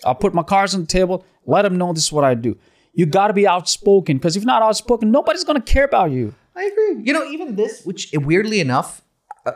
I 0.04 0.14
put 0.14 0.32
my 0.34 0.42
cards 0.44 0.74
on 0.74 0.82
the 0.82 0.86
table. 0.86 1.24
Let 1.46 1.62
them 1.62 1.76
know 1.76 1.92
this 1.92 2.04
is 2.04 2.12
what 2.12 2.24
I 2.24 2.34
do. 2.34 2.56
You 2.94 3.06
got 3.06 3.26
to 3.28 3.32
be 3.34 3.46
outspoken 3.46 4.16
because 4.18 4.36
if 4.36 4.44
not 4.44 4.62
outspoken, 4.62 5.10
nobody's 5.10 5.44
gonna 5.44 5.60
care 5.60 5.84
about 5.84 6.10
you. 6.12 6.34
I 6.56 6.64
agree. 6.64 7.02
You 7.04 7.12
know, 7.12 7.24
even 7.30 7.56
this, 7.56 7.84
which 7.84 8.10
weirdly 8.14 8.60
enough, 8.60 9.02
uh, 9.44 9.52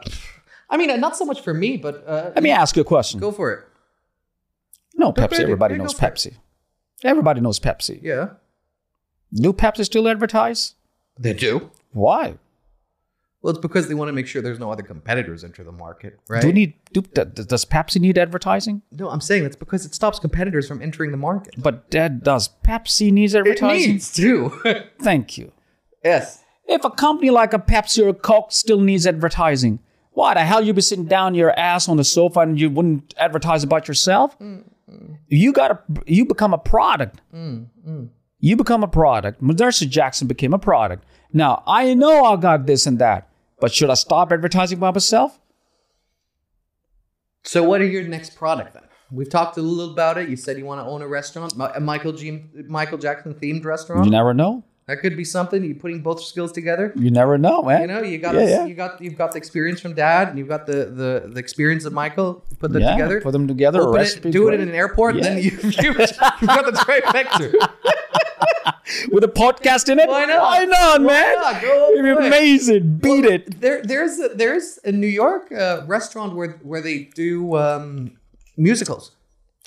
I 0.69 0.77
mean, 0.77 0.89
not 1.01 1.17
so 1.17 1.25
much 1.25 1.41
for 1.43 1.55
me, 1.55 1.77
but 1.77 2.05
uh, 2.07 2.33
Let 2.35 2.43
me 2.43 2.51
ask 2.51 2.75
you 2.77 2.83
a 2.83 2.85
question. 2.85 3.21
go 3.21 3.31
for 3.33 3.53
it. 3.53 3.65
no, 4.97 5.13
Pepsi. 5.13 5.31
ready. 5.33 5.43
Everybody 5.45 5.79
knows 5.79 5.95
it. 5.95 5.99
Pepsi. 6.01 6.35
Everybody 7.05 7.41
knows 7.41 7.61
Pepsi. 7.61 8.01
Yeah, 8.03 8.31
Do 9.33 9.53
Pepsi 9.53 9.85
still 9.85 10.09
advertise? 10.09 10.75
they 11.19 11.33
do. 11.33 11.71
Why? 11.93 12.35
Well, 13.41 13.53
it's 13.53 13.61
because 13.61 13.87
they 13.87 13.95
want 13.95 14.09
to 14.09 14.13
make 14.13 14.27
sure 14.27 14.43
there's 14.43 14.59
no 14.59 14.73
other 14.73 14.83
competitors 14.83 15.45
enter 15.45 15.63
the 15.63 15.71
market, 15.73 16.19
right? 16.29 16.43
Do 16.43 16.49
we 16.49 16.53
need? 16.53 16.75
Do, 16.93 17.03
does 17.03 17.65
Pepsi 17.65 18.01
need 18.01 18.19
advertising? 18.19 18.83
no, 18.91 19.09
I'm 19.11 19.21
saying 19.21 19.45
that's 19.45 19.55
because 19.57 19.87
it 19.87 19.95
stops 19.95 20.19
competitors 20.19 20.67
from 20.67 20.83
entering 20.83 21.13
the 21.13 21.17
market. 21.17 21.55
But 21.57 21.91
that 21.93 22.25
does 22.25 22.49
Pepsi 22.65 23.13
needs 23.13 23.35
It 23.35 23.41
advertising? 23.41 23.93
needs 23.93 24.13
to. 24.15 24.51
Thank 25.01 25.39
you. 25.39 25.53
yes. 26.05 26.43
If 26.67 26.85
a 26.85 26.91
company 26.91 27.31
like 27.31 27.55
a 27.55 27.59
Pepsi 27.59 28.05
or 28.05 28.09
a 28.09 28.15
Coke 28.15 28.53
still 28.53 28.81
needs 28.81 29.07
advertising, 29.07 29.79
why 30.11 30.35
the 30.35 30.41
hell 30.41 30.63
you 30.63 30.75
be 30.75 30.83
sitting 30.83 31.07
down 31.07 31.35
your 31.35 31.59
ass 31.59 31.89
on 31.89 31.97
the 31.97 32.05
sofa 32.05 32.41
and 32.41 32.59
you 32.61 32.69
wouldn't 32.69 33.15
advertise 33.19 33.63
about 33.65 33.87
yourself? 33.89 34.39
Mm-hmm. 34.39 35.15
You 35.29 35.53
got 35.53 35.69
to 35.69 36.03
you 36.07 36.25
become 36.25 36.53
a 36.53 36.59
product. 36.59 37.21
Mm-hmm. 37.33 38.05
You 38.41 38.57
become 38.57 38.83
a 38.83 38.89
product. 38.89 39.43
Madarsa 39.43 39.89
Jackson 39.89 40.27
became 40.29 40.53
a 40.53 40.59
product. 40.59 41.05
Now 41.33 41.63
I 41.67 41.95
know 41.95 42.25
I 42.25 42.37
got 42.37 42.67
this 42.67 42.87
and 42.87 42.99
that, 42.99 43.28
but 43.61 43.73
should 43.73 43.91
I 43.91 43.95
stop 43.95 44.33
advertising 44.33 44.79
by 44.79 44.91
myself? 44.91 45.39
So, 47.45 47.63
what 47.63 47.81
are 47.81 47.87
your 47.87 48.03
next 48.05 48.37
product 48.37 48.75
then? 48.75 48.83
We've 49.11 49.31
talked 49.31 49.57
a 49.57 49.63
little 49.63 49.93
about 49.93 50.19
it. 50.19 50.29
You 50.29 50.37
said 50.37 50.59
you 50.59 50.67
want 50.67 50.81
to 50.81 50.85
own 50.91 51.01
a 51.01 51.09
restaurant, 51.09 51.55
a 51.75 51.81
Michael 51.81 52.13
G, 52.13 52.45
Michael 52.67 52.99
Jackson 52.99 53.35
themed 53.35 53.65
restaurant. 53.65 54.05
You 54.05 54.11
never 54.11 54.35
know. 54.35 54.65
that 54.87 54.99
could 55.01 55.17
be 55.17 55.25
something. 55.25 55.65
You 55.65 55.75
putting 55.75 56.03
both 56.03 56.23
skills 56.23 56.53
together. 56.53 56.93
You 56.95 57.11
never 57.11 57.39
know, 57.39 57.63
man. 57.63 57.81
You 57.83 57.87
know, 57.87 58.03
you 58.03 58.19
got 58.19 58.35
Yeah, 58.35 58.41
this- 58.41 58.51
yeah. 58.51 58.67
you 58.67 58.75
got 58.75 59.01
you've 59.01 59.17
got 59.17 59.33
the 59.33 59.39
experience 59.39 59.81
from 59.81 59.95
Dad, 59.95 60.29
and 60.29 60.39
you've 60.39 60.49
got 60.49 60.67
the 60.67 60.85
the, 61.01 61.31
the 61.33 61.39
experience 61.41 61.87
of 61.87 61.95
Michael. 61.95 62.45
Put 62.59 62.73
them 62.73 62.83
yeah, 62.83 62.93
together. 62.93 63.21
Put 63.23 63.33
them 63.33 63.49
together. 63.49 63.81
a 63.81 63.87
Open 63.89 64.01
it, 64.03 64.31
do 64.31 64.49
it 64.49 64.61
in 64.61 64.69
an 64.69 64.75
airport, 64.75 65.15
Yeah. 65.17 65.23
then 65.23 65.37
you, 65.43 65.51
you, 65.63 65.71
you've 65.83 65.97
got 65.97 66.67
the 66.67 66.73
trifecta. 66.73 67.69
with 69.13 69.25
a 69.25 69.29
podcast 69.29 69.89
in 69.89 69.99
it. 69.99 70.09
Why 70.09 70.25
not? 70.25 70.43
Why 70.43 70.65
not, 70.65 71.01
Why 71.03 71.07
man? 71.07 71.35
not? 71.37 71.63
It'd 71.65 72.05
be 72.05 72.27
amazing. 72.27 72.99
Beat 72.99 73.25
Well, 73.25 73.33
it. 73.33 73.61
There, 73.61 73.83
there's 73.83 74.19
a, 74.19 74.29
there's 74.35 74.79
a 74.85 74.93
New 74.93 75.07
York 75.07 75.51
uh, 75.53 75.83
restaurant 75.87 76.35
where 76.35 76.53
where 76.63 76.81
they 76.81 77.05
do 77.15 77.57
um, 77.57 78.17
musicals. 78.57 79.13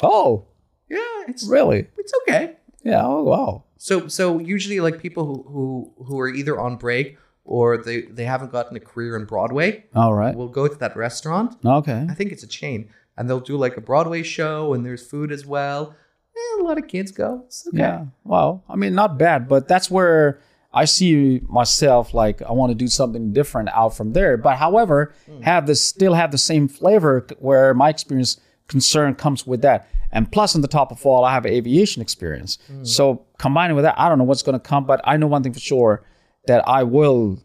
Oh, 0.04 0.46
Yeah, 0.90 0.98
it's 1.28 1.48
really? 1.48 1.88
it's 1.98 2.14
okay. 2.24 2.56
Yeah. 2.84 3.04
Oh, 3.06 3.24
wow. 3.24 3.64
So 3.78 4.08
so 4.08 4.40
usually 4.40 4.80
like 4.80 5.00
people 5.02 5.26
who 5.26 5.44
who 5.54 6.04
who 6.06 6.20
are 6.20 6.30
either 6.30 6.60
on 6.60 6.78
break 6.78 7.18
or 7.46 7.78
they 7.78 8.02
they 8.04 8.26
haven't 8.26 8.52
gotten 8.52 8.76
a 8.78 8.80
career 8.80 9.16
in 9.16 9.26
Broadway 9.26 9.86
All 9.96 10.14
right. 10.14 10.36
will 10.36 10.48
go 10.50 10.68
to 10.68 10.76
that 10.76 10.96
restaurant. 10.96 11.56
Okay. 11.66 12.06
I 12.10 12.14
think 12.14 12.32
it's 12.32 12.44
a 12.44 12.48
chain, 12.48 12.90
and 13.18 13.30
they'll 13.30 13.40
do 13.40 13.58
like 13.58 13.78
a 13.78 13.82
Broadway 13.82 14.24
show, 14.24 14.74
and 14.74 14.86
there's 14.86 15.06
food 15.06 15.32
as 15.32 15.46
well. 15.46 15.96
Eh, 16.42 16.62
a 16.62 16.64
lot 16.64 16.78
of 16.78 16.88
kids 16.88 17.12
go. 17.12 17.46
Okay. 17.68 17.78
Yeah. 17.78 18.06
Well, 18.24 18.64
I 18.70 18.76
mean, 18.76 18.96
not 18.96 19.18
bad, 19.18 19.48
but 19.48 19.68
that's 19.68 19.90
where 19.92 20.40
I 20.74 20.86
see 20.86 21.42
myself. 21.48 22.14
Like, 22.14 22.42
I 22.42 22.52
want 22.52 22.72
to 22.72 22.76
do 22.76 22.88
something 22.88 23.34
different 23.34 23.70
out 23.70 23.96
from 23.96 24.14
there. 24.14 24.38
But 24.38 24.58
however, 24.58 25.14
have 25.42 25.68
this 25.68 25.82
still 25.82 26.14
have 26.14 26.32
the 26.32 26.38
same 26.38 26.68
flavor 26.68 27.28
where 27.40 27.74
my 27.74 27.90
experience 27.90 28.40
concern 28.68 29.16
comes 29.16 29.46
with 29.46 29.62
that. 29.62 29.88
And 30.14 30.32
plus, 30.32 30.56
on 30.56 30.62
the 30.62 30.68
top 30.68 30.92
of 30.92 31.06
all, 31.06 31.24
I 31.24 31.34
have 31.34 31.46
aviation 31.46 32.02
experience. 32.02 32.58
So 32.84 33.26
combining 33.38 33.76
with 33.76 33.84
that, 33.84 33.96
I 33.98 34.10
don't 34.10 34.18
know 34.18 34.24
what's 34.26 34.44
going 34.44 34.60
to 34.60 34.60
come, 34.60 34.86
but 34.86 35.02
I 35.06 35.18
know 35.18 35.28
one 35.28 35.44
thing 35.44 35.54
for 35.54 35.60
sure 35.60 36.04
that 36.48 36.68
I 36.68 36.84
will 36.84 37.40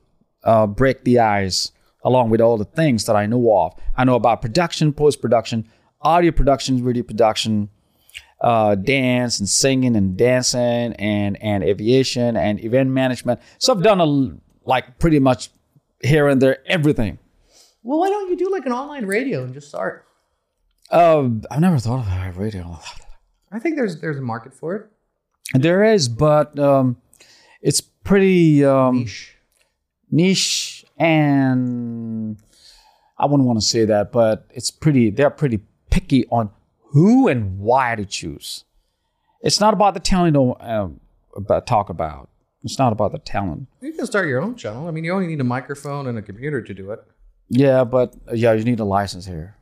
uh, 0.45 0.67
break 0.67 1.05
the 1.05 1.19
ice 1.21 1.71
along 2.03 2.31
with 2.31 2.41
all 2.41 2.57
the 2.57 2.65
things 2.65 3.05
that 3.07 3.17
I 3.17 3.27
know 3.27 3.57
of. 3.57 3.75
I 3.97 4.05
know 4.05 4.15
about 4.15 4.41
production, 4.41 4.93
post 4.93 5.21
production, 5.21 5.69
audio 6.01 6.31
production, 6.31 6.85
video 6.85 7.03
production, 7.03 7.69
uh, 8.47 8.77
dance 8.77 9.41
and 9.41 9.49
singing 9.49 9.97
and 9.97 10.17
dancing 10.17 10.93
and 11.01 11.37
and 11.43 11.65
aviation 11.65 12.37
and 12.37 12.61
event 12.61 12.91
management. 12.91 13.41
So 13.59 13.73
I've 13.73 13.83
done 13.83 14.01
a 14.01 14.07
like 14.69 15.01
pretty 15.01 15.19
much 15.19 15.51
here 16.01 16.29
and 16.29 16.41
there 16.41 16.59
everything. 16.67 17.19
Well, 17.83 17.99
why 17.99 18.09
don't 18.09 18.31
you 18.31 18.37
do 18.37 18.49
like 18.53 18.65
an 18.65 18.73
online 18.73 19.05
radio 19.07 19.43
and 19.43 19.53
just 19.53 19.69
start? 19.69 20.07
Uh, 20.93 21.29
I've 21.51 21.61
never 21.61 21.79
thought 21.81 22.07
about 22.07 22.37
radio. 22.37 22.79
I 23.51 23.59
think 23.59 23.75
there's 23.75 24.01
there's 24.01 24.19
a 24.19 24.23
market 24.23 24.55
for 24.55 24.77
it. 24.77 24.91
There 25.55 25.83
is, 25.83 26.09
but 26.09 26.57
um, 26.57 26.99
it's 27.61 27.81
pretty 27.81 28.65
um, 28.65 28.99
Niche. 29.01 29.35
niche 30.09 30.85
and 30.99 32.37
I 33.19 33.27
wouldn't 33.27 33.47
want 33.49 33.59
to 33.59 33.67
say 33.67 33.87
that, 33.87 34.13
but 34.13 34.47
it's 34.51 34.71
pretty. 34.71 35.11
They're 35.11 35.31
pretty 35.31 35.61
picky 35.91 36.27
on 36.29 36.51
who 36.97 37.29
and 37.29 37.59
why 37.59 37.95
to 37.95 38.07
choose. 38.07 38.65
It's 39.43 39.61
not 39.61 39.75
about 39.75 39.93
the 39.95 40.01
talent. 40.01 40.35
Um, 40.37 41.01
about 41.37 41.67
talk 41.67 41.91
about. 41.91 42.31
It's 42.65 42.79
not 42.79 42.91
about 42.93 43.13
the 43.13 43.19
talent. 43.19 43.69
You 43.83 43.93
can 43.93 44.07
start 44.07 44.27
your 44.29 44.41
own 44.41 44.57
channel. 44.57 44.89
I 44.89 44.91
mean, 44.91 45.05
you 45.05 45.13
only 45.13 45.27
need 45.27 45.41
a 45.41 45.45
microphone 45.45 46.07
and 46.07 46.17
a 46.19 46.23
computer 46.23 46.63
to 46.63 46.73
do 46.75 46.91
it. 46.91 47.01
Yeah, 47.51 47.85
but 47.85 48.15
uh, 48.29 48.35
yeah, 48.35 48.53
you 48.55 48.65
need 48.65 48.81
a 48.81 48.85
license 48.85 49.27
here. 49.27 49.55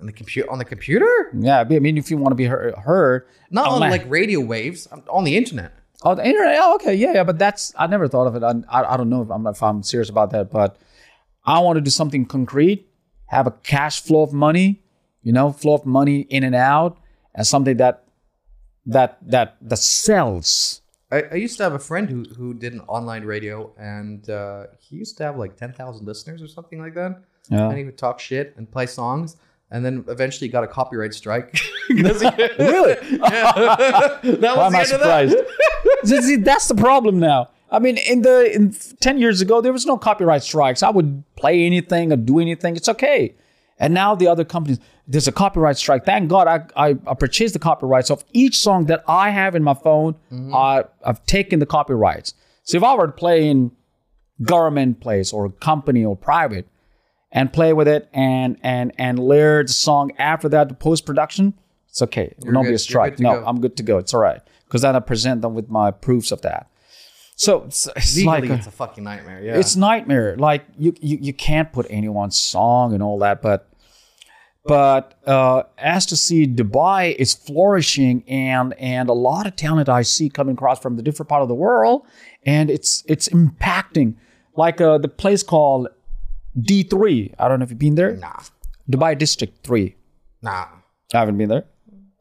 On 0.00 0.06
the 0.06 0.12
computer, 0.12 0.50
on 0.50 0.58
the 0.58 0.64
computer, 0.64 1.06
Yeah, 1.32 1.60
I 1.60 1.78
mean, 1.78 1.96
if 1.96 2.10
you 2.10 2.16
want 2.16 2.32
to 2.32 2.36
be 2.36 2.46
heard, 2.46 2.74
heard 2.74 3.26
not 3.50 3.66
on 3.68 3.74
Online. 3.74 3.90
like 3.92 4.04
radio 4.10 4.40
waves, 4.40 4.86
on- 4.88 5.04
on 5.08 5.22
the 5.24 5.36
internet. 5.36 5.72
Oh, 6.02 6.14
the 6.16 6.26
internet. 6.26 6.58
Oh, 6.60 6.74
okay, 6.76 6.94
yeah, 6.94 7.12
yeah. 7.12 7.24
But 7.24 7.38
that's 7.38 7.72
I 7.78 7.86
never 7.86 8.08
thought 8.08 8.26
of 8.26 8.34
it. 8.34 8.42
I, 8.42 8.52
I, 8.76 8.94
I 8.94 8.96
don't 8.96 9.10
know 9.10 9.22
if 9.22 9.30
I'm 9.30 9.46
if 9.46 9.62
I'm 9.62 9.82
serious 9.82 10.10
about 10.10 10.30
that, 10.32 10.50
but 10.50 10.76
I 11.44 11.60
want 11.60 11.76
to 11.76 11.82
do 11.82 11.90
something 11.90 12.24
concrete, 12.26 12.88
have 13.26 13.46
a 13.46 13.52
cash 13.72 14.02
flow 14.02 14.22
of 14.22 14.32
money, 14.32 14.82
you 15.22 15.32
know, 15.32 15.52
flow 15.52 15.74
of 15.74 15.86
money 15.86 16.20
in 16.20 16.44
and 16.44 16.54
out, 16.54 16.98
and 17.34 17.46
something 17.46 17.76
that 17.78 18.04
that 18.86 19.18
that 19.22 19.56
that 19.60 19.78
sells. 19.78 20.82
I, 21.12 21.22
I 21.22 21.34
used 21.34 21.56
to 21.56 21.64
have 21.64 21.72
a 21.74 21.78
friend 21.78 22.08
who 22.08 22.24
who 22.36 22.54
did 22.54 22.72
an 22.72 22.80
online 22.82 23.24
radio, 23.24 23.72
and 23.78 24.28
uh, 24.30 24.66
he 24.78 24.96
used 24.96 25.16
to 25.18 25.24
have 25.24 25.36
like 25.36 25.56
ten 25.56 25.72
thousand 25.72 26.06
listeners 26.06 26.42
or 26.42 26.48
something 26.48 26.78
like 26.78 26.94
that. 26.94 27.22
Yeah. 27.48 27.68
And 27.68 27.78
he 27.78 27.84
would 27.84 27.98
talk 27.98 28.20
shit 28.20 28.54
and 28.56 28.70
play 28.70 28.86
songs, 28.86 29.36
and 29.70 29.84
then 29.84 30.04
eventually 30.08 30.48
got 30.48 30.64
a 30.64 30.68
copyright 30.68 31.14
strike. 31.14 31.58
Really? 31.90 32.94
that 33.18 34.20
was 34.22 34.40
Why 34.40 34.66
am 34.66 34.72
the 34.72 34.78
I 34.78 34.84
that. 34.84 34.86
surprised? 34.86 35.36
See, 36.04 36.22
see, 36.22 36.36
that's 36.36 36.68
the 36.68 36.76
problem 36.76 37.18
now. 37.18 37.48
I 37.70 37.80
mean, 37.80 37.96
in 37.98 38.22
the 38.22 38.54
in 38.54 38.72
ten 39.00 39.18
years 39.18 39.40
ago, 39.40 39.60
there 39.60 39.72
was 39.72 39.86
no 39.86 39.98
copyright 39.98 40.44
strikes. 40.44 40.84
I 40.84 40.90
would 40.90 41.24
play 41.36 41.66
anything 41.66 42.12
or 42.12 42.16
do 42.16 42.38
anything. 42.38 42.76
It's 42.76 42.88
okay. 42.88 43.34
And 43.80 43.92
now 43.94 44.14
the 44.14 44.28
other 44.28 44.44
companies, 44.44 44.78
there's 45.08 45.26
a 45.26 45.32
copyright 45.32 45.78
strike. 45.78 46.04
Thank 46.04 46.28
God 46.28 46.46
I, 46.46 46.66
I, 46.76 46.96
I 47.06 47.14
purchased 47.14 47.54
the 47.54 47.58
copyrights 47.58 48.10
of 48.10 48.24
each 48.32 48.58
song 48.58 48.86
that 48.86 49.02
I 49.08 49.30
have 49.30 49.56
in 49.56 49.64
my 49.64 49.74
phone. 49.74 50.14
Mm-hmm. 50.30 50.54
I, 50.54 50.84
I've 51.04 51.24
taken 51.26 51.58
the 51.58 51.66
copyrights. 51.66 52.34
So 52.62 52.76
if 52.76 52.84
I 52.84 52.94
were 52.94 53.06
to 53.06 53.12
play 53.12 53.48
in 53.48 53.72
government 54.42 55.00
place 55.00 55.32
or 55.32 55.50
company 55.50 56.04
or 56.04 56.14
private 56.16 56.68
and 57.32 57.52
play 57.52 57.72
with 57.72 57.88
it 57.88 58.08
and 58.12 58.58
and 58.62 58.92
and 58.98 59.18
layer 59.18 59.62
the 59.62 59.72
song 59.72 60.12
after 60.18 60.48
that 60.50 60.68
to 60.68 60.74
post 60.74 61.06
production, 61.06 61.54
it's 61.88 62.02
okay. 62.02 62.34
It 62.38 62.44
not 62.44 62.64
be 62.64 62.74
a 62.74 62.78
strike. 62.78 63.18
No, 63.18 63.40
go. 63.40 63.44
I'm 63.46 63.60
good 63.60 63.76
to 63.78 63.82
go. 63.82 63.98
It's 63.98 64.12
all 64.14 64.20
right 64.20 64.40
because 64.66 64.82
then 64.82 64.94
I 64.94 65.00
present 65.00 65.42
them 65.42 65.54
with 65.54 65.68
my 65.68 65.90
proofs 65.90 66.32
of 66.32 66.42
that. 66.42 66.68
So 67.36 67.64
it's, 67.64 67.88
it's 67.96 68.16
Legally, 68.16 68.40
like 68.42 68.50
a- 68.50 68.54
it's 68.54 68.66
a 68.66 68.70
fucking 68.70 69.02
nightmare. 69.02 69.42
Yeah, 69.42 69.58
it's 69.58 69.74
nightmare. 69.74 70.36
Like 70.36 70.64
you, 70.78 70.94
you 71.00 71.18
you 71.20 71.32
can't 71.32 71.72
put 71.72 71.86
anyone's 71.88 72.38
song 72.38 72.92
and 72.92 73.02
all 73.02 73.18
that, 73.20 73.40
but 73.42 73.66
but 74.64 75.14
uh, 75.26 75.62
as 75.78 76.06
to 76.06 76.16
see 76.16 76.46
Dubai 76.46 77.14
is 77.16 77.34
flourishing 77.34 78.22
and 78.28 78.74
and 78.74 79.08
a 79.08 79.12
lot 79.14 79.46
of 79.46 79.56
talent 79.56 79.88
I 79.88 80.02
see 80.02 80.28
coming 80.28 80.54
across 80.54 80.78
from 80.80 80.96
the 80.96 81.02
different 81.02 81.28
part 81.28 81.42
of 81.42 81.48
the 81.48 81.54
world, 81.54 82.06
and 82.44 82.70
it's 82.70 83.02
it's 83.06 83.28
impacting. 83.28 84.16
Like 84.56 84.80
uh, 84.80 84.98
the 84.98 85.08
place 85.08 85.42
called 85.42 85.88
D3. 86.58 87.34
I 87.38 87.48
don't 87.48 87.58
know 87.58 87.64
if 87.64 87.70
you've 87.70 87.78
been 87.78 87.94
there. 87.94 88.16
nah, 88.16 88.40
Dubai 88.90 89.16
District 89.18 89.64
Three. 89.64 89.96
nah. 90.42 90.66
I 91.12 91.18
haven't 91.18 91.38
been 91.38 91.48
there. 91.48 91.64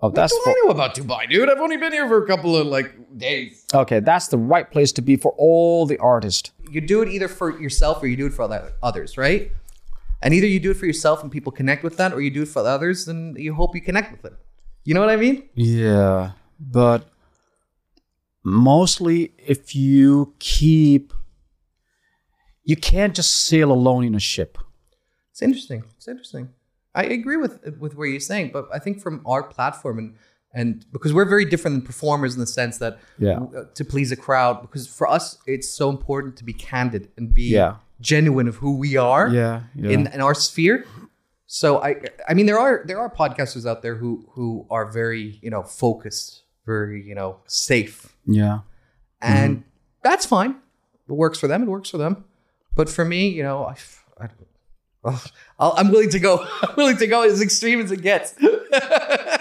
Oh, 0.02 0.10
that's 0.10 0.34
What 0.34 0.46
do 0.46 0.50
I 0.52 0.62
know 0.66 0.72
about 0.72 0.96
Dubai, 0.96 1.30
dude? 1.30 1.48
I've 1.50 1.60
only 1.60 1.78
been 1.78 1.92
here 1.92 2.08
for 2.08 2.24
a 2.24 2.26
couple 2.28 2.56
of 2.56 2.66
like 2.68 2.96
days. 3.18 3.66
okay. 3.74 4.00
That's 4.00 4.30
the 4.30 4.38
right 4.38 4.70
place 4.72 4.92
to 4.94 5.02
be 5.04 5.16
for 5.16 5.34
all 5.38 5.86
the 5.86 5.98
artists. 6.00 6.52
You 6.72 6.82
do 6.82 7.02
it 7.04 7.10
either 7.10 7.28
for 7.28 7.60
yourself 7.60 8.02
or 8.02 8.08
you 8.08 8.16
do 8.16 8.26
it 8.28 8.34
for 8.34 8.44
other- 8.44 8.72
others, 8.82 9.16
right? 9.18 9.52
And 10.22 10.34
either 10.34 10.48
you 10.48 10.60
do 10.60 10.72
it 10.72 10.78
for 10.78 10.86
yourself 10.86 11.24
and 11.24 11.32
people 11.32 11.52
connect 11.52 11.84
with 11.84 11.96
that, 11.98 12.14
or 12.14 12.20
you 12.22 12.30
do 12.30 12.42
it 12.44 12.50
for 12.50 12.66
others 12.66 13.08
and 13.08 13.38
you 13.38 13.54
hope 13.54 13.74
you 13.76 13.82
connect 13.82 14.12
with 14.12 14.26
it. 14.26 14.34
You 14.84 14.94
know 14.94 15.00
what 15.02 15.10
I 15.10 15.16
mean? 15.16 15.48
Yeah, 15.56 16.32
but 16.60 17.10
mostly 18.44 19.34
if 19.38 19.76
you 19.76 20.34
keep, 20.40 21.14
you 22.64 22.76
can't 22.76 23.16
just 23.16 23.32
sail 23.46 23.72
alone 23.72 24.04
in 24.04 24.16
a 24.16 24.20
ship. 24.20 24.58
It's 25.32 25.42
interesting. 25.42 25.84
It's 25.98 26.08
interesting. 26.08 26.50
I 26.96 27.04
agree 27.04 27.38
with 27.38 27.60
with 27.80 27.96
what 27.96 28.06
you're 28.06 28.20
saying, 28.20 28.50
but 28.52 28.68
I 28.74 28.80
think 28.80 29.00
from 29.02 29.22
our 29.26 29.44
platform 29.44 30.00
and 30.00 30.16
and 30.54 30.86
because 30.92 31.14
we're 31.14 31.26
very 31.30 31.46
different 31.46 31.76
than 31.78 31.86
performers 31.86 32.34
in 32.34 32.40
the 32.40 32.48
sense 32.48 32.80
that 32.80 32.98
Yeah. 33.20 33.40
uh, 33.56 33.66
to 33.76 33.86
please 33.86 34.12
a 34.12 34.16
crowd. 34.16 34.62
Because 34.62 34.88
for 34.88 35.08
us, 35.08 35.38
it's 35.46 35.70
so 35.70 35.90
important 35.92 36.36
to 36.38 36.44
be 36.44 36.54
candid 36.54 37.12
and 37.18 37.32
be 37.34 37.44
Yeah. 37.44 37.76
Genuine 38.02 38.48
of 38.48 38.56
who 38.58 38.78
we 38.78 38.98
are. 38.98 39.30
Yeah, 39.30 39.64
yeah. 39.76 39.92
In, 39.92 40.08
in 40.08 40.22
our 40.22 40.34
sphere. 40.34 40.86
So 41.48 41.82
I 41.82 41.96
I 42.28 42.34
mean 42.34 42.46
there 42.46 42.60
are 42.60 42.84
there 42.86 43.00
are 43.00 43.10
podcasters 43.10 43.66
out 43.66 43.82
there 43.82 43.96
who 43.96 44.28
who 44.34 44.68
are 44.70 44.86
very 44.86 45.40
you 45.42 45.50
know 45.50 45.64
focused, 45.64 46.44
very 46.66 47.02
you 47.04 47.16
know 47.16 47.40
safe, 47.46 48.16
Yeah, 48.26 48.60
mm-hmm. 49.24 49.34
and 49.36 49.64
that's 50.04 50.26
fine. 50.26 50.58
It 51.08 51.14
works 51.14 51.40
for 51.40 51.48
them. 51.48 51.64
It 51.64 51.70
works 51.70 51.90
for 51.90 51.98
them. 51.98 52.26
But 52.76 52.88
for 52.88 53.04
me, 53.04 53.30
you 53.30 53.42
know, 53.42 53.66
I, 53.66 53.76
I 54.24 54.30
I'll, 55.60 55.74
I'm 55.76 55.90
willing 55.90 56.12
to 56.12 56.20
go. 56.20 56.46
I'm 56.62 56.76
willing 56.76 56.98
to 56.98 57.08
go 57.08 57.24
as 57.24 57.42
extreme 57.42 57.82
as 57.82 57.92
it 57.92 58.02
gets. 58.02 58.36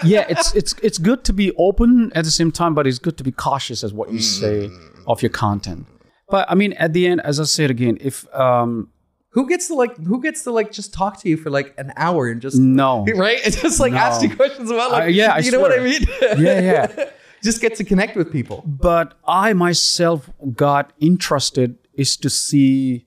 yeah. 0.03 0.25
It's 0.29 0.53
it's 0.55 0.73
it's 0.81 0.97
good 0.97 1.23
to 1.25 1.33
be 1.33 1.51
open 1.57 2.11
at 2.15 2.23
the 2.25 2.31
same 2.31 2.51
time, 2.51 2.73
but 2.73 2.87
it's 2.87 2.99
good 2.99 3.17
to 3.17 3.23
be 3.23 3.31
cautious 3.31 3.83
as 3.83 3.93
what 3.93 4.11
you 4.11 4.19
mm. 4.19 4.21
say 4.21 4.69
of 5.05 5.21
your 5.21 5.29
content. 5.29 5.85
But 6.29 6.49
I 6.49 6.55
mean, 6.55 6.73
at 6.73 6.93
the 6.93 7.07
end, 7.07 7.21
as 7.21 7.39
I 7.39 7.43
said 7.45 7.69
again, 7.71 7.97
if 8.01 8.25
um 8.35 8.89
who 9.31 9.47
gets 9.47 9.67
to 9.67 9.75
like? 9.75 9.95
Who 9.97 10.21
gets 10.21 10.43
to 10.45 10.51
like 10.51 10.71
just 10.71 10.91
talk 10.93 11.19
to 11.21 11.29
you 11.29 11.37
for 11.37 11.49
like 11.51 11.73
an 11.77 11.93
hour 11.95 12.27
and 12.27 12.41
just 12.41 12.57
no, 12.57 13.05
right? 13.15 13.39
And 13.45 13.55
just 13.55 13.79
like 13.79 13.93
No. 13.93 13.99
ask 13.99 14.21
you 14.23 14.35
questions 14.35 14.71
about 14.71 14.91
like 14.91 15.03
Uh, 15.03 15.07
yeah, 15.07 15.33
I 15.35 15.39
you 15.39 15.51
know 15.51 15.59
what 15.59 15.71
I 15.71 15.83
mean? 15.83 16.01
yeah, 16.43 16.59
yeah. 16.59 17.09
just 17.43 17.61
get 17.61 17.75
to 17.75 17.83
connect 17.83 18.15
with 18.17 18.31
people. 18.31 18.63
but 18.65 19.13
I 19.27 19.53
myself 19.53 20.29
got 20.55 20.93
interested 20.99 21.77
is 21.93 22.17
to 22.17 22.29
see 22.29 23.05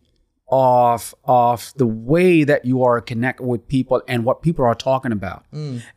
of 0.48 1.14
of 1.24 1.72
the 1.76 1.86
way 1.86 2.44
that 2.44 2.64
you 2.64 2.82
are 2.84 3.00
connected 3.00 3.44
with 3.46 3.66
people 3.68 4.02
and 4.06 4.24
what 4.24 4.42
people 4.42 4.64
are 4.64 4.74
talking 4.74 5.10
about. 5.12 5.44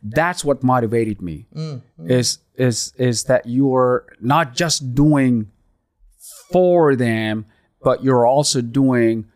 That's 0.02 0.44
what 0.44 0.62
motivated 0.62 1.20
me. 1.22 1.46
Is 2.06 2.38
is 2.56 2.92
is 2.96 3.24
that 3.24 3.46
you're 3.46 4.06
not 4.20 4.54
just 4.54 4.94
doing 4.94 5.50
for 6.50 6.94
them, 6.96 7.46
but 7.82 8.02
you're 8.04 8.26
also 8.26 8.60
doing 8.60 9.26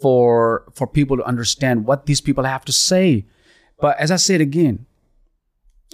for 0.00 0.64
for 0.74 0.86
people 0.86 1.16
to 1.16 1.22
understand 1.24 1.84
what 1.86 2.06
these 2.06 2.20
people 2.20 2.44
have 2.44 2.64
to 2.64 2.72
say. 2.72 3.26
But 3.80 3.98
as 3.98 4.10
I 4.10 4.16
said 4.16 4.40
again, 4.40 4.86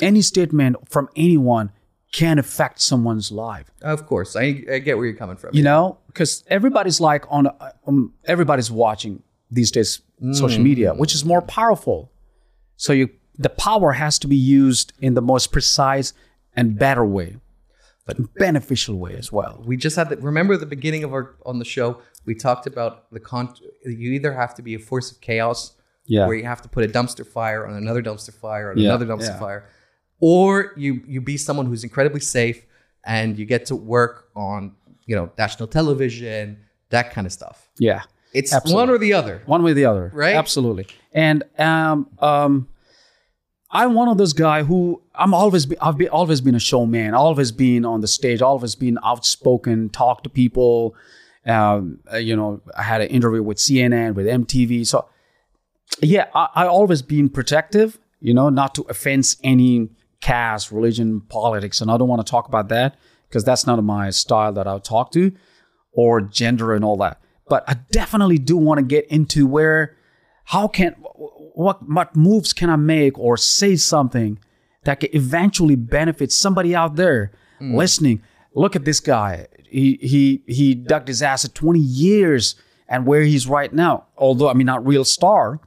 any 0.01 0.23
statement 0.23 0.89
from 0.89 1.09
anyone 1.17 1.73
can 2.13 2.39
affect 2.39 2.81
someone's 2.81 3.31
life. 3.31 3.71
Of 3.83 4.07
course, 4.07 4.37
I, 4.37 4.63
I 4.73 4.79
get 4.79 4.97
where 4.97 5.07
you're 5.07 5.17
coming 5.17 5.37
from. 5.37 5.51
you 5.55 5.63
know 5.63 5.99
because 6.07 6.45
everybody's 6.49 7.01
like 7.01 7.25
on 7.29 7.49
um, 7.87 8.15
everybody's 8.25 8.71
watching 8.71 9.23
these 9.51 9.71
days 9.71 10.01
social 10.33 10.63
media 10.63 10.95
which 10.95 11.15
is 11.15 11.25
more 11.25 11.43
powerful. 11.43 12.11
So 12.77 12.93
you 12.93 13.11
the 13.39 13.51
power 13.51 13.93
has 13.93 14.19
to 14.21 14.27
be 14.29 14.37
used 14.37 14.93
in 15.01 15.15
the 15.15 15.21
most 15.21 15.53
precise 15.53 16.15
and 16.55 16.79
better 16.79 17.05
way 17.05 17.37
but 18.07 18.17
beneficial 18.37 18.97
way 18.97 19.15
as 19.17 19.31
well 19.33 19.63
we 19.67 19.77
just 19.77 19.97
had 19.97 20.09
the, 20.09 20.17
remember 20.19 20.57
the 20.57 20.65
beginning 20.77 21.03
of 21.05 21.13
our 21.13 21.35
on 21.45 21.59
the 21.59 21.65
show 21.65 22.01
we 22.25 22.35
talked 22.35 22.67
about 22.67 23.11
the 23.13 23.21
con 23.21 23.53
you 23.85 24.13
either 24.13 24.33
have 24.33 24.55
to 24.55 24.63
be 24.63 24.75
a 24.75 24.79
force 24.79 25.11
of 25.13 25.21
chaos 25.21 25.75
Yeah. 26.07 26.27
where 26.27 26.37
you 26.37 26.45
have 26.45 26.63
to 26.63 26.69
put 26.69 26.83
a 26.85 26.89
dumpster 26.89 27.27
fire 27.27 27.67
on 27.67 27.75
another 27.75 28.03
dumpster 28.03 28.33
fire 28.33 28.71
on 28.71 28.79
Yeah, 28.79 28.91
another 28.91 29.07
dumpster 29.07 29.35
yeah. 29.35 29.39
fire 29.47 29.63
or 30.21 30.73
you 30.77 31.03
you 31.07 31.21
be 31.21 31.37
someone 31.37 31.67
who's 31.67 31.85
incredibly 31.85 32.21
safe 32.21 32.65
and 33.05 33.39
you 33.39 33.45
get 33.45 33.67
to 33.67 33.77
work 33.77 34.29
on 34.35 34.75
you 35.07 35.15
know 35.17 35.31
national 35.39 35.69
television 35.69 36.59
that 36.91 37.07
kind 37.13 37.27
of 37.27 37.33
stuff 37.33 37.69
yeah 37.79 38.03
it's 38.33 38.53
Absolutely. 38.53 38.81
one 38.83 38.91
or 38.91 38.99
the 38.99 39.13
other 39.13 39.43
one 39.47 39.63
way 39.63 39.71
or 39.73 39.75
the 39.75 39.85
other 39.85 40.11
Right? 40.15 40.37
absolutely 40.37 40.87
and 41.13 41.43
um 41.59 42.09
um 42.21 42.69
i'm 43.71 43.95
one 43.95 44.09
of 44.09 44.19
those 44.19 44.33
guy 44.33 44.63
who 44.63 45.03
i'm 45.15 45.35
always 45.35 45.67
be, 45.67 45.79
i've 45.81 45.99
been 45.99 46.09
always 46.09 46.41
been 46.41 46.55
a 46.55 46.61
showman 46.61 47.15
always 47.15 47.53
been 47.53 47.85
on 47.85 48.01
the 48.01 48.09
stage 48.09 48.43
always 48.43 48.75
been 48.75 48.99
outspoken 49.05 49.89
talk 49.91 50.23
to 50.23 50.29
people. 50.31 50.95
Um 51.45 52.01
uh, 52.13 52.17
you 52.17 52.35
know 52.37 52.61
i 52.77 52.83
had 52.83 53.01
an 53.01 53.09
interview 53.09 53.43
with 53.43 53.59
cnn 53.59 54.15
with 54.15 54.27
mtv 54.27 54.87
so 54.87 55.09
yeah 56.03 56.27
i, 56.35 56.49
I 56.55 56.67
always 56.67 57.03
been 57.03 57.29
protective 57.29 57.99
you 58.21 58.35
know 58.35 58.49
not 58.49 58.75
to 58.77 58.83
offense 58.89 59.37
any 59.45 59.91
caste 60.21 60.73
religion 60.73 61.21
politics. 61.21 61.81
And 61.81 61.91
i 61.91 61.97
don't 61.97 62.09
want 62.09 62.25
to 62.25 62.31
talk 62.31 62.49
about 62.49 62.69
that 62.69 62.97
because 63.29 63.45
that's 63.45 63.67
not 63.67 63.83
my 63.83 64.11
style 64.11 64.53
that 64.53 64.67
i'll 64.67 64.81
talk 64.81 65.13
to 65.13 65.33
or 65.93 66.21
gender 66.21 66.75
and 66.75 66.85
all 66.85 66.97
that. 66.99 67.21
But 67.49 67.65
i 67.69 67.75
definitely 67.93 68.39
do 68.39 68.57
want 68.57 68.79
to 68.79 68.85
get 68.85 69.07
into 69.07 69.47
where 69.47 69.97
how 70.45 70.69
can 70.69 70.95
what 71.57 71.89
what 71.89 72.15
moves 72.15 72.53
can 72.53 72.71
i 72.71 72.77
make 72.77 73.19
or 73.19 73.37
say 73.37 73.77
something 73.77 74.39
that 74.87 75.01
can 75.01 75.11
eventually 75.13 75.77
benefit 75.77 76.33
somebody 76.33 76.75
out 76.75 76.97
there 76.97 77.33
hmm. 77.59 77.77
listening. 77.77 78.23
Look 78.55 78.75
at 78.75 78.85
this 78.85 79.01
guy. 79.01 79.49
He 79.69 79.99
he 80.01 80.43
he 80.47 80.75
dug 80.75 81.07
his 81.09 81.23
ass 81.23 81.45
at 81.45 81.55
20 81.55 81.79
years 81.79 82.55
and 82.89 83.05
where 83.05 83.23
he's 83.23 83.47
right 83.47 83.73
now. 83.73 84.07
Although 84.17 84.49
I 84.49 84.55
mean 84.55 84.67
not 84.67 84.87
real 84.87 85.05
star, 85.05 85.61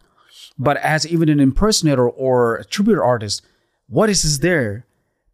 but 0.57 0.77
as 0.77 1.05
even 1.05 1.29
an 1.29 1.39
impersonator 1.39 2.09
or 2.09 2.55
a 2.55 2.65
tribute 2.65 2.99
artist, 2.99 3.45
what 3.87 4.09
is 4.09 4.23
this 4.23 4.39
there 4.39 4.85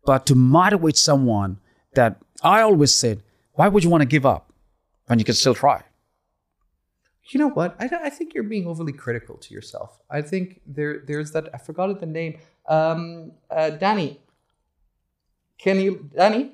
but 0.06 0.26
to 0.28 0.36
motivate 0.36 0.98
someone 0.98 1.60
that 1.96 2.18
I 2.44 2.62
always 2.62 2.94
said, 2.94 3.24
why 3.54 3.68
would 3.70 3.84
you 3.84 3.90
want 3.90 4.02
to 4.02 4.08
give 4.08 4.26
up 4.26 4.52
when 5.08 5.18
you 5.18 5.26
can 5.26 5.34
still 5.34 5.56
try? 5.56 5.82
You 7.28 7.40
know 7.40 7.50
what? 7.50 7.76
I, 7.80 7.90
I 8.04 8.10
think 8.10 8.34
you're 8.34 8.44
being 8.44 8.68
overly 8.68 8.94
critical 8.94 9.36
to 9.38 9.54
yourself. 9.54 10.00
I 10.10 10.22
think 10.22 10.62
there 10.66 11.04
there's 11.08 11.32
that 11.32 11.50
I 11.54 11.58
forgot 11.58 12.00
the 12.00 12.06
name. 12.06 12.38
Um, 12.68 13.32
uh, 13.50 13.72
Danny, 13.72 14.22
can 15.58 15.80
you 15.80 16.10
Danny? 16.16 16.52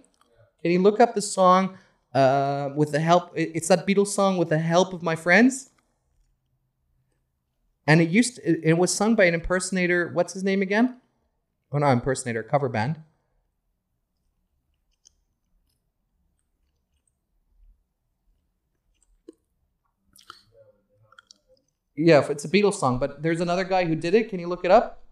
Can 0.61 0.72
you 0.72 0.81
look 0.81 0.99
up 0.99 1.14
the 1.14 1.22
song 1.22 1.77
uh, 2.14 2.69
with 2.76 2.91
the 2.91 2.99
help? 2.99 3.31
It's 3.35 3.68
that 3.68 3.85
Beatles 3.85 4.07
song 4.07 4.38
with 4.38 4.49
the 4.49 4.60
help 4.60 4.93
of 4.93 5.03
my 5.03 5.15
friends. 5.15 5.72
And 7.88 7.99
it 7.99 8.10
used 8.10 8.39
it, 8.45 8.61
it 8.64 8.77
was 8.77 8.93
sung 8.93 9.15
by 9.15 9.26
an 9.26 9.34
impersonator. 9.34 10.11
What's 10.14 10.34
his 10.34 10.43
name 10.43 10.61
again? 10.61 11.02
Oh 11.72 11.80
no, 11.80 11.88
impersonator 11.88 12.43
cover 12.43 12.69
band. 12.69 13.02
Yeah, 21.95 22.26
it's 22.30 22.45
a 22.45 22.49
Beatles 22.49 22.76
song, 22.76 22.99
but 22.99 23.22
there's 23.22 23.41
another 23.41 23.63
guy 23.63 23.85
who 23.85 23.95
did 23.95 24.13
it. 24.15 24.30
Can 24.30 24.39
you 24.39 24.47
look 24.47 24.63
it 24.65 24.72
up? 24.72 25.03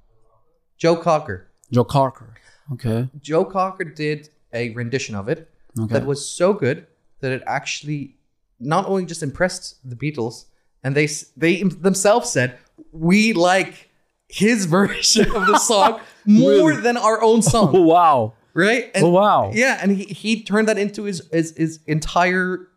Joe 0.77 0.95
Cocker. 0.95 1.47
Joe 1.71 1.83
Cocker. 1.83 2.33
Okay. 2.73 3.09
Joe 3.21 3.43
Cocker 3.45 3.83
did 3.83 4.29
a 4.53 4.69
rendition 4.71 5.15
of 5.15 5.27
it 5.29 5.49
Okay. 5.79 5.93
that 5.93 6.05
was 6.05 6.27
so 6.27 6.53
good 6.53 6.87
that 7.19 7.31
it 7.31 7.43
actually 7.45 8.15
not 8.59 8.85
only 8.87 9.05
just 9.05 9.21
impressed 9.23 9.77
the 9.87 9.95
Beatles, 9.95 10.45
and 10.83 10.95
they 10.95 11.07
they 11.37 11.63
themselves 11.63 12.29
said 12.29 12.57
we 12.91 13.33
like 13.33 13.89
his 14.29 14.65
version 14.77 15.25
of 15.35 15.47
the 15.47 15.57
song 15.59 15.99
more 16.25 16.69
Really? 16.69 16.81
than 16.81 16.97
our 16.97 17.21
own 17.21 17.37
Oh, 17.39 17.41
song, 17.41 17.85
wow. 17.85 18.33
right? 18.53 18.89
And, 18.95 19.03
Oh, 19.05 19.09
wow. 19.09 19.51
Yeah, 19.53 19.79
and 19.81 19.91
he, 19.91 20.05
he 20.05 20.43
turned 20.43 20.67
that 20.69 20.77
into 20.77 21.03
his 21.03 21.21
his, 21.31 21.55
his 21.57 21.79
entire 21.87 22.67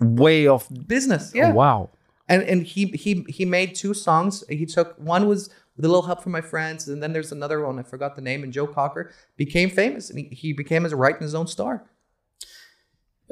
Way 0.00 0.46
of. 0.46 0.68
business. 0.86 1.32
Yeah, 1.34 1.50
Oh, 1.50 1.54
wow. 1.54 1.90
And 2.28 2.42
and 2.42 2.62
he 2.64 2.86
he 2.86 3.24
he 3.28 3.44
made 3.44 3.74
two 3.74 3.94
songs. 3.94 4.44
He 4.48 4.66
took 4.66 4.96
one 4.98 5.26
was 5.28 5.50
with 5.76 5.84
a 5.84 5.88
little 5.88 6.02
help 6.02 6.22
from 6.22 6.32
my 6.32 6.40
friends, 6.40 6.88
and 6.88 7.02
then 7.02 7.12
there's 7.12 7.32
another 7.32 7.64
one 7.64 7.78
I 7.78 7.82
forgot 7.82 8.16
the 8.16 8.22
name. 8.22 8.42
And 8.42 8.52
Joe 8.52 8.66
Cocker 8.66 9.12
became 9.36 9.70
famous, 9.70 10.10
and 10.10 10.18
he, 10.18 10.24
he 10.34 10.52
became 10.52 10.84
as 10.84 10.92
a 10.92 10.96
writing 10.96 11.22
his 11.22 11.34
own 11.34 11.46
star. 11.46 11.84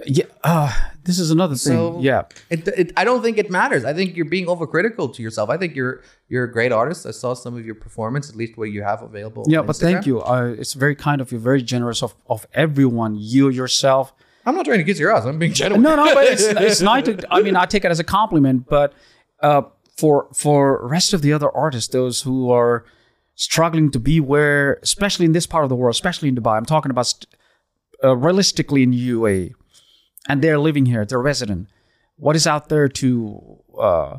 Yeah. 0.04 0.26
Uh, 0.44 0.72
this 1.04 1.18
is 1.18 1.30
another 1.30 1.54
thing. 1.54 1.72
So- 1.72 2.00
yeah. 2.00 2.24
It, 2.50 2.68
it 2.68 2.92
I 2.96 3.04
don't 3.04 3.22
think 3.22 3.38
it 3.38 3.50
matters. 3.50 3.84
I 3.84 3.94
think 3.94 4.14
you're 4.14 4.26
being 4.28 4.46
overcritical 4.46 5.14
to 5.14 5.22
yourself. 5.22 5.48
I 5.48 5.56
think 5.56 5.74
you're 5.74 6.02
you're 6.28 6.44
a 6.44 6.52
great 6.52 6.70
artist. 6.70 7.06
I 7.06 7.12
saw 7.12 7.34
some 7.34 7.56
of 7.56 7.64
your 7.64 7.74
performance, 7.74 8.28
at 8.28 8.36
least 8.36 8.56
what 8.58 8.70
you 8.70 8.82
have 8.82 9.02
available. 9.02 9.44
Yeah, 9.48 9.62
but 9.62 9.76
Instagram. 9.76 9.80
thank 9.80 10.06
you. 10.06 10.22
Uh, 10.22 10.54
it's 10.58 10.74
very 10.74 10.94
kind 10.94 11.20
of 11.20 11.32
you, 11.32 11.38
very 11.38 11.62
generous 11.62 12.02
of, 12.02 12.14
of 12.28 12.46
everyone, 12.52 13.16
you 13.18 13.48
yourself. 13.48 14.12
I'm 14.46 14.54
not 14.54 14.64
trying 14.64 14.78
to 14.78 14.84
get 14.84 14.98
your 14.98 15.14
ass. 15.14 15.24
I'm 15.24 15.38
being 15.38 15.52
genuine. 15.52 15.82
No, 15.82 15.96
no, 15.96 16.14
but 16.14 16.24
it's, 16.28 16.42
it's 16.44 16.80
nice. 16.80 17.04
To, 17.04 17.26
I 17.30 17.42
mean, 17.42 17.56
I 17.56 17.66
take 17.66 17.84
it 17.84 17.90
as 17.90 17.98
a 17.98 18.04
compliment. 18.04 18.68
But 18.68 18.94
uh, 19.40 19.62
for 19.96 20.28
for 20.32 20.86
rest 20.86 21.12
of 21.12 21.20
the 21.22 21.32
other 21.32 21.50
artists, 21.50 21.92
those 21.92 22.22
who 22.22 22.50
are 22.52 22.84
struggling 23.34 23.90
to 23.90 23.98
be 23.98 24.20
where, 24.20 24.74
especially 24.82 25.26
in 25.26 25.32
this 25.32 25.46
part 25.46 25.64
of 25.64 25.68
the 25.68 25.76
world, 25.76 25.94
especially 25.94 26.28
in 26.28 26.36
Dubai, 26.36 26.56
I'm 26.56 26.64
talking 26.64 26.90
about 26.90 27.08
st- 27.08 27.26
uh, 28.04 28.16
realistically 28.16 28.84
in 28.84 28.92
UAE, 28.92 29.54
and 30.28 30.42
they're 30.42 30.58
living 30.58 30.86
here, 30.86 31.04
they're 31.04 31.20
resident. 31.20 31.68
What 32.16 32.36
is 32.36 32.46
out 32.46 32.68
there 32.68 32.88
to 32.88 33.58
uh, 33.78 34.18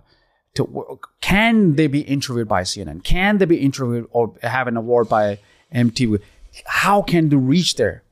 to 0.55 0.99
can 1.21 1.75
they 1.75 1.87
be 1.87 2.01
interviewed 2.01 2.49
by 2.49 2.63
CNN? 2.63 3.03
Can 3.03 3.37
they 3.37 3.45
be 3.45 3.57
interviewed 3.57 4.07
or 4.11 4.33
have 4.43 4.67
an 4.67 4.75
award 4.75 5.07
by 5.07 5.39
MTV? 5.73 6.21
How 6.65 7.01
can 7.01 7.29
they 7.29 7.37
reach 7.37 7.75
there? 7.75 8.03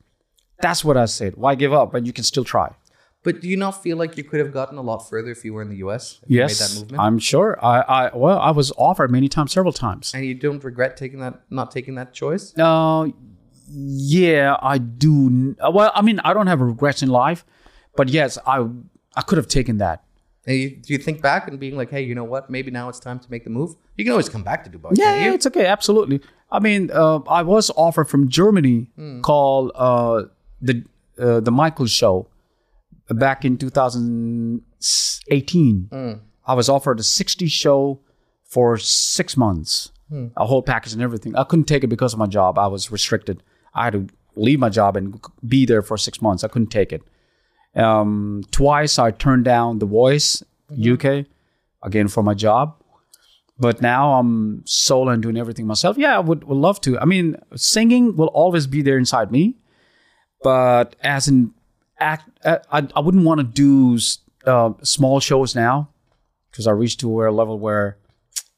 That's 0.61 0.83
what 0.85 0.97
I 0.97 1.05
said. 1.05 1.35
Why 1.35 1.55
give 1.55 1.73
up 1.73 1.93
when 1.93 2.05
you 2.05 2.13
can 2.13 2.23
still 2.23 2.43
try? 2.43 2.75
But 3.23 3.41
do 3.41 3.47
you 3.47 3.57
not 3.57 3.81
feel 3.81 3.97
like 3.97 4.17
you 4.17 4.23
could 4.23 4.39
have 4.39 4.53
gotten 4.53 4.77
a 4.77 4.81
lot 4.81 4.99
further 5.09 5.31
if 5.31 5.43
you 5.43 5.53
were 5.53 5.63
in 5.63 5.69
the 5.69 5.77
US? 5.77 6.19
If 6.23 6.29
you 6.29 6.37
Yes, 6.37 6.49
made 6.59 6.65
that 6.67 6.79
movement, 6.79 7.01
I'm 7.01 7.17
sure. 7.19 7.57
I, 7.63 7.81
I 7.81 8.15
well, 8.15 8.39
I 8.39 8.51
was 8.51 8.71
offered 8.77 9.09
many 9.11 9.27
times, 9.27 9.51
several 9.51 9.73
times. 9.73 10.13
and 10.13 10.23
you 10.25 10.35
don't 10.35 10.63
regret 10.63 10.95
taking 10.95 11.19
that, 11.21 11.41
not 11.49 11.71
taking 11.71 11.95
that 11.95 12.13
choice. 12.13 12.53
Uh, 12.57 13.07
yeah, 13.67 14.57
I 14.61 14.77
do. 14.77 15.55
Well, 15.71 15.91
I 15.95 16.01
mean, 16.03 16.19
I 16.19 16.33
don't 16.33 16.47
have 16.47 16.61
regrets 16.61 17.01
in 17.01 17.09
life, 17.09 17.45
but 17.95 18.09
yes, 18.09 18.37
I 18.45 18.67
I 19.15 19.21
could 19.21 19.37
have 19.37 19.47
taken 19.47 19.77
that. 19.79 20.03
And 20.47 20.55
you, 20.57 20.69
do 20.77 20.93
you 20.93 20.99
think 20.99 21.23
back 21.23 21.47
and 21.47 21.59
being 21.59 21.75
like, 21.75 21.89
hey, 21.89 22.01
you 22.03 22.13
know 22.13 22.23
what? 22.23 22.51
Maybe 22.51 22.69
now 22.69 22.89
it's 22.89 22.99
time 22.99 23.17
to 23.19 23.31
make 23.31 23.43
the 23.43 23.49
move. 23.49 23.75
You 23.97 24.03
can 24.05 24.11
always 24.11 24.29
come 24.29 24.43
back 24.43 24.63
to 24.65 24.69
Dubai. 24.69 24.91
Yeah, 24.95 25.33
it's 25.33 25.47
okay, 25.47 25.65
absolutely. 25.65 26.21
I 26.51 26.59
mean, 26.59 26.91
uh, 26.93 27.19
I 27.27 27.41
was 27.41 27.71
offered 27.75 28.05
from 28.05 28.29
Germany 28.29 28.91
called 29.23 29.71
uh, 29.73 30.25
the 30.61 30.83
uh, 31.19 31.39
the 31.39 31.51
Michael 31.51 31.85
Show 31.85 32.27
back 33.09 33.45
in 33.45 33.57
2018. 33.57 35.89
I 36.47 36.53
was 36.53 36.69
offered 36.69 36.99
a 36.99 37.03
60 37.03 37.47
show 37.47 37.99
for 38.43 38.77
six 38.77 39.35
months, 39.35 39.91
a 40.37 40.45
whole 40.45 40.61
package 40.61 40.93
and 40.93 41.01
everything. 41.01 41.35
I 41.35 41.43
couldn't 41.43 41.65
take 41.65 41.83
it 41.83 41.87
because 41.87 42.13
of 42.13 42.19
my 42.19 42.27
job. 42.27 42.59
I 42.59 42.67
was 42.67 42.91
restricted. 42.91 43.41
I 43.73 43.85
had 43.85 43.93
to 43.93 44.07
leave 44.35 44.59
my 44.59 44.69
job 44.69 44.95
and 44.97 45.19
be 45.47 45.65
there 45.65 45.81
for 45.81 45.97
six 45.97 46.21
months. 46.21 46.43
I 46.43 46.47
couldn't 46.47 46.69
take 46.69 46.93
it. 46.93 47.01
Um, 47.75 48.43
twice 48.51 48.99
I 48.99 49.11
turned 49.11 49.45
down 49.45 49.79
The 49.79 49.85
Voice 49.85 50.43
UK 50.71 51.25
again 51.83 52.07
for 52.07 52.23
my 52.23 52.33
job 52.33 52.75
but 53.57 53.81
now 53.81 54.19
I'm 54.19 54.63
solo 54.65 55.11
and 55.11 55.23
doing 55.23 55.37
everything 55.37 55.65
myself. 55.65 55.97
Yeah, 55.97 56.17
I 56.17 56.19
would, 56.19 56.43
would 56.43 56.57
love 56.57 56.81
to. 56.81 56.99
I 56.99 57.05
mean, 57.05 57.37
singing 57.55 58.17
will 58.17 58.27
always 58.27 58.67
be 58.67 58.81
there 58.81 58.97
inside 58.97 59.31
me, 59.31 59.55
but 60.45 60.95
as 61.01 61.27
an 61.27 61.55
act, 61.99 62.29
uh, 62.45 62.59
I, 62.71 62.87
I 62.95 62.99
wouldn't 62.99 63.25
want 63.25 63.39
to 63.39 63.43
do 63.43 63.97
uh, 64.45 64.73
small 64.83 65.19
shows 65.19 65.55
now 65.55 65.89
because 66.51 66.67
I 66.67 66.71
reached 66.71 66.99
to 66.99 67.23
a 67.23 67.31
level 67.31 67.57
where 67.57 67.97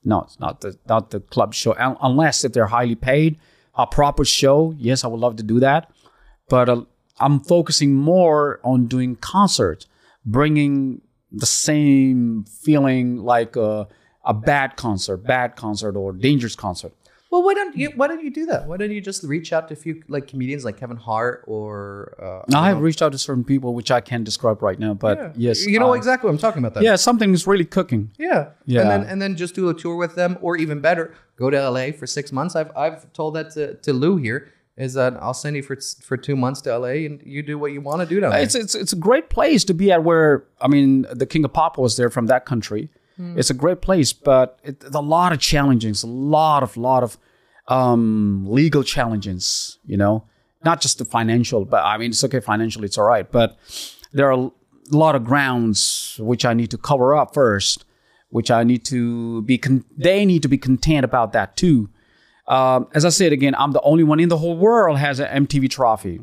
no, 0.04 0.24
it's 0.24 0.38
not 0.38 0.60
the 0.60 0.78
not 0.90 1.12
the 1.12 1.22
club 1.22 1.54
show 1.54 1.74
un- 1.80 1.96
unless 2.02 2.44
if 2.44 2.52
they're 2.52 2.66
highly 2.66 2.96
paid, 2.96 3.40
a 3.74 3.88
proper 3.88 4.26
show. 4.26 4.76
Yes, 4.78 5.06
I 5.06 5.08
would 5.08 5.22
love 5.22 5.38
to 5.38 5.44
do 5.44 5.62
that, 5.62 5.90
but 6.50 6.68
uh, 6.68 6.82
I'm 7.22 7.40
focusing 7.40 7.96
more 7.96 8.60
on 8.66 8.88
doing 8.88 9.16
concerts, 9.16 9.88
bringing 10.26 11.02
the 11.32 11.46
same 11.46 12.44
feeling 12.66 13.20
like 13.24 13.56
a, 13.56 13.88
a 14.26 14.34
bad 14.34 14.76
concert, 14.76 15.24
bad 15.24 15.56
concert 15.56 15.96
or 15.96 16.12
dangerous 16.12 16.58
concert. 16.58 16.92
Well, 17.30 17.44
why 17.44 17.54
don't 17.54 17.76
you? 17.76 17.92
Why 17.96 18.08
don't 18.08 18.24
you 18.24 18.30
do 18.32 18.46
that? 18.46 18.68
Why 18.68 18.78
don't 18.78 18.92
you 18.92 19.02
just 19.02 19.24
reach 19.24 19.52
out 19.52 19.68
to 19.68 19.74
a 19.74 19.78
few 19.78 20.02
like 20.08 20.28
comedians 20.28 20.64
like 20.64 20.78
Kevin 20.78 20.96
Hart 20.98 21.44
or? 21.46 22.16
Uh, 22.22 22.46
Now, 22.48 22.62
I 22.62 22.70
have 22.70 22.80
reached 22.80 23.02
out 23.02 23.12
to 23.12 23.18
certain 23.18 23.44
people 23.44 23.74
which 23.74 23.92
I 23.92 24.00
can't 24.02 24.24
describe 24.24 24.62
right 24.62 24.80
now, 24.80 24.94
but 24.94 25.18
Yeah. 25.18 25.32
yes, 25.36 25.66
you 25.66 25.80
know 25.80 25.92
uh, 25.92 25.94
exactly 25.96 26.28
what 26.28 26.34
I'm 26.34 26.38
talking 26.40 26.60
about. 26.60 26.74
That. 26.76 26.84
Yeah, 26.84 26.96
something 26.96 27.34
is 27.34 27.46
really 27.46 27.66
cooking. 27.66 28.12
Yeah. 28.18 28.50
Yeah. 28.66 28.82
And 28.82 28.90
then 28.90 29.04
and 29.12 29.22
then 29.22 29.36
just 29.36 29.56
do 29.56 29.68
a 29.70 29.74
tour 29.74 29.96
with 29.98 30.16
them, 30.16 30.38
or 30.42 30.56
even 30.58 30.80
better, 30.80 31.14
go 31.36 31.50
to 31.50 31.70
LA 31.70 31.92
for 31.92 32.08
six 32.08 32.32
months. 32.32 32.56
I've 32.56 32.72
I've 32.78 33.12
told 33.14 33.36
that 33.36 33.52
to, 33.52 33.74
to 33.76 33.94
Lou 33.94 34.18
here 34.18 34.52
is 34.78 34.94
that 34.94 35.18
I'll 35.22 35.34
send 35.34 35.56
you 35.56 35.64
for 35.64 35.76
for 36.02 36.16
two 36.18 36.36
months 36.36 36.62
to 36.62 36.78
LA 36.78 37.06
and 37.08 37.22
you 37.26 37.42
do 37.44 37.58
what 37.58 37.72
you 37.74 37.82
want 37.82 38.00
to 38.02 38.06
do 38.08 38.20
down 38.22 38.32
there. 38.32 38.42
It's 38.42 38.56
it's 38.56 38.74
it's 38.76 38.94
a 38.94 38.98
great 38.98 39.30
place 39.30 39.66
to 39.66 39.74
be 39.74 39.92
at. 39.92 40.04
Where 40.04 40.46
I 40.62 40.68
mean, 40.68 41.06
the 41.12 41.26
King 41.26 41.44
of 41.46 41.52
Pop 41.52 41.78
was 41.78 41.98
there 41.98 42.10
from 42.10 42.28
that 42.28 42.46
country. 42.46 42.90
It's 43.20 43.50
a 43.50 43.54
great 43.54 43.82
place, 43.82 44.14
but 44.14 44.60
it, 44.64 44.84
a 44.94 45.02
lot 45.02 45.34
of 45.34 45.40
challenges, 45.40 46.04
a 46.04 46.08
lot 46.08 46.62
of 46.64 46.78
lot 46.78 47.04
of 47.04 47.18
um, 47.68 48.46
legal 48.48 48.84
challenges. 48.84 49.80
You 49.86 49.98
know, 49.98 50.26
not 50.64 50.82
just 50.82 50.98
the 51.00 51.06
financial, 51.06 51.66
but 51.66 51.84
I 51.84 51.98
mean, 51.98 52.12
it's 52.12 52.24
okay 52.24 52.40
financially, 52.40 52.86
it's 52.86 52.98
all 52.98 53.06
right. 53.06 53.30
But 53.30 53.58
there 54.14 54.28
are 54.32 54.40
a 54.40 54.52
lot 54.92 55.16
of 55.16 55.24
grounds 55.24 56.18
which 56.20 56.46
I 56.46 56.54
need 56.54 56.72
to 56.72 56.78
cover 56.78 57.16
up 57.16 57.34
first, 57.34 57.86
which 58.30 58.52
I 58.52 58.64
need 58.64 58.86
to 58.86 59.42
be. 59.44 59.58
Con- 59.58 59.86
they 59.98 60.26
need 60.26 60.44
to 60.44 60.48
be 60.48 60.58
content 60.58 61.04
about 61.04 61.34
that 61.34 61.58
too. 61.58 61.90
Um, 62.48 62.88
as 62.94 63.04
I 63.04 63.10
said 63.10 63.34
again, 63.34 63.56
I'm 63.58 63.72
the 63.72 63.82
only 63.82 64.04
one 64.04 64.20
in 64.20 64.30
the 64.30 64.38
whole 64.38 64.56
world 64.58 64.98
has 65.00 65.20
an 65.20 65.46
MTV 65.46 65.70
trophy. 65.70 66.22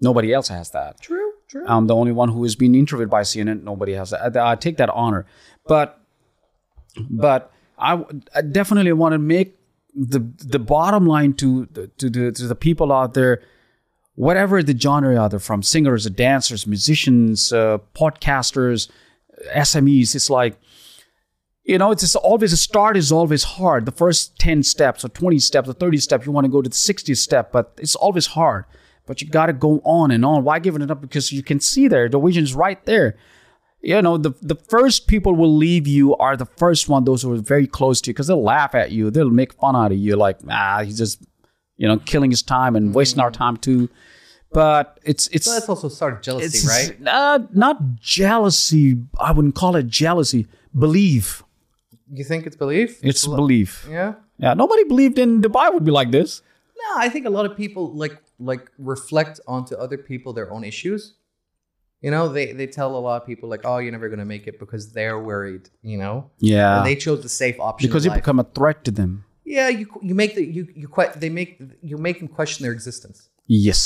Nobody 0.00 0.32
else 0.32 0.48
has 0.48 0.70
that. 0.70 1.00
true, 1.00 1.32
true. 1.48 1.64
I'm 1.66 1.86
the 1.86 1.94
only 1.94 2.12
one 2.12 2.28
who 2.28 2.42
has 2.44 2.54
been 2.54 2.74
interviewed 2.74 3.10
by 3.10 3.22
CNN. 3.22 3.62
Nobody 3.62 3.92
has 3.92 4.10
that. 4.10 4.36
I, 4.36 4.52
I 4.52 4.56
take 4.56 4.76
that 4.78 4.90
honor, 4.90 5.26
but 5.66 6.00
but 7.10 7.52
I, 7.78 8.02
definitely 8.52 8.92
want 8.92 9.12
to 9.12 9.18
make 9.18 9.58
the 9.94 10.20
the 10.38 10.58
bottom 10.58 11.06
line 11.06 11.32
to 11.34 11.66
the, 11.72 11.88
to 11.98 12.10
the 12.10 12.32
to 12.32 12.46
the 12.46 12.54
people 12.54 12.92
out 12.92 13.14
there, 13.14 13.42
whatever 14.14 14.62
the 14.62 14.78
genre 14.78 15.16
are, 15.16 15.28
they're 15.28 15.38
from 15.38 15.62
singers, 15.62 16.08
dancers, 16.10 16.66
musicians, 16.66 17.52
uh, 17.52 17.78
podcasters, 17.94 18.90
SMEs. 19.54 20.14
It's 20.14 20.30
like 20.30 20.58
you 21.66 21.78
know, 21.78 21.90
it's 21.90 22.02
just 22.02 22.14
always 22.16 22.52
a 22.52 22.56
start 22.56 22.96
is 22.96 23.10
always 23.10 23.42
hard. 23.42 23.86
The 23.86 23.92
first 23.92 24.38
10 24.38 24.62
steps 24.62 25.04
or 25.04 25.08
20 25.08 25.40
steps 25.40 25.68
or 25.68 25.72
30 25.72 25.98
steps, 25.98 26.24
you 26.24 26.30
want 26.30 26.44
to 26.44 26.50
go 26.50 26.62
to 26.62 26.68
the 26.68 26.74
60th 26.74 27.16
step, 27.16 27.50
but 27.50 27.74
it's 27.78 27.96
always 27.96 28.26
hard. 28.26 28.66
But 29.04 29.20
you 29.20 29.28
got 29.28 29.46
to 29.46 29.52
go 29.52 29.80
on 29.84 30.12
and 30.12 30.24
on. 30.24 30.44
Why 30.44 30.60
giving 30.60 30.80
it 30.80 30.92
up? 30.92 31.00
Because 31.00 31.32
you 31.32 31.42
can 31.42 31.58
see 31.58 31.88
there, 31.88 32.08
the 32.08 32.20
vision's 32.20 32.54
right 32.54 32.82
there. 32.86 33.16
You 33.86 34.02
know, 34.02 34.16
the, 34.16 34.32
the 34.42 34.56
first 34.56 35.06
people 35.06 35.36
will 35.36 35.56
leave 35.56 35.86
you 35.86 36.16
are 36.16 36.36
the 36.36 36.44
first 36.44 36.88
one, 36.88 37.04
those 37.04 37.22
who 37.22 37.32
are 37.32 37.36
very 37.36 37.68
close 37.68 38.00
to 38.00 38.10
you, 38.10 38.14
because 38.14 38.26
they'll 38.26 38.42
laugh 38.42 38.74
at 38.74 38.90
you. 38.90 39.12
They'll 39.12 39.30
make 39.30 39.52
fun 39.52 39.76
out 39.76 39.92
of 39.92 39.98
you. 39.98 40.16
Like, 40.16 40.38
ah, 40.50 40.82
he's 40.82 40.98
just, 40.98 41.22
you 41.76 41.86
know, 41.86 41.98
killing 41.98 42.32
his 42.32 42.42
time 42.42 42.74
and 42.74 42.92
wasting 42.92 43.20
our 43.20 43.30
time 43.30 43.56
too. 43.56 43.88
But 44.50 44.98
it's, 45.04 45.28
it's, 45.28 45.44
So 45.46 45.52
that's 45.52 45.68
also 45.68 45.88
sort 45.88 46.14
of 46.14 46.20
jealousy, 46.20 46.46
it's 46.46 46.66
right? 46.66 46.96
Uh, 47.06 47.38
not 47.52 48.00
jealousy. 48.00 48.96
I 49.20 49.30
wouldn't 49.30 49.54
call 49.54 49.76
it 49.76 49.86
jealousy. 49.86 50.48
Belief. 50.76 51.44
You 52.10 52.24
think 52.24 52.44
it's 52.44 52.56
belief? 52.56 52.98
It's 53.04 53.24
belief. 53.24 53.86
yeah. 53.88 54.14
Yeah, 54.38 54.54
nobody 54.54 54.82
believed 54.82 55.16
in 55.16 55.40
Dubai 55.40 55.72
would 55.72 55.84
be 55.84 55.92
like 55.92 56.10
this. 56.10 56.42
No, 56.76 57.00
I 57.00 57.08
think 57.08 57.24
a 57.24 57.30
lot 57.30 57.46
of 57.46 57.56
people 57.56 57.94
like 57.94 58.20
like 58.38 58.68
reflect 58.78 59.40
onto 59.46 59.74
other 59.76 59.96
people 59.96 60.32
their 60.32 60.52
own 60.52 60.62
issues. 60.64 61.14
You 62.06 62.12
know, 62.14 62.24
they 62.36 62.46
they 62.58 62.68
tell 62.78 62.90
a 63.00 63.02
lot 63.08 63.16
of 63.20 63.24
people 63.30 63.46
like, 63.54 63.62
"Oh, 63.68 63.78
you're 63.82 63.94
never 63.98 64.08
gonna 64.12 64.30
make 64.34 64.44
it 64.50 64.56
because 64.62 64.82
they're 64.96 65.18
worried." 65.30 65.64
You 65.92 65.98
know, 66.02 66.14
Yeah, 66.52 66.76
and 66.76 66.86
they 66.88 66.94
chose 67.06 67.20
the 67.28 67.32
safe 67.42 67.58
option 67.68 67.88
because 67.88 68.02
you 68.06 68.12
life. 68.12 68.20
become 68.22 68.38
a 68.46 68.48
threat 68.56 68.78
to 68.86 68.92
them. 69.00 69.12
yeah, 69.56 69.68
you 69.78 69.84
you 70.08 70.14
make 70.22 70.32
the 70.38 70.44
you 70.56 70.62
you 70.82 70.88
que- 70.96 71.14
they 71.22 71.30
make 71.40 71.50
you 71.90 71.96
make 72.08 72.16
them 72.20 72.28
question 72.38 72.60
their 72.64 72.74
existence, 72.78 73.18
Yes. 73.64 73.80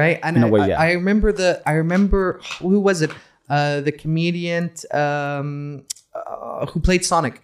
right? 0.00 0.16
And 0.24 0.32
I, 0.44 0.50
way, 0.54 0.60
I- 0.60 0.66
yeah. 0.70 0.80
I, 0.86 0.92
remember 1.00 1.28
the 1.40 1.50
I 1.70 1.72
remember 1.84 2.22
who 2.60 2.78
was 2.90 2.98
it? 3.06 3.10
Uh, 3.56 3.80
the 3.88 3.92
comedian 4.02 4.64
um, 5.02 5.84
uh, 6.14 6.66
who 6.70 6.78
played 6.88 7.02
Sonic. 7.12 7.34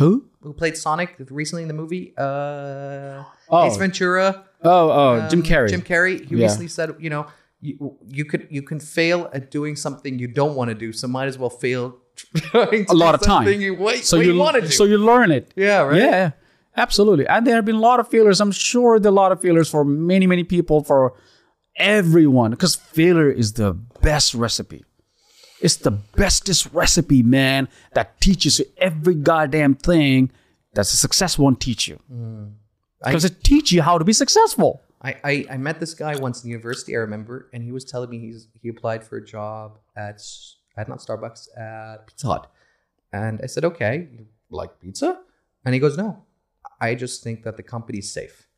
Who? 0.00 0.10
Who 0.44 0.52
played 0.52 0.76
Sonic 0.76 1.10
recently 1.40 1.62
in 1.66 1.68
the 1.72 1.78
movie? 1.82 2.04
Uh, 2.16 3.24
Oh. 3.50 3.64
Ace 3.66 3.76
Ventura. 3.84 4.26
Oh, 4.62 4.90
oh, 5.00 5.28
Jim 5.30 5.40
um, 5.40 5.46
Carrey. 5.50 5.68
Jim 5.72 5.82
Carrey. 5.90 6.16
He 6.28 6.34
Yeah. 6.36 6.44
recently 6.46 6.68
said, 6.68 6.88
you 7.04 7.10
know, 7.14 7.24
you, 7.60 7.98
you 8.06 8.24
could 8.24 8.46
you 8.50 8.62
can 8.62 8.80
fail 8.80 9.30
at 9.32 9.50
doing 9.50 9.76
something 9.76 10.18
you 10.18 10.28
don't 10.28 10.54
want 10.54 10.68
to 10.68 10.74
do, 10.74 10.92
so 10.92 11.08
might 11.08 11.26
as 11.26 11.38
well 11.38 11.50
fail 11.50 11.98
A 12.54 12.94
lot 12.94 13.14
of 13.14 13.22
time. 13.22 13.46
You 13.60 13.74
wait, 13.74 14.04
so 14.04 14.20
you 14.20 14.36
want 14.36 14.56
to 14.56 14.62
do. 14.62 14.68
so 14.68 14.84
you 14.84 14.98
learn 14.98 15.30
it. 15.30 15.52
yeah, 15.56 15.82
right. 15.82 15.96
Yeah, 16.00 16.30
absolutely. 16.76 17.26
And 17.26 17.46
there 17.46 17.54
have 17.56 17.64
been 17.64 17.76
a 17.76 17.80
lot 17.80 18.00
of 18.00 18.08
failures. 18.08 18.40
I'm 18.40 18.52
sure 18.52 18.98
there 18.98 19.10
are 19.10 19.12
a 19.12 19.16
lot 19.16 19.32
of 19.32 19.40
failures 19.40 19.70
for 19.70 19.84
many, 19.84 20.26
many 20.26 20.44
people, 20.44 20.82
for 20.82 21.14
everyone, 21.76 22.50
because 22.52 22.76
failure 22.76 23.30
is 23.30 23.54
the 23.54 23.72
best 24.02 24.34
recipe. 24.34 24.84
It's 25.60 25.76
the 25.76 25.90
bestest 25.90 26.68
recipe, 26.72 27.22
man, 27.22 27.68
that 27.94 28.20
teaches 28.20 28.60
you 28.60 28.66
every 28.76 29.14
goddamn 29.14 29.74
thing 29.74 30.30
that 30.74 30.82
a 30.82 30.84
success 30.84 31.38
won't 31.38 31.60
teach 31.60 31.88
you. 31.88 31.98
Mm. 32.12 32.52
Because 33.04 33.24
it 33.24 33.42
teaches 33.42 33.72
you 33.72 33.82
how 33.82 33.98
to 33.98 34.04
be 34.04 34.12
successful. 34.12 34.80
I, 35.02 35.16
I 35.24 35.44
I 35.50 35.56
met 35.56 35.80
this 35.80 35.94
guy 35.94 36.16
once 36.16 36.42
in 36.42 36.50
university. 36.50 36.96
I 36.96 37.00
remember, 37.00 37.48
and 37.52 37.62
he 37.62 37.72
was 37.72 37.84
telling 37.84 38.10
me 38.10 38.18
he's 38.18 38.48
he 38.60 38.68
applied 38.68 39.04
for 39.04 39.16
a 39.16 39.24
job 39.24 39.78
at 39.96 40.20
at 40.76 40.88
not 40.88 40.98
Starbucks 40.98 41.48
at 41.56 42.06
Pizza 42.06 42.26
Hut, 42.26 42.50
and 43.12 43.40
I 43.42 43.46
said, 43.46 43.64
okay, 43.64 44.08
you 44.12 44.26
like 44.50 44.80
pizza? 44.80 45.20
And 45.64 45.74
he 45.74 45.80
goes, 45.80 45.96
no, 45.96 46.24
I 46.80 46.94
just 46.94 47.22
think 47.22 47.42
that 47.44 47.56
the 47.56 47.62
company's 47.62 48.12
safe, 48.12 48.48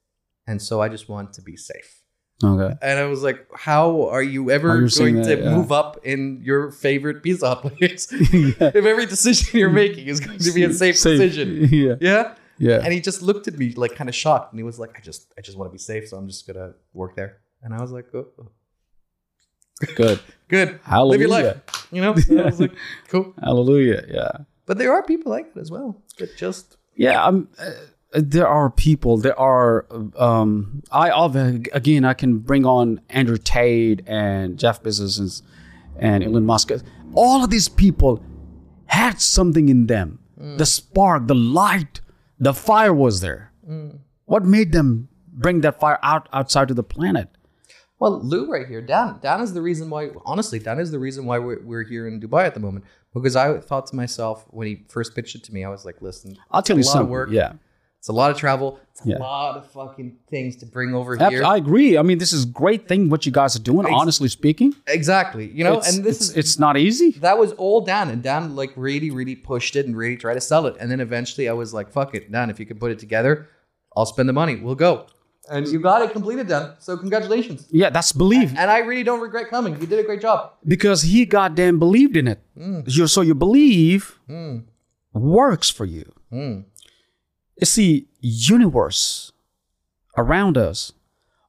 and 0.46 0.60
so 0.60 0.80
I 0.80 0.88
just 0.88 1.08
want 1.08 1.32
to 1.34 1.42
be 1.42 1.56
safe. 1.56 2.00
Okay. 2.42 2.74
And 2.80 2.98
I 2.98 3.04
was 3.04 3.22
like, 3.22 3.46
how 3.54 4.08
are 4.08 4.22
you 4.22 4.50
ever 4.50 4.70
Are 4.70 4.80
you 4.80 4.88
saying 4.88 5.16
going 5.16 5.26
to 5.26 5.42
yeah. 5.42 5.54
move 5.54 5.70
up 5.70 6.00
in 6.04 6.40
your 6.42 6.70
favorite 6.70 7.22
pizza 7.22 7.54
Hut 7.54 7.76
place 7.76 8.08
if 8.12 8.60
every 8.74 9.04
decision 9.04 9.58
you're 9.58 9.68
making 9.68 10.06
is 10.06 10.20
going 10.20 10.38
to 10.38 10.52
be 10.52 10.64
a 10.64 10.72
safe, 10.72 10.94
decision? 10.94 11.68
Yeah. 11.70 11.96
Yeah. 12.00 12.34
Yeah. 12.60 12.80
And 12.84 12.92
he 12.92 13.00
just 13.00 13.22
looked 13.22 13.48
at 13.48 13.56
me 13.58 13.72
like 13.72 13.94
kind 13.96 14.08
of 14.08 14.14
shocked, 14.14 14.52
and 14.52 14.58
he 14.58 14.62
was 14.62 14.78
like, 14.78 14.92
"I 14.96 15.00
just, 15.00 15.32
I 15.36 15.40
just 15.40 15.56
want 15.56 15.70
to 15.70 15.72
be 15.72 15.78
safe, 15.78 16.08
so 16.08 16.18
I'm 16.18 16.28
just 16.28 16.46
gonna 16.46 16.74
work 16.92 17.16
there." 17.16 17.38
And 17.62 17.72
I 17.74 17.80
was 17.80 17.90
like, 17.90 18.06
"Oh, 18.14 18.26
oh, 18.38 18.48
Good. 19.96 20.20
good, 20.48 20.78
Hallelujah. 20.84 21.10
live 21.10 21.20
your 21.20 21.30
life," 21.30 21.88
you 21.90 22.02
know. 22.02 22.14
So 22.16 22.38
I 22.38 22.44
was 22.44 22.60
like, 22.60 22.72
"Cool." 23.08 23.32
Hallelujah. 23.42 24.04
Yeah. 24.08 24.32
But 24.66 24.76
there 24.76 24.92
are 24.92 25.02
people 25.02 25.32
like 25.32 25.54
that 25.54 25.60
as 25.60 25.70
well. 25.70 26.02
That 26.18 26.36
just 26.36 26.76
Yeah, 26.96 27.24
um, 27.24 27.48
uh, 27.58 27.70
there 28.12 28.46
are 28.46 28.68
people. 28.68 29.16
There 29.16 29.38
are. 29.40 29.86
Um, 30.16 30.82
I 30.92 31.10
of 31.10 31.34
again, 31.34 32.04
I 32.04 32.12
can 32.12 32.38
bring 32.40 32.66
on 32.66 33.00
Andrew 33.08 33.38
Tate 33.38 34.02
and 34.06 34.58
Jeff 34.58 34.82
Bezos 34.82 35.18
and, 35.18 35.32
and 35.98 36.22
Elon 36.22 36.44
Musk. 36.44 36.70
All 37.14 37.42
of 37.42 37.48
these 37.48 37.70
people 37.70 38.22
had 38.84 39.18
something 39.18 39.70
in 39.70 39.86
them. 39.86 40.18
The 40.36 40.66
spark, 40.66 41.26
the 41.26 41.34
light, 41.34 42.00
the 42.40 42.54
fire 42.54 42.92
was 42.92 43.20
there. 43.20 43.52
Mm. 43.68 44.00
What 44.24 44.44
made 44.44 44.72
them 44.72 45.08
bring 45.32 45.60
that 45.60 45.78
fire 45.78 45.98
out 46.02 46.28
outside 46.32 46.68
to 46.68 46.74
the 46.74 46.82
planet? 46.82 47.28
well, 48.00 48.18
Lou 48.22 48.50
right 48.50 48.66
here, 48.66 48.80
Dan. 48.80 49.18
Dan 49.20 49.40
is 49.42 49.52
the 49.52 49.60
reason 49.60 49.90
why. 49.90 50.08
Honestly, 50.24 50.58
Dan 50.58 50.80
is 50.80 50.90
the 50.90 50.98
reason 50.98 51.26
why 51.26 51.38
we're, 51.38 51.62
we're 51.62 51.84
here 51.84 52.08
in 52.08 52.18
Dubai 52.18 52.46
at 52.46 52.54
the 52.54 52.60
moment. 52.60 52.86
Because 53.12 53.36
I 53.36 53.58
thought 53.58 53.86
to 53.88 53.96
myself 53.96 54.46
when 54.48 54.66
he 54.66 54.84
first 54.88 55.14
pitched 55.14 55.34
it 55.34 55.44
to 55.44 55.52
me, 55.52 55.64
I 55.64 55.68
was 55.68 55.84
like, 55.84 56.00
"Listen, 56.00 56.36
I'll 56.50 56.62
tell 56.62 56.76
you 56.76 56.80
it's 56.80 56.88
a 56.88 56.92
lot 56.92 56.94
something. 56.94 57.08
of 57.08 57.10
work. 57.10 57.28
Yeah, 57.30 57.52
It's 58.00 58.08
a 58.08 58.14
lot 58.14 58.30
of 58.30 58.38
travel. 58.38 58.80
It's 58.92 59.04
a 59.04 59.10
Yeah. 59.10 59.18
lot 59.18 59.58
of 59.58 59.70
fucking 59.72 60.16
things 60.30 60.56
to 60.56 60.66
bring 60.66 60.94
over 60.94 61.16
here." 61.16 61.44
I 61.44 61.58
agree. 61.58 61.98
I 61.98 62.02
mean, 62.02 62.16
this 62.16 62.32
is 62.32 62.44
a 62.44 62.48
great 62.48 62.88
thing 62.88 63.10
what 63.10 63.26
you 63.26 63.32
guys 63.32 63.54
are 63.56 63.62
doing. 63.62 63.86
honestly 63.86 64.28
speaking, 64.28 64.74
exactly. 64.86 65.50
You 65.54 65.64
know, 65.64 65.78
it's, 65.78 65.94
and 65.94 66.02
this 66.02 66.16
it's, 66.16 66.30
is 66.30 66.36
it's 66.36 66.58
not 66.58 66.78
easy. 66.78 67.10
that 67.20 67.38
was 67.38 67.52
all 67.52 67.82
Dan, 67.82 68.08
and 68.08 68.22
Dan 68.22 68.56
like 68.56 68.72
really, 68.74 69.10
really 69.10 69.36
pushed 69.36 69.76
it 69.76 69.84
and 69.86 69.94
really 69.94 70.16
tried 70.16 70.34
to 70.34 70.40
sell 70.40 70.64
it. 70.66 70.76
And 70.80 70.90
then 70.90 71.00
eventually, 71.00 71.46
I 71.46 71.52
was 71.52 71.74
like, 71.74 71.92
"Fuck 71.92 72.14
it, 72.14 72.32
Dan. 72.32 72.48
If 72.48 72.58
you 72.58 72.64
can 72.64 72.78
put 72.78 72.90
it 72.90 72.98
together, 72.98 73.48
I'll 73.94 74.06
spend 74.06 74.28
the 74.30 74.32
money. 74.32 74.56
We'll 74.56 74.74
go." 74.88 75.06
And 75.50 75.66
you 75.66 75.80
got 75.80 76.00
it 76.02 76.12
completed, 76.12 76.46
Dan. 76.48 76.72
So 76.78 76.96
congratulations. 76.96 77.66
Yeah, 77.70 77.90
that's 77.90 78.12
belief. 78.12 78.50
And 78.56 78.70
I 78.70 78.78
really 78.78 79.02
don't 79.02 79.20
regret 79.20 79.48
coming. 79.50 79.78
You 79.80 79.86
did 79.86 79.98
a 79.98 80.04
great 80.04 80.20
job. 80.20 80.52
because 80.64 81.02
he 81.02 81.26
goddamn 81.26 81.78
believed 81.78 82.16
in 82.16 82.28
it. 82.28 82.40
Mm. 82.56 82.84
You- 82.86 83.06
so 83.08 83.20
your 83.20 83.34
belief 83.34 84.20
mm. 84.28 84.62
works 85.12 85.68
for 85.68 85.84
you. 85.84 86.12
Mm. 86.32 86.64
You 87.60 87.66
see, 87.66 88.08
universe 88.20 89.32
around 90.16 90.56
us 90.56 90.92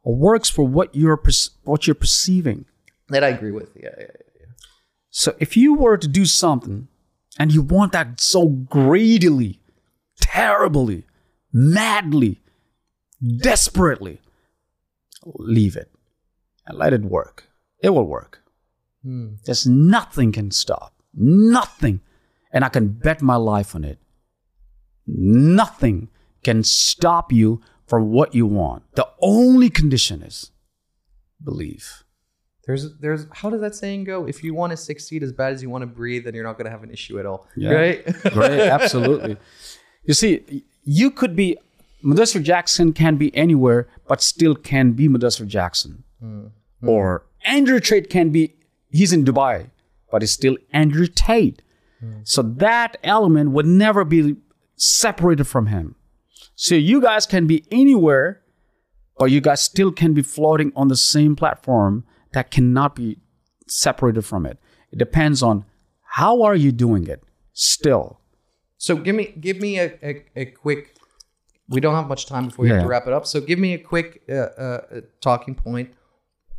works 0.04 0.50
for 0.50 0.68
what 0.68 0.94
you're 0.94 1.18
perce- 1.18 1.52
what 1.64 1.88
you're 1.88 1.96
perceiving. 1.96 2.66
That 3.10 3.24
I 3.24 3.30
agree 3.30 3.52
with. 3.52 3.72
Yeah, 3.76 3.90
yeah, 3.98 4.06
yeah. 4.40 4.48
So 5.10 5.36
if 5.40 5.56
you 5.56 5.74
were 5.74 5.98
to 5.98 6.08
do 6.08 6.26
something 6.26 6.88
and 7.40 7.54
you 7.54 7.62
want 7.62 7.94
that 7.94 8.20
so 8.20 8.48
greedily, 8.48 9.60
terribly, 10.20 11.06
madly, 11.54 12.42
desperately, 13.38 14.20
leave 15.26 15.76
it 15.76 15.92
and 16.66 16.78
let 16.78 16.94
it 16.94 17.02
work. 17.02 17.48
It 17.80 17.90
will 17.92 18.08
work. 18.08 18.42
Hmm. 19.04 19.36
There's 19.46 19.66
nothing 19.66 20.32
can 20.32 20.52
stop. 20.52 20.94
Nothing. 21.14 22.02
And 22.52 22.66
I 22.66 22.70
can 22.70 22.90
bet 22.90 23.22
my 23.22 23.36
life 23.38 23.76
on 23.76 23.84
it. 23.84 23.98
Nothing 25.14 26.10
can 26.44 26.64
stop 26.64 27.32
you 27.32 27.62
from 27.86 28.12
what 28.12 28.34
you 28.34 28.46
want. 28.46 28.84
The 28.96 29.08
only 29.22 29.70
condition 29.70 30.24
is 30.24 30.52
believe. 31.44 32.04
There's, 32.66 32.96
there's. 33.00 33.26
How 33.34 33.50
does 33.50 33.62
that 33.62 33.76
saying 33.76 34.06
go? 34.06 34.26
If 34.26 34.44
you 34.44 34.54
want 34.54 34.72
to 34.72 34.78
succeed 34.78 35.24
as 35.24 35.34
bad 35.34 35.54
as 35.54 35.62
you 35.62 35.70
want 35.70 35.82
to 35.82 35.88
breathe, 35.88 36.26
then 36.26 36.36
you're 36.36 36.44
not 36.44 36.58
going 36.58 36.66
to 36.66 36.72
have 36.72 36.84
an 36.84 36.92
issue 36.92 37.20
at 37.20 37.26
all. 37.26 37.48
Yeah. 37.58 37.72
Right? 37.72 38.06
Great, 38.32 38.62
absolutely. 38.62 39.38
You 40.04 40.14
see, 40.14 40.64
you 40.84 41.12
could 41.12 41.36
be 41.36 41.58
Mudassir 42.04 42.42
Jackson 42.42 42.94
can 42.94 43.18
be 43.18 43.36
anywhere, 43.36 43.88
but 44.08 44.22
still 44.22 44.56
can 44.56 44.94
be 44.94 45.08
Mudassir 45.10 45.48
Jackson. 45.48 46.04
Hmm, 46.20 46.48
hmm. 46.80 46.90
Or 46.90 47.26
Andrew 47.46 47.80
Tate 47.80 48.10
can 48.10 48.30
be 48.30 48.56
he's 48.90 49.12
in 49.12 49.26
Dubai, 49.26 49.70
but 50.12 50.22
he's 50.22 50.32
still 50.32 50.58
Andrew 50.72 51.08
Tate. 51.08 51.62
Hmm. 52.00 52.20
So 52.24 52.42
that 52.42 52.98
element 53.04 53.52
would 53.52 53.66
never 53.66 54.06
be 54.06 54.38
separated 54.82 55.46
from 55.46 55.68
him. 55.68 55.96
So 56.56 56.76
you 56.76 57.02
guys 57.02 57.26
can 57.26 57.46
be 57.46 57.64
anywhere, 57.72 58.42
but 59.18 59.26
you 59.26 59.40
guys 59.40 59.62
still 59.62 59.92
can 59.92 60.14
be 60.14 60.24
floating 60.24 60.72
on 60.76 60.88
the 60.88 60.96
same 60.96 61.36
platform 61.36 62.04
that 62.34 62.50
cannot 62.50 62.96
be 62.96 63.20
separated 63.68 64.24
from 64.24 64.46
it. 64.46 64.58
It 64.92 64.98
depends 64.98 65.44
on 65.44 65.66
how 66.02 66.42
are 66.42 66.56
you 66.56 66.72
doing 66.72 67.08
it 67.08 67.24
still. 67.54 68.20
So 68.78 68.96
give 68.96 69.16
me 69.16 69.34
give 69.40 69.62
me 69.62 69.78
a, 69.80 69.94
a, 70.04 70.26
a 70.36 70.46
quick. 70.46 70.96
We 71.70 71.80
don't 71.80 71.94
have 71.94 72.08
much 72.08 72.26
time 72.26 72.48
before 72.48 72.64
we 72.64 72.70
have 72.70 72.82
to 72.82 72.88
wrap 72.88 73.08
it 73.08 73.14
up. 73.14 73.26
So 73.28 73.40
give 73.40 73.60
me 73.60 73.76
a 73.76 73.78
quick 73.78 74.24
uh, 74.28 74.34
uh, 74.34 75.02
talking 75.22 75.56
point. 75.56 75.94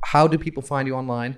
How 0.05 0.27
do 0.27 0.39
people 0.39 0.63
find 0.63 0.87
you 0.87 0.95
online? 0.95 1.37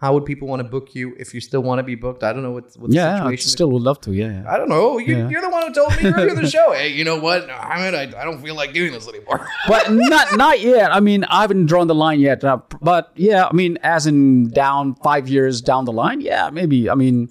How 0.00 0.14
would 0.14 0.24
people 0.24 0.48
want 0.48 0.60
to 0.60 0.68
book 0.68 0.94
you 0.94 1.14
if 1.18 1.34
you 1.34 1.40
still 1.42 1.62
want 1.62 1.78
to 1.78 1.82
be 1.82 1.94
booked? 1.94 2.22
I 2.24 2.32
don't 2.32 2.42
know 2.42 2.52
what, 2.52 2.64
what 2.78 2.88
the 2.90 2.96
Yeah, 2.96 3.24
I 3.26 3.34
still 3.36 3.70
would 3.72 3.82
love 3.82 4.00
to. 4.02 4.12
Yeah, 4.12 4.32
yeah. 4.42 4.50
I 4.52 4.56
don't 4.56 4.70
know. 4.70 4.96
You, 4.98 5.14
Yeah. 5.16 5.28
You're 5.28 5.42
the 5.42 5.50
one 5.50 5.66
who 5.66 5.74
told 5.74 5.90
me 6.02 6.08
earlier 6.10 6.34
the 6.34 6.48
show. 6.56 6.72
Hey, 6.72 6.88
you 6.88 7.04
know 7.04 7.18
what? 7.20 7.50
I 7.50 7.76
mean, 7.84 7.94
I, 7.94 8.04
I 8.20 8.24
don't 8.24 8.40
feel 8.40 8.54
like 8.54 8.72
doing 8.72 8.92
this 8.92 9.06
anymore. 9.06 9.46
but 9.68 9.90
not 9.92 10.36
not 10.38 10.60
yet. 10.60 10.94
I 10.94 11.00
mean, 11.00 11.24
I 11.24 11.42
haven't 11.42 11.66
drawn 11.66 11.86
the 11.86 11.94
line 11.94 12.18
yet. 12.20 12.42
Uh, 12.42 12.60
but 12.80 13.12
yeah, 13.14 13.46
I 13.46 13.52
mean, 13.52 13.76
as 13.82 14.06
in 14.06 14.48
down 14.50 14.94
five 14.96 15.28
years 15.28 15.60
down 15.60 15.84
the 15.84 15.92
line, 15.92 16.22
yeah, 16.22 16.48
maybe. 16.50 16.88
I 16.88 16.94
mean, 16.94 17.28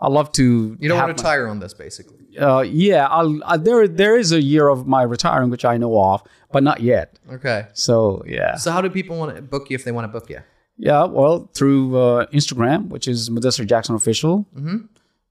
I 0.00 0.08
love 0.08 0.32
to. 0.32 0.76
You 0.80 0.88
don't 0.88 0.98
want 0.98 1.16
to 1.16 1.22
my- 1.22 1.30
retire 1.30 1.46
on 1.46 1.60
this, 1.60 1.72
basically. 1.72 2.16
uh, 2.40 2.62
yeah, 2.62 3.06
I'll, 3.06 3.38
I, 3.44 3.56
there 3.58 3.86
there 3.86 4.16
is 4.16 4.32
a 4.32 4.42
year 4.42 4.66
of 4.68 4.86
my 4.88 5.02
retiring 5.02 5.50
which 5.50 5.64
I 5.64 5.76
know 5.76 5.94
of, 6.02 6.22
but 6.50 6.62
not 6.64 6.80
yet. 6.80 7.16
Okay. 7.30 7.66
So 7.74 8.24
yeah, 8.26 8.56
So 8.56 8.72
how 8.72 8.80
do 8.80 8.90
people 8.90 9.16
want 9.18 9.36
to 9.36 9.42
book 9.42 9.70
you 9.70 9.76
if 9.76 9.84
they 9.84 9.92
want 9.92 10.04
to 10.06 10.12
book 10.20 10.28
you? 10.30 10.40
Yeah. 10.78 11.04
Well, 11.04 11.50
through 11.54 11.96
uh, 11.96 12.26
Instagram, 12.26 12.88
which 12.88 13.06
is 13.08 13.28
Modesto 13.30 13.66
Jackson 13.66 13.94
official, 13.94 14.46
mm-hmm. 14.56 14.76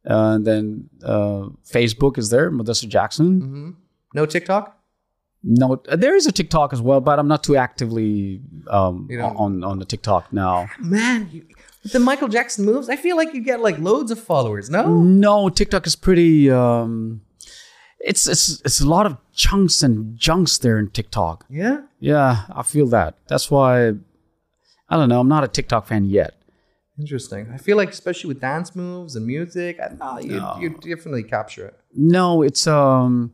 uh, 0.10 0.36
and 0.36 0.46
then 0.46 0.90
uh, 1.04 1.50
Facebook 1.66 2.18
is 2.18 2.30
there, 2.30 2.52
Modesto 2.52 2.88
Jackson. 2.88 3.76
No 4.14 4.26
TikTok? 4.26 4.78
No, 5.44 5.82
there 5.86 6.16
is 6.16 6.26
a 6.28 6.32
TikTok 6.32 6.74
as 6.74 6.82
well, 6.82 7.00
but 7.00 7.20
I'm 7.20 7.28
not 7.28 7.44
too 7.44 7.56
actively 7.56 8.42
um, 8.68 9.08
You 9.10 9.18
don't- 9.18 9.36
on 9.38 9.64
on 9.64 9.80
the 9.80 9.86
TikTok 9.86 10.34
now. 10.34 10.70
Man, 10.80 11.30
you, 11.32 11.46
the 11.92 12.00
Michael 12.00 12.28
Jackson 12.28 12.66
moves, 12.66 12.90
I 12.90 12.96
feel 12.96 13.16
like 13.16 13.34
you 13.34 13.42
get 13.42 13.62
like 13.62 13.78
loads 13.80 14.12
of 14.12 14.20
followers. 14.20 14.70
No? 14.70 15.02
No, 15.04 15.50
TikTok 15.50 15.88
is 15.88 15.96
pretty. 15.96 16.50
Um, 16.52 17.22
it's 18.00 18.28
it's 18.28 18.62
it's 18.66 18.82
a 18.82 18.88
lot 18.88 19.06
of 19.06 19.18
chunks 19.34 19.84
and 19.84 20.18
junks 20.18 20.58
there 20.58 20.78
in 20.80 20.90
TikTok. 20.90 21.46
Yeah. 21.50 21.82
Yeah, 22.00 22.44
I 22.50 22.64
feel 22.64 22.88
that. 22.88 23.16
That's 23.28 23.50
why 23.50 23.94
I 24.90 24.96
don't 24.96 25.10
know. 25.10 25.20
I'm 25.20 25.28
not 25.28 25.44
a 25.44 25.48
TikTok 25.48 25.88
fan 25.88 26.06
yet. 26.06 26.36
Interesting. 27.00 27.52
I 27.54 27.58
feel 27.58 27.78
like 27.78 27.90
especially 27.90 28.30
with 28.30 28.42
dance 28.42 28.76
moves 28.76 29.16
and 29.16 29.28
music, 29.28 29.80
I 29.80 29.94
know 29.94 30.20
you 30.20 30.42
you 30.60 30.70
definitely 30.96 31.24
capture 31.24 31.68
it. 31.68 31.80
No, 31.94 32.42
it's 32.42 32.66
um, 32.66 33.34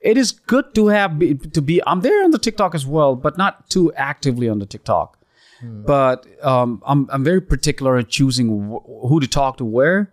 it 0.00 0.18
is 0.18 0.32
good 0.32 0.74
to 0.74 0.88
have 0.88 1.18
be, 1.18 1.34
to 1.34 1.62
be. 1.62 1.80
I'm 1.86 2.00
there 2.00 2.22
on 2.22 2.32
the 2.32 2.38
TikTok 2.38 2.74
as 2.74 2.84
well, 2.84 3.16
but 3.16 3.38
not 3.38 3.70
too 3.70 3.92
actively 3.94 4.48
on 4.48 4.58
the 4.58 4.66
TikTok. 4.66 5.18
But 5.64 6.26
um, 6.44 6.82
I'm 6.84 7.08
I'm 7.10 7.22
very 7.22 7.40
particular 7.40 7.96
in 7.96 8.06
choosing 8.06 8.68
wh- 8.68 9.08
who 9.08 9.20
to 9.20 9.28
talk 9.28 9.58
to 9.58 9.64
where, 9.64 10.12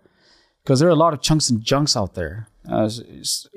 because 0.62 0.78
there 0.78 0.88
are 0.88 0.92
a 0.92 1.02
lot 1.04 1.12
of 1.12 1.20
chunks 1.22 1.50
and 1.50 1.60
junks 1.60 1.96
out 1.96 2.14
there. 2.14 2.48
Uh, 2.68 2.88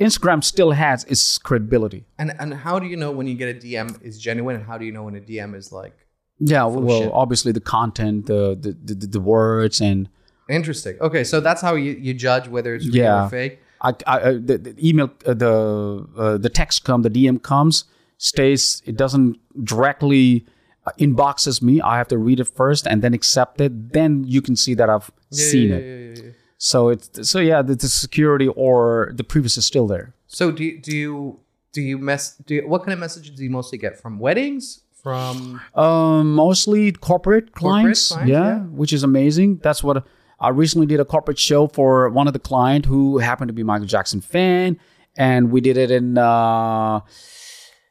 Instagram 0.02 0.44
still 0.44 0.72
has 0.72 1.04
its 1.04 1.38
credibility. 1.38 2.06
And 2.18 2.34
and 2.40 2.54
how 2.54 2.80
do 2.80 2.88
you 2.88 2.98
know 2.98 3.12
when 3.12 3.28
you 3.28 3.36
get 3.36 3.56
a 3.56 3.60
DM 3.60 4.02
is 4.02 4.20
genuine, 4.20 4.56
and 4.56 4.66
how 4.66 4.80
do 4.80 4.86
you 4.86 4.92
know 4.92 5.04
when 5.04 5.16
a 5.16 5.22
DM 5.22 5.56
is 5.56 5.72
like 5.72 5.96
Yeah, 6.40 6.66
well, 6.66 7.02
shit. 7.02 7.12
obviously 7.14 7.52
the 7.52 7.62
content, 7.62 8.26
the 8.26 8.58
the, 8.60 8.96
the 8.96 9.08
the 9.08 9.20
words, 9.20 9.82
and 9.82 10.10
interesting? 10.50 10.98
Okay, 11.00 11.24
so 11.24 11.40
that's 11.40 11.62
how 11.62 11.76
you, 11.76 11.94
you 11.94 12.14
judge 12.14 12.48
whether 12.48 12.76
it's 12.76 12.86
real 12.86 12.96
Yeah. 12.96 13.26
or 13.26 13.30
fake. 13.30 13.60
I, 13.82 13.94
I 14.08 14.18
uh, 14.20 14.32
the, 14.34 14.58
the 14.58 14.88
email, 14.90 15.12
uh, 15.26 15.34
the 15.34 16.08
uh, 16.18 16.38
the 16.38 16.50
text 16.50 16.84
come, 16.86 17.02
the 17.02 17.10
DM 17.10 17.42
comes, 17.42 17.86
stays. 18.18 18.82
It 18.86 18.98
doesn't 18.98 19.38
directly 19.66 20.46
uh, 20.86 20.92
inboxes 21.00 21.62
me. 21.62 21.82
I 21.82 21.98
have 21.98 22.08
to 22.10 22.18
read 22.18 22.40
it 22.40 22.48
first 22.48 22.88
and 22.88 23.02
then 23.02 23.14
accept 23.14 23.62
it. 23.62 23.94
Then 23.94 24.24
you 24.26 24.42
can 24.42 24.56
see 24.56 24.74
that 24.76 24.90
I've 24.90 25.12
seen 25.32 25.70
yeah, 25.70 25.76
it. 25.76 26.18
yeah, 26.18 26.24
yeah. 26.26 26.32
So 26.58 26.90
it's 26.90 27.30
so 27.30 27.40
yeah, 27.40 27.62
the, 27.62 27.76
the 27.76 27.90
security 27.90 28.48
or 28.48 29.12
the 29.16 29.24
previous 29.24 29.58
is 29.58 29.66
still 29.66 29.88
there. 29.88 30.14
So 30.28 30.50
do 30.52 30.64
you, 30.64 30.80
do 30.82 30.96
you 30.96 31.40
do 31.74 31.82
you 31.82 31.98
mess 31.98 32.38
do 32.38 32.56
you, 32.56 32.68
what 32.68 32.84
kind 32.84 32.94
of 32.94 33.00
messages 33.00 33.36
do 33.36 33.44
you 33.44 33.50
mostly 33.50 33.78
get 33.78 34.00
from 34.00 34.18
weddings? 34.18 34.83
From 35.04 35.60
Um, 35.76 36.34
mostly 36.34 36.94
corporate 36.94 37.52
clients, 37.52 38.10
clients, 38.14 38.30
yeah, 38.30 38.48
yeah. 38.48 38.60
which 38.60 38.94
is 38.94 39.04
amazing. 39.04 39.60
That's 39.62 39.84
what 39.84 40.06
I 40.40 40.50
recently 40.50 40.88
did 40.88 41.02
a 41.02 41.06
corporate 41.06 41.38
show 41.38 41.68
for 41.68 42.10
one 42.10 42.28
of 42.28 42.34
the 42.34 42.40
client 42.40 42.86
who 42.86 43.18
happened 43.18 43.50
to 43.50 43.54
be 43.54 43.64
Michael 43.64 43.86
Jackson 43.86 44.22
fan, 44.22 44.80
and 45.18 45.52
we 45.52 45.60
did 45.60 45.76
it 45.76 45.92
in 45.92 46.18
uh, 46.18 47.02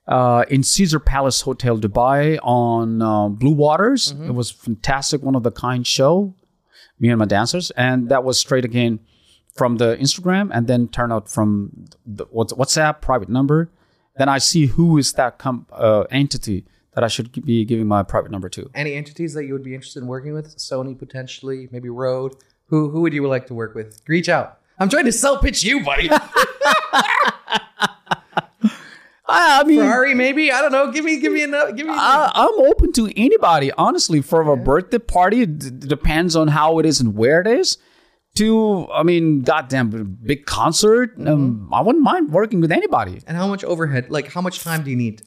uh, 0.09 0.45
in 0.49 0.63
Caesar 0.63 0.99
Palace 0.99 1.43
Hotel 1.43 1.79
Dubai 1.79 2.39
on 2.43 3.03
uh, 3.03 3.29
Blue 3.29 3.53
Waters. 3.55 4.15
Mm-hmm. 4.15 4.31
It 4.31 4.35
was 4.35 4.51
fantastic, 4.51 5.23
one 5.23 5.35
of 5.35 5.43
the 5.43 5.53
kind 5.53 5.87
show. 5.87 6.35
Me 6.99 7.09
and 7.11 7.19
my 7.19 7.25
dancers, 7.27 7.71
and 7.73 8.09
that 8.09 8.23
was 8.25 8.39
straight 8.39 8.65
again 8.65 9.01
from 9.55 9.77
the 9.77 9.97
Instagram, 9.97 10.51
and 10.53 10.67
then 10.67 10.89
turn 10.89 11.13
out 11.13 11.29
from 11.29 11.87
the 12.07 12.25
what's 12.31 12.53
WhatsApp 12.55 13.01
private 13.01 13.29
number. 13.29 13.71
Then 14.17 14.29
I 14.29 14.39
see 14.39 14.67
who 14.67 14.97
is 14.99 15.13
that 15.15 15.39
com- 15.39 15.67
uh, 15.73 16.05
entity 16.11 16.65
that 16.95 17.03
I 17.05 17.09
should 17.09 17.45
be 17.45 17.65
giving 17.65 17.87
my 17.87 18.03
private 18.03 18.31
number 18.31 18.49
to. 18.51 18.71
any 18.75 18.95
entities 18.95 19.33
that 19.35 19.45
you 19.47 19.53
would 19.55 19.63
be 19.65 19.75
interested 19.75 20.03
in 20.03 20.07
working 20.09 20.33
with? 20.35 20.57
Sony 20.59 20.99
potentially, 20.99 21.69
maybe 21.73 21.89
Rode. 21.89 22.35
Who 22.67 22.91
who 22.91 23.01
would 23.03 23.13
you 23.13 23.27
like 23.27 23.47
to 23.49 23.55
work 23.55 23.75
with? 23.75 24.01
Reach 24.09 24.29
out. 24.29 24.59
I'm 24.79 24.89
trying 24.89 25.05
to 25.05 25.13
sell 25.13 25.39
pitch 25.39 25.63
you, 25.63 25.85
buddy. 25.85 26.09
I 29.35 29.65
mean, 29.65 29.79
Ferrari, 29.79 30.15
maybe. 30.15 30.53
I 30.53 30.61
don't 30.61 30.73
know. 30.73 30.91
Give 30.91 31.05
me 31.05 31.19
give 31.19 31.33
me 31.33 31.43
a 31.43 31.73
give 31.73 31.87
me. 31.87 31.93
I, 31.95 32.31
I'm 32.35 32.61
open 32.67 32.93
to 32.95 33.11
anybody, 33.17 33.73
honestly. 33.73 34.21
For 34.21 34.43
a 34.43 34.57
birthday 34.57 34.99
party, 34.99 35.43
it 35.43 35.59
d- 35.59 35.71
depends 35.89 36.37
on 36.37 36.49
how 36.49 36.79
it 36.81 36.87
is 36.87 37.01
and 37.01 37.15
where 37.17 37.41
it 37.41 37.47
is. 37.47 37.79
To, 38.37 38.89
I 38.91 39.03
mean, 39.03 39.43
goddamn 39.43 40.19
big 40.25 40.47
concert. 40.47 41.13
Um, 41.27 41.69
I 41.73 41.83
wouldn't 41.83 42.03
mind 42.03 42.33
working 42.33 42.61
with 42.63 42.73
anybody. 42.73 43.21
and 43.27 43.37
how 43.37 43.47
much 43.47 43.63
overhead? 43.63 44.11
Like, 44.11 44.33
how 44.33 44.41
much 44.41 44.61
time 44.61 44.83
do 44.83 44.91
you 44.91 44.97
need? 44.97 45.23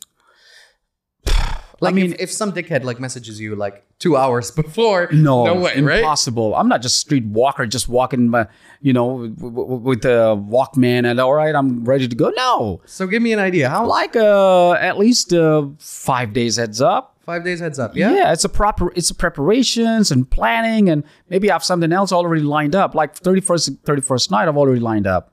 Like, 1.82 1.96
mean- 1.96 2.14
if, 2.14 2.20
if 2.20 2.32
some 2.32 2.52
dickhead 2.54 2.84
like 2.84 3.00
messages 3.00 3.40
you 3.40 3.56
like 3.56 3.84
two 4.00 4.16
hours 4.18 4.52
before, 4.64 5.10
No, 5.12 5.46
no 5.46 5.56
way, 5.56 5.80
right? 5.82 6.00
impossible. 6.00 6.56
I'm 6.56 6.68
not 6.70 6.82
just 6.82 6.98
street 6.98 7.26
walker, 7.26 7.66
just 7.66 7.88
walking, 7.90 8.30
my, 8.30 8.48
you 8.82 8.94
know, 8.94 9.28
w- 9.28 9.52
w- 9.52 9.76
with 9.82 10.02
the 10.02 10.36
Walkman 10.38 11.06
and 11.10 11.20
all 11.20 11.34
right, 11.34 11.54
I'm 11.56 11.84
ready 11.86 12.08
to 12.08 12.16
go. 12.16 12.30
No, 12.36 12.82
So 12.86 13.08
give 13.08 13.22
me 13.22 13.34
an 13.34 13.40
idea. 13.40 13.70
How 13.70 13.86
like 13.86 14.16
uh, 14.16 14.74
at 14.74 14.98
least 14.98 15.34
uh, 15.34 15.68
five 15.80 16.34
days 16.34 16.56
heads 16.58 16.82
up. 16.82 17.18
five 17.26 17.44
days 17.44 17.60
heads 17.60 17.80
up? 17.80 17.96
Yeah. 17.96 18.14
Yeah, 18.14 18.32
it's 18.34 18.44
a 18.46 18.50
proper 18.50 18.92
it's 18.96 19.10
a 19.10 19.16
preparations 19.16 20.12
and 20.12 20.30
planning 20.30 20.90
and 20.90 21.04
maybe 21.30 21.50
I 21.50 21.54
have 21.56 21.64
something 21.64 21.92
else 21.92 22.12
already 22.12 22.42
lined 22.44 22.76
up. 22.76 22.96
Like 22.96 23.16
31st 23.20 23.78
31st 23.84 24.32
night 24.32 24.48
I've 24.48 24.58
already 24.58 24.80
lined 24.82 25.08
up. 25.08 25.32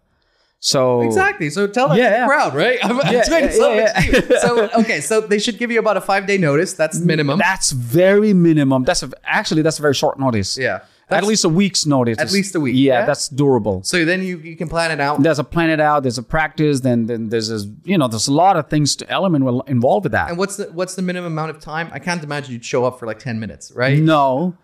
So 0.65 1.03
Exactly. 1.03 1.51
So 1.51 1.67
tell 1.67 1.89
that 1.89 1.99
Yeah, 1.99 2.05
to 2.05 2.11
the 2.11 2.17
yeah. 2.21 2.27
crowd, 2.27 2.55
right? 2.55 2.79
I'm, 2.85 3.01
I'm 3.07 3.13
Yeah, 3.13 3.25
trying 3.25 3.49
to 3.49 3.57
yeah, 3.59 3.93
it 3.97 4.29
to. 4.29 4.39
So 4.41 4.71
okay, 4.81 5.01
so 5.01 5.21
they 5.21 5.41
should 5.41 5.59
give 5.59 5.73
you 5.73 5.81
about 5.81 5.97
a 5.97 6.01
five 6.01 6.25
day 6.27 6.39
notice. 6.39 6.73
That's 6.73 7.01
minimum. 7.01 7.39
That's 7.41 7.73
very 7.73 8.33
minimum. 8.33 8.85
That's 8.85 9.03
a, 9.03 9.11
actually 9.25 9.63
that's 9.63 9.81
a 9.81 9.83
very 9.83 9.95
short 9.95 10.19
notice. 10.21 10.57
yeah. 10.57 10.81
At 11.11 11.25
least 11.25 11.45
a 11.45 11.49
week's 11.51 11.85
notice. 11.85 12.19
At 12.19 12.33
least 12.33 12.55
a 12.55 12.61
week, 12.61 12.75
Yeah, 12.75 13.01
yeah? 13.01 13.05
that's 13.07 13.29
durable. 13.29 13.83
So 13.83 14.03
then 14.07 14.23
you 14.23 14.39
you 14.39 14.57
can 14.57 14.69
plan 14.69 14.91
it 14.93 15.01
out. 15.01 15.23
There's 15.23 15.39
a 15.41 15.45
plan 15.45 15.69
it 15.69 15.81
out, 15.81 16.05
there's 16.05 16.17
a 16.17 16.23
practice, 16.23 16.81
then 16.81 17.05
then 17.07 17.29
there's 17.29 17.51
a, 17.51 17.61
you 17.85 17.99
know, 17.99 18.09
there's 18.09 18.29
a 18.29 18.33
lot 18.33 18.57
of 18.57 18.71
things 18.71 18.97
to 18.97 19.11
element 19.11 19.45
will 19.45 19.61
involved 19.63 20.05
with 20.07 20.13
that. 20.13 20.31
And 20.31 20.39
what's 20.39 20.57
the 20.57 20.67
what's 20.73 20.95
the 20.95 21.03
minimum 21.03 21.33
amount 21.33 21.51
of 21.51 21.59
time? 21.61 21.91
I 21.93 21.99
can't 21.99 22.23
imagine 22.25 22.53
you'd 22.55 22.65
show 22.65 22.85
up 22.87 22.99
for 22.99 23.05
like 23.07 23.19
ten 23.19 23.39
minutes, 23.39 23.73
right? 23.75 23.99
No. 23.99 24.57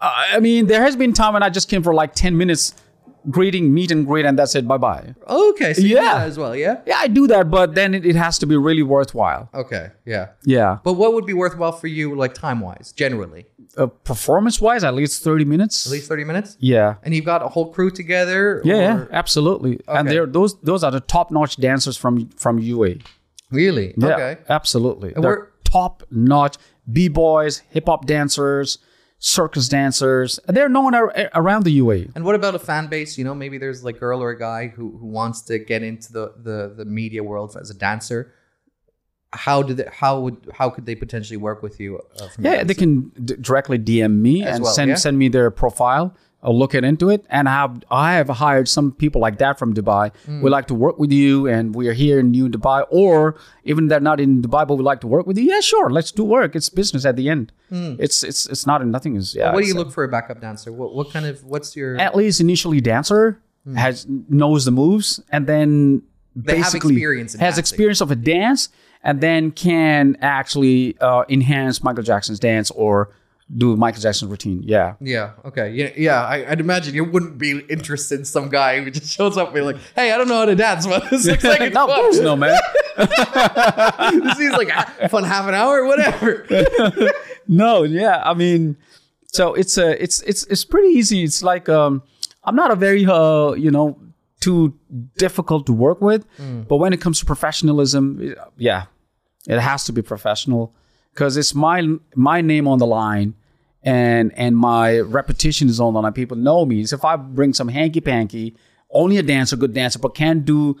Uh, 0.00 0.12
I 0.36 0.38
mean, 0.40 0.66
there 0.66 0.82
has 0.82 0.94
been 0.94 1.12
time 1.14 1.32
when 1.32 1.42
I 1.42 1.48
just 1.48 1.68
came 1.70 1.82
for 1.82 1.94
like 1.94 2.14
10 2.14 2.36
minutes 2.36 2.74
greeting, 3.30 3.72
meet 3.74 3.90
and 3.90 4.06
greet, 4.06 4.24
and 4.24 4.38
that's 4.38 4.54
it. 4.54 4.66
Bye 4.68 4.78
bye. 4.78 5.14
Okay, 5.28 5.72
so 5.74 5.82
you 5.82 5.88
do 5.88 5.94
Yeah. 5.94 6.14
that 6.18 6.26
as 6.28 6.38
well, 6.38 6.54
yeah. 6.56 6.80
Yeah, 6.86 6.98
I 6.98 7.08
do 7.08 7.26
that, 7.28 7.50
but 7.50 7.74
then 7.74 7.94
it, 7.94 8.04
it 8.06 8.16
has 8.16 8.38
to 8.38 8.46
be 8.46 8.56
really 8.56 8.82
worthwhile. 8.82 9.48
Okay, 9.54 9.90
yeah. 10.04 10.28
Yeah. 10.44 10.78
But 10.84 10.94
what 10.94 11.12
would 11.14 11.26
be 11.26 11.32
worthwhile 11.34 11.72
for 11.72 11.86
you, 11.88 12.14
like 12.14 12.34
time 12.34 12.60
wise, 12.60 12.92
generally? 12.96 13.46
Uh, 13.76 13.86
performance 13.86 14.60
wise, 14.60 14.84
at 14.84 14.94
least 14.94 15.22
30 15.22 15.44
minutes. 15.44 15.86
At 15.86 15.92
least 15.92 16.08
thirty 16.08 16.24
minutes. 16.24 16.56
Yeah. 16.60 16.94
And 17.02 17.14
you've 17.14 17.26
got 17.26 17.42
a 17.42 17.48
whole 17.48 17.70
crew 17.72 17.90
together. 17.90 18.62
Yeah, 18.64 18.76
yeah, 18.76 19.04
absolutely. 19.10 19.80
And 19.88 20.06
Okay. 20.08 20.14
they're 20.16 20.26
those 20.26 20.58
those 20.62 20.82
are 20.82 20.90
the 20.90 21.00
top 21.00 21.30
notch 21.30 21.56
dancers 21.56 21.96
from 21.96 22.30
from 22.38 22.58
UA. 22.58 22.94
Really? 23.50 23.92
Yeah, 23.98 24.08
Okay. 24.14 24.36
absolutely. 24.48 25.10
we're- 25.10 25.22
They're 25.22 25.48
top 25.64 26.02
notch 26.10 26.56
b 26.90 27.08
boys, 27.08 27.62
hip 27.70 27.86
hop 27.86 28.06
dancers, 28.06 28.78
circus 29.18 29.68
dancers. 29.68 30.38
They're 30.46 30.68
known 30.68 30.94
ar- 30.94 31.12
around 31.34 31.64
the 31.64 31.72
UA. 31.72 32.06
And 32.14 32.24
what 32.24 32.34
about 32.34 32.54
a 32.54 32.58
fan 32.58 32.86
base? 32.88 33.16
You 33.16 33.24
know, 33.24 33.34
maybe 33.34 33.58
there's 33.58 33.82
like 33.82 33.96
a 33.96 33.98
girl 33.98 34.22
or 34.22 34.30
a 34.30 34.38
guy 34.38 34.68
who, 34.68 34.96
who 34.98 35.06
wants 35.06 35.42
to 35.42 35.58
get 35.58 35.82
into 35.82 36.12
the, 36.12 36.34
the, 36.42 36.74
the 36.76 36.84
media 36.84 37.22
world 37.22 37.56
as 37.60 37.70
a 37.70 37.74
dancer. 37.74 38.32
How 39.32 39.62
did 39.62 39.78
they, 39.78 39.88
how 39.92 40.20
would 40.20 40.50
how 40.54 40.70
could 40.70 40.86
they 40.86 40.94
potentially 40.94 41.36
work 41.36 41.62
with 41.62 41.78
you? 41.80 42.00
Uh, 42.20 42.28
from 42.28 42.44
Yeah, 42.44 42.62
they 42.64 42.74
can 42.74 43.08
d- 43.22 43.34
directly 43.40 43.78
DM 43.78 44.18
me 44.20 44.44
As 44.44 44.54
and 44.56 44.64
well, 44.64 44.72
send 44.72 44.88
yeah? 44.90 44.94
send 44.94 45.18
me 45.18 45.28
their 45.28 45.50
profile. 45.50 46.14
I'll 46.42 46.56
look 46.56 46.74
into 46.74 47.10
it, 47.10 47.24
and 47.28 47.48
I 47.48 47.52
have 47.52 47.84
I 47.90 48.14
have 48.14 48.28
hired 48.28 48.68
some 48.68 48.92
people 48.92 49.20
like 49.20 49.38
that 49.38 49.58
from 49.58 49.74
Dubai. 49.74 50.14
Hmm. 50.26 50.42
We 50.42 50.50
like 50.50 50.66
to 50.68 50.74
work 50.74 50.98
with 50.98 51.10
you, 51.10 51.48
and 51.48 51.74
we 51.74 51.88
are 51.88 51.92
here 51.92 52.20
in 52.20 52.30
New 52.30 52.48
Dubai, 52.48 52.86
or 52.90 53.36
even 53.64 53.88
they're 53.88 54.00
not 54.00 54.20
in 54.20 54.42
Dubai, 54.42 54.68
but 54.68 54.76
we 54.76 54.84
like 54.84 55.00
to 55.00 55.06
work 55.06 55.26
with 55.26 55.38
you. 55.38 55.44
Yeah, 55.44 55.60
sure, 55.60 55.90
let's 55.90 56.12
do 56.12 56.22
work. 56.22 56.54
It's 56.54 56.68
business 56.68 57.04
at 57.04 57.16
the 57.16 57.28
end. 57.28 57.52
It's 57.98 58.22
it's 58.22 58.46
it's 58.46 58.66
not 58.66 58.86
nothing 58.86 59.16
is 59.16 59.34
yeah. 59.34 59.52
What 59.52 59.62
do 59.62 59.66
you 59.66 59.74
look 59.74 59.90
for 59.90 60.04
a 60.04 60.08
backup 60.08 60.40
dancer? 60.40 60.72
What 60.72 60.94
what 60.94 61.10
kind 61.10 61.26
of 61.26 61.42
what's 61.44 61.74
your 61.74 61.96
at 61.96 62.14
least 62.14 62.40
initially 62.40 62.80
dancer 62.80 63.40
has 63.74 64.06
knows 64.08 64.64
the 64.64 64.70
moves 64.70 65.20
and 65.30 65.46
then. 65.46 66.02
They 66.38 66.56
have 66.56 66.66
basically 66.66 66.96
experience 66.96 67.34
in 67.34 67.40
has 67.40 67.54
dancing. 67.54 67.62
experience 67.62 68.00
of 68.02 68.10
a 68.10 68.14
dance 68.14 68.68
and 69.02 69.22
then 69.22 69.52
can 69.52 70.18
actually 70.20 70.98
uh, 71.00 71.24
enhance 71.30 71.82
Michael 71.82 72.02
Jackson's 72.02 72.38
dance 72.38 72.70
or 72.72 73.10
do 73.54 73.76
Michael 73.76 74.00
Jackson's 74.00 74.30
routine. 74.30 74.62
Yeah. 74.64 74.94
Yeah. 75.00 75.32
Okay. 75.44 75.70
Yeah. 75.70 75.90
Yeah. 75.96 76.24
I, 76.24 76.50
I'd 76.50 76.60
imagine 76.60 76.94
you 76.94 77.04
wouldn't 77.04 77.38
be 77.38 77.60
interested 77.68 78.18
in 78.18 78.24
some 78.24 78.48
guy 78.48 78.82
who 78.82 78.90
just 78.90 79.12
shows 79.12 79.36
up 79.36 79.48
and 79.48 79.54
be 79.54 79.60
like, 79.60 79.76
"Hey, 79.94 80.12
I 80.12 80.18
don't 80.18 80.28
know 80.28 80.38
how 80.38 80.44
to 80.46 80.56
dance, 80.56 80.86
but 80.86 81.08
this 81.10 81.26
looks 81.26 81.44
like 81.44 81.60
it's 81.62 81.74
no, 81.74 81.86
course 81.86 82.18
no, 82.18 82.34
man. 82.34 82.58
this 82.96 84.36
seems 84.36 84.56
like 84.56 84.68
a 85.00 85.08
fun 85.08 85.22
half 85.24 85.46
an 85.46 85.54
hour, 85.54 85.84
whatever." 85.86 86.46
no, 87.48 87.84
yeah. 87.84 88.20
I 88.24 88.34
mean, 88.34 88.76
so 89.32 89.54
it's 89.54 89.78
a 89.78 90.02
it's 90.02 90.22
it's 90.22 90.44
it's 90.46 90.64
pretty 90.64 90.88
easy. 90.88 91.22
It's 91.22 91.44
like 91.44 91.68
um, 91.68 92.02
I'm 92.42 92.56
not 92.56 92.72
a 92.72 92.76
very 92.76 93.06
uh, 93.06 93.52
you 93.52 93.70
know 93.70 93.96
too 94.40 94.76
difficult 95.18 95.66
to 95.66 95.72
work 95.72 96.00
with. 96.00 96.26
But 96.68 96.76
when 96.76 96.92
it 96.92 97.00
comes 97.00 97.20
to 97.20 97.26
professionalism, 97.26 98.34
yeah, 98.56 98.86
it 99.46 99.60
has 99.60 99.84
to 99.84 99.92
be 99.92 100.02
professional 100.02 100.74
because 101.16 101.38
it's 101.38 101.54
my 101.54 101.82
my 102.14 102.42
name 102.42 102.68
on 102.68 102.78
the 102.78 102.86
line, 102.86 103.34
and 103.82 104.32
and 104.36 104.56
my 104.56 105.00
reputation 105.00 105.68
is 105.68 105.80
on 105.80 105.94
the 105.94 106.02
line. 106.02 106.12
People 106.12 106.36
know 106.36 106.66
me. 106.66 106.84
So 106.84 106.96
if 106.96 107.04
I 107.04 107.16
bring 107.16 107.54
some 107.54 107.68
hanky 107.68 108.02
panky, 108.02 108.54
only 108.90 109.16
a 109.16 109.22
dancer, 109.22 109.56
good 109.56 109.72
dancer, 109.72 109.98
but 109.98 110.14
can't 110.14 110.44
do 110.44 110.76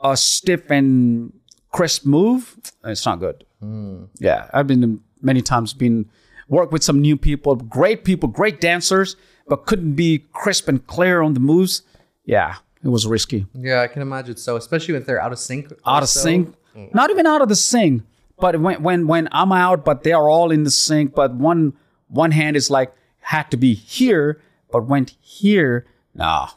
a 0.00 0.16
stiff 0.16 0.70
and 0.70 1.32
crisp 1.72 2.04
move, 2.04 2.56
it's 2.84 3.06
not 3.06 3.18
good. 3.18 3.44
Hmm. 3.60 4.04
Yeah, 4.18 4.50
I've 4.52 4.66
been 4.66 5.00
many 5.22 5.40
times 5.40 5.72
been 5.72 6.10
work 6.48 6.70
with 6.70 6.84
some 6.84 7.00
new 7.00 7.16
people, 7.16 7.56
great 7.56 8.04
people, 8.04 8.28
great 8.28 8.60
dancers, 8.60 9.16
but 9.48 9.66
couldn't 9.66 9.94
be 9.94 10.24
crisp 10.32 10.68
and 10.68 10.86
clear 10.86 11.22
on 11.22 11.32
the 11.32 11.40
moves. 11.40 11.82
Yeah, 12.24 12.56
it 12.84 12.88
was 12.88 13.06
risky. 13.06 13.46
Yeah, 13.54 13.80
I 13.80 13.88
can 13.88 14.02
imagine 14.02 14.36
so, 14.36 14.56
especially 14.56 14.94
if 14.96 15.06
they're 15.06 15.20
out 15.20 15.32
of 15.32 15.38
sync. 15.38 15.72
Out 15.86 16.02
of 16.02 16.10
sync, 16.10 16.54
mm. 16.76 16.94
not 16.94 17.10
even 17.10 17.26
out 17.26 17.40
of 17.40 17.48
the 17.48 17.56
sync, 17.56 18.02
but 18.40 18.60
when 18.60 18.82
when 18.82 19.06
when 19.06 19.28
I'm 19.32 19.52
out, 19.52 19.84
but 19.84 20.02
they 20.02 20.12
are 20.12 20.28
all 20.28 20.50
in 20.50 20.64
the 20.64 20.70
sink, 20.70 21.14
but 21.14 21.34
one 21.34 21.72
one 22.08 22.30
hand 22.30 22.56
is 22.56 22.70
like 22.70 22.92
had 23.20 23.50
to 23.50 23.56
be 23.56 23.74
here, 23.74 24.40
but 24.72 24.86
went 24.86 25.10
here. 25.20 25.86
Nah, 26.14 26.48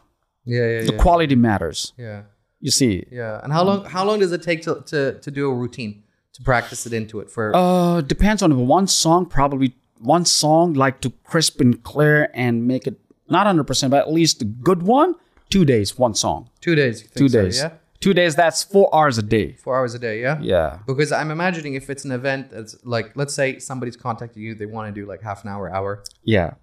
Yeah, 0.45 0.67
yeah, 0.67 0.81
the 0.85 0.93
yeah. 0.93 1.01
quality 1.01 1.35
matters. 1.35 1.93
yeah. 1.97 2.23
You 2.63 2.71
see, 2.71 3.05
Yeah. 3.11 3.39
And 3.43 3.51
how 3.51 3.63
long 3.63 3.85
how 3.85 4.05
long 4.05 4.19
does 4.19 4.31
it 4.31 4.43
take 4.43 4.61
to, 4.63 4.81
to, 4.85 5.19
to 5.19 5.31
do 5.31 5.49
a 5.49 5.53
routine? 5.53 6.03
To 6.33 6.43
practice 6.43 6.85
it 6.85 6.93
into 6.93 7.19
it 7.19 7.29
for 7.29 7.51
Uh, 7.55 8.01
depends 8.01 8.41
on 8.41 8.67
one 8.67 8.87
song. 8.87 9.25
Probably 9.25 9.75
one 9.99 10.25
song, 10.25 10.73
like 10.73 11.01
to 11.01 11.09
crisp 11.23 11.59
and 11.59 11.81
clear 11.83 12.29
and 12.33 12.67
make 12.67 12.87
it 12.87 12.97
not 13.29 13.47
hundred 13.47 13.65
percent, 13.65 13.91
but 13.91 13.99
at 14.07 14.11
least 14.13 14.41
a 14.41 14.45
good 14.45 14.83
one. 14.83 15.15
Two 15.49 15.65
days, 15.65 15.97
one 15.97 16.13
song. 16.13 16.49
two 16.61 16.75
days. 16.75 17.01
Two 17.15 17.27
so, 17.27 17.41
days. 17.41 17.57
yeah. 17.57 17.71
Two 18.01 18.13
days. 18.13 18.35
That's 18.35 18.63
four 18.63 18.93
hours 18.93 19.17
a 19.17 19.21
day. 19.21 19.53
Four 19.53 19.77
hours 19.77 19.93
a 19.93 19.99
day, 19.99 20.21
yeah? 20.21 20.39
Yeah. 20.41 20.79
Because 20.87 21.11
I'm 21.11 21.31
imagining 21.31 21.75
if 21.75 21.89
it's 21.89 22.03
an 22.03 22.11
event 22.11 22.49
that's 22.49 22.75
like 22.83 23.15
let's 23.15 23.33
say 23.33 23.59
somebody's 23.59 23.95
contacting 23.95 24.41
you, 24.43 24.55
they 24.55 24.65
want 24.65 24.93
to 24.93 25.01
do 25.01 25.07
like 25.07 25.21
half 25.21 25.43
an 25.43 25.49
hour, 25.49 25.73
hour. 25.73 26.03
Yeah. 26.23 26.55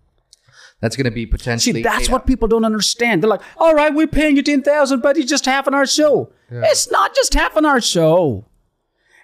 That's 0.81 0.95
gonna 0.97 1.11
be 1.11 1.27
potentially 1.27 1.75
See, 1.75 1.83
that's 1.83 2.09
what 2.09 2.27
people 2.27 2.47
don't 2.49 2.65
understand. 2.65 3.23
They're 3.23 3.31
like, 3.31 3.41
"All 3.57 3.75
right, 3.75 3.93
we're 3.93 4.07
paying 4.07 4.37
you 4.37 4.43
ten 4.43 4.63
thousand, 4.63 5.01
but 5.01 5.17
it's 5.17 5.29
just 5.29 5.45
half 5.45 5.67
an 5.67 5.75
hour 5.75 5.87
show." 5.87 6.33
It's 6.51 6.91
not 6.91 7.15
just 7.15 7.35
half 7.35 7.57
an 7.57 7.67
hour 7.67 7.81
show. 7.81 8.47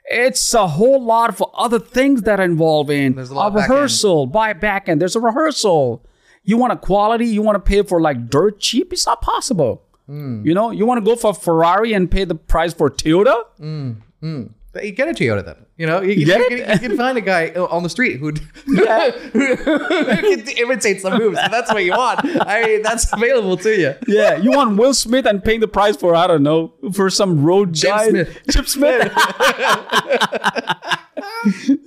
It's 0.07 0.53
a 0.53 0.67
whole 0.67 1.03
lot 1.03 1.31
of 1.31 1.43
other 1.55 1.79
things 1.79 2.23
that 2.23 2.39
are 2.41 2.45
involved 2.45 2.91
in 2.91 3.15
There's 3.15 3.31
a 3.31 3.35
a 3.35 3.51
back 3.51 3.63
end. 3.63 3.71
rehearsal. 3.71 4.27
By 4.27 4.53
back 4.53 4.89
end, 4.89 5.01
there's 5.01 5.17
a 5.17 5.21
rehearsal. 5.21 6.05
You 6.43 6.59
want 6.59 6.73
a 6.75 6.77
quality, 6.77 7.27
you 7.27 7.41
want 7.41 7.57
to 7.57 7.61
pay 7.61 7.83
for 7.83 8.01
like 8.01 8.29
dirt 8.29 8.61
cheap. 8.61 8.93
It's 8.93 9.07
not 9.07 9.23
possible. 9.23 9.84
Hmm. 10.07 10.45
You 10.45 10.55
know, 10.55 10.71
you 10.71 10.87
want 10.87 10.99
to 10.99 11.05
go 11.05 11.17
for 11.17 11.33
Ferrari 11.33 11.93
and 11.93 12.11
pay 12.11 12.25
the 12.25 12.35
price 12.35 12.75
for 12.75 12.91
Toyota. 12.91 13.45
Mm, 13.59 13.97
mm. 14.23 14.51
But 14.75 14.85
you 14.85 14.93
get 14.93 15.09
a 15.09 15.13
Toyota 15.13 15.45
then. 15.45 15.55
You 15.77 15.87
know, 15.87 16.03
you, 16.03 16.15
you, 16.15 16.27
can, 16.27 16.51
you 16.51 16.79
can 16.81 16.97
find 16.97 17.17
a 17.17 17.21
guy 17.21 17.51
uh, 17.51 17.67
on 17.67 17.85
the 17.85 17.89
street 17.89 18.19
who'd 18.19 18.39
who 18.67 18.85
can 18.87 20.49
imitate 20.59 21.01
some 21.01 21.17
moves. 21.17 21.37
That's 21.37 21.73
what 21.73 21.85
you 21.85 21.93
want. 21.93 22.21
I 22.25 22.65
mean, 22.65 22.83
that's 22.83 23.11
available 23.13 23.57
to 23.59 23.71
you. 23.71 23.95
Yeah, 24.09 24.37
you 24.37 24.51
want 24.51 24.77
Will 24.77 24.93
Smith 24.93 25.27
and 25.27 25.43
paying 25.43 25.61
the 25.61 25.69
price 25.69 25.97
for 25.97 26.17
I 26.17 26.27
don't 26.27 26.43
know 26.43 26.75
for 26.93 27.09
some 27.09 27.45
road 27.45 27.73
giant 27.73 28.11
Smith. 28.11 28.41
Chip 28.51 28.69
Smith. 28.69 29.05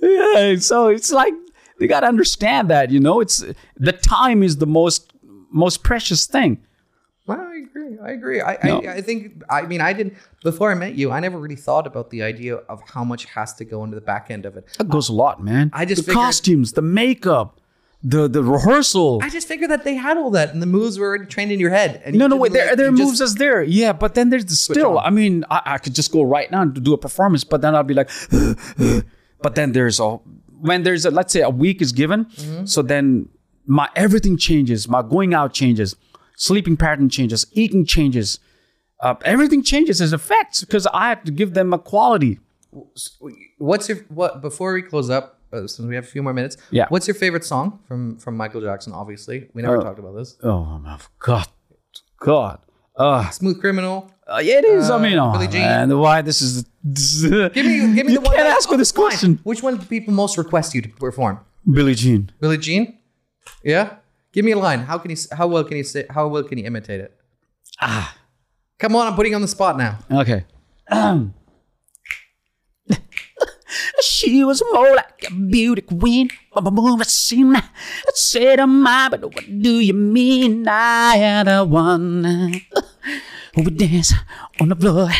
yeah, 0.02 0.56
so 0.56 0.88
it's 0.88 1.12
like 1.12 1.34
they 1.78 1.86
gotta 1.86 2.06
understand 2.06 2.70
that 2.70 2.90
you 2.90 3.00
know 3.00 3.20
it's 3.20 3.44
the 3.76 3.92
time 3.92 4.42
is 4.42 4.56
the 4.56 4.66
most 4.66 5.12
most 5.50 5.82
precious 5.82 6.26
thing. 6.26 6.64
Agree. 7.78 7.98
I 8.02 8.10
agree. 8.10 8.40
I, 8.42 8.58
No. 8.64 8.80
I, 8.82 8.94
I 8.94 9.00
think, 9.02 9.42
I 9.50 9.62
mean, 9.62 9.80
I 9.80 9.92
didn't, 9.92 10.14
before 10.42 10.70
I 10.70 10.74
met 10.74 10.94
you, 10.94 11.10
I 11.10 11.20
never 11.20 11.38
really 11.38 11.56
thought 11.56 11.86
about 11.86 12.10
the 12.10 12.22
idea 12.22 12.56
of 12.56 12.80
how 12.92 13.04
much 13.04 13.24
has 13.26 13.54
to 13.54 13.64
go 13.64 13.84
into 13.84 13.94
the 13.94 14.00
back 14.12 14.30
end 14.30 14.44
of 14.46 14.56
it. 14.56 14.66
That 14.78 14.88
goes 14.88 15.08
a 15.08 15.12
lot, 15.12 15.42
man. 15.42 15.70
I 15.72 15.84
just 15.84 16.02
the 16.02 16.06
figured- 16.12 16.24
costumes, 16.24 16.72
the 16.72 16.82
makeup, 16.82 17.60
the 18.02 18.28
the 18.28 18.44
rehearsal. 18.44 19.18
I 19.24 19.28
just 19.28 19.48
figured 19.48 19.70
that 19.70 19.82
they 19.82 19.94
had 19.94 20.16
all 20.16 20.30
that 20.30 20.52
and 20.52 20.62
the 20.62 20.66
moves 20.66 20.98
were 21.00 21.08
already 21.08 21.26
trained 21.26 21.50
in 21.50 21.58
your 21.58 21.70
head. 21.70 22.00
And 22.04 22.14
no, 22.16 22.26
you 22.26 22.28
no, 22.28 22.36
wait. 22.36 22.52
There, 22.52 22.76
there 22.76 22.86
are 22.86 22.92
moves 22.92 23.20
as 23.20 23.34
there. 23.34 23.60
Yeah, 23.62 23.92
but 23.92 24.14
then 24.14 24.30
there's 24.30 24.44
the 24.44 24.54
still. 24.54 24.98
on. 24.98 25.04
I 25.06 25.10
mean, 25.10 25.44
I, 25.50 25.62
I 25.74 25.78
could 25.78 25.94
just 25.96 26.12
go 26.12 26.22
right 26.22 26.48
now 26.50 26.64
to 26.64 26.80
do 26.80 26.92
a 26.94 26.98
performance, 26.98 27.42
but 27.42 27.60
then 27.60 27.74
I'll 27.74 27.82
be 27.82 27.94
like, 27.94 28.08
but 29.42 29.54
then 29.54 29.72
there's 29.72 29.98
a 30.00 30.16
when 30.60 30.82
there's 30.82 31.04
a 31.06 31.10
let's 31.10 31.32
say 31.32 31.40
a 31.42 31.50
week 31.50 31.80
is 31.82 31.92
given, 31.92 32.26
Mm-hmm. 32.26 32.66
so 32.66 32.82
then 32.82 33.28
my 33.66 33.88
everything 33.96 34.36
changes. 34.36 34.88
My 34.88 35.02
going 35.02 35.34
out 35.34 35.52
changes, 35.52 35.96
sleeping 36.38 36.76
pattern 36.76 37.08
changes, 37.10 37.46
eating 37.52 37.84
changes. 37.84 38.38
Uh, 39.00 39.14
everything 39.24 39.62
changes 39.62 40.00
as 40.00 40.12
effects 40.12 40.60
because 40.64 40.86
I 40.92 41.10
have 41.10 41.22
to 41.24 41.30
give 41.32 41.52
them 41.54 41.72
a 41.72 41.78
quality. 41.78 42.38
What's 43.58 43.88
your, 43.88 43.98
what, 44.08 44.40
before 44.40 44.72
we 44.74 44.82
close 44.82 45.10
up, 45.10 45.38
uh, 45.52 45.66
since 45.66 45.86
we 45.88 45.94
have 45.94 46.04
a 46.04 46.06
few 46.06 46.22
more 46.22 46.32
minutes, 46.34 46.56
Yeah. 46.70 46.86
what's 46.88 47.06
your 47.06 47.14
favorite 47.14 47.44
song 47.44 47.80
from, 47.86 48.16
from 48.18 48.36
Michael 48.36 48.60
Jackson, 48.60 48.92
obviously? 48.92 49.48
We 49.54 49.62
never 49.62 49.78
talked 49.82 49.98
about 49.98 50.14
this. 50.16 50.36
Oh 50.42 50.64
my 50.78 50.98
God, 51.18 51.46
God. 52.18 52.58
Uh, 52.96 53.30
Smooth 53.30 53.60
Criminal. 53.60 54.10
uh, 54.26 54.40
yeah, 54.42 54.58
it 54.58 54.64
is. 54.64 54.90
I 54.90 54.98
mean, 54.98 55.16
oh, 55.18 55.30
Billie 55.32 55.46
Jean. 55.46 55.62
man, 55.62 55.98
why 55.98 56.20
this 56.20 56.42
is? 56.42 56.64
This 56.82 57.22
Give 57.22 57.64
me, 57.64 57.94
give 57.94 58.06
me 58.06 58.14
the 58.16 58.20
one. 58.20 58.34
can't 58.34 58.48
that- 58.48 58.56
ask 58.56 58.68
for 58.68 58.76
this 58.76 58.90
fine. 58.90 59.04
question. 59.04 59.40
Which 59.44 59.62
one 59.62 59.76
do 59.76 59.86
people 59.86 60.12
most 60.12 60.36
request 60.36 60.74
you 60.74 60.82
to 60.82 60.88
perform? 60.88 61.38
Billie 61.70 61.94
Jean. 61.94 62.30
Billie 62.40 62.58
Jean? 62.58 62.98
Yeah? 63.62 63.96
Give 64.32 64.44
me 64.44 64.52
a 64.52 64.58
line. 64.58 64.80
How 64.80 64.98
can 64.98 65.10
you, 65.10 65.16
s- 65.16 65.28
how 65.32 65.46
well 65.46 65.64
can 65.64 65.76
you 65.76 65.84
say, 65.84 66.04
how 66.10 66.28
well 66.28 66.42
can 66.42 66.58
you 66.58 66.64
imitate 66.66 67.00
it? 67.00 67.16
Ah. 67.80 68.14
Come 68.78 68.94
on, 68.94 69.06
I'm 69.08 69.14
putting 69.14 69.32
you 69.32 69.36
on 69.36 69.42
the 69.42 69.48
spot 69.48 69.76
now. 69.76 69.98
Okay. 70.10 70.44
she 74.02 74.44
was 74.44 74.62
more 74.72 74.94
like 74.94 75.24
a 75.28 75.34
beauty 75.34 75.82
queen. 75.82 76.30
But 76.54 77.06
scene. 77.06 77.54
Say 78.14 78.56
to 78.56 78.66
my, 78.66 79.08
but 79.10 79.22
what 79.24 79.44
do 79.62 79.78
you 79.80 79.94
mean? 79.94 80.66
I 80.68 81.16
had 81.16 81.48
a 81.48 81.64
one 81.64 82.22
who 83.58 83.64
would 83.64 83.76
dance 83.76 84.14
on 84.60 84.68
the 84.68 84.76
floor 84.76 85.10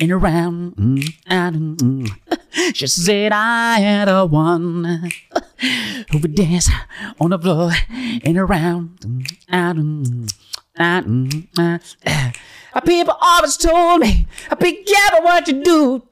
and 0.00 0.10
around. 0.10 0.74
Mm, 0.74 1.14
and, 1.28 1.78
mm. 1.78 2.10
She 2.74 2.88
said 2.88 3.30
I 3.32 3.78
had 3.78 4.08
a 4.08 4.26
one 4.26 5.10
who 6.10 6.18
would 6.18 6.34
dance 6.34 6.68
on 7.20 7.30
the 7.30 7.38
floor 7.38 7.70
and 8.24 8.36
around. 8.36 9.26
And, 9.48 10.32
mm, 10.78 11.02
mm, 11.04 11.46
uh, 11.58 11.78
uh, 12.74 12.80
People 12.80 13.16
always 13.20 13.56
told 13.56 14.00
me, 14.00 14.26
I 14.50 14.54
be 14.56 14.82
careful 14.82 15.22
what 15.22 15.46
you 15.46 15.62
do. 15.62 16.02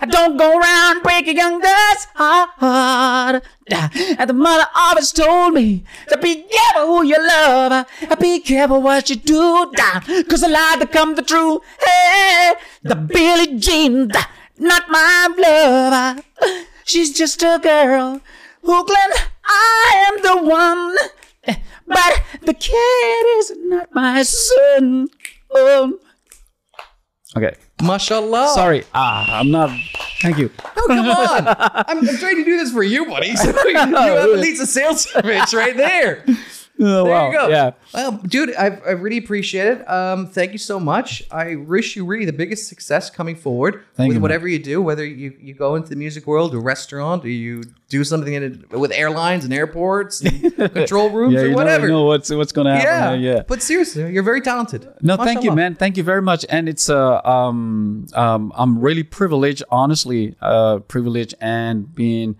I 0.00 0.06
don't 0.06 0.36
go 0.36 0.58
around 0.58 1.02
breaking 1.02 1.36
young 1.36 1.60
girls' 1.60 2.06
heart. 2.14 3.42
And 3.70 4.28
the 4.28 4.34
mother 4.34 4.66
always 4.76 5.12
told 5.12 5.54
me 5.54 5.84
to 6.08 6.18
be 6.18 6.42
careful 6.42 6.86
who 6.86 7.04
you 7.04 7.16
love. 7.18 7.86
Be 8.20 8.40
careful 8.40 8.82
what 8.82 9.08
you 9.08 9.16
do. 9.16 9.72
Cause 10.28 10.42
a 10.42 10.48
lie 10.48 10.76
become 10.78 11.14
the 11.14 11.22
truth. 11.22 11.62
Hey, 11.80 12.52
the 12.82 12.96
Billie 12.96 13.58
Jean, 13.58 14.10
not 14.58 14.88
my 14.90 15.28
love. 15.38 16.22
She's 16.84 17.16
just 17.16 17.42
a 17.42 17.58
girl 17.62 18.20
who 18.62 18.84
claims 18.84 19.16
I 19.46 20.12
am 20.12 20.22
the 20.22 20.50
one. 20.50 20.96
But 21.90 22.22
the 22.42 22.54
kid 22.54 23.26
is 23.38 23.52
not 23.58 23.88
my 23.94 24.22
son. 24.22 25.08
Oh. 25.50 25.98
Okay. 27.36 27.54
Mashallah. 27.82 28.52
Sorry. 28.54 28.84
Ah, 28.94 29.40
I'm 29.40 29.50
not. 29.50 29.70
Thank 30.20 30.38
you. 30.38 30.50
Oh, 30.76 30.84
come 30.86 31.08
on. 31.08 31.48
I'm, 31.88 32.08
I'm 32.08 32.16
trying 32.18 32.36
to 32.36 32.44
do 32.44 32.56
this 32.58 32.72
for 32.72 32.82
you, 32.82 33.06
buddy. 33.06 33.34
So 33.36 33.66
you 33.68 33.76
have 33.76 33.94
at 33.94 34.38
least 34.38 34.62
a 34.62 34.66
sales 34.66 35.06
pitch 35.06 35.52
right 35.52 35.76
there. 35.76 36.24
Oh, 36.90 37.04
There 37.04 37.12
wow. 37.12 37.26
you 37.30 37.38
go. 37.38 37.48
Yeah. 37.48 37.70
Well, 37.92 38.12
dude, 38.26 38.54
I, 38.56 38.66
I 38.86 38.90
really 38.92 39.18
appreciate 39.18 39.66
it. 39.66 39.90
Um, 39.90 40.26
thank 40.26 40.52
you 40.52 40.58
so 40.58 40.80
much. 40.80 41.22
I 41.30 41.56
wish 41.56 41.94
you 41.96 42.06
really 42.06 42.24
the 42.24 42.32
biggest 42.32 42.68
success 42.68 43.10
coming 43.10 43.36
forward 43.36 43.82
Thank 43.94 44.08
with 44.08 44.14
you, 44.14 44.14
man. 44.14 44.22
whatever 44.22 44.48
you 44.48 44.58
do, 44.58 44.80
whether 44.80 45.04
you, 45.04 45.36
you 45.40 45.52
go 45.54 45.74
into 45.74 45.90
the 45.90 45.96
music 45.96 46.26
world, 46.26 46.54
a 46.54 46.58
restaurant, 46.58 47.24
or 47.24 47.28
you 47.28 47.62
do 47.90 48.02
something 48.04 48.32
in 48.32 48.42
it 48.42 48.70
with 48.78 48.92
airlines 48.92 49.44
and 49.44 49.52
airports, 49.52 50.22
and 50.22 50.56
control 50.72 51.10
rooms, 51.10 51.34
Yeah, 51.34 51.40
or 51.40 51.46
you 51.48 51.54
whatever. 51.54 51.80
never 51.86 51.88
know 51.88 52.04
what's 52.04 52.30
what's 52.30 52.52
gonna 52.52 52.74
happen. 52.76 53.20
yeah. 53.20 53.30
Yeah. 53.30 53.34
yeah. 53.36 53.42
But 53.46 53.62
seriously, 53.62 54.10
you're 54.12 54.22
very 54.22 54.40
talented. 54.40 54.88
No, 55.02 55.16
thank 55.16 55.42
you, 55.44 55.52
man. 55.52 55.74
Thank 55.74 55.96
you 55.98 56.02
very 56.04 56.22
much. 56.22 56.46
And 56.48 56.68
it's 56.68 56.88
uh 56.88 57.20
um 57.24 58.06
um 58.14 58.52
I'm 58.54 58.78
really 58.80 59.02
privileged, 59.02 59.62
honestly, 59.70 60.34
uh 60.40 60.78
privileged 60.94 61.34
and 61.42 61.92
being 61.94 62.36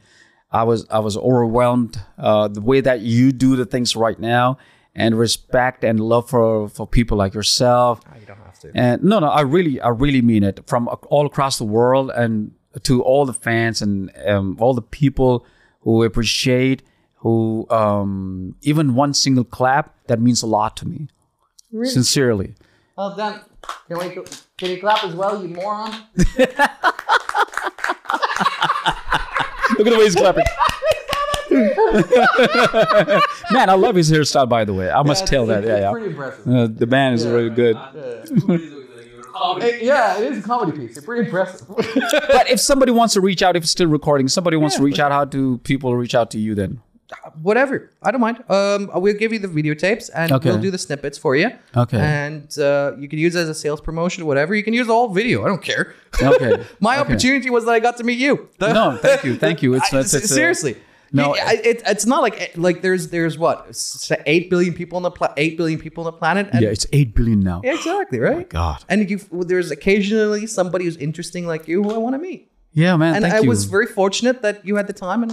I 0.52 0.64
was 0.64 0.86
I 0.90 0.98
was 0.98 1.16
overwhelmed 1.16 2.00
uh 2.18 2.48
the 2.48 2.60
way 2.60 2.80
that 2.80 3.00
you 3.00 3.32
do 3.32 3.56
the 3.56 3.64
things 3.66 3.94
right 3.96 4.18
now 4.18 4.58
and 4.94 5.16
respect 5.18 5.84
and 5.84 6.00
love 6.00 6.28
for 6.28 6.68
for 6.68 6.86
people 6.86 7.16
like 7.16 7.34
yourself. 7.34 8.00
Ah, 8.06 8.14
You 8.20 8.26
don't 8.26 8.38
have 8.38 8.58
to. 8.60 8.70
And 8.74 9.02
no, 9.04 9.20
no, 9.20 9.28
I 9.28 9.42
really, 9.42 9.80
I 9.80 9.88
really 9.88 10.22
mean 10.22 10.42
it. 10.42 10.60
From 10.66 10.88
all 11.08 11.26
across 11.26 11.58
the 11.58 11.64
world 11.64 12.10
and 12.10 12.52
to 12.82 13.02
all 13.02 13.24
the 13.26 13.32
fans 13.32 13.80
and 13.82 14.10
um, 14.26 14.56
all 14.60 14.74
the 14.74 14.82
people 14.82 15.46
who 15.82 16.02
appreciate, 16.02 16.82
who 17.22 17.66
um, 17.70 18.54
even 18.62 18.94
one 18.94 19.14
single 19.14 19.44
clap 19.44 19.94
that 20.08 20.20
means 20.20 20.42
a 20.42 20.46
lot 20.46 20.76
to 20.78 20.88
me. 20.88 21.08
Really? 21.72 21.88
Sincerely, 21.90 22.54
Well 22.96 23.14
done. 23.16 23.40
Can 23.88 23.98
we? 23.98 24.08
Can 24.58 24.70
you 24.70 24.80
clap 24.80 25.04
as 25.04 25.14
well, 25.14 25.40
you 25.42 25.48
moron? 25.54 25.92
Look 29.78 29.86
at 29.86 29.90
the 29.92 29.98
way 29.98 30.04
he's 30.04 30.14
clapping. 30.14 30.44
Man, 33.52 33.68
I 33.70 33.74
love 33.74 33.96
his 33.96 34.10
hairstyle. 34.10 34.48
By 34.48 34.64
the 34.64 34.74
way, 34.74 34.90
I 34.90 35.02
must 35.02 35.26
tell 35.26 35.46
that. 35.46 35.64
Yeah, 35.64 35.78
yeah. 35.80 35.90
Pretty 35.90 36.08
impressive. 36.10 36.46
Uh, 36.46 36.66
the 36.68 36.86
man 36.86 37.12
is 37.14 37.26
really 37.26 37.50
good. 37.50 37.76
It- 39.62 39.82
yeah, 39.82 40.18
it 40.18 40.32
is 40.32 40.44
a 40.44 40.46
comedy 40.46 40.76
piece. 40.78 40.96
It's 40.96 41.06
pretty 41.06 41.26
impressive. 41.26 41.66
But 41.76 42.50
if 42.50 42.60
somebody 42.60 42.92
wants 42.92 43.14
to 43.14 43.20
reach 43.20 43.42
out, 43.42 43.56
if 43.56 43.62
it's 43.62 43.72
still 43.72 43.88
recording, 43.88 44.28
somebody 44.28 44.56
wants 44.56 44.76
to 44.76 44.82
reach 44.82 44.98
out. 44.98 45.12
How 45.12 45.24
do 45.24 45.58
people 45.58 45.94
reach 45.96 46.14
out 46.14 46.30
to 46.32 46.38
you 46.38 46.54
then? 46.54 46.80
Whatever, 47.42 47.90
I 48.02 48.10
don't 48.10 48.20
mind. 48.20 48.42
Um, 48.48 48.90
we'll 48.94 49.14
give 49.14 49.32
you 49.32 49.38
the 49.38 49.48
videotapes 49.48 50.10
and 50.14 50.32
Okay. 50.32 50.48
we'll 50.50 50.58
do 50.60 50.70
the 50.70 50.78
snippets 50.78 51.18
for 51.18 51.34
you. 51.36 51.50
Okay. 51.76 51.98
And 51.98 52.56
uh, 52.58 52.92
you 52.98 53.08
can 53.08 53.18
use 53.18 53.34
it 53.34 53.40
as 53.40 53.48
a 53.48 53.54
sales 53.54 53.80
promotion, 53.80 54.26
whatever. 54.26 54.54
You 54.54 54.62
can 54.62 54.74
use 54.74 54.86
the 54.86 54.92
whole 54.92 55.08
video. 55.08 55.44
I 55.44 55.48
don't 55.48 55.62
care. 55.62 55.94
Okay. 56.22 56.64
My 56.80 56.94
Okay. 56.98 57.00
opportunity 57.00 57.50
was 57.50 57.64
that 57.64 57.72
I 57.72 57.80
got 57.80 57.96
to 57.98 58.04
meet 58.04 58.18
you. 58.18 58.48
No, 58.60 58.96
thank 59.00 59.24
you, 59.24 59.36
thank 59.36 59.62
you. 59.62 59.74
It's, 59.80 59.92
I- 59.92 60.00
it's, 60.00 60.14
it's, 60.14 60.28
seriously. 60.28 60.76
no, 61.12 61.34
it, 61.34 61.66
it, 61.66 61.82
it's 61.86 62.06
not 62.06 62.22
like 62.22 62.52
like 62.56 62.82
there's 62.82 63.08
there's 63.08 63.36
what 63.36 63.66
eight 64.26 64.48
billion 64.48 64.72
people 64.74 64.96
on 64.96 65.02
the 65.02 65.10
pla- 65.10 65.34
eight 65.36 65.56
billion 65.56 65.78
people 65.80 66.06
on 66.06 66.12
the 66.12 66.18
planet. 66.18 66.48
And 66.52 66.62
yeah, 66.62 66.68
it's 66.70 66.86
eight 66.92 67.14
billion 67.16 67.40
now. 67.40 67.60
Exactly 67.64 68.20
right. 68.20 68.48
God. 68.48 68.84
And 68.88 69.10
you, 69.10 69.18
there's 69.32 69.70
occasionally 69.72 70.46
somebody 70.46 70.84
who's 70.84 70.96
interesting 70.96 71.46
like 71.46 71.66
you 71.66 71.82
who 71.82 71.90
I 71.92 71.98
want 71.98 72.14
to 72.14 72.18
meet. 72.20 72.52
Yeah, 72.72 72.96
man. 72.96 73.16
And 73.16 73.26
I 73.26 73.40
you. 73.40 73.48
was 73.48 73.64
very 73.64 73.86
fortunate 73.86 74.42
that 74.42 74.64
you 74.64 74.76
had 74.76 74.86
the 74.86 74.92
time, 74.92 75.24
and 75.24 75.32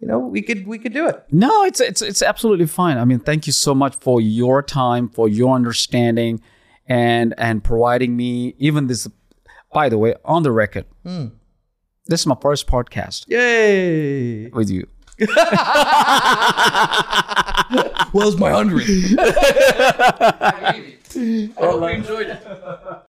you 0.00 0.06
know 0.06 0.18
we 0.18 0.42
could 0.42 0.66
we 0.66 0.78
could 0.78 0.92
do 0.92 1.08
it. 1.08 1.22
No, 1.30 1.64
it's 1.64 1.80
it's 1.80 2.02
it's 2.02 2.22
absolutely 2.22 2.66
fine. 2.66 2.98
I 2.98 3.04
mean, 3.04 3.20
thank 3.20 3.46
you 3.46 3.52
so 3.52 3.74
much 3.74 3.94
for 3.96 4.20
your 4.20 4.62
time, 4.62 5.08
for 5.08 5.28
your 5.28 5.54
understanding, 5.54 6.40
and 6.86 7.34
and 7.38 7.62
providing 7.64 8.16
me 8.16 8.54
even 8.58 8.86
this. 8.88 9.08
By 9.72 9.88
the 9.88 9.98
way, 9.98 10.14
on 10.24 10.42
the 10.42 10.52
record, 10.52 10.84
Hmm. 11.04 11.26
this 12.06 12.20
is 12.20 12.26
my 12.26 12.36
first 12.40 12.66
podcast 12.66 13.26
Yay! 13.28 14.48
with 14.48 14.70
you. 14.70 14.86
Where's 18.12 18.36
my 18.38 18.50
hundred? 18.50 18.82
I 19.18 20.94
hope 21.58 21.80
you 21.80 21.86
enjoyed 21.86 22.26
it. 22.28 22.46